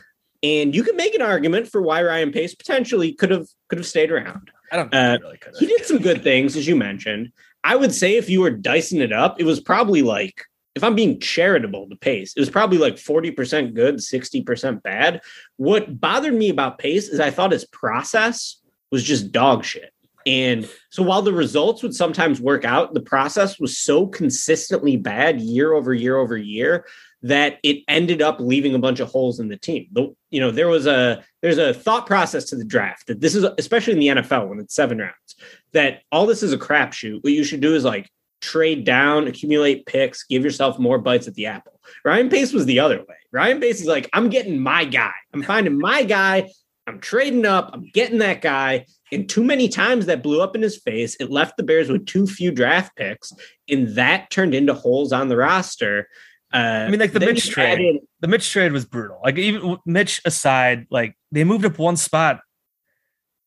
and 0.44 0.74
you 0.74 0.84
can 0.84 0.94
make 0.96 1.14
an 1.14 1.22
argument 1.22 1.66
for 1.66 1.82
why 1.82 2.02
Ryan 2.04 2.30
Pace 2.30 2.54
potentially 2.54 3.12
could 3.12 3.32
have 3.32 3.48
could 3.68 3.78
have 3.78 3.86
stayed 3.86 4.12
around. 4.12 4.50
I 4.70 4.76
don't 4.76 4.94
Uh, 4.94 5.18
really 5.20 5.38
could 5.38 5.56
He 5.58 5.66
did 5.66 5.84
some 5.84 5.98
good 5.98 6.22
things, 6.22 6.56
as 6.56 6.68
you 6.68 6.76
mentioned. 6.76 7.32
I 7.62 7.76
would 7.76 7.94
say 7.94 8.16
if 8.16 8.28
you 8.30 8.40
were 8.40 8.50
dicing 8.50 9.00
it 9.00 9.12
up, 9.12 9.40
it 9.40 9.44
was 9.44 9.60
probably 9.60 10.02
like, 10.02 10.44
if 10.74 10.84
I'm 10.84 10.94
being 10.94 11.20
charitable 11.20 11.88
to 11.88 11.96
Pace, 11.96 12.32
it 12.36 12.40
was 12.40 12.50
probably 12.50 12.78
like 12.78 12.94
40% 12.94 13.74
good, 13.74 13.96
60% 13.96 14.82
bad. 14.82 15.20
What 15.56 16.00
bothered 16.00 16.34
me 16.34 16.48
about 16.48 16.78
Pace 16.78 17.08
is 17.08 17.20
I 17.20 17.30
thought 17.30 17.52
his 17.52 17.66
process 17.66 18.60
was 18.90 19.02
just 19.02 19.32
dog 19.32 19.64
shit. 19.64 19.92
And 20.26 20.68
so 20.90 21.02
while 21.02 21.22
the 21.22 21.32
results 21.32 21.82
would 21.82 21.94
sometimes 21.94 22.40
work 22.40 22.64
out, 22.64 22.94
the 22.94 23.00
process 23.00 23.58
was 23.58 23.78
so 23.78 24.06
consistently 24.06 24.96
bad 24.96 25.40
year 25.40 25.72
over 25.72 25.94
year 25.94 26.16
over 26.16 26.36
year 26.36 26.84
that 27.22 27.58
it 27.62 27.82
ended 27.88 28.22
up 28.22 28.40
leaving 28.40 28.74
a 28.74 28.78
bunch 28.78 29.00
of 29.00 29.08
holes 29.08 29.40
in 29.40 29.48
the 29.48 29.56
team. 29.56 29.88
The, 29.92 30.14
you 30.30 30.40
know, 30.40 30.50
there 30.50 30.68
was 30.68 30.86
a 30.86 31.22
there's 31.42 31.58
a 31.58 31.74
thought 31.74 32.06
process 32.06 32.44
to 32.46 32.56
the 32.56 32.64
draft 32.64 33.06
that 33.08 33.20
this 33.20 33.34
is 33.34 33.44
especially 33.58 33.92
in 33.94 33.98
the 34.00 34.22
NFL 34.22 34.48
when 34.48 34.58
it's 34.58 34.74
seven 34.74 34.98
rounds 34.98 35.36
that 35.72 36.02
all 36.10 36.26
this 36.26 36.42
is 36.42 36.52
a 36.52 36.58
crapshoot. 36.58 37.22
What 37.22 37.32
you 37.32 37.44
should 37.44 37.60
do 37.60 37.74
is 37.74 37.84
like 37.84 38.10
trade 38.40 38.84
down, 38.84 39.26
accumulate 39.26 39.86
picks, 39.86 40.24
give 40.24 40.42
yourself 40.42 40.78
more 40.78 40.98
bites 40.98 41.28
at 41.28 41.34
the 41.34 41.46
apple. 41.46 41.80
Ryan 42.04 42.28
Pace 42.28 42.52
was 42.52 42.66
the 42.66 42.80
other 42.80 42.98
way. 42.98 43.16
Ryan 43.32 43.60
Pace 43.60 43.80
is 43.80 43.86
like, 43.86 44.08
I'm 44.12 44.30
getting 44.30 44.58
my 44.58 44.84
guy. 44.84 45.12
I'm 45.34 45.42
finding 45.42 45.78
my 45.78 46.04
guy. 46.04 46.48
I'm 46.86 46.98
trading 47.00 47.46
up. 47.46 47.70
I'm 47.72 47.88
getting 47.92 48.18
that 48.18 48.40
guy. 48.40 48.86
And 49.12 49.28
too 49.28 49.44
many 49.44 49.68
times 49.68 50.06
that 50.06 50.22
blew 50.22 50.40
up 50.40 50.56
in 50.56 50.62
his 50.62 50.78
face. 50.78 51.16
It 51.20 51.30
left 51.30 51.56
the 51.56 51.62
Bears 51.62 51.88
with 51.88 52.06
too 52.06 52.26
few 52.26 52.50
draft 52.50 52.96
picks, 52.96 53.32
and 53.68 53.88
that 53.96 54.30
turned 54.30 54.54
into 54.54 54.74
holes 54.74 55.12
on 55.12 55.28
the 55.28 55.36
roster. 55.36 56.08
Uh, 56.52 56.56
I 56.86 56.90
mean, 56.90 56.98
like 57.00 57.12
the 57.12 57.20
Mitch 57.20 57.48
trade. 57.50 57.72
added- 57.74 58.00
the 58.20 58.28
Mitch 58.28 58.50
trade 58.50 58.72
was 58.72 58.84
brutal. 58.84 59.20
Like 59.24 59.38
even 59.38 59.78
Mitch 59.86 60.20
aside, 60.24 60.86
like 60.90 61.16
they 61.32 61.44
moved 61.44 61.64
up 61.64 61.78
one 61.78 61.96
spot, 61.96 62.40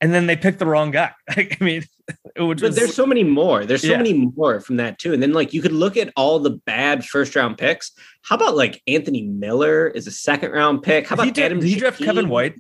and 0.01 0.13
then 0.13 0.25
they 0.27 0.35
picked 0.35 0.59
the 0.59 0.65
wrong 0.65 0.91
guy. 0.91 1.11
I 1.29 1.49
mean, 1.59 1.83
it 2.35 2.41
would 2.41 2.61
But 2.61 2.75
there's 2.75 2.95
so 2.95 3.05
many 3.05 3.23
more. 3.23 3.65
There's 3.65 3.81
so 3.81 3.89
Yeah. 3.89 3.97
many 3.97 4.13
more 4.13 4.59
from 4.61 4.77
that 4.77 4.99
too. 4.99 5.13
And 5.13 5.21
then 5.21 5.33
like 5.33 5.53
you 5.53 5.61
could 5.61 5.71
look 5.73 5.97
at 5.97 6.11
all 6.15 6.39
the 6.39 6.51
bad 6.65 7.05
first 7.05 7.35
round 7.35 7.57
picks. 7.57 7.91
How 8.23 8.35
about 8.35 8.55
like 8.55 8.81
Anthony 8.87 9.23
Miller 9.23 9.87
is 9.87 10.07
a 10.07 10.11
second 10.11 10.51
round 10.51 10.81
pick? 10.83 11.07
How 11.07 11.15
about 11.15 11.33
did, 11.33 11.39
Adam? 11.43 11.59
did 11.59 11.67
he 11.69 11.75
draft 11.75 11.99
Kevin 11.99 12.29
White, 12.29 12.55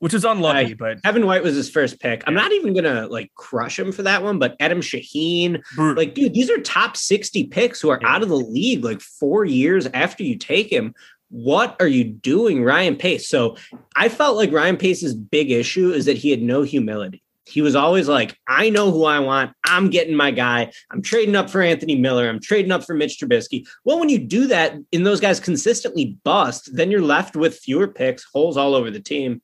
which 0.00 0.12
is 0.14 0.24
unlucky, 0.24 0.72
Uh, 0.72 0.76
but 0.78 1.02
Kevin 1.02 1.24
White 1.26 1.42
was 1.42 1.54
his 1.54 1.70
first 1.70 2.00
pick. 2.00 2.22
I'm 2.26 2.34
not 2.34 2.52
even 2.52 2.74
gonna 2.74 3.06
like 3.06 3.30
crush 3.36 3.78
him 3.78 3.92
for 3.92 4.02
that 4.02 4.22
one, 4.22 4.38
but 4.38 4.56
Adam 4.60 4.80
Shaheen, 4.80 5.62
brutal. 5.76 5.96
like, 6.02 6.14
dude, 6.14 6.34
these 6.34 6.50
are 6.50 6.58
top 6.58 6.96
60 6.96 7.44
picks 7.44 7.80
who 7.80 7.88
are 7.90 7.98
Yeah. 8.02 8.08
out 8.14 8.22
of 8.22 8.28
the 8.28 8.36
league 8.36 8.84
like 8.84 9.00
four 9.00 9.44
years 9.44 9.86
after 9.94 10.24
you 10.24 10.36
take 10.36 10.70
him. 10.72 10.94
What 11.28 11.76
are 11.80 11.86
you 11.86 12.02
doing, 12.04 12.64
Ryan 12.64 12.96
Pace? 12.96 13.28
So 13.28 13.56
I 13.94 14.08
felt 14.08 14.36
like 14.36 14.50
Ryan 14.52 14.76
Pace's 14.76 15.14
big 15.14 15.50
issue 15.50 15.92
is 15.92 16.06
that 16.06 16.16
he 16.16 16.30
had 16.30 16.42
no 16.42 16.62
humility. 16.62 17.22
He 17.46 17.62
was 17.62 17.74
always 17.74 18.08
like, 18.08 18.36
I 18.48 18.70
know 18.70 18.90
who 18.92 19.04
I 19.04 19.18
want. 19.18 19.52
I'm 19.66 19.90
getting 19.90 20.14
my 20.14 20.30
guy. 20.30 20.70
I'm 20.90 21.02
trading 21.02 21.34
up 21.36 21.50
for 21.50 21.60
Anthony 21.62 21.96
Miller. 21.96 22.28
I'm 22.28 22.38
trading 22.40 22.70
up 22.72 22.84
for 22.84 22.94
Mitch 22.94 23.18
Trubisky. 23.20 23.66
Well, 23.84 23.98
when 23.98 24.08
you 24.08 24.18
do 24.18 24.46
that 24.48 24.74
and 24.92 25.04
those 25.06 25.20
guys 25.20 25.40
consistently 25.40 26.16
bust, 26.24 26.70
then 26.74 26.90
you're 26.92 27.02
left 27.02 27.34
with 27.36 27.58
fewer 27.58 27.88
picks, 27.88 28.24
holes 28.32 28.56
all 28.56 28.74
over 28.74 28.90
the 28.90 29.00
team. 29.00 29.40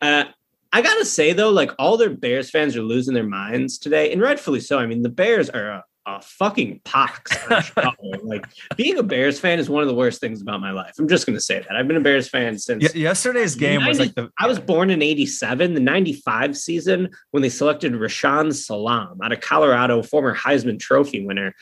Uh, 0.00 0.24
I 0.72 0.82
gotta 0.82 1.04
say 1.04 1.32
though, 1.32 1.50
like 1.50 1.72
all 1.78 1.96
their 1.96 2.10
Bears 2.10 2.50
fans 2.50 2.76
are 2.76 2.82
losing 2.82 3.14
their 3.14 3.24
minds 3.26 3.78
today, 3.78 4.12
and 4.12 4.20
rightfully 4.20 4.60
so. 4.60 4.78
I 4.78 4.86
mean, 4.86 5.02
the 5.02 5.08
Bears 5.08 5.48
are 5.48 5.70
a, 5.70 5.84
a 6.06 6.20
fucking 6.20 6.82
pox. 6.84 7.34
like 8.22 8.44
being 8.76 8.98
a 8.98 9.02
Bears 9.02 9.40
fan 9.40 9.58
is 9.58 9.70
one 9.70 9.82
of 9.82 9.88
the 9.88 9.94
worst 9.94 10.20
things 10.20 10.42
about 10.42 10.60
my 10.60 10.70
life. 10.70 10.92
I'm 10.98 11.08
just 11.08 11.26
gonna 11.26 11.40
say 11.40 11.60
that. 11.60 11.74
I've 11.74 11.88
been 11.88 11.96
a 11.96 12.02
Bears 12.02 12.28
fan 12.28 12.58
since 12.58 12.94
Ye- 12.94 13.02
yesterday's 13.02 13.54
game 13.54 13.86
was 13.86 13.98
like 13.98 14.14
the 14.14 14.28
I 14.38 14.46
was 14.46 14.58
born 14.58 14.90
in 14.90 15.00
87, 15.00 15.72
the 15.72 15.80
95 15.80 16.56
season, 16.56 17.08
when 17.30 17.42
they 17.42 17.48
selected 17.48 17.92
Rashaan 17.94 18.54
Salaam 18.54 19.18
out 19.22 19.32
of 19.32 19.40
Colorado, 19.40 20.02
former 20.02 20.34
Heisman 20.34 20.78
Trophy 20.78 21.24
winner 21.24 21.54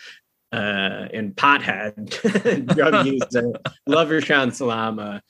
uh, 0.53 1.09
and 1.13 1.35
pothead 1.35 2.67
drug 2.75 3.07
user. 3.33 3.53
Love 3.87 4.09
Rashaan 4.09 4.53
Salaam. 4.53 4.99
Uh, 4.99 5.21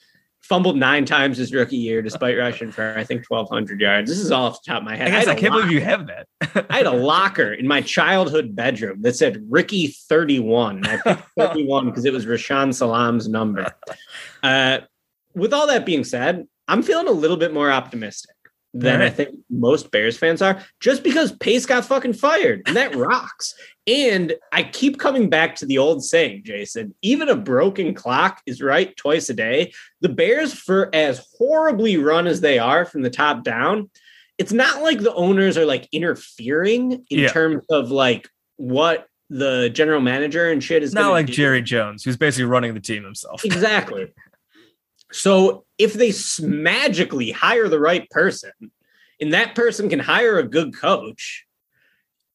fumbled 0.47 0.77
nine 0.77 1.05
times 1.05 1.37
his 1.37 1.53
rookie 1.53 1.77
year 1.77 2.01
despite 2.01 2.37
rushing 2.37 2.71
for, 2.71 2.95
I 2.97 3.03
think, 3.03 3.25
1,200 3.27 3.79
yards. 3.81 4.09
This 4.09 4.19
is 4.19 4.31
all 4.31 4.45
off 4.47 4.63
the 4.63 4.71
top 4.71 4.81
of 4.81 4.85
my 4.85 4.95
head. 4.95 5.07
I 5.07 5.11
guess 5.11 5.27
I 5.27 5.33
a 5.33 5.35
can't 5.35 5.53
lock- 5.53 5.63
believe 5.63 5.73
you 5.75 5.81
have 5.81 6.07
that. 6.07 6.27
I 6.69 6.77
had 6.77 6.85
a 6.85 6.91
locker 6.91 7.53
in 7.53 7.67
my 7.67 7.81
childhood 7.81 8.55
bedroom 8.55 9.01
that 9.01 9.15
said 9.15 9.45
Ricky 9.49 9.87
31. 9.87 10.85
I 10.85 10.97
picked 10.97 11.23
31 11.37 11.87
because 11.87 12.05
it 12.05 12.13
was 12.13 12.25
Rashaan 12.25 12.73
Salaam's 12.73 13.27
number. 13.27 13.73
Uh, 14.41 14.79
with 15.35 15.53
all 15.53 15.67
that 15.67 15.85
being 15.85 16.03
said, 16.03 16.47
I'm 16.67 16.81
feeling 16.81 17.07
a 17.07 17.11
little 17.11 17.37
bit 17.37 17.53
more 17.53 17.71
optimistic 17.71 18.35
than 18.73 19.01
I 19.01 19.09
think 19.09 19.35
most 19.49 19.89
Bears 19.91 20.17
fans 20.17 20.41
are, 20.41 20.61
just 20.79 21.03
because 21.03 21.31
Pace 21.31 21.65
got 21.65 21.85
fucking 21.85 22.13
fired, 22.13 22.61
and 22.67 22.75
that 22.75 22.95
rocks. 22.95 23.55
And 23.87 24.33
I 24.51 24.63
keep 24.63 24.99
coming 24.99 25.29
back 25.29 25.55
to 25.55 25.65
the 25.65 25.77
old 25.77 26.03
saying, 26.03 26.43
Jason, 26.43 26.93
even 27.01 27.29
a 27.29 27.35
broken 27.35 27.93
clock 27.93 28.41
is 28.45 28.61
right 28.61 28.95
twice 28.97 29.29
a 29.29 29.33
day. 29.33 29.71
The 30.01 30.09
Bears, 30.09 30.53
for 30.53 30.89
as 30.93 31.25
horribly 31.37 31.97
run 31.97 32.27
as 32.27 32.41
they 32.41 32.59
are 32.59 32.85
from 32.85 33.01
the 33.01 33.09
top 33.09 33.43
down, 33.43 33.89
it's 34.37 34.51
not 34.51 34.83
like 34.83 34.99
the 34.99 35.13
owners 35.15 35.57
are 35.57 35.65
like 35.65 35.87
interfering 35.91 36.91
in 37.09 37.19
Yeah. 37.19 37.29
terms 37.29 37.63
of 37.69 37.89
like 37.91 38.29
what 38.57 39.07
the 39.29 39.69
general 39.73 39.99
manager 40.01 40.49
and 40.51 40.63
shit 40.63 40.83
is 40.83 40.93
not 40.93 41.11
like 41.11 41.25
do. 41.27 41.33
Jerry 41.33 41.61
Jones, 41.61 42.03
who's 42.03 42.17
basically 42.17 42.45
running 42.45 42.73
the 42.73 42.79
team 42.79 43.03
himself. 43.03 43.41
Exactly. 43.45 44.07
So 45.11 45.65
if 45.77 45.93
they 45.93 46.11
magically 46.45 47.31
hire 47.31 47.67
the 47.69 47.79
right 47.79 48.09
person 48.09 48.51
and 49.21 49.33
that 49.33 49.55
person 49.55 49.89
can 49.89 49.99
hire 49.99 50.37
a 50.39 50.47
good 50.47 50.75
coach, 50.75 51.45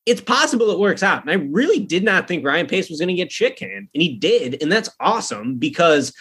it's 0.06 0.20
possible 0.20 0.70
it 0.70 0.78
works 0.80 1.02
out. 1.02 1.22
And 1.22 1.30
I 1.30 1.34
really 1.34 1.78
did 1.80 2.02
not 2.02 2.26
think 2.26 2.44
Ryan 2.44 2.66
Pace 2.66 2.90
was 2.90 2.98
going 2.98 3.08
to 3.08 3.14
get 3.14 3.30
shit 3.30 3.56
canned, 3.56 3.88
and 3.94 4.02
he 4.02 4.16
did. 4.16 4.60
And 4.60 4.70
that's 4.72 4.90
awesome 4.98 5.56
because 5.58 6.12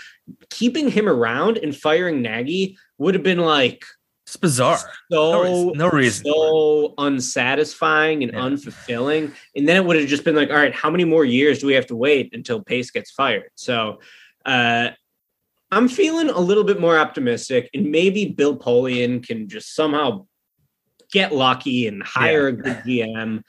keeping 0.51 0.89
him 0.89 1.09
around 1.09 1.57
and 1.57 1.75
firing 1.75 2.21
Nagy 2.21 2.77
would 2.99 3.15
have 3.15 3.23
been 3.23 3.39
like 3.39 3.83
It's 4.27 4.37
bizarre. 4.37 4.77
so 4.77 4.87
No 5.09 5.41
reason- 5.41 5.77
no 5.77 5.89
reason. 5.89 6.25
so 6.25 6.93
unsatisfying 6.99 8.23
and 8.23 8.31
Yeah. 8.33 8.39
unfulfilling. 8.41 9.33
And 9.55 9.67
then 9.67 9.75
it 9.77 9.83
would 9.85 9.97
have 9.97 10.07
just 10.07 10.23
been 10.23 10.35
like, 10.35 10.49
all 10.51 10.55
right, 10.55 10.73
how 10.75 10.89
many 10.91 11.03
more 11.03 11.25
years 11.25 11.59
do 11.59 11.65
we 11.67 11.73
have 11.73 11.87
to 11.87 11.95
wait 11.95 12.29
until 12.33 12.61
Pace 12.61 12.91
gets 12.91 13.09
fired? 13.11 13.49
So 13.55 13.99
uh 14.45 14.91
I'm 15.71 15.87
feeling 15.87 16.29
a 16.29 16.39
little 16.39 16.63
bit 16.63 16.79
more 16.79 16.97
optimistic, 16.97 17.69
and 17.73 17.91
maybe 17.91 18.25
Bill 18.25 18.57
Polian 18.57 19.25
can 19.25 19.47
just 19.47 19.73
somehow 19.73 20.27
get 21.11 21.33
lucky 21.33 21.87
and 21.87 22.03
hire 22.03 22.47
a 22.47 22.53
good 22.53 22.77
GM. 22.85 23.43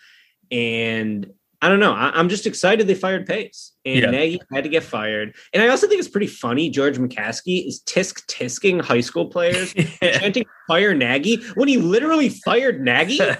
And 0.50 1.32
I 1.62 1.68
don't 1.68 1.78
know. 1.78 1.92
I, 1.92 2.18
am 2.18 2.28
just 2.28 2.44
excited 2.44 2.88
they 2.88 2.94
fired 2.96 3.24
Pace 3.24 3.72
and 3.84 4.00
Yeah. 4.00 4.10
Nagy 4.10 4.40
had 4.52 4.64
to 4.64 4.68
get 4.68 4.82
fired. 4.82 5.34
And 5.52 5.62
I 5.62 5.68
also 5.68 5.86
think 5.86 6.00
it's 6.00 6.08
pretty 6.08 6.26
funny. 6.26 6.68
George 6.68 6.98
McCaskey 6.98 7.66
is 7.66 7.80
tisk 7.86 8.26
tisking 8.26 8.80
high 8.82 9.00
school 9.00 9.26
players 9.26 9.72
chanting 10.02 10.44
"Fire 10.66 10.92
Nagy" 10.92 11.40
when 11.54 11.68
he 11.68 11.76
literally 11.76 12.28
fired 12.28 12.80
Nagy. 12.80 13.20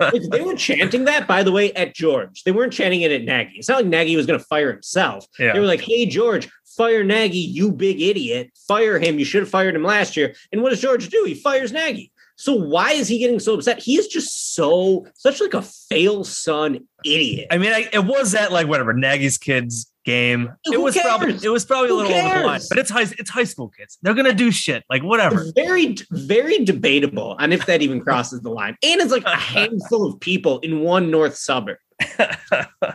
Like, 0.00 0.22
they 0.30 0.40
were 0.42 0.54
chanting 0.54 1.04
that, 1.06 1.26
by 1.26 1.42
the 1.42 1.50
way, 1.50 1.72
at 1.72 1.94
George. 1.94 2.44
They 2.44 2.52
weren't 2.52 2.72
chanting 2.72 3.00
it 3.00 3.10
at 3.10 3.22
Nagy. 3.22 3.52
It's 3.56 3.68
not 3.68 3.78
like 3.78 3.86
Nagy 3.86 4.16
was 4.16 4.26
going 4.26 4.38
to 4.38 4.44
fire 4.44 4.70
himself. 4.72 5.26
Yeah. 5.38 5.52
They 5.52 5.60
were 5.60 5.66
like, 5.66 5.80
"Hey, 5.80 6.06
George, 6.06 6.48
fire 6.76 7.02
Nagy, 7.02 7.38
you 7.38 7.72
big 7.72 8.00
idiot! 8.00 8.50
Fire 8.68 8.98
him. 8.98 9.18
You 9.18 9.24
should 9.24 9.42
have 9.42 9.48
fired 9.48 9.74
him 9.74 9.82
last 9.82 10.16
year." 10.16 10.34
And 10.52 10.62
what 10.62 10.70
does 10.70 10.80
George 10.80 11.08
do? 11.08 11.24
He 11.24 11.34
fires 11.34 11.72
Nagy. 11.72 12.12
So 12.36 12.54
why 12.54 12.92
is 12.92 13.08
he 13.08 13.18
getting 13.18 13.38
so 13.38 13.54
upset? 13.54 13.80
He 13.80 13.96
is 13.96 14.08
just 14.08 14.54
so 14.54 15.06
such 15.14 15.40
like 15.40 15.54
a 15.54 15.62
fail 15.62 16.24
son 16.24 16.86
idiot. 17.04 17.46
I 17.50 17.58
mean, 17.58 17.72
I, 17.72 17.88
it 17.92 18.04
was 18.04 18.32
that 18.32 18.52
like 18.52 18.66
whatever 18.66 18.92
Nagy's 18.92 19.38
kids 19.38 19.92
game. 20.04 20.50
Who 20.66 20.72
it 20.72 20.80
was 20.80 20.96
probably 20.96 21.34
it 21.42 21.48
was 21.48 21.64
probably 21.64 21.88
Who 21.88 21.96
a 21.96 21.98
little 22.02 22.12
over 22.12 22.38
the 22.40 22.46
line, 22.46 22.60
but 22.68 22.78
it's 22.78 22.90
high 22.90 23.02
it's 23.02 23.30
high 23.30 23.44
school 23.44 23.68
kids. 23.68 23.98
They're 24.02 24.14
gonna 24.14 24.34
do 24.34 24.50
shit 24.50 24.84
like 24.90 25.02
whatever. 25.02 25.46
Very, 25.54 25.96
very 26.10 26.64
debatable 26.64 27.36
on 27.38 27.52
if 27.52 27.66
that 27.66 27.82
even 27.82 28.00
crosses 28.00 28.40
the 28.42 28.50
line. 28.50 28.76
And 28.82 29.00
it's 29.00 29.12
like 29.12 29.24
a 29.24 29.36
handful 29.36 30.06
of 30.06 30.20
people 30.20 30.58
in 30.60 30.80
one 30.80 31.10
north 31.10 31.36
suburb. 31.36 31.78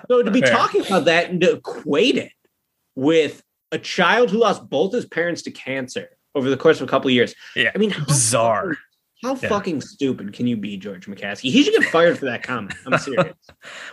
So 0.07 0.21
to 0.23 0.31
be 0.31 0.41
Fair. 0.41 0.51
talking 0.51 0.85
about 0.85 1.05
that 1.05 1.29
and 1.29 1.39
to 1.41 1.53
equate 1.53 2.17
it 2.17 2.31
with 2.95 3.41
a 3.71 3.77
child 3.77 4.31
who 4.31 4.39
lost 4.39 4.69
both 4.69 4.93
his 4.93 5.05
parents 5.05 5.43
to 5.43 5.51
cancer 5.51 6.09
over 6.35 6.49
the 6.49 6.57
course 6.57 6.81
of 6.81 6.87
a 6.87 6.91
couple 6.91 7.07
of 7.07 7.13
years. 7.13 7.33
Yeah, 7.55 7.71
I 7.73 7.77
mean, 7.77 7.93
bizarre. 8.07 8.75
How 9.22 9.36
Yeah. 9.36 9.49
fucking 9.49 9.82
stupid 9.82 10.32
can 10.34 10.47
you 10.47 10.55
be, 10.55 10.78
George 10.78 11.05
McCaskey? 11.07 11.51
He 11.51 11.63
should 11.63 11.74
get 11.74 11.89
fired 11.91 12.17
for 12.17 12.26
that 12.26 12.41
comment. 12.43 12.74
I'm 12.86 12.97
serious. 12.99 13.34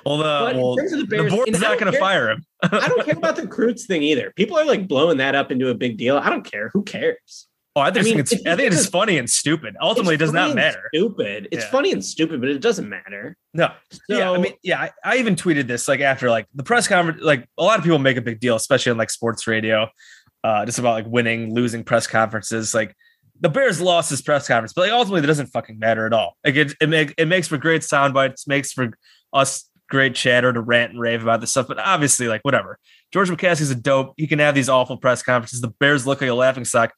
Well, 0.04 0.18
the 0.18 0.22
But 0.24 0.54
in 0.56 0.62
well, 0.62 0.76
terms 0.76 0.92
of 0.92 1.08
the 1.08 1.16
the 1.24 1.28
board's 1.30 1.60
not 1.60 1.78
going 1.80 1.92
to 1.92 1.98
fire 1.98 2.30
him. 2.30 2.44
I 2.62 2.88
don't 2.88 3.04
care 3.04 3.16
about 3.16 3.36
the 3.36 3.46
Croots 3.46 3.86
thing 3.86 4.02
either. 4.02 4.32
People 4.36 4.56
are 4.58 4.64
like 4.64 4.86
blowing 4.86 5.16
that 5.18 5.34
up 5.34 5.50
into 5.50 5.68
a 5.70 5.74
big 5.74 5.96
deal. 5.98 6.16
I 6.18 6.30
don't 6.30 6.44
care. 6.44 6.70
Who 6.72 6.82
cares? 6.84 7.48
Oh, 7.74 7.80
I 7.80 7.90
think 7.90 8.06
I 8.06 8.08
mean, 8.10 8.20
it's, 8.20 8.32
if 8.32 8.46
I 8.46 8.56
think 8.56 8.72
it's 8.72 8.86
funny 8.86 9.18
and 9.18 9.28
stupid. 9.28 9.76
Ultimately, 9.82 10.14
it 10.14 10.18
does 10.18 10.32
not 10.32 10.54
matter. 10.54 10.88
Stupid. 10.94 11.48
It's 11.52 11.64
Yeah. 11.64 11.70
funny 11.70 11.92
and 11.92 12.02
stupid, 12.02 12.40
but 12.40 12.48
it 12.48 12.60
doesn't 12.62 12.88
matter. 12.88 13.36
No. 13.52 13.70
yeah, 14.08 14.30
I 14.30 14.38
mean, 14.38 14.54
yeah, 14.62 14.80
I, 14.80 14.90
I 15.04 15.16
even 15.18 15.36
tweeted 15.36 15.66
this 15.66 15.86
like 15.86 16.00
after 16.00 16.30
like 16.30 16.46
the 16.54 16.62
press 16.62 16.88
conference. 16.88 17.20
Like 17.22 17.46
a 17.58 17.62
lot 17.62 17.76
of 17.78 17.84
people 17.84 17.98
make 17.98 18.16
a 18.16 18.22
big 18.22 18.40
deal, 18.40 18.56
especially 18.56 18.92
on 18.92 18.96
like 18.98 19.10
sports 19.10 19.46
radio, 19.46 19.90
uh, 20.42 20.64
just 20.64 20.78
about 20.78 20.92
like 20.92 21.06
winning, 21.06 21.52
losing 21.52 21.84
press 21.84 22.06
conferences. 22.06 22.72
Like 22.74 22.96
the 23.40 23.48
Bears 23.48 23.80
lost 23.80 24.10
this 24.10 24.22
press 24.22 24.48
conference, 24.48 24.72
but 24.72 24.82
like 24.82 24.92
ultimately, 24.92 25.22
it 25.22 25.26
doesn't 25.26 25.48
fucking 25.48 25.78
matter 25.78 26.06
at 26.06 26.12
all. 26.12 26.36
Like 26.44 26.56
it, 26.56 26.72
it, 26.80 26.88
make, 26.88 27.14
it 27.18 27.26
makes 27.26 27.48
for 27.48 27.58
great 27.58 27.84
sound 27.84 28.14
bites, 28.14 28.46
makes 28.46 28.72
for 28.72 28.96
us 29.32 29.68
great 29.88 30.14
chatter 30.14 30.52
to 30.52 30.60
rant 30.60 30.92
and 30.92 31.00
rave 31.00 31.22
about 31.22 31.40
this 31.40 31.50
stuff. 31.50 31.68
But 31.68 31.78
obviously, 31.78 32.28
like 32.28 32.42
whatever. 32.42 32.78
George 33.12 33.30
McCaskey's 33.30 33.70
a 33.70 33.74
dope. 33.74 34.14
He 34.16 34.26
can 34.26 34.38
have 34.38 34.54
these 34.54 34.68
awful 34.68 34.96
press 34.96 35.22
conferences. 35.22 35.60
The 35.60 35.68
Bears 35.68 36.06
look 36.06 36.20
like 36.20 36.30
a 36.30 36.34
laughing 36.34 36.64
stock. 36.64 36.92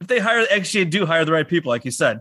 If 0.00 0.08
they 0.08 0.18
hire, 0.18 0.46
actually 0.50 0.84
do 0.86 1.06
hire 1.06 1.24
the 1.24 1.32
right 1.32 1.48
people, 1.48 1.70
like 1.70 1.84
you 1.84 1.90
said, 1.90 2.20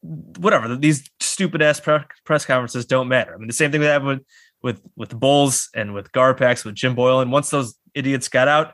whatever. 0.00 0.76
These 0.76 1.08
stupid 1.20 1.62
ass 1.62 1.80
pre- 1.80 1.98
press 2.24 2.46
conferences 2.46 2.86
don't 2.86 3.08
matter. 3.08 3.34
I 3.34 3.38
mean, 3.38 3.48
the 3.48 3.52
same 3.52 3.72
thing 3.72 3.80
that 3.80 3.88
happened 3.88 4.08
with, 4.08 4.20
with 4.62 4.82
with 4.96 5.08
the 5.10 5.16
Bulls 5.16 5.68
and 5.74 5.92
with 5.92 6.12
Garpax, 6.12 6.64
with 6.64 6.74
Jim 6.74 6.96
Boylen. 6.96 7.30
Once 7.30 7.50
those 7.50 7.74
idiots 7.92 8.28
got 8.28 8.48
out, 8.48 8.72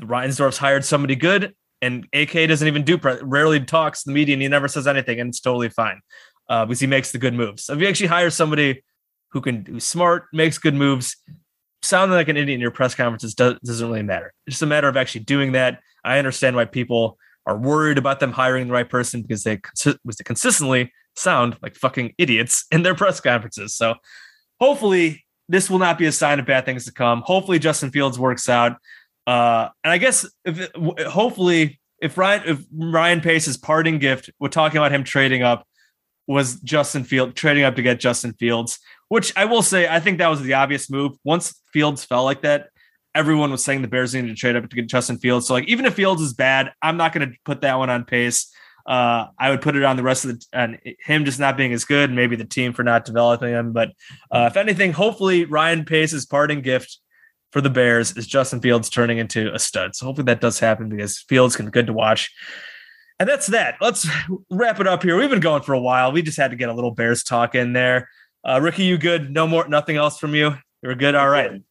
Reinsdorf's 0.00 0.58
hired 0.58 0.84
somebody 0.84 1.14
good, 1.14 1.54
and 1.82 2.06
AK 2.12 2.32
doesn't 2.48 2.66
even 2.66 2.84
do 2.84 2.98
rarely 3.22 3.60
talks 3.60 4.04
to 4.04 4.10
the 4.10 4.14
media, 4.14 4.34
and 4.34 4.40
he 4.40 4.48
never 4.48 4.68
says 4.68 4.86
anything, 4.86 5.20
and 5.20 5.28
it's 5.28 5.40
totally 5.40 5.68
fine 5.68 6.00
uh, 6.48 6.64
because 6.64 6.80
he 6.80 6.86
makes 6.86 7.12
the 7.12 7.18
good 7.18 7.34
moves. 7.34 7.64
So 7.64 7.74
if 7.74 7.80
you 7.80 7.88
actually 7.88 8.06
hire 8.06 8.30
somebody 8.30 8.82
who 9.32 9.40
can 9.40 9.66
who's 9.66 9.84
smart, 9.84 10.26
makes 10.32 10.58
good 10.58 10.74
moves, 10.74 11.16
sounding 11.82 12.16
like 12.16 12.28
an 12.28 12.36
idiot 12.36 12.54
in 12.54 12.60
your 12.60 12.70
press 12.70 12.94
conferences 12.94 13.34
does, 13.34 13.58
doesn't 13.64 13.86
really 13.86 14.02
matter. 14.02 14.32
It's 14.46 14.54
just 14.54 14.62
a 14.62 14.66
matter 14.66 14.88
of 14.88 14.96
actually 14.96 15.24
doing 15.24 15.52
that. 15.52 15.80
I 16.04 16.18
understand 16.18 16.56
why 16.56 16.64
people 16.64 17.18
are 17.46 17.56
worried 17.56 17.98
about 17.98 18.20
them 18.20 18.32
hiring 18.32 18.68
the 18.68 18.72
right 18.72 18.88
person 18.88 19.22
because 19.22 19.42
they 19.42 19.56
consi- 19.56 19.98
was 20.04 20.16
they 20.16 20.24
consistently 20.24 20.92
sound 21.16 21.58
like 21.62 21.74
fucking 21.74 22.14
idiots 22.18 22.64
in 22.70 22.82
their 22.82 22.94
press 22.94 23.20
conferences. 23.20 23.74
So 23.74 23.94
hopefully 24.60 25.24
this 25.48 25.68
will 25.68 25.80
not 25.80 25.98
be 25.98 26.06
a 26.06 26.12
sign 26.12 26.38
of 26.38 26.46
bad 26.46 26.64
things 26.64 26.84
to 26.84 26.92
come. 26.92 27.22
Hopefully 27.26 27.58
Justin 27.58 27.90
Fields 27.90 28.18
works 28.18 28.48
out. 28.48 28.76
Uh, 29.26 29.68
and 29.84 29.92
I 29.92 29.98
guess 29.98 30.26
if 30.44 30.68
hopefully 31.06 31.80
if 32.00 32.18
Ryan 32.18 32.42
if 32.46 32.64
Ryan 32.72 33.20
Pace's 33.20 33.56
parting 33.56 33.98
gift, 33.98 34.30
we're 34.40 34.48
talking 34.48 34.78
about 34.78 34.92
him 34.92 35.04
trading 35.04 35.42
up, 35.42 35.66
was 36.26 36.60
Justin 36.60 37.04
Field 37.04 37.34
trading 37.36 37.64
up 37.64 37.76
to 37.76 37.82
get 37.82 38.00
Justin 38.00 38.32
Fields, 38.34 38.78
which 39.08 39.32
I 39.36 39.44
will 39.44 39.62
say 39.62 39.88
I 39.88 40.00
think 40.00 40.18
that 40.18 40.28
was 40.28 40.42
the 40.42 40.54
obvious 40.54 40.90
move. 40.90 41.12
Once 41.24 41.60
Fields 41.72 42.04
fell 42.04 42.24
like 42.24 42.42
that, 42.42 42.68
everyone 43.14 43.50
was 43.50 43.64
saying 43.64 43.82
the 43.82 43.88
Bears 43.88 44.14
needed 44.14 44.28
to 44.28 44.34
trade 44.34 44.56
up 44.56 44.68
to 44.68 44.76
get 44.76 44.88
Justin 44.88 45.18
Fields. 45.18 45.46
So 45.46 45.54
like 45.54 45.68
even 45.68 45.86
if 45.86 45.94
Fields 45.94 46.22
is 46.22 46.34
bad, 46.34 46.72
I'm 46.82 46.96
not 46.96 47.12
going 47.12 47.30
to 47.30 47.36
put 47.44 47.60
that 47.60 47.78
one 47.78 47.90
on 47.90 48.04
Pace. 48.04 48.52
Uh, 48.84 49.28
I 49.38 49.50
would 49.50 49.60
put 49.60 49.76
it 49.76 49.84
on 49.84 49.96
the 49.96 50.02
rest 50.02 50.24
of 50.24 50.32
the 50.32 50.46
and 50.52 50.80
him 50.82 51.24
just 51.24 51.38
not 51.38 51.56
being 51.56 51.72
as 51.72 51.84
good, 51.84 52.10
maybe 52.10 52.34
the 52.34 52.44
team 52.44 52.72
for 52.72 52.82
not 52.82 53.04
developing 53.04 53.50
him. 53.50 53.72
But 53.72 53.90
uh, 54.30 54.48
if 54.50 54.56
anything, 54.56 54.92
hopefully 54.92 55.44
Ryan 55.44 55.84
Pace's 55.84 56.26
parting 56.26 56.62
gift 56.62 56.98
for 57.52 57.60
the 57.60 57.70
Bears 57.70 58.16
is 58.16 58.26
Justin 58.26 58.60
Fields 58.60 58.90
turning 58.90 59.18
into 59.18 59.52
a 59.54 59.58
stud. 59.58 59.94
So 59.94 60.06
hopefully 60.06 60.24
that 60.24 60.40
does 60.40 60.58
happen 60.58 60.88
because 60.88 61.20
Fields 61.20 61.54
can 61.54 61.66
be 61.66 61.70
good 61.70 61.86
to 61.86 61.92
watch. 61.92 62.34
And 63.20 63.28
that's 63.28 63.46
that. 63.48 63.76
Let's 63.80 64.08
wrap 64.50 64.80
it 64.80 64.86
up 64.86 65.02
here. 65.02 65.16
We've 65.16 65.30
been 65.30 65.40
going 65.40 65.62
for 65.62 65.74
a 65.74 65.80
while. 65.80 66.10
We 66.10 66.22
just 66.22 66.38
had 66.38 66.50
to 66.50 66.56
get 66.56 66.70
a 66.70 66.72
little 66.72 66.90
Bears 66.90 67.22
talk 67.22 67.54
in 67.54 67.72
there. 67.72 68.08
Uh, 68.42 68.58
Ricky, 68.60 68.84
you 68.84 68.98
good? 68.98 69.30
No 69.30 69.46
more, 69.46 69.68
nothing 69.68 69.96
else 69.96 70.18
from 70.18 70.34
you. 70.34 70.56
You're 70.82 70.96
good. 70.96 71.14
All 71.14 71.28
right. 71.28 71.62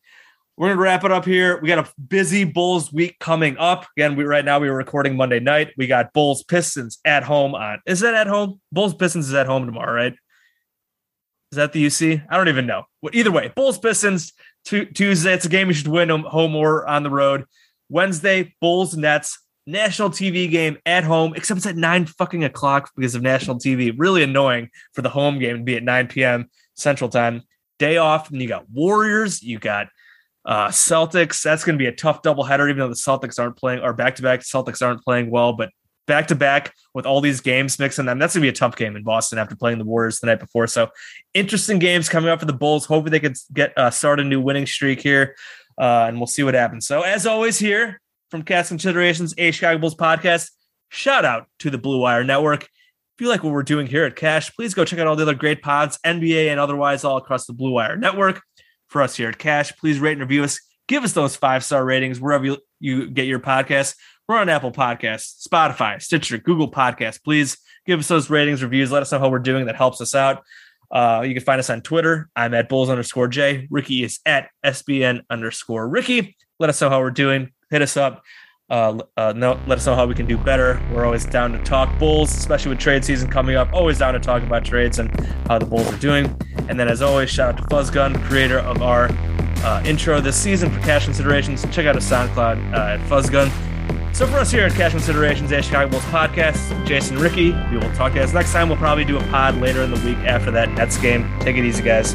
We're 0.55 0.69
gonna 0.69 0.81
wrap 0.81 1.03
it 1.03 1.11
up 1.11 1.25
here. 1.25 1.59
We 1.59 1.67
got 1.67 1.87
a 1.87 1.91
busy 1.99 2.43
Bulls 2.43 2.93
week 2.93 3.17
coming 3.19 3.57
up. 3.57 3.87
Again, 3.97 4.15
we 4.15 4.25
right 4.25 4.45
now 4.45 4.59
we 4.59 4.69
were 4.69 4.77
recording 4.77 5.17
Monday 5.17 5.39
night. 5.39 5.71
We 5.75 5.87
got 5.87 6.13
Bulls 6.13 6.43
Pistons 6.43 6.99
at 7.03 7.23
home 7.23 7.55
on. 7.55 7.79
Is 7.87 8.01
that 8.01 8.13
at 8.13 8.27
home? 8.27 8.61
Bulls 8.71 8.93
Pistons 8.93 9.27
is 9.27 9.33
at 9.33 9.47
home 9.47 9.65
tomorrow, 9.65 9.91
right? 9.91 10.13
Is 11.51 11.55
that 11.55 11.73
the 11.73 11.85
UC? 11.85 12.25
I 12.29 12.37
don't 12.37 12.47
even 12.47 12.67
know. 12.67 12.83
Either 13.11 13.31
way, 13.31 13.51
Bulls 13.55 13.79
Pistons 13.79 14.33
Tuesday. 14.65 15.33
It's 15.33 15.45
a 15.45 15.49
game 15.49 15.67
you 15.67 15.73
should 15.73 15.87
win 15.87 16.09
home- 16.09 16.55
or 16.55 16.87
on 16.87 17.03
the 17.03 17.09
road. 17.09 17.45
Wednesday, 17.89 18.55
Bulls 18.61 18.95
Nets 18.95 19.37
national 19.67 20.09
TV 20.09 20.49
game 20.49 20.77
at 20.85 21.03
home, 21.03 21.33
except 21.35 21.57
it's 21.59 21.67
at 21.67 21.75
nine 21.75 22.05
fucking 22.05 22.43
o'clock 22.43 22.91
because 22.95 23.15
of 23.15 23.21
national 23.21 23.57
TV. 23.57 23.93
Really 23.95 24.23
annoying 24.23 24.69
for 24.93 25.01
the 25.01 25.09
home 25.09 25.39
game 25.39 25.57
to 25.57 25.63
be 25.63 25.75
at 25.75 25.83
9 25.83 26.07
p.m. 26.07 26.49
Central 26.75 27.09
Time. 27.09 27.43
Day 27.79 27.97
off, 27.97 28.29
and 28.29 28.39
you 28.41 28.47
got 28.47 28.69
Warriors, 28.69 29.41
you 29.41 29.57
got 29.57 29.87
uh, 30.45 30.67
Celtics. 30.67 31.41
That's 31.41 31.63
going 31.63 31.77
to 31.77 31.81
be 31.81 31.87
a 31.87 31.91
tough 31.91 32.21
doubleheader, 32.21 32.69
even 32.69 32.77
though 32.77 32.89
the 32.89 32.93
Celtics 32.93 33.39
aren't 33.39 33.57
playing, 33.57 33.81
or 33.81 33.93
back 33.93 34.15
to 34.17 34.21
back 34.21 34.41
Celtics 34.41 34.85
aren't 34.85 35.03
playing 35.03 35.31
well, 35.31 35.53
but 35.53 35.71
back 36.11 36.27
to 36.27 36.35
back 36.35 36.73
with 36.93 37.05
all 37.05 37.21
these 37.21 37.39
games 37.39 37.79
mixing 37.79 38.05
them. 38.05 38.19
That's 38.19 38.33
going 38.33 38.41
to 38.41 38.45
be 38.45 38.49
a 38.49 38.51
tough 38.51 38.75
game 38.75 38.97
in 38.97 39.03
Boston 39.03 39.39
after 39.39 39.55
playing 39.55 39.77
the 39.77 39.85
Warriors 39.85 40.19
the 40.19 40.27
night 40.27 40.41
before. 40.41 40.67
So 40.67 40.89
interesting 41.33 41.79
games 41.79 42.09
coming 42.09 42.29
up 42.29 42.41
for 42.41 42.45
the 42.45 42.51
Bulls. 42.51 42.85
Hopefully 42.85 43.11
they 43.11 43.21
could 43.21 43.37
get 43.53 43.71
uh, 43.77 43.91
start 43.91 44.19
a 44.19 44.25
new 44.25 44.41
winning 44.41 44.65
streak 44.65 44.99
here, 44.99 45.37
uh, 45.77 46.07
and 46.09 46.17
we'll 46.17 46.27
see 46.27 46.43
what 46.43 46.53
happens. 46.53 46.85
So 46.85 47.03
as 47.03 47.25
always, 47.25 47.57
here 47.57 48.01
from 48.29 48.43
Cash 48.43 48.67
Considerations, 48.67 49.33
a 49.37 49.51
Chicago 49.51 49.79
Bulls 49.79 49.95
podcast. 49.95 50.51
Shout 50.89 51.23
out 51.23 51.47
to 51.59 51.69
the 51.69 51.77
Blue 51.77 52.01
Wire 52.01 52.25
Network. 52.25 52.63
If 52.63 53.21
you 53.21 53.29
like 53.29 53.41
what 53.41 53.53
we're 53.53 53.63
doing 53.63 53.87
here 53.87 54.03
at 54.03 54.17
Cash, 54.17 54.53
please 54.53 54.73
go 54.73 54.83
check 54.83 54.99
out 54.99 55.07
all 55.07 55.15
the 55.15 55.23
other 55.23 55.33
great 55.33 55.61
pods, 55.61 55.97
NBA 56.05 56.49
and 56.49 56.59
otherwise, 56.59 57.05
all 57.05 57.15
across 57.15 57.45
the 57.45 57.53
Blue 57.53 57.71
Wire 57.71 57.95
Network. 57.95 58.41
For 58.89 59.01
us 59.01 59.15
here 59.15 59.29
at 59.29 59.37
Cash, 59.37 59.77
please 59.77 60.01
rate 60.01 60.13
and 60.13 60.21
review 60.21 60.43
us. 60.43 60.59
Give 60.89 61.05
us 61.05 61.13
those 61.13 61.37
five 61.37 61.63
star 61.63 61.85
ratings 61.85 62.19
wherever 62.19 62.43
you, 62.43 62.57
you 62.81 63.09
get 63.09 63.27
your 63.27 63.39
podcasts. 63.39 63.95
We're 64.27 64.37
on 64.37 64.49
Apple 64.49 64.71
Podcasts, 64.71 65.45
Spotify, 65.47 66.01
Stitcher, 66.01 66.37
Google 66.37 66.71
Podcasts. 66.71 67.21
Please 67.21 67.57
give 67.85 67.99
us 67.99 68.07
those 68.07 68.29
ratings, 68.29 68.63
reviews. 68.63 68.91
Let 68.91 69.01
us 69.01 69.11
know 69.11 69.19
how 69.19 69.29
we're 69.29 69.39
doing. 69.39 69.65
That 69.65 69.75
helps 69.75 69.99
us 70.01 70.15
out. 70.15 70.43
Uh, 70.91 71.23
you 71.25 71.33
can 71.33 71.43
find 71.43 71.59
us 71.59 71.69
on 71.69 71.81
Twitter. 71.81 72.29
I'm 72.35 72.53
at 72.53 72.69
Bulls 72.69 72.89
underscore 72.89 73.27
J. 73.27 73.67
Ricky 73.69 74.03
is 74.03 74.19
at 74.25 74.49
SBN 74.65 75.21
underscore 75.29 75.87
Ricky. 75.87 76.35
Let 76.59 76.69
us 76.69 76.81
know 76.81 76.89
how 76.89 76.99
we're 76.99 77.11
doing. 77.11 77.51
Hit 77.69 77.81
us 77.81 77.97
up. 77.97 78.23
Uh, 78.69 78.99
uh, 79.17 79.33
no, 79.35 79.59
let 79.67 79.79
us 79.79 79.85
know 79.85 79.95
how 79.95 80.05
we 80.05 80.15
can 80.15 80.25
do 80.25 80.37
better. 80.37 80.81
We're 80.93 81.03
always 81.03 81.25
down 81.25 81.51
to 81.51 81.61
talk 81.63 81.97
Bulls, 81.99 82.33
especially 82.33 82.69
with 82.69 82.79
trade 82.79 83.03
season 83.03 83.29
coming 83.29 83.57
up. 83.57 83.73
Always 83.73 83.99
down 83.99 84.13
to 84.13 84.19
talk 84.19 84.43
about 84.43 84.63
trades 84.63 84.99
and 84.99 85.13
how 85.47 85.59
the 85.59 85.65
Bulls 85.65 85.91
are 85.91 85.97
doing. 85.97 86.33
And 86.69 86.79
then, 86.79 86.87
as 86.87 87.01
always, 87.01 87.29
shout 87.29 87.53
out 87.53 87.57
to 87.57 87.63
Fuzzgun, 87.63 88.21
creator 88.23 88.59
of 88.59 88.81
our 88.81 89.09
uh, 89.63 89.83
intro 89.85 90.21
this 90.21 90.37
season 90.37 90.71
for 90.71 90.79
Cash 90.79 91.03
Considerations. 91.05 91.63
Check 91.71 91.85
out 91.85 91.95
his 91.95 92.05
SoundCloud 92.05 92.73
uh, 92.73 92.93
at 92.93 92.99
Fuzzgun. 93.09 93.51
So 94.13 94.27
for 94.27 94.37
us 94.37 94.51
here 94.51 94.65
at 94.65 94.73
Cash 94.73 94.91
Considerations, 94.91 95.51
a 95.51 95.61
Chicago 95.61 95.89
Bulls 95.89 96.03
podcast, 96.05 96.85
Jason, 96.85 97.17
Ricky, 97.17 97.53
we 97.71 97.77
will 97.77 97.91
talk 97.93 98.11
to 98.11 98.19
you 98.19 98.23
guys 98.25 98.33
next 98.33 98.51
time. 98.51 98.67
We'll 98.69 98.77
probably 98.77 99.05
do 99.05 99.17
a 99.17 99.23
pod 99.27 99.55
later 99.55 99.81
in 99.81 99.89
the 99.91 99.99
week 100.05 100.17
after 100.19 100.51
that 100.51 100.69
Nets 100.71 100.97
game. 100.97 101.27
Take 101.39 101.55
it 101.55 101.63
easy, 101.65 101.81
guys. 101.81 102.13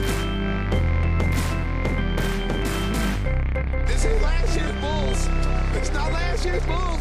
This 3.88 4.04
ain't 4.04 4.22
last 4.22 4.56
year's 4.56 4.72
Bulls. 4.80 5.28
It's 5.74 5.92
not 5.92 6.12
last 6.12 6.44
year's 6.44 6.64
Bulls, 6.66 7.00